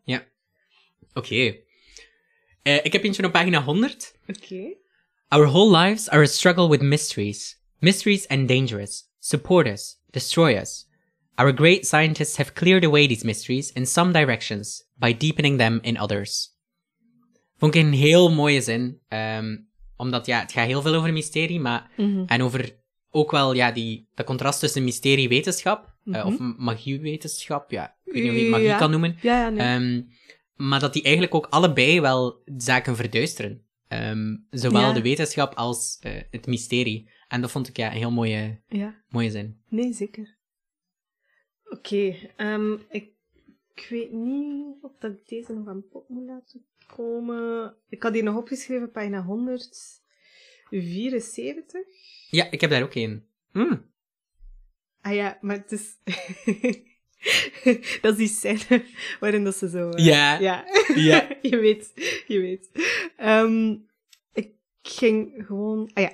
Oké. 1.14 1.56
Eh, 2.62 2.76
ik 2.86 2.94
heb 2.94 3.04
eentje 3.04 3.26
op 3.26 3.32
pagina 3.32 3.64
100. 3.64 4.16
Oké. 4.28 4.74
Our 5.28 5.46
whole 5.48 5.78
lives 5.78 6.10
are 6.10 6.22
a 6.24 6.26
struggle 6.26 6.70
with 6.70 6.82
mysteries. 6.82 7.62
Mysteries 7.80 8.28
and 8.28 8.48
dangerous. 8.48 9.04
Support 9.20 9.68
us. 9.68 9.96
Destroy 10.10 10.58
us. 10.58 10.88
Our 11.36 11.54
great 11.56 11.88
scientists 11.88 12.38
have 12.38 12.54
cleared 12.54 12.86
away 12.86 13.08
these 13.08 13.26
mysteries 13.26 13.72
in 13.72 13.86
some 13.86 14.12
directions 14.12 14.90
by 14.96 15.18
deepening 15.18 15.58
them 15.58 15.80
in 15.82 16.00
others. 16.00 16.58
Vond 17.58 17.76
ik 17.76 17.82
een 17.84 17.94
heel 17.94 18.32
mooie 18.32 18.62
zin. 18.62 19.00
ehm, 19.08 19.58
omdat 20.00 20.26
ja, 20.26 20.40
het 20.40 20.52
gaat 20.52 20.66
heel 20.68 20.82
veel 20.82 20.94
over 20.96 21.14
mysterie, 21.14 21.60
maar 21.60 21.92
Mhm. 21.98 22.24
en 22.26 22.42
over 22.42 22.78
ook 23.12 23.32
wel 23.32 23.54
ja, 23.54 23.72
die, 23.72 24.08
dat 24.14 24.26
contrast 24.26 24.60
tussen 24.60 24.84
mysterie-wetenschap, 24.84 25.96
eh, 26.06 26.14
Mhm. 26.14 26.28
of 26.28 26.38
magie-wetenschap, 26.58 27.72
ja, 27.72 27.96
ik 28.04 28.14
weet 28.14 28.22
niet 28.24 28.32
of 28.32 28.38
je 28.38 28.42
het 28.44 28.52
magie 28.52 28.68
Ja. 28.68 28.78
kan 28.78 28.92
noemen. 28.92 29.18
Ja, 29.22 29.42
ja, 29.42 29.50
nee. 29.50 29.60
Ehm, 29.68 30.02
maar 30.68 30.80
dat 30.80 30.94
die 30.94 31.04
eigenlijk 31.04 31.36
ook 31.36 31.46
allebei 31.50 32.02
wel 32.02 32.42
zaken 32.58 32.96
verduisteren. 32.96 33.64
Ehm, 33.88 34.36
zowel 34.50 34.94
de 34.94 35.02
wetenschap 35.02 35.54
als 35.54 35.98
eh, 36.02 36.12
het 36.32 36.48
mysterie. 36.48 37.10
En 37.28 37.42
dat 37.42 37.52
vond 37.52 37.68
ik 37.68 37.78
ja, 37.78 37.92
een 37.92 37.98
heel 37.98 38.12
mooie, 38.12 38.62
mooie 39.10 39.30
zin. 39.32 39.62
Nee, 39.70 39.94
zeker. 39.94 40.38
Oké, 41.70 42.16
ehm, 42.36 42.74
ik, 42.90 43.10
ik 43.82 43.88
weet 43.90 44.12
niet 44.12 44.76
of 44.82 44.92
dat 45.00 45.12
ik 45.12 45.28
deze 45.28 45.54
nog 45.54 45.68
aan 45.68 45.84
pot 45.92 46.10
moet 46.10 46.26
laten 46.28 46.66
komen. 46.96 47.76
Ik 47.90 48.04
had 48.04 48.14
hier 48.14 48.24
nog 48.24 48.38
opgeschreven, 48.38 48.92
pagina 48.92 49.24
174. 49.24 51.82
Ja, 52.30 52.52
ik 52.52 52.62
heb 52.62 52.70
daar 52.70 52.84
ook 52.84 52.96
een. 52.96 53.26
Mm. 53.52 53.88
Ah 55.02 55.14
ja, 55.14 55.38
maar 55.42 55.56
het 55.58 55.72
is... 55.72 55.98
dat 58.02 58.12
is 58.12 58.18
die 58.18 58.28
scène 58.28 58.84
waarin 59.20 59.44
dat 59.44 59.56
ze 59.56 59.70
zo... 59.70 59.90
eh, 59.90 60.06
Ja. 60.06 60.40
Ja. 60.40 60.66
Ja. 60.96 61.36
je 61.50 61.58
weet, 61.58 61.92
je 62.28 62.40
weet. 62.40 62.70
Ehm, 63.18 63.76
ik 64.34 64.52
ging 64.82 65.46
gewoon... 65.46 65.92
Ah 65.94 66.04
ja. 66.04 66.14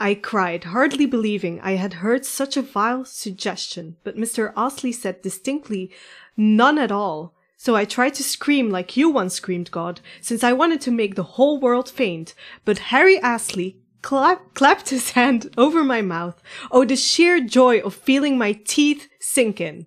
I 0.00 0.14
cried, 0.14 0.64
hardly 0.64 1.06
believing 1.06 1.60
I 1.60 1.72
had 1.72 1.94
heard 1.94 2.24
such 2.24 2.56
a 2.56 2.62
vile 2.62 3.04
suggestion, 3.04 3.96
but 4.04 4.16
Mr. 4.16 4.52
Osley 4.54 4.94
said 4.94 5.22
distinctly, 5.22 5.90
none 6.36 6.78
at 6.78 6.92
all. 6.92 7.34
So 7.56 7.74
I 7.74 7.84
tried 7.84 8.14
to 8.14 8.22
scream 8.22 8.70
like 8.70 8.96
you 8.96 9.10
once 9.10 9.34
screamed, 9.34 9.72
God, 9.72 10.00
since 10.20 10.44
I 10.44 10.52
wanted 10.52 10.80
to 10.82 10.92
make 10.92 11.16
the 11.16 11.34
whole 11.36 11.58
world 11.58 11.90
faint. 11.90 12.34
But 12.64 12.78
Harry 12.78 13.18
Astley 13.20 13.76
clap- 14.00 14.54
clapped 14.54 14.90
his 14.90 15.10
hand 15.10 15.50
over 15.56 15.82
my 15.82 16.00
mouth. 16.00 16.40
Oh, 16.70 16.84
the 16.84 16.94
sheer 16.94 17.40
joy 17.40 17.80
of 17.80 17.94
feeling 17.94 18.38
my 18.38 18.52
teeth 18.64 19.08
sink 19.18 19.58
in. 19.58 19.86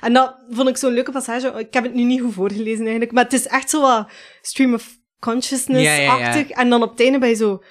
En 0.00 0.12
dat 0.12 0.34
vond 0.50 0.68
ik 0.68 0.76
zo'n 0.76 0.92
leuke 0.92 1.12
passage. 1.12 1.52
Oh, 1.52 1.58
ik 1.58 1.74
heb 1.74 1.84
het 1.84 1.94
nu 1.94 2.02
niet 2.02 2.20
goed 2.20 2.34
voorgelezen 2.34 2.82
eigenlijk, 2.82 3.12
maar 3.12 3.24
het 3.24 3.32
is 3.32 3.46
echt 3.46 3.70
zo 3.70 3.80
wat 3.80 4.08
stream 4.40 4.74
of 4.74 4.98
consciousness-achtig. 5.20 6.48
Ja, 6.48 6.54
En 6.56 6.70
dan 6.70 6.82
op 6.82 6.90
het 6.90 7.00
einde 7.00 7.26
je 7.26 7.34
zo... 7.34 7.62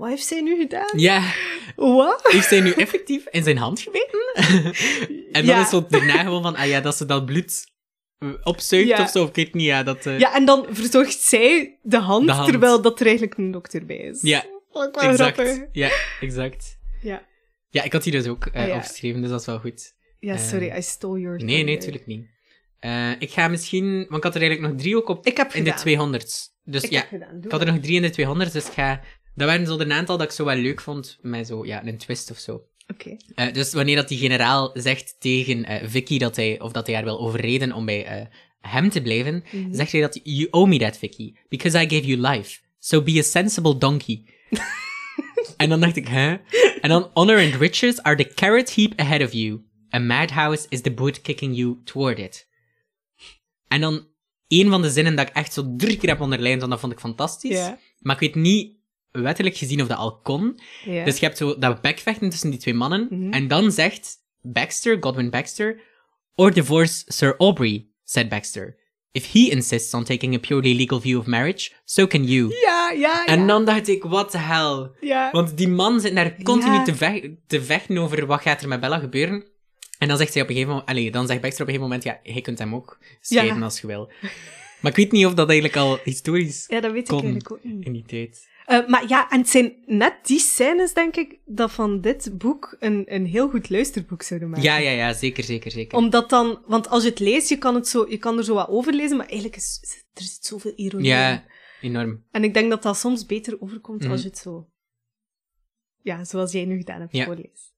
Wat 0.00 0.08
heeft 0.08 0.26
zij 0.26 0.40
nu 0.40 0.56
gedaan? 0.56 0.98
Ja, 0.98 1.32
Wat? 1.76 2.20
heeft 2.32 2.48
zij 2.48 2.60
nu 2.60 2.70
effectief 2.72 3.26
in 3.30 3.42
zijn 3.42 3.56
hand 3.56 3.80
gebeten? 3.80 4.20
en 5.32 5.46
dan 5.46 5.54
Ja. 5.56 5.60
is 5.60 5.68
zo 5.68 5.86
daarna 5.88 6.22
gewoon 6.22 6.42
van, 6.42 6.56
ah 6.56 6.66
ja, 6.66 6.80
dat 6.80 6.96
ze 6.96 7.06
dat 7.06 7.24
bloed 7.26 7.66
eh, 8.18 8.28
opzuigt 8.42 8.88
Ja. 8.88 9.02
of 9.02 9.10
zo, 9.10 9.22
of 9.22 9.28
ik 9.28 9.34
weet 9.34 9.54
niet, 9.54 9.66
ja, 9.66 9.82
dat... 9.82 10.06
eh, 10.06 10.18
Ja, 10.18 10.34
en 10.34 10.44
dan 10.44 10.66
verzorgt 10.70 11.20
zij 11.20 11.78
de 11.82 11.98
hand, 11.98 12.26
De 12.26 12.32
hand. 12.32 12.48
terwijl 12.50 12.82
dat 12.82 13.00
er 13.00 13.06
eigenlijk 13.06 13.36
een 13.38 13.50
dokter 13.50 13.86
bij 13.86 13.96
is. 13.96 14.22
Ja, 14.22 14.44
wel 14.72 14.90
exact. 14.92 15.18
grappig. 15.18 15.66
Ja, 15.72 15.90
exact. 16.20 16.78
Ja. 17.02 17.26
Ja, 17.68 17.82
ik 17.82 17.92
had 17.92 18.02
die 18.02 18.12
dus 18.12 18.26
ook 18.26 18.46
eh, 18.46 18.62
Ah, 18.62 18.68
ja. 18.68 18.76
opgeschreven, 18.76 19.20
dus 19.20 19.30
dat 19.30 19.40
is 19.40 19.46
wel 19.46 19.58
goed. 19.58 19.94
Ja, 20.18 20.36
sorry, 20.36 20.76
I 20.76 20.82
stole 20.82 21.20
your 21.20 21.44
Nee, 21.44 21.64
nee, 21.64 21.74
natuurlijk 21.76 22.06
niet. 22.06 22.26
Ik 23.18 23.30
ga 23.30 23.48
misschien... 23.48 23.94
Want 23.96 24.16
ik 24.16 24.22
had 24.22 24.34
er 24.34 24.40
eigenlijk 24.40 24.72
nog 24.72 24.80
drie 24.82 24.96
ook 24.96 25.08
op 25.08 25.26
Ik 25.26 25.36
heb 25.36 25.52
in 25.52 25.64
de 25.64 25.72
gedaan. 25.72 26.14
200's. 26.14 26.48
Dus 26.64 26.82
Ik 26.82 26.90
ja, 26.90 27.04
ik 27.42 27.50
had 27.50 27.60
er 27.60 27.66
nog 27.72 27.80
drie 27.80 28.00
in 28.00 28.02
de 28.02 28.46
200's, 28.46 28.52
dus 28.52 28.66
ik 28.66 28.72
ga... 28.72 29.00
Dat 29.40 29.48
waren 29.48 29.66
zo 29.66 29.76
de 29.76 29.94
aantal 29.94 30.16
dat 30.16 30.26
ik 30.26 30.32
zo 30.32 30.44
wel 30.44 30.56
leuk 30.56 30.80
vond, 30.80 31.18
met 31.20 31.46
zo, 31.46 31.66
ja, 31.66 31.86
een 31.86 31.98
twist 31.98 32.30
of 32.30 32.38
zo. 32.38 32.64
Oké. 32.86 33.16
Eh, 33.34 33.52
dus 33.52 33.72
wanneer 33.72 33.96
dat 33.96 34.08
die 34.08 34.18
generaal 34.18 34.70
zegt 34.74 35.16
tegen 35.18 35.64
eh, 35.64 35.88
Vicky 35.88 36.18
dat 36.18 36.36
hij, 36.36 36.60
of 36.60 36.72
dat 36.72 36.86
hij 36.86 36.94
haar 36.94 37.04
wil 37.04 37.20
overreden 37.20 37.72
om 37.72 37.84
bij 37.84 38.04
eh, 38.06 38.26
hem 38.60 38.90
te 38.90 39.02
blijven, 39.02 39.44
Mhm. 39.52 39.74
zegt 39.74 39.92
hij 39.92 40.00
dat 40.00 40.20
you 40.22 40.48
owe 40.50 40.68
me 40.68 40.78
that, 40.78 40.98
Vicky, 40.98 41.32
because 41.48 41.78
I 41.82 41.88
gave 41.88 42.06
you 42.06 42.20
life. 42.20 42.60
So 42.78 43.02
be 43.02 43.18
a 43.18 43.22
sensible 43.22 43.78
donkey. 43.78 44.24
En 45.56 45.68
dan 45.68 45.80
dacht 45.80 45.96
ik, 45.96 46.08
hè? 46.08 46.36
En 46.80 46.88
dan, 46.88 47.10
honor 47.14 47.38
and 47.38 47.54
riches 47.54 48.02
are 48.02 48.16
the 48.16 48.34
carrot 48.34 48.74
heap 48.74 48.92
ahead 49.00 49.22
of 49.22 49.32
you. 49.32 49.60
A 49.94 49.98
madhouse 49.98 50.66
is 50.68 50.80
the 50.80 50.92
boot 50.92 51.20
kicking 51.20 51.56
you 51.56 51.76
toward 51.84 52.18
it. 52.18 52.48
En 53.68 53.80
dan, 53.80 54.06
een 54.48 54.70
van 54.70 54.82
de 54.82 54.90
zinnen 54.90 55.16
dat 55.16 55.28
ik 55.28 55.34
echt 55.34 55.52
zo 55.52 55.74
drie 55.76 55.96
keer 55.96 56.08
heb 56.08 56.20
onderlijnd, 56.20 56.58
want 56.58 56.70
dat 56.70 56.80
vond 56.80 56.92
ik 56.92 56.98
fantastisch. 57.00 57.56
Ja. 57.56 57.78
Maar 57.98 58.14
ik 58.14 58.20
weet 58.20 58.34
niet 58.42 58.78
wettelijk 59.12 59.56
gezien 59.56 59.82
of 59.82 59.88
dat 59.88 59.98
al 59.98 60.20
kon. 60.22 60.60
Dus 60.84 61.18
je 61.18 61.24
hebt 61.24 61.36
zo 61.36 61.58
dat 61.58 61.80
bekvechten 61.80 62.30
tussen 62.30 62.50
die 62.50 62.58
twee 62.58 62.74
mannen. 62.74 63.06
Mhm. 63.10 63.32
En 63.32 63.48
dan 63.48 63.72
zegt 63.72 64.16
Baxter, 64.42 64.96
Godwin 65.00 65.30
Baxter, 65.30 65.80
or 66.34 66.52
divorce 66.52 67.04
Sir 67.06 67.34
Aubrey, 67.38 67.86
said 68.04 68.28
Baxter. 68.28 68.78
If 69.12 69.32
he 69.32 69.38
insists 69.50 69.94
on 69.94 70.04
taking 70.04 70.34
a 70.34 70.38
purely 70.38 70.74
legal 70.76 71.00
view 71.00 71.18
of 71.18 71.26
marriage, 71.26 71.70
so 71.84 72.06
can 72.06 72.24
you. 72.24 72.54
ja, 72.60 72.90
ja, 72.90 73.26
En 73.26 73.40
ja. 73.40 73.46
dan 73.46 73.64
dacht 73.64 73.88
ik, 73.88 74.02
what 74.02 74.30
the 74.30 74.38
hell? 74.38 74.90
Ja. 75.00 75.30
Want 75.32 75.56
die 75.56 75.68
man 75.68 76.00
zit 76.00 76.14
daar 76.14 76.42
continu 76.42 76.72
Ja. 76.74 76.82
te, 76.84 76.94
vech- 76.94 77.30
te 77.46 77.62
vechten 77.62 77.98
over 77.98 78.26
wat 78.26 78.40
gaat 78.40 78.62
er 78.62 78.68
met 78.68 78.80
Bella 78.80 78.98
gebeuren. 78.98 79.44
En 79.98 80.08
dan 80.08 80.16
zegt 80.16 80.32
hij 80.34 80.42
op 80.42 80.48
een 80.48 80.54
gegeven 80.54 80.74
moment, 80.76 80.90
allee, 80.90 81.10
dan 81.10 81.26
zegt 81.26 81.40
Baxter 81.40 81.62
op 81.62 81.68
een 81.68 81.74
gegeven 81.74 81.96
moment, 81.96 82.24
ja, 82.24 82.32
je 82.34 82.40
kunt 82.40 82.58
hem 82.58 82.74
ook 82.74 82.98
scheiden 83.20 83.56
Ja. 83.58 83.62
als 83.64 83.80
je 83.80 83.86
wil. 83.86 84.10
Maar 84.80 84.90
ik 84.90 84.96
weet 84.96 85.12
niet 85.12 85.26
of 85.26 85.34
dat 85.34 85.48
eigenlijk 85.48 85.78
al 85.78 85.98
historisch 86.04 86.64
ja, 86.68 86.80
dat 86.80 86.92
weet 86.92 87.08
kon 87.08 87.18
ik 87.18 87.24
eigenlijk 87.24 87.52
ook 87.52 87.64
niet. 87.64 87.86
in 87.86 87.92
die 87.92 88.04
tijd. 88.06 88.48
Eh, 88.66 88.86
maar 88.86 89.08
ja, 89.08 89.30
en 89.30 89.38
het 89.38 89.48
zijn 89.48 89.72
net 89.86 90.14
die 90.22 90.38
scènes, 90.38 90.92
denk 90.94 91.16
ik, 91.16 91.38
dat 91.44 91.72
van 91.72 92.00
dit 92.00 92.30
boek 92.38 92.76
een, 92.78 93.02
een 93.14 93.26
heel 93.26 93.48
goed 93.50 93.70
luisterboek 93.70 94.22
zouden 94.22 94.48
maken. 94.48 94.64
Ja, 94.64 94.76
ja, 94.76 94.90
ja, 94.90 95.12
zeker, 95.12 95.44
zeker, 95.44 95.70
zeker. 95.70 95.98
Omdat 95.98 96.30
dan, 96.30 96.62
want 96.66 96.88
als 96.88 97.02
je 97.02 97.08
het 97.08 97.18
leest, 97.18 97.48
je 97.48 97.56
kan, 97.58 97.74
het 97.74 97.88
zo, 97.88 98.06
je 98.08 98.16
kan 98.18 98.38
er 98.38 98.44
zo 98.44 98.54
wat 98.54 98.68
over 98.68 98.92
lezen, 98.92 99.16
maar 99.16 99.26
eigenlijk 99.26 99.56
is 99.56 99.78
er 100.14 100.22
zit 100.22 100.44
zoveel 100.46 100.72
ironie 100.76 101.06
in. 101.10 101.16
Ja, 101.16 101.44
enorm. 101.80 102.24
En 102.30 102.44
ik 102.44 102.54
denk 102.54 102.70
dat 102.70 102.82
dat 102.82 102.96
soms 102.96 103.26
beter 103.26 103.60
overkomt 103.60 104.00
Mhm. 104.02 104.10
als 104.10 104.22
je 104.22 104.28
het 104.28 104.38
zo, 104.38 104.68
ja, 106.02 106.24
zoals 106.24 106.52
jij 106.52 106.64
nu 106.64 106.76
gedaan 106.76 107.00
hebt, 107.00 107.16
Ja. 107.16 107.24
voorleest. 107.24 107.72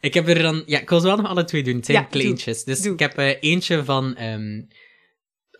Ik 0.00 0.14
heb 0.14 0.28
er 0.28 0.42
dan... 0.42 0.62
Ja, 0.66 0.80
ik 0.80 0.88
wil 0.88 1.00
ze 1.00 1.06
wel 1.06 1.16
nog 1.16 1.26
alle 1.28 1.44
twee 1.44 1.62
doen. 1.62 1.76
Het 1.76 1.84
zijn 1.86 1.98
Ja, 1.98 2.08
doe. 2.10 2.20
kleintjes. 2.20 2.64
Dus 2.64 2.80
Doe. 2.80 2.92
ik 2.92 2.98
heb 2.98 3.18
eh, 3.18 3.34
eentje 3.42 3.84
van... 3.84 4.16
ehm, 4.16 4.62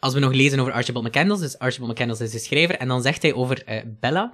als 0.05 0.15
we 0.15 0.21
nog 0.21 0.33
lezen 0.33 0.59
over 0.59 0.73
Archibald 0.73 1.05
McCandless. 1.05 1.41
Dus 1.41 1.59
Archibald 1.59 1.91
McCandless 1.91 2.21
is 2.21 2.31
de 2.31 2.39
schrijver. 2.39 2.77
En 2.77 2.89
dan 2.89 3.03
zegt 3.03 3.23
hij 3.23 3.35
over 3.35 3.65
eh, 3.65 3.83
Bella. 4.01 4.33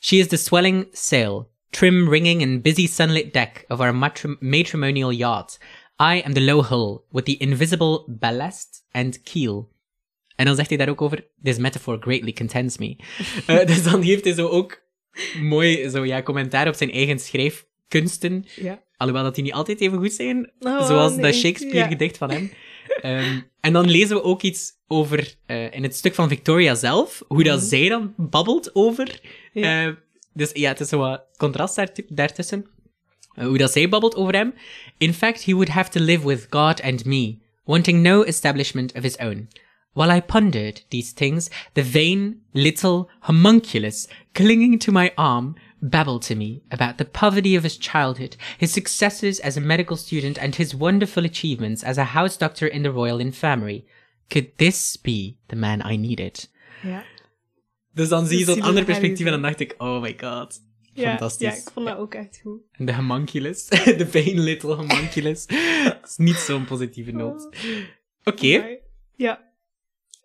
She 0.00 0.16
is 0.16 0.26
the 0.26 0.36
swelling 0.36 0.86
sail, 0.92 1.50
trim 1.70 2.08
ringing 2.08 2.42
and 2.42 2.62
busy 2.62 2.86
sunlit 2.88 3.32
deck 3.32 3.64
of 3.68 3.80
our 3.80 3.94
matri- 3.94 4.36
matrimonial 4.40 5.12
yacht. 5.12 5.58
I 6.00 6.22
am 6.24 6.32
the 6.32 6.40
low 6.40 6.64
hull, 6.68 7.00
with 7.10 7.24
the 7.24 7.36
invisible 7.36 8.04
ballast 8.06 8.86
and 8.90 9.22
keel. 9.22 9.70
En 10.36 10.44
dan 10.46 10.54
zegt 10.54 10.68
hij 10.68 10.78
daar 10.78 10.88
ook 10.88 11.02
over, 11.02 11.26
this 11.42 11.56
metaphor 11.58 11.96
greatly 12.00 12.32
contents 12.32 12.78
me. 12.78 12.96
Eh, 13.46 13.66
dus 13.66 13.82
dan 13.82 14.02
heeft 14.02 14.24
hij 14.24 14.34
zo 14.34 14.48
ook 14.48 14.82
mooi 15.40 15.88
zo, 15.88 16.04
ja, 16.04 16.22
commentaar 16.22 16.68
op 16.68 16.74
zijn 16.74 16.90
eigen 16.92 17.18
schrijfkunsten. 17.18 18.44
Ja. 18.56 18.82
Alhoewel 18.96 19.24
dat 19.24 19.34
die 19.34 19.44
niet 19.44 19.52
altijd 19.52 19.80
even 19.80 19.98
goed 19.98 20.12
zijn, 20.12 20.52
Oh, 20.60 20.86
zoals 20.86 21.12
nee. 21.12 21.22
dat 21.22 21.34
Shakespeare-gedicht 21.34 22.16
van 22.18 22.30
hem. 22.30 22.50
Ehm, 23.00 23.40
en 23.60 23.72
dan 23.72 23.90
lezen 23.90 24.16
we 24.16 24.22
ook 24.22 24.42
iets 24.42 24.70
over, 24.86 25.34
eh, 25.46 25.72
in 25.74 25.82
het 25.82 25.96
stuk 25.96 26.14
van 26.14 26.28
Victoria 26.28 26.74
zelf, 26.74 27.22
hoe 27.28 27.42
dat 27.44 27.58
Mhm. 27.58 27.66
zij 27.68 27.88
dan 27.88 28.14
babbelt 28.16 28.74
over. 28.74 29.20
Ja. 29.52 29.86
eh, 29.86 29.94
dus 30.34 30.50
ja, 30.52 30.68
het 30.68 30.80
is 30.80 30.88
zo 30.88 30.98
wat 30.98 31.24
contrast 31.36 31.74
daart- 31.76 32.02
daartussen. 32.08 32.66
Eh, 33.34 33.46
hoe 33.46 33.58
dat 33.58 33.72
zij 33.72 33.88
babbelt 33.88 34.14
over 34.16 34.34
hem. 34.34 34.54
In 34.98 35.14
fact, 35.14 35.44
he 35.44 35.52
would 35.52 35.68
have 35.68 35.90
to 35.90 36.00
live 36.00 36.26
with 36.26 36.46
God 36.50 36.82
and 36.82 37.04
me, 37.04 37.38
wanting 37.64 38.02
no 38.02 38.22
establishment 38.22 38.92
of 38.94 39.02
his 39.02 39.18
own. 39.18 39.48
While 39.92 40.16
I 40.16 40.20
pondered 40.20 40.84
these 40.88 41.14
things, 41.14 41.48
the 41.72 41.84
vain 41.84 42.42
little 42.52 43.08
homunculus 43.20 44.08
clinging 44.32 44.80
to 44.82 44.92
my 44.92 45.10
arm 45.14 45.54
babbled 45.82 46.22
to 46.22 46.34
me 46.34 46.62
about 46.70 46.96
the 46.96 47.04
poverty 47.04 47.56
of 47.56 47.62
his 47.62 47.76
childhood, 47.80 48.36
his 48.58 48.72
successes 48.72 49.40
as 49.40 49.56
a 49.56 49.60
medical 49.60 49.96
student, 49.96 50.38
and 50.38 50.54
his 50.54 50.74
wonderful 50.74 51.24
achievements 51.24 51.82
as 51.82 51.98
a 51.98 52.04
house 52.04 52.38
doctor 52.38 52.66
in 52.72 52.82
the 52.82 52.90
Royal 52.90 53.18
Infirmary. 53.20 53.84
Could 54.28 54.56
this 54.56 54.96
be 55.02 55.36
the 55.46 55.56
man 55.56 55.80
I 55.92 55.96
needed? 55.96 56.50
Ja. 56.82 57.04
Dus 57.94 58.08
dan 58.08 58.26
zie 58.26 58.38
je 58.38 58.44
Dat 58.44 58.54
zo'n 58.54 58.62
zie 58.62 58.70
ander 58.72 58.84
perspectief 58.84 59.26
en 59.26 59.32
dan 59.32 59.42
dacht 59.42 59.60
ik, 59.60 59.74
oh 59.78 60.00
my 60.00 60.16
god. 60.20 60.60
Ja, 60.94 61.08
Fantastisch. 61.08 61.48
Ja, 61.54 61.60
ik 61.60 61.70
vond 61.72 61.86
dat 61.86 61.96
ook 61.98 62.14
echt 62.14 62.40
goed. 62.42 62.60
En 62.72 62.86
de 62.86 62.94
homunculus. 62.94 63.66
de 64.00 64.06
vain 64.10 64.40
little 64.40 64.74
homunculus. 64.74 65.46
Dat 65.84 65.94
oh. 65.96 66.02
is 66.04 66.16
niet 66.16 66.36
zo'n 66.36 66.64
positieve 66.64 67.10
noot. 67.12 67.48
Oké, 68.24 68.58
Maar- 68.58 68.76
Ja. 69.16 69.50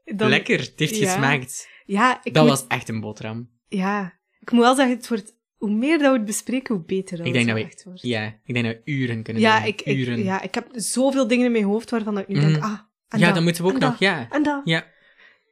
Dan- 0.05 0.30
lekker. 0.30 0.60
Het 0.60 0.74
heeft 0.76 0.97
ja. 0.97 1.05
gesmaakt. 1.12 1.68
Ja, 1.86 2.20
ik 2.24 2.34
Dat 2.34 2.43
moet- 2.43 2.51
was 2.51 2.68
echt 2.68 2.89
een 2.89 2.99
boterham. 2.99 3.49
Ja. 3.68 4.20
Ik 4.39 4.51
moet 4.51 4.62
wel 4.62 4.76
zeggen, 4.76 4.95
het 4.95 5.08
wordt... 5.08 5.36
Hoe 5.58 5.70
meer 5.72 5.97
dat 5.97 6.12
we 6.12 6.18
het 6.18 6.26
bespreken, 6.26 6.76
hoe 6.76 6.84
beter 6.86 7.18
dat 7.18 7.26
Ik 7.26 7.34
denk 7.34 7.47
het 7.47 7.58
dat 7.58 7.84
we- 7.84 7.84
wordt. 7.89 8.01
Ja, 8.01 8.26
ik 8.45 8.53
denk 8.53 8.66
dat 8.66 8.76
we 8.76 8.91
uren 8.91 9.24
kunnen 9.24 9.41
Ja, 9.41 9.60
doen. 9.60 9.68
ik, 9.68 9.82
ik, 9.82 9.97
uren. 9.97 10.24
ja, 10.24 10.41
ik 10.41 10.55
heb 10.55 10.68
zoveel 10.72 11.28
dingen 11.28 11.45
in 11.45 11.51
mijn 11.51 11.64
hoofd 11.64 11.89
waarvan 11.89 12.18
ik 12.18 12.28
nu 12.28 12.36
Mhm. 12.38 12.47
denk, 12.51 12.64
ah, 12.64 12.80
en 13.10 13.20
ja 13.20 13.26
dat, 13.26 13.36
dat 13.36 13.43
moeten 13.43 13.64
we 13.64 13.70
ook 13.70 13.80
nog, 13.80 13.89
dat, 13.89 13.99
ja. 13.99 14.28
En 14.30 14.43
dat. 14.43 14.62
ja. 14.66 14.86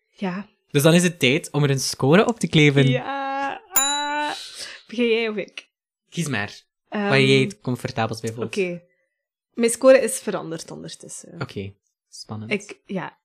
Ja. 0.09 0.47
Dus 0.71 0.83
dan 0.83 0.93
is 0.93 1.03
het 1.03 1.19
tijd 1.19 1.51
om 1.51 1.63
er 1.63 1.69
een 1.69 1.79
score 1.79 2.27
op 2.27 2.39
te 2.39 2.47
kleven. 2.47 2.87
Ja. 2.87 3.61
ah. 3.71 4.31
Begin 4.87 5.07
jij 5.09 5.29
of 5.29 5.35
ik? 5.35 5.67
Kies 6.09 6.27
maar, 6.27 6.61
Ehm, 6.89 7.03
waar 7.03 7.21
jij 7.21 7.41
het 7.41 7.59
comfortabelst 7.59 8.21
bij 8.21 8.33
voelt. 8.33 8.45
Oké. 8.45 8.81
Mijn 9.53 9.69
score 9.71 9.99
is 9.99 10.19
veranderd 10.19 10.71
ondertussen. 10.71 11.41
Oké, 11.41 11.73
spannend. 12.09 12.51
Ik, 12.51 12.79
ja. 12.85 13.17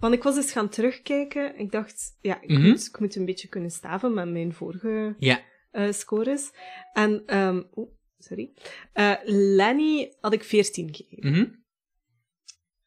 Want 0.00 0.14
ik 0.14 0.22
was 0.22 0.36
eens 0.36 0.52
gaan 0.52 0.68
terugkijken. 0.68 1.58
Ik 1.58 1.70
dacht, 1.72 2.16
ja, 2.20 2.40
ik, 2.42 2.48
Mhm. 2.50 2.68
moet, 2.68 2.86
ik 2.86 2.98
moet 3.00 3.16
een 3.16 3.24
beetje 3.24 3.48
kunnen 3.48 3.70
staven 3.70 4.14
met 4.14 4.28
mijn 4.30 4.52
vorige 4.52 5.14
Ja, 5.18 5.40
eh, 5.76 5.92
scores. 5.92 6.50
En, 6.92 7.26
ehm 7.26 7.62
oeh, 7.74 7.90
sorry. 8.18 8.52
Eh, 8.92 9.14
Lenny 9.24 10.14
had 10.20 10.32
ik 10.32 10.44
14 10.44 10.94
gegeven. 10.94 11.30
mhm. 11.30 11.54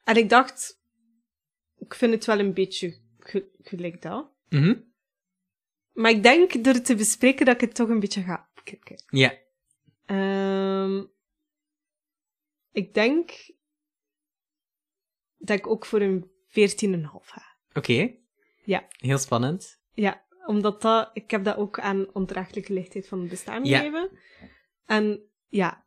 En 0.04 0.16
ik 0.16 0.30
dacht, 0.30 0.82
ik 1.78 1.94
vind 1.94 2.14
het 2.14 2.26
wel 2.26 2.40
een 2.40 2.54
beetje 2.54 3.00
ge- 3.20 3.52
gelijk 3.62 4.02
dat. 4.02 4.32
Mhm. 4.50 4.80
Maar 5.92 6.12
ik 6.12 6.24
denk 6.24 6.64
door 6.64 6.74
het 6.74 6.86
te 6.86 6.96
bespreken 6.96 7.46
dat 7.46 7.56
ik 7.56 7.62
het 7.62 7.76
toch 7.76 7.90
een 7.90 8.00
beetje 8.00 8.22
ga 8.24 8.50
opkikken. 8.56 9.04
ja. 9.10 9.38
Ehm, 10.06 11.04
ik 12.72 12.94
denk 12.94 13.32
dat 15.38 15.58
ik 15.58 15.68
ook 15.68 15.86
voor 15.86 16.02
een 16.02 16.32
14,5 16.48 17.28
ga. 17.28 17.58
Oké. 17.74 18.16
Ja. 18.64 18.88
Heel 18.90 19.18
spannend. 19.18 19.82
Ja, 19.94 20.26
omdat 20.50 20.82
dat, 20.82 21.10
ik 21.14 21.32
heb 21.32 21.44
dat 21.44 21.58
ook 21.58 21.80
aan 21.80 22.06
onterechtelijke 22.14 22.74
lichtheid 22.74 23.08
van 23.08 23.20
het 23.20 23.30
bestaan 23.30 23.66
Ja. 23.66 23.78
gegeven. 23.78 24.10
En 24.86 25.20
ja, 25.48 25.84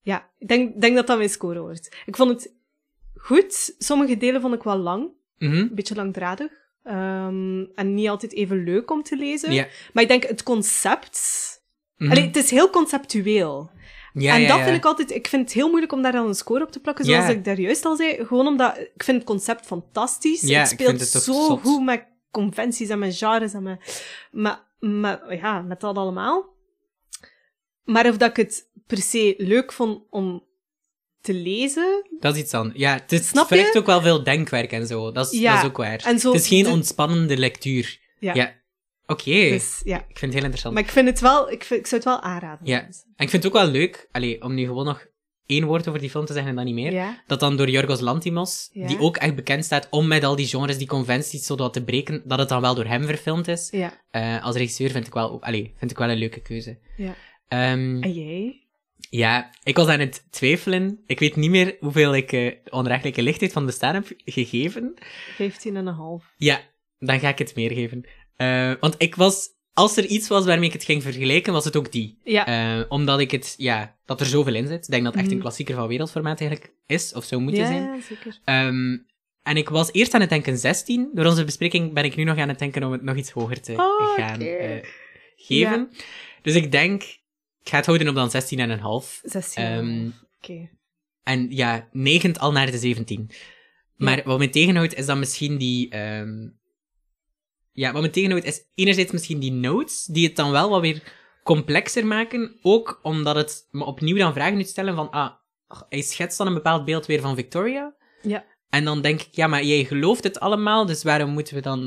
ja 0.00 0.30
ik 0.38 0.48
denk, 0.48 0.80
denk 0.80 0.96
dat 0.96 1.06
dat 1.06 1.16
mijn 1.16 1.28
score 1.30 1.60
wordt. 1.60 1.96
Ik 2.06 2.16
vond 2.16 2.30
het 2.30 2.54
goed. 3.14 3.74
Sommige 3.78 4.16
delen 4.16 4.40
vond 4.40 4.54
ik 4.54 4.62
wel 4.62 4.76
lang, 4.76 5.08
Mhm. 5.38 5.56
een 5.56 5.74
beetje 5.74 5.94
langdradig. 5.94 6.52
Ehm, 6.82 7.64
en 7.74 7.94
niet 7.94 8.08
altijd 8.08 8.32
even 8.32 8.64
leuk 8.64 8.90
om 8.90 9.02
te 9.02 9.16
lezen. 9.16 9.52
Ja. 9.52 9.66
Maar 9.92 10.02
ik 10.02 10.08
denk 10.08 10.24
het 10.24 10.42
concept. 10.42 11.20
Allee, 11.98 12.26
het 12.26 12.36
is 12.36 12.50
heel 12.50 12.70
conceptueel. 12.70 13.70
ja, 14.14 14.34
en 14.34 14.40
ja, 14.40 14.48
dat 14.48 14.64
vind 14.64 14.76
ik 14.76 14.84
altijd... 14.84 15.10
Ik 15.10 15.26
vind 15.26 15.42
het 15.42 15.52
heel 15.52 15.68
moeilijk 15.68 15.92
om 15.92 16.02
daar 16.02 16.12
dan 16.12 16.26
een 16.26 16.34
score 16.34 16.64
op 16.64 16.72
te 16.72 16.80
plakken, 16.80 17.04
zoals 17.04 17.28
ik 17.28 17.44
daar 17.44 17.60
juist 17.60 17.84
al 17.84 17.96
zei. 17.96 18.24
Gewoon 18.26 18.46
omdat... 18.46 18.78
Ik 18.78 19.02
vind 19.02 19.16
het 19.16 19.26
concept 19.26 19.66
fantastisch. 19.66 20.40
Het 20.50 20.68
speelt 20.68 21.00
het 21.00 21.08
zo 21.08 21.18
zot. 21.32 21.60
goed 21.60 21.84
met 21.84 22.04
conventies 22.30 22.88
en 22.88 22.98
met 22.98 23.16
genres 23.16 23.52
en 23.52 23.62
met... 23.62 24.04
Maar, 24.30 24.64
maar 24.78 25.34
ja, 25.36 25.60
met 25.62 25.80
dat 25.80 25.96
allemaal. 25.96 26.54
Maar 27.84 28.08
of 28.08 28.16
dat 28.16 28.30
ik 28.30 28.36
het 28.36 28.70
per 28.86 28.98
se 28.98 29.34
leuk 29.38 29.72
vond 29.72 30.02
om 30.10 30.44
te 31.20 31.34
lezen... 31.34 32.06
Dat 32.20 32.34
is 32.34 32.40
iets 32.42 32.54
anders. 32.54 32.78
Ja, 32.78 32.92
het, 32.92 33.12
is, 33.12 33.28
Snap 33.28 33.48
het 33.48 33.58
vergt 33.58 33.72
je? 33.72 33.78
ook 33.78 33.86
wel 33.86 34.00
veel 34.02 34.22
denkwerk 34.22 34.72
en 34.72 34.86
zo. 34.86 35.12
Dat 35.12 35.32
is, 35.32 35.40
Ja, 35.40 35.52
dat 35.54 35.62
is 35.62 35.68
ook 35.68 35.76
waar. 35.76 36.02
en 36.04 36.18
zo 36.18 36.32
het 36.32 36.40
is 36.40 36.48
geen 36.48 36.64
de- 36.64 36.70
ontspannende 36.70 37.36
lectuur. 37.36 37.98
Ja. 38.18 38.34
Ja. 38.34 38.54
Oké. 39.06 39.30
Dus 39.30 39.80
ja. 39.84 39.96
Ik 39.98 40.04
vind 40.18 40.20
het 40.20 40.32
heel 40.32 40.42
interessant. 40.42 40.74
Maar 40.74 40.82
ik 40.82 40.90
vind 40.90 41.08
het 41.08 41.20
wel... 41.20 41.50
Ik, 41.50 41.64
vind, 41.64 41.80
ik 41.80 41.86
zou 41.86 42.00
het 42.00 42.10
wel 42.10 42.20
aanraden. 42.20 42.66
Ja. 42.66 42.80
En 42.82 42.90
ik 43.16 43.30
vind 43.30 43.32
het 43.42 43.46
ook 43.46 43.52
wel 43.62 43.66
leuk, 43.70 44.08
allee, 44.12 44.42
om 44.42 44.54
nu 44.54 44.64
gewoon 44.66 44.84
nog 44.84 45.06
één 45.46 45.64
woord 45.64 45.88
over 45.88 46.00
die 46.00 46.10
film 46.10 46.24
te 46.24 46.32
zeggen 46.32 46.50
en 46.50 46.56
dan 46.56 46.64
niet 46.64 46.74
meer. 46.74 46.92
Ja. 46.92 47.22
Dat 47.26 47.40
dan 47.40 47.56
door 47.56 47.70
Jorgos 47.70 48.00
Lantimos, 48.00 48.70
Ja. 48.72 48.86
die 48.86 48.98
ook 48.98 49.16
echt 49.16 49.34
bekend 49.34 49.64
staat 49.64 49.86
om 49.90 50.06
met 50.06 50.24
al 50.24 50.36
die 50.36 50.46
genres, 50.46 50.78
die 50.78 50.86
conventies, 50.86 51.46
zodat 51.46 51.72
te 51.72 51.84
breken, 51.84 52.22
dat 52.24 52.38
het 52.38 52.48
dan 52.48 52.60
wel 52.60 52.74
door 52.74 52.84
hem 52.86 53.04
verfilmd 53.04 53.48
is. 53.48 53.68
Ja. 53.70 54.02
Eh, 54.10 54.44
als 54.44 54.56
regisseur 54.56 54.90
vind 54.90 55.06
ik, 55.06 55.12
wel, 55.12 55.42
allee, 55.42 55.72
vind 55.76 55.90
ik 55.90 55.98
wel 55.98 56.10
een 56.10 56.16
leuke 56.18 56.40
keuze. 56.40 56.78
Ja. 56.96 57.14
Ehm, 57.48 58.02
En 58.02 58.12
jij? 58.12 58.60
ja, 59.10 59.50
ik 59.62 59.76
was 59.76 59.88
aan 59.88 60.00
het 60.00 60.26
twijfelen. 60.30 61.02
Ik 61.06 61.18
weet 61.18 61.36
niet 61.36 61.50
meer 61.50 61.76
hoeveel 61.80 62.14
ik 62.14 62.30
de 62.30 62.58
onrechtelijke 62.70 63.22
lichtheid 63.22 63.52
van 63.52 63.66
bestaan 63.66 63.94
heb 63.94 64.06
gegeven. 64.24 64.94
15 65.34 65.76
en 65.76 65.86
een 65.86 65.94
half. 65.94 66.32
Ja, 66.36 66.60
dan 66.98 67.20
ga 67.20 67.28
ik 67.28 67.38
het 67.38 67.54
meer 67.54 67.72
geven. 67.72 68.04
Eh, 68.36 68.72
want 68.80 68.94
ik 68.98 69.14
was, 69.14 69.48
als 69.76 69.96
er 69.96 70.04
iets 70.06 70.28
was 70.28 70.44
waarmee 70.44 70.66
ik 70.66 70.72
het 70.72 70.84
ging 70.84 71.02
vergelijken, 71.02 71.52
was 71.52 71.64
het 71.64 71.76
ook 71.76 71.92
die. 71.92 72.18
Ja. 72.24 72.46
Eh, 72.46 72.84
omdat 72.88 73.20
ik 73.20 73.30
het, 73.30 73.54
ja, 73.56 73.96
dat 74.04 74.20
er 74.20 74.26
zoveel 74.26 74.54
in 74.54 74.66
zit. 74.66 74.84
Ik 74.84 74.90
denk 74.90 75.02
dat 75.04 75.12
het 75.12 75.20
echt 75.22 75.30
een 75.30 75.36
Mhm. 75.36 75.42
klassieker 75.46 75.74
van 75.74 75.88
wereldformaat 75.88 76.40
eigenlijk 76.40 76.72
is, 76.86 77.12
of 77.12 77.24
zou 77.24 77.40
moeten 77.40 77.60
ja, 77.62 77.66
zijn. 77.66 77.82
ja, 77.82 78.00
zeker. 78.00 78.38
Ehm, 78.44 78.98
en 79.42 79.56
ik 79.56 79.68
was 79.68 79.92
eerst 79.92 80.14
aan 80.14 80.20
het 80.20 80.30
denken 80.30 80.58
16. 80.58 81.10
Door 81.14 81.26
onze 81.26 81.44
bespreking 81.44 81.92
ben 81.92 82.04
ik 82.04 82.16
nu 82.16 82.24
nog 82.24 82.38
aan 82.38 82.48
het 82.48 82.58
denken 82.58 82.84
om 82.84 82.92
het 82.92 83.02
nog 83.02 83.16
iets 83.16 83.30
hoger 83.30 83.60
te 83.60 83.72
Oh, 83.72 84.14
gaan 84.14 84.40
eh, 84.40 84.76
geven. 85.36 85.90
Dus 86.42 86.54
ik 86.54 86.72
denk, 86.72 87.02
ik 87.62 87.68
ga 87.68 87.76
het 87.76 87.86
houden 87.86 88.08
op 88.08 88.14
dan 88.14 88.30
16,5. 88.30 89.20
16. 89.22 89.62
Ehm, 89.64 90.08
Oké. 90.38 90.68
En 91.22 91.46
ja, 91.50 91.88
negend 91.92 92.38
al 92.38 92.52
naar 92.52 92.70
de 92.70 92.78
17. 92.78 93.30
Maar 93.96 94.22
wat 94.24 94.38
me 94.38 94.48
tegenhoudt, 94.50 94.94
is 94.94 95.06
dan 95.06 95.18
misschien 95.18 95.56
die... 95.58 95.88
ehm, 95.88 96.48
Ja, 97.76 97.92
wat 97.92 98.02
me 98.02 98.10
tegenhoudt, 98.10 98.44
is 98.44 98.62
enerzijds 98.74 99.12
misschien 99.12 99.38
die 99.38 99.52
notes, 99.52 100.04
die 100.04 100.26
het 100.26 100.36
dan 100.36 100.50
wel 100.50 100.70
wat 100.70 100.80
weer 100.80 101.02
complexer 101.42 102.06
maken. 102.06 102.58
Ook 102.62 103.00
omdat 103.02 103.36
het 103.36 103.68
me 103.70 103.84
opnieuw 103.84 104.16
dan 104.16 104.32
vragen 104.32 104.58
doet 104.58 104.68
stellen 104.68 104.94
van... 104.94 105.10
Ah, 105.10 105.30
hij 105.88 106.02
schetst 106.02 106.38
dan 106.38 106.46
een 106.46 106.54
bepaald 106.54 106.84
beeld 106.84 107.06
weer 107.06 107.20
van 107.20 107.34
Victoria. 107.34 107.94
Ja. 108.22 108.44
En 108.70 108.84
dan 108.84 109.00
denk 109.00 109.20
ik, 109.20 109.28
ja, 109.30 109.46
maar 109.46 109.64
jij 109.64 109.84
gelooft 109.84 110.24
het 110.24 110.40
allemaal, 110.40 110.86
dus 110.86 111.02
waarom 111.02 111.30
moeten 111.30 111.54
we 111.54 111.60
dan... 111.60 111.78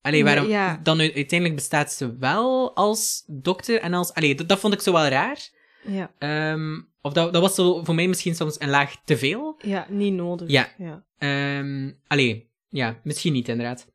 Allee, 0.00 0.22
Nee, 0.22 0.34
waarom... 0.34 0.50
ja. 0.50 0.80
Dan 0.82 1.00
uiteindelijk 1.00 1.54
bestaat 1.54 1.92
ze 1.92 2.16
wel 2.16 2.74
als 2.74 3.24
dokter 3.26 3.80
en 3.80 3.94
als... 3.94 4.12
Allee, 4.12 4.34
dat, 4.34 4.48
dat 4.48 4.58
vond 4.58 4.74
ik 4.74 4.80
zo 4.80 4.92
wel 4.92 5.06
raar. 5.06 5.48
Ja. 5.82 6.12
Ehm, 6.18 6.80
of 7.00 7.12
dat, 7.12 7.32
dat 7.32 7.42
was 7.42 7.54
zo 7.54 7.84
voor 7.84 7.94
mij 7.94 8.08
misschien 8.08 8.34
soms 8.34 8.60
een 8.60 8.70
laag 8.70 8.96
te 9.04 9.16
veel. 9.16 9.58
ja, 9.62 9.86
niet 9.88 10.12
nodig. 10.12 10.50
Ja. 10.50 10.68
ja. 10.78 11.04
Ehm 11.18 11.90
allee, 12.06 12.50
ja, 12.68 13.00
misschien 13.02 13.32
niet 13.32 13.48
inderdaad. 13.48 13.86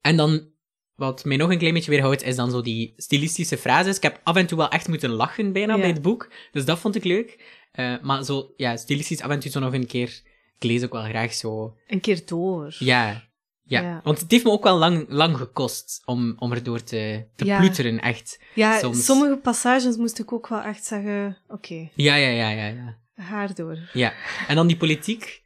En 0.00 0.16
dan, 0.16 0.48
wat 0.96 1.24
mij 1.24 1.36
nog 1.36 1.50
een 1.50 1.58
klein 1.58 1.74
beetje 1.74 1.90
weerhoudt, 1.90 2.22
is 2.22 2.36
dan 2.36 2.50
zo 2.50 2.60
die 2.62 2.92
stilistische 2.96 3.58
frases. 3.58 3.96
Ik 3.96 4.02
heb 4.02 4.20
af 4.22 4.36
en 4.36 4.46
toe 4.46 4.58
wel 4.58 4.68
echt 4.68 4.88
moeten 4.88 5.10
lachen 5.10 5.52
bijna 5.52 5.74
Ja. 5.74 5.80
bij 5.80 5.90
het 5.90 6.02
boek, 6.02 6.30
dus 6.52 6.64
dat 6.64 6.78
vond 6.78 6.94
ik 6.94 7.04
leuk. 7.04 7.62
Eh, 7.72 7.94
maar 8.02 8.24
zo, 8.24 8.52
ja, 8.56 8.76
stilistisch 8.76 9.20
af 9.20 9.30
en 9.30 9.40
toe 9.40 9.50
zo 9.50 9.60
nog 9.60 9.72
een 9.72 9.86
keer... 9.86 10.20
Ik 10.58 10.70
lees 10.70 10.84
ook 10.84 10.92
wel 10.92 11.02
graag 11.02 11.32
zo... 11.34 11.76
Een 11.86 12.00
keer 12.00 12.26
door. 12.26 12.74
Ja, 12.78 13.22
ja. 13.62 13.80
Ja. 13.80 14.00
Want 14.04 14.20
het 14.20 14.30
heeft 14.30 14.44
me 14.44 14.50
ook 14.50 14.62
wel 14.64 14.78
lang, 14.78 15.04
lang 15.08 15.36
gekost 15.36 16.02
om, 16.04 16.34
om 16.38 16.52
erdoor 16.52 16.82
te, 16.82 17.24
te 17.36 17.44
Ja. 17.44 17.58
ploeteren, 17.58 18.00
echt. 18.00 18.40
Ja, 18.54 18.78
Soms- 18.78 19.04
sommige 19.04 19.36
passages 19.36 19.96
moest 19.96 20.18
ik 20.18 20.32
ook 20.32 20.48
wel 20.48 20.60
echt 20.60 20.84
zeggen: 20.84 21.38
oké, 21.48 21.88
Ja, 21.94 22.14
ja, 22.14 22.28
ja, 22.28 22.48
ja, 22.50 22.66
ja. 22.66 22.98
haar 23.14 23.54
door. 23.54 23.78
Ja. 23.92 24.12
En 24.48 24.54
dan 24.54 24.66
die 24.66 24.76
politiek. 24.76 25.42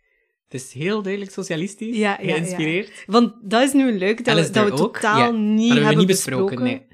Het 0.48 0.60
is 0.60 0.72
heel 0.72 1.02
duidelijk 1.02 1.32
socialistisch, 1.32 1.96
Ja, 1.96 2.18
ja, 2.20 2.26
ja. 2.26 2.32
geïnspireerd. 2.34 3.04
Want 3.06 3.34
dat 3.50 3.62
is 3.62 3.72
nu 3.72 3.92
leuk 3.98 4.24
dat, 4.24 4.46
we, 4.46 4.50
dat 4.50 4.64
we 4.64 4.72
ook, 4.72 4.76
totaal 4.96 5.32
niet 5.32 5.72
hebben 5.72 6.06
besproken, 6.06 6.44
besproken. 6.46 6.64
nee. 6.64 6.86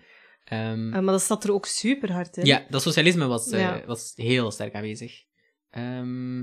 Ehm, 0.44 0.86
Eh, 0.94 1.00
maar 1.00 1.12
dat 1.12 1.22
staat 1.22 1.44
er 1.44 1.52
ook 1.52 1.66
super 1.66 2.12
hard 2.12 2.36
in. 2.36 2.44
ja, 2.44 2.66
dat 2.68 2.82
socialisme 2.82 3.26
was, 3.26 3.50
eh, 3.50 3.76
was 3.86 4.12
heel 4.16 4.50
sterk 4.50 4.74
aanwezig. 4.74 5.22
Ehm, 5.70 6.38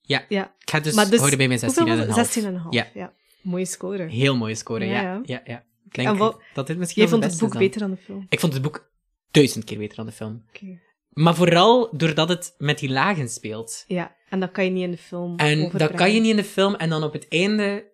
ja, 0.00 0.24
Ja. 0.28 0.54
ik 0.58 0.70
ga 0.70 0.80
dus, 0.80 0.94
Maar 0.94 1.08
dus, 1.10 1.18
houden 1.18 1.38
bij 1.38 1.48
mijn 1.48 1.58
16,5. 1.60 1.88
Hoeveel 1.98 2.06
was 2.06 2.16
het? 2.16 2.26
16,5. 2.32 2.90
Ja. 2.94 3.14
Mooie 3.42 3.64
score. 3.64 4.02
Heel 4.06 4.36
mooie 4.36 4.54
score, 4.54 4.84
ja. 4.84 5.20
Ja, 5.24 5.40
ja. 5.44 5.64
Ik 5.84 5.94
denk 5.94 6.08
En 6.08 6.16
wat- 6.16 6.40
dat 6.54 6.66
dit 6.66 6.78
misschien 6.78 7.02
Jij 7.02 7.10
vond 7.10 7.24
het 7.24 7.38
boek 7.38 7.58
beter 7.58 7.80
dan 7.80 7.90
de 7.90 7.96
film. 7.96 8.26
Ik 8.28 8.40
vond 8.40 8.52
het 8.52 8.62
boek 8.62 8.90
duizend 9.30 9.64
keer 9.64 9.78
beter 9.78 9.96
dan 9.96 10.06
de 10.06 10.12
film. 10.12 10.44
Oké. 10.48 10.80
Maar 11.10 11.34
vooral 11.34 11.88
doordat 11.96 12.28
het 12.28 12.54
met 12.58 12.78
die 12.78 12.88
lagen 12.90 13.28
speelt. 13.28 13.84
Ja, 13.86 14.16
en 14.28 14.40
dat 14.40 14.50
kan 14.50 14.64
je 14.64 14.70
niet 14.70 14.82
in 14.84 14.90
de 14.90 14.96
film 14.98 15.36
En 15.36 15.70
dat 15.72 15.92
kan 15.94 16.12
je 16.12 16.20
niet 16.20 16.30
in 16.30 16.36
de 16.36 16.44
film. 16.44 16.74
En 16.74 16.88
dan 16.88 17.02
op 17.02 17.12
het 17.12 17.28
einde... 17.28 17.88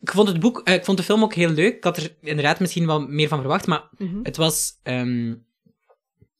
Ik 0.00 0.10
vond 0.10 0.28
het 0.28 0.40
boek... 0.40 0.60
eh, 0.64 0.74
ik 0.74 0.84
vond 0.84 0.98
de 0.98 1.04
film 1.04 1.22
ook 1.22 1.34
heel 1.34 1.50
leuk. 1.50 1.76
Ik 1.76 1.84
had 1.84 1.96
er 1.96 2.14
inderdaad 2.20 2.60
misschien 2.60 2.86
wel 2.86 3.00
meer 3.00 3.28
van 3.28 3.38
verwacht, 3.40 3.66
maar 3.66 3.88
Mhm. 3.98 4.18
het 4.22 4.36
was... 4.36 4.72
ehm, 4.82 5.34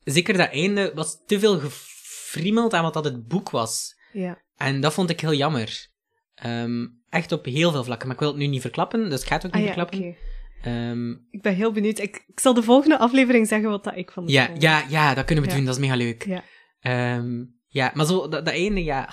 zeker 0.04 0.36
dat 0.36 0.50
einde 0.50 0.92
was 0.94 1.18
te 1.26 1.38
veel 1.38 1.58
gefriemeld 1.58 2.72
aan 2.74 2.82
wat 2.82 2.94
dat 2.94 3.04
het 3.04 3.28
boek 3.28 3.50
was. 3.50 3.94
Ja. 4.12 4.42
En 4.56 4.80
dat 4.80 4.92
vond 4.92 5.10
ik 5.10 5.20
heel 5.20 5.34
jammer. 5.34 5.88
Ehm, 6.34 6.86
echt 7.08 7.32
op 7.32 7.44
heel 7.44 7.70
veel 7.70 7.84
vlakken. 7.84 8.06
Maar 8.06 8.16
ik 8.16 8.22
wil 8.22 8.30
het 8.32 8.38
nu 8.40 8.46
niet 8.46 8.60
verklappen, 8.60 9.10
dus 9.10 9.20
ik 9.22 9.26
ga 9.28 9.34
het 9.34 9.46
ook 9.46 9.52
Ah 9.52 9.58
niet 9.60 9.68
ja, 9.68 9.74
verklappen. 9.74 10.08
oké. 10.08 10.18
Ehm, 10.62 11.10
Ik 11.30 11.42
ben 11.42 11.54
heel 11.54 11.72
benieuwd. 11.72 11.98
Ik, 11.98 12.24
ik 12.28 12.40
zal 12.40 12.54
de 12.54 12.62
volgende 12.62 12.98
aflevering 12.98 13.46
zeggen 13.48 13.70
wat 13.70 13.84
dat 13.84 13.96
ik 13.96 14.10
van 14.10 14.24
ja, 14.26 14.44
film 14.46 14.60
ja, 14.60 14.84
ja, 14.88 15.14
dat 15.14 15.24
kunnen 15.24 15.44
we 15.44 15.50
Ja. 15.50 15.56
doen. 15.56 15.64
Dat 15.64 15.74
is 15.74 15.80
mega 15.80 15.94
leuk. 15.96 16.24
Ja. 16.26 16.42
Ehm, 16.80 17.44
ja, 17.68 17.90
maar 17.94 18.06
zo, 18.06 18.28
dat, 18.28 18.44
dat 18.44 18.54
einde, 18.54 18.84
ja... 18.84 19.08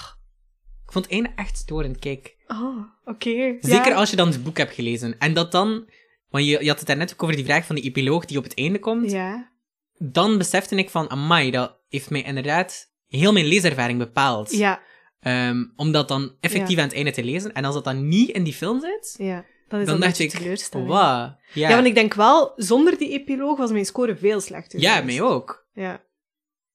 Ik 0.85 0.91
vond 0.91 1.05
het 1.05 1.13
einde 1.13 1.31
echt 1.35 1.57
storend. 1.57 1.99
Kijk, 1.99 2.35
Oh, 2.47 2.77
oké. 3.05 3.57
Zeker 3.61 3.87
Ja. 3.87 3.93
als 3.95 4.09
je 4.09 4.15
dan 4.15 4.27
het 4.27 4.43
boek 4.43 4.57
hebt 4.57 4.73
gelezen. 4.73 5.15
En 5.19 5.33
dat 5.33 5.51
dan... 5.51 5.89
Want 6.29 6.45
je, 6.45 6.63
je 6.63 6.67
had 6.69 6.77
het 6.77 6.87
daarnet 6.87 7.13
ook 7.13 7.23
over 7.23 7.35
die 7.35 7.45
vraag 7.45 7.65
van 7.65 7.75
die 7.75 7.83
epiloog 7.85 8.25
die 8.25 8.37
op 8.37 8.43
het 8.43 8.57
einde 8.57 8.79
komt. 8.79 9.11
Ja. 9.11 9.51
Dan 9.97 10.37
besefte 10.37 10.75
ik 10.75 10.89
van, 10.89 11.09
amai, 11.09 11.51
dat 11.51 11.79
heeft 11.89 12.09
mij 12.09 12.21
inderdaad 12.23 12.91
heel 13.07 13.33
mijn 13.33 13.45
leeservaring 13.45 13.99
bepaald. 13.99 14.51
Ja, 14.51 14.81
Ehm, 15.19 15.63
om 15.75 15.91
dat 15.91 16.07
dan 16.07 16.35
effectief 16.39 16.75
Ja. 16.75 16.81
aan 16.81 16.87
het 16.87 16.95
einde 16.97 17.11
te 17.11 17.23
lezen. 17.23 17.53
En 17.53 17.65
als 17.65 17.73
dat 17.75 17.83
dan 17.83 18.07
niet 18.07 18.29
in 18.29 18.43
die 18.43 18.53
film 18.53 18.79
zit, 18.81 19.15
ja. 19.17 19.45
Dat 19.79 19.87
is 19.87 19.87
dan 19.93 19.99
dacht 19.99 20.19
ik, 20.19 20.29
teleurstelling. 20.29 20.87
wow. 20.89 20.97
Ja, 20.97 21.37
Ja. 21.53 21.69
want 21.75 21.85
ik 21.85 21.95
denk 21.95 22.13
wel, 22.13 22.53
zonder 22.55 22.97
die 22.97 23.09
epiloog 23.09 23.57
was 23.57 23.71
mijn 23.71 23.85
score 23.85 24.15
veel 24.15 24.39
slechter. 24.41 24.79
ja 24.79 25.01
mij 25.01 25.21
ook. 25.21 25.65
Ja. 25.73 26.03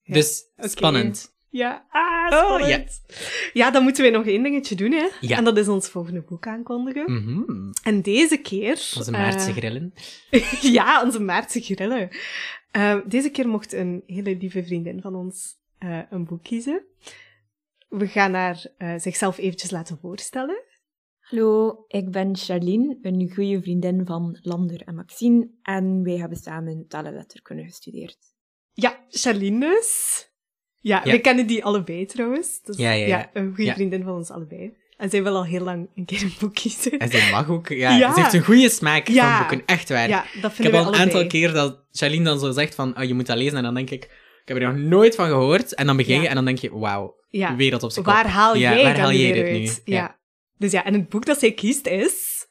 Ja. 0.02 0.14
Dus 0.14 0.44
spannend. 0.56 1.36
Ja, 1.50 1.86
ah, 1.90 2.32
Oh, 2.32 2.54
spannend. 2.56 3.00
ja. 3.52 3.70
dan 3.70 3.82
moeten 3.82 4.02
wij 4.02 4.12
nog 4.12 4.26
één 4.26 4.42
dingetje 4.42 4.74
doen, 4.74 4.92
hè. 4.92 5.08
Ja. 5.20 5.36
En 5.36 5.44
dat 5.44 5.56
is 5.58 5.68
ons 5.68 5.88
volgende 5.88 6.20
boek 6.20 6.46
aankondigen. 6.46 7.12
Mhm. 7.12 7.42
En 7.82 8.02
deze 8.02 8.36
keer... 8.36 8.70
Onze 8.96 9.12
eh, 9.12 9.18
Maartse 9.18 9.52
grillen. 9.52 9.94
ja, 10.78 11.02
onze 11.04 11.20
Maartse 11.20 11.60
grillen. 11.60 12.08
Eh, 12.70 12.96
deze 13.06 13.30
keer 13.30 13.48
mocht 13.48 13.72
een 13.72 14.02
hele 14.06 14.36
lieve 14.36 14.64
vriendin 14.64 15.00
van 15.00 15.14
ons 15.14 15.56
eh, 15.78 15.98
een 16.10 16.24
boek 16.24 16.42
kiezen. 16.42 16.82
We 17.88 18.06
gaan 18.06 18.34
haar 18.34 18.66
eh, 18.78 18.94
zichzelf 18.96 19.38
eventjes 19.38 19.70
laten 19.70 19.98
voorstellen. 20.00 20.62
Hallo, 21.30 21.84
ik 21.88 22.10
ben 22.10 22.36
Charlene, 22.36 22.98
een 23.02 23.30
goede 23.34 23.62
vriendin 23.62 24.02
van 24.06 24.38
Lander 24.42 24.80
en 24.84 24.94
Maxine. 24.94 25.48
En 25.62 26.02
wij 26.02 26.16
hebben 26.16 26.38
samen 26.38 26.84
taal 26.88 27.04
en 27.04 27.14
letterkunde 27.14 27.62
gestudeerd. 27.64 28.16
Ja, 28.72 29.04
Charlene 29.08 29.60
dus. 29.60 30.22
Ja, 30.80 31.00
Ja. 31.04 31.12
we 31.12 31.18
kennen 31.20 31.46
die 31.46 31.64
allebei 31.64 32.06
trouwens. 32.06 32.62
Dus, 32.62 32.76
Ja, 32.76 32.90
ja, 32.92 33.06
ja. 33.06 33.30
een 33.32 33.46
goede 33.46 33.64
Ja. 33.64 33.74
vriendin 33.74 34.02
van 34.02 34.14
ons 34.14 34.30
allebei. 34.30 34.72
En 34.96 35.10
zij 35.10 35.22
wil 35.22 35.34
al 35.36 35.44
heel 35.44 35.64
lang 35.64 35.88
een 35.94 36.04
keer 36.04 36.22
een 36.22 36.32
boek 36.40 36.54
kiezen. 36.54 36.98
En 36.98 37.08
zij 37.10 37.30
mag 37.30 37.48
ook. 37.50 37.68
Ja, 37.68 37.96
Ja. 37.96 38.14
Ze 38.14 38.20
heeft 38.20 38.32
een 38.32 38.44
goede 38.44 38.68
smaak 38.68 39.08
Ja. 39.08 39.38
van 39.38 39.48
boeken. 39.48 39.66
Echt 39.66 39.88
waar. 39.88 40.08
Ja, 40.08 40.24
dat 40.40 40.52
Ik 40.58 40.62
heb 40.64 40.72
al 40.72 40.78
een 40.78 40.84
allebei. 40.86 41.02
aantal 41.04 41.26
keer 41.26 41.52
dat 41.52 41.84
Charlene 41.90 42.24
dan 42.24 42.38
zo 42.38 42.50
zegt 42.50 42.74
van, 42.74 42.98
oh, 42.98 43.04
je 43.04 43.14
moet 43.14 43.26
dat 43.26 43.36
lezen. 43.36 43.56
En 43.56 43.62
dan 43.62 43.74
denk 43.74 43.90
ik, 43.90 44.04
ik 44.42 44.48
heb 44.54 44.56
er 44.56 44.62
nog 44.72 44.76
nooit 44.76 45.14
van 45.14 45.26
gehoord. 45.28 45.74
En 45.74 45.86
dan 45.86 45.96
begin 45.96 46.16
je 46.16 46.22
Ja. 46.22 46.28
en 46.28 46.34
dan 46.34 46.44
denk 46.44 46.58
je, 46.58 46.78
wauw, 46.78 47.14
Ja. 47.28 47.56
wereld 47.56 47.82
op 47.82 47.90
zijn 47.90 48.04
kop. 48.04 48.14
Waar 48.14 48.26
haal 48.28 48.56
Ja, 48.56 48.74
jij 48.74 48.82
waar 48.84 48.92
dan 48.94 49.02
haal 49.02 49.12
jij 49.12 49.32
dit 49.32 49.44
nu? 49.44 49.50
uit? 49.50 49.80
Ja. 49.84 50.17
Dus 50.58 50.72
ja, 50.72 50.84
en 50.84 50.92
het 50.92 51.08
boek 51.08 51.26
dat 51.26 51.38
zij 51.38 51.52
kiest 51.52 51.86
is... 51.86 52.46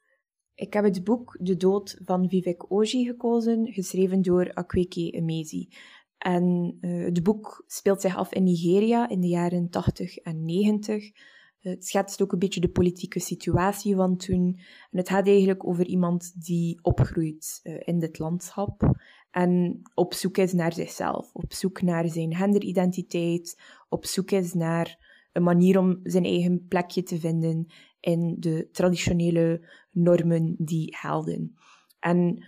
Ik 0.55 0.73
heb 0.73 0.83
het 0.83 1.03
boek 1.03 1.37
De 1.39 1.57
Dood 1.57 2.01
van 2.05 2.29
Vivek 2.29 2.71
Oji 2.71 3.05
gekozen, 3.05 3.73
geschreven 3.73 4.21
door 4.21 4.53
Akweke 4.53 5.09
Emezi. 5.09 5.69
En 6.17 6.77
eh, 6.81 7.03
het 7.03 7.23
boek 7.23 7.63
speelt 7.67 8.01
zich 8.01 8.15
af 8.15 8.33
in 8.33 8.43
Nigeria 8.43 9.09
in 9.09 9.21
de 9.21 9.27
jaren 9.27 9.69
80 9.69 10.17
en 10.17 10.45
90. 10.45 11.05
Eh, 11.05 11.11
het 11.59 11.85
schetst 11.85 12.21
ook 12.21 12.31
een 12.31 12.39
beetje 12.39 12.59
de 12.59 12.69
politieke 12.69 13.19
situatie 13.19 13.95
van 13.95 14.17
toen. 14.17 14.59
En 14.91 14.97
het 14.97 15.09
gaat 15.09 15.27
eigenlijk 15.27 15.67
over 15.67 15.85
iemand 15.85 16.45
die 16.45 16.79
opgroeit 16.81 17.59
eh, 17.63 17.75
in 17.85 17.99
dit 17.99 18.19
landschap 18.19 18.95
en 19.31 19.81
op 19.93 20.13
zoek 20.13 20.37
is 20.37 20.53
naar 20.53 20.73
zichzelf, 20.73 21.33
op 21.33 21.53
zoek 21.53 21.81
naar 21.81 22.07
zijn 22.07 22.35
genderidentiteit, 22.35 23.61
op 23.89 24.05
zoek 24.05 24.31
is 24.31 24.53
naar 24.53 25.05
een 25.31 25.43
manier 25.43 25.79
om 25.79 25.99
zijn 26.03 26.25
eigen 26.25 26.65
plekje 26.67 27.03
te 27.03 27.19
vinden 27.19 27.67
in 27.99 28.35
de 28.39 28.69
traditionele 28.71 29.67
normen 29.91 30.55
die 30.57 30.95
gelden. 30.95 31.57
En 31.99 32.45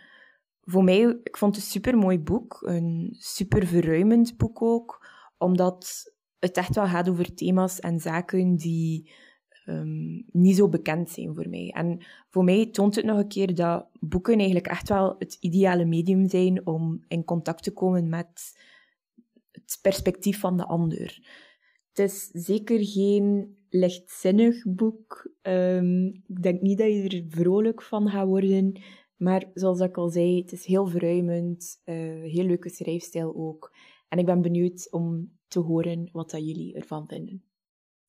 voor 0.61 0.83
mij, 0.83 1.19
ik 1.23 1.37
vond 1.37 1.55
het 1.55 1.63
een 1.63 1.71
super 1.71 1.97
mooi 1.97 2.19
boek, 2.19 2.61
een 2.61 3.15
super 3.19 3.67
verruimend 3.67 4.37
boek 4.37 4.61
ook, 4.61 5.07
omdat 5.37 6.13
het 6.39 6.57
echt 6.57 6.75
wel 6.75 6.87
gaat 6.87 7.09
over 7.09 7.33
thema's 7.33 7.79
en 7.79 7.99
zaken 7.99 8.55
die 8.55 9.11
ehm, 9.65 10.21
niet 10.31 10.55
zo 10.55 10.69
bekend 10.69 11.09
zijn 11.09 11.35
voor 11.35 11.49
mij. 11.49 11.73
En 11.75 12.05
voor 12.29 12.43
mij 12.43 12.65
toont 12.65 12.95
het 12.95 13.05
nog 13.05 13.17
een 13.17 13.27
keer 13.27 13.55
dat 13.55 13.87
boeken 13.99 14.35
eigenlijk 14.35 14.67
echt 14.67 14.89
wel 14.89 15.15
het 15.19 15.37
ideale 15.39 15.85
medium 15.85 16.29
zijn 16.29 16.67
om 16.67 17.03
in 17.07 17.23
contact 17.23 17.63
te 17.63 17.73
komen 17.73 18.09
met 18.09 18.59
het 19.51 19.79
perspectief 19.81 20.39
van 20.39 20.57
de 20.57 20.65
ander. 20.65 21.27
Het 21.93 21.99
is 21.99 22.29
zeker 22.31 22.85
geen 22.85 23.57
lichtzinnig 23.69 24.63
boek. 24.65 25.31
Ehm, 25.41 26.05
ik 26.05 26.41
denk 26.41 26.61
niet 26.61 26.77
dat 26.77 26.87
je 26.87 27.09
er 27.09 27.25
vrolijk 27.41 27.81
van 27.81 28.09
gaat 28.09 28.27
worden. 28.27 28.81
Maar 29.15 29.49
zoals 29.53 29.79
ik 29.79 29.97
al 29.97 30.09
zei, 30.09 30.41
het 30.41 30.51
is 30.51 30.65
heel 30.65 30.87
verruimend. 30.87 31.81
eh, 31.83 31.95
heel 32.23 32.43
leuke 32.45 32.69
schrijfstijl 32.69 33.35
ook. 33.35 33.75
En 34.09 34.19
ik 34.19 34.25
ben 34.25 34.41
benieuwd 34.41 34.87
om 34.91 35.37
te 35.47 35.59
horen 35.59 36.09
wat 36.11 36.31
dat 36.31 36.45
jullie 36.45 36.75
ervan 36.75 37.07
vinden. 37.07 37.43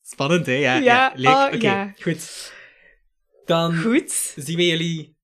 Spannend, 0.03 0.47
hè? 0.47 0.53
Ja, 0.53 0.77
ja. 0.77 1.15
Oh, 1.17 1.55
Oké, 1.55 1.67
ja. 1.67 1.93
goed. 2.01 2.53
Dan 3.45 3.77
Goed. 3.77 4.11
zien 4.37 4.57
we 4.57 4.67
jullie 4.67 5.17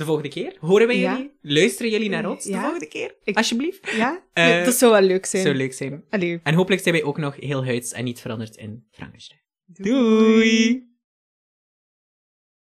de 0.00 0.06
volgende 0.06 0.28
keer. 0.30 0.56
Horen 0.60 0.86
we 0.86 0.98
Ja. 0.98 1.12
jullie? 1.12 1.30
Luisteren 1.42 1.90
jullie 1.90 2.08
naar 2.08 2.30
ons 2.30 2.44
de 2.44 2.52
volgende 2.58 2.86
keer? 2.88 3.14
Ik- 3.24 3.36
Alsjeblieft. 3.36 3.90
Ja? 3.96 4.22
Eh, 4.32 4.64
dat 4.64 4.74
zou 4.74 4.92
wel 4.92 5.02
leuk 5.02 5.26
zijn. 5.26 5.42
Zou 5.42 5.54
leuk 5.54 5.72
zijn. 5.72 6.04
Allee. 6.10 6.40
En 6.42 6.54
hopelijk 6.54 6.82
zijn 6.82 6.94
wij 6.94 7.04
ook 7.04 7.18
nog 7.18 7.36
heel 7.36 7.64
huids 7.64 7.92
en 7.92 8.04
niet 8.04 8.20
veranderd 8.20 8.56
in 8.56 8.84
Frankenstein. 8.90 9.40
Doei. 9.66 10.88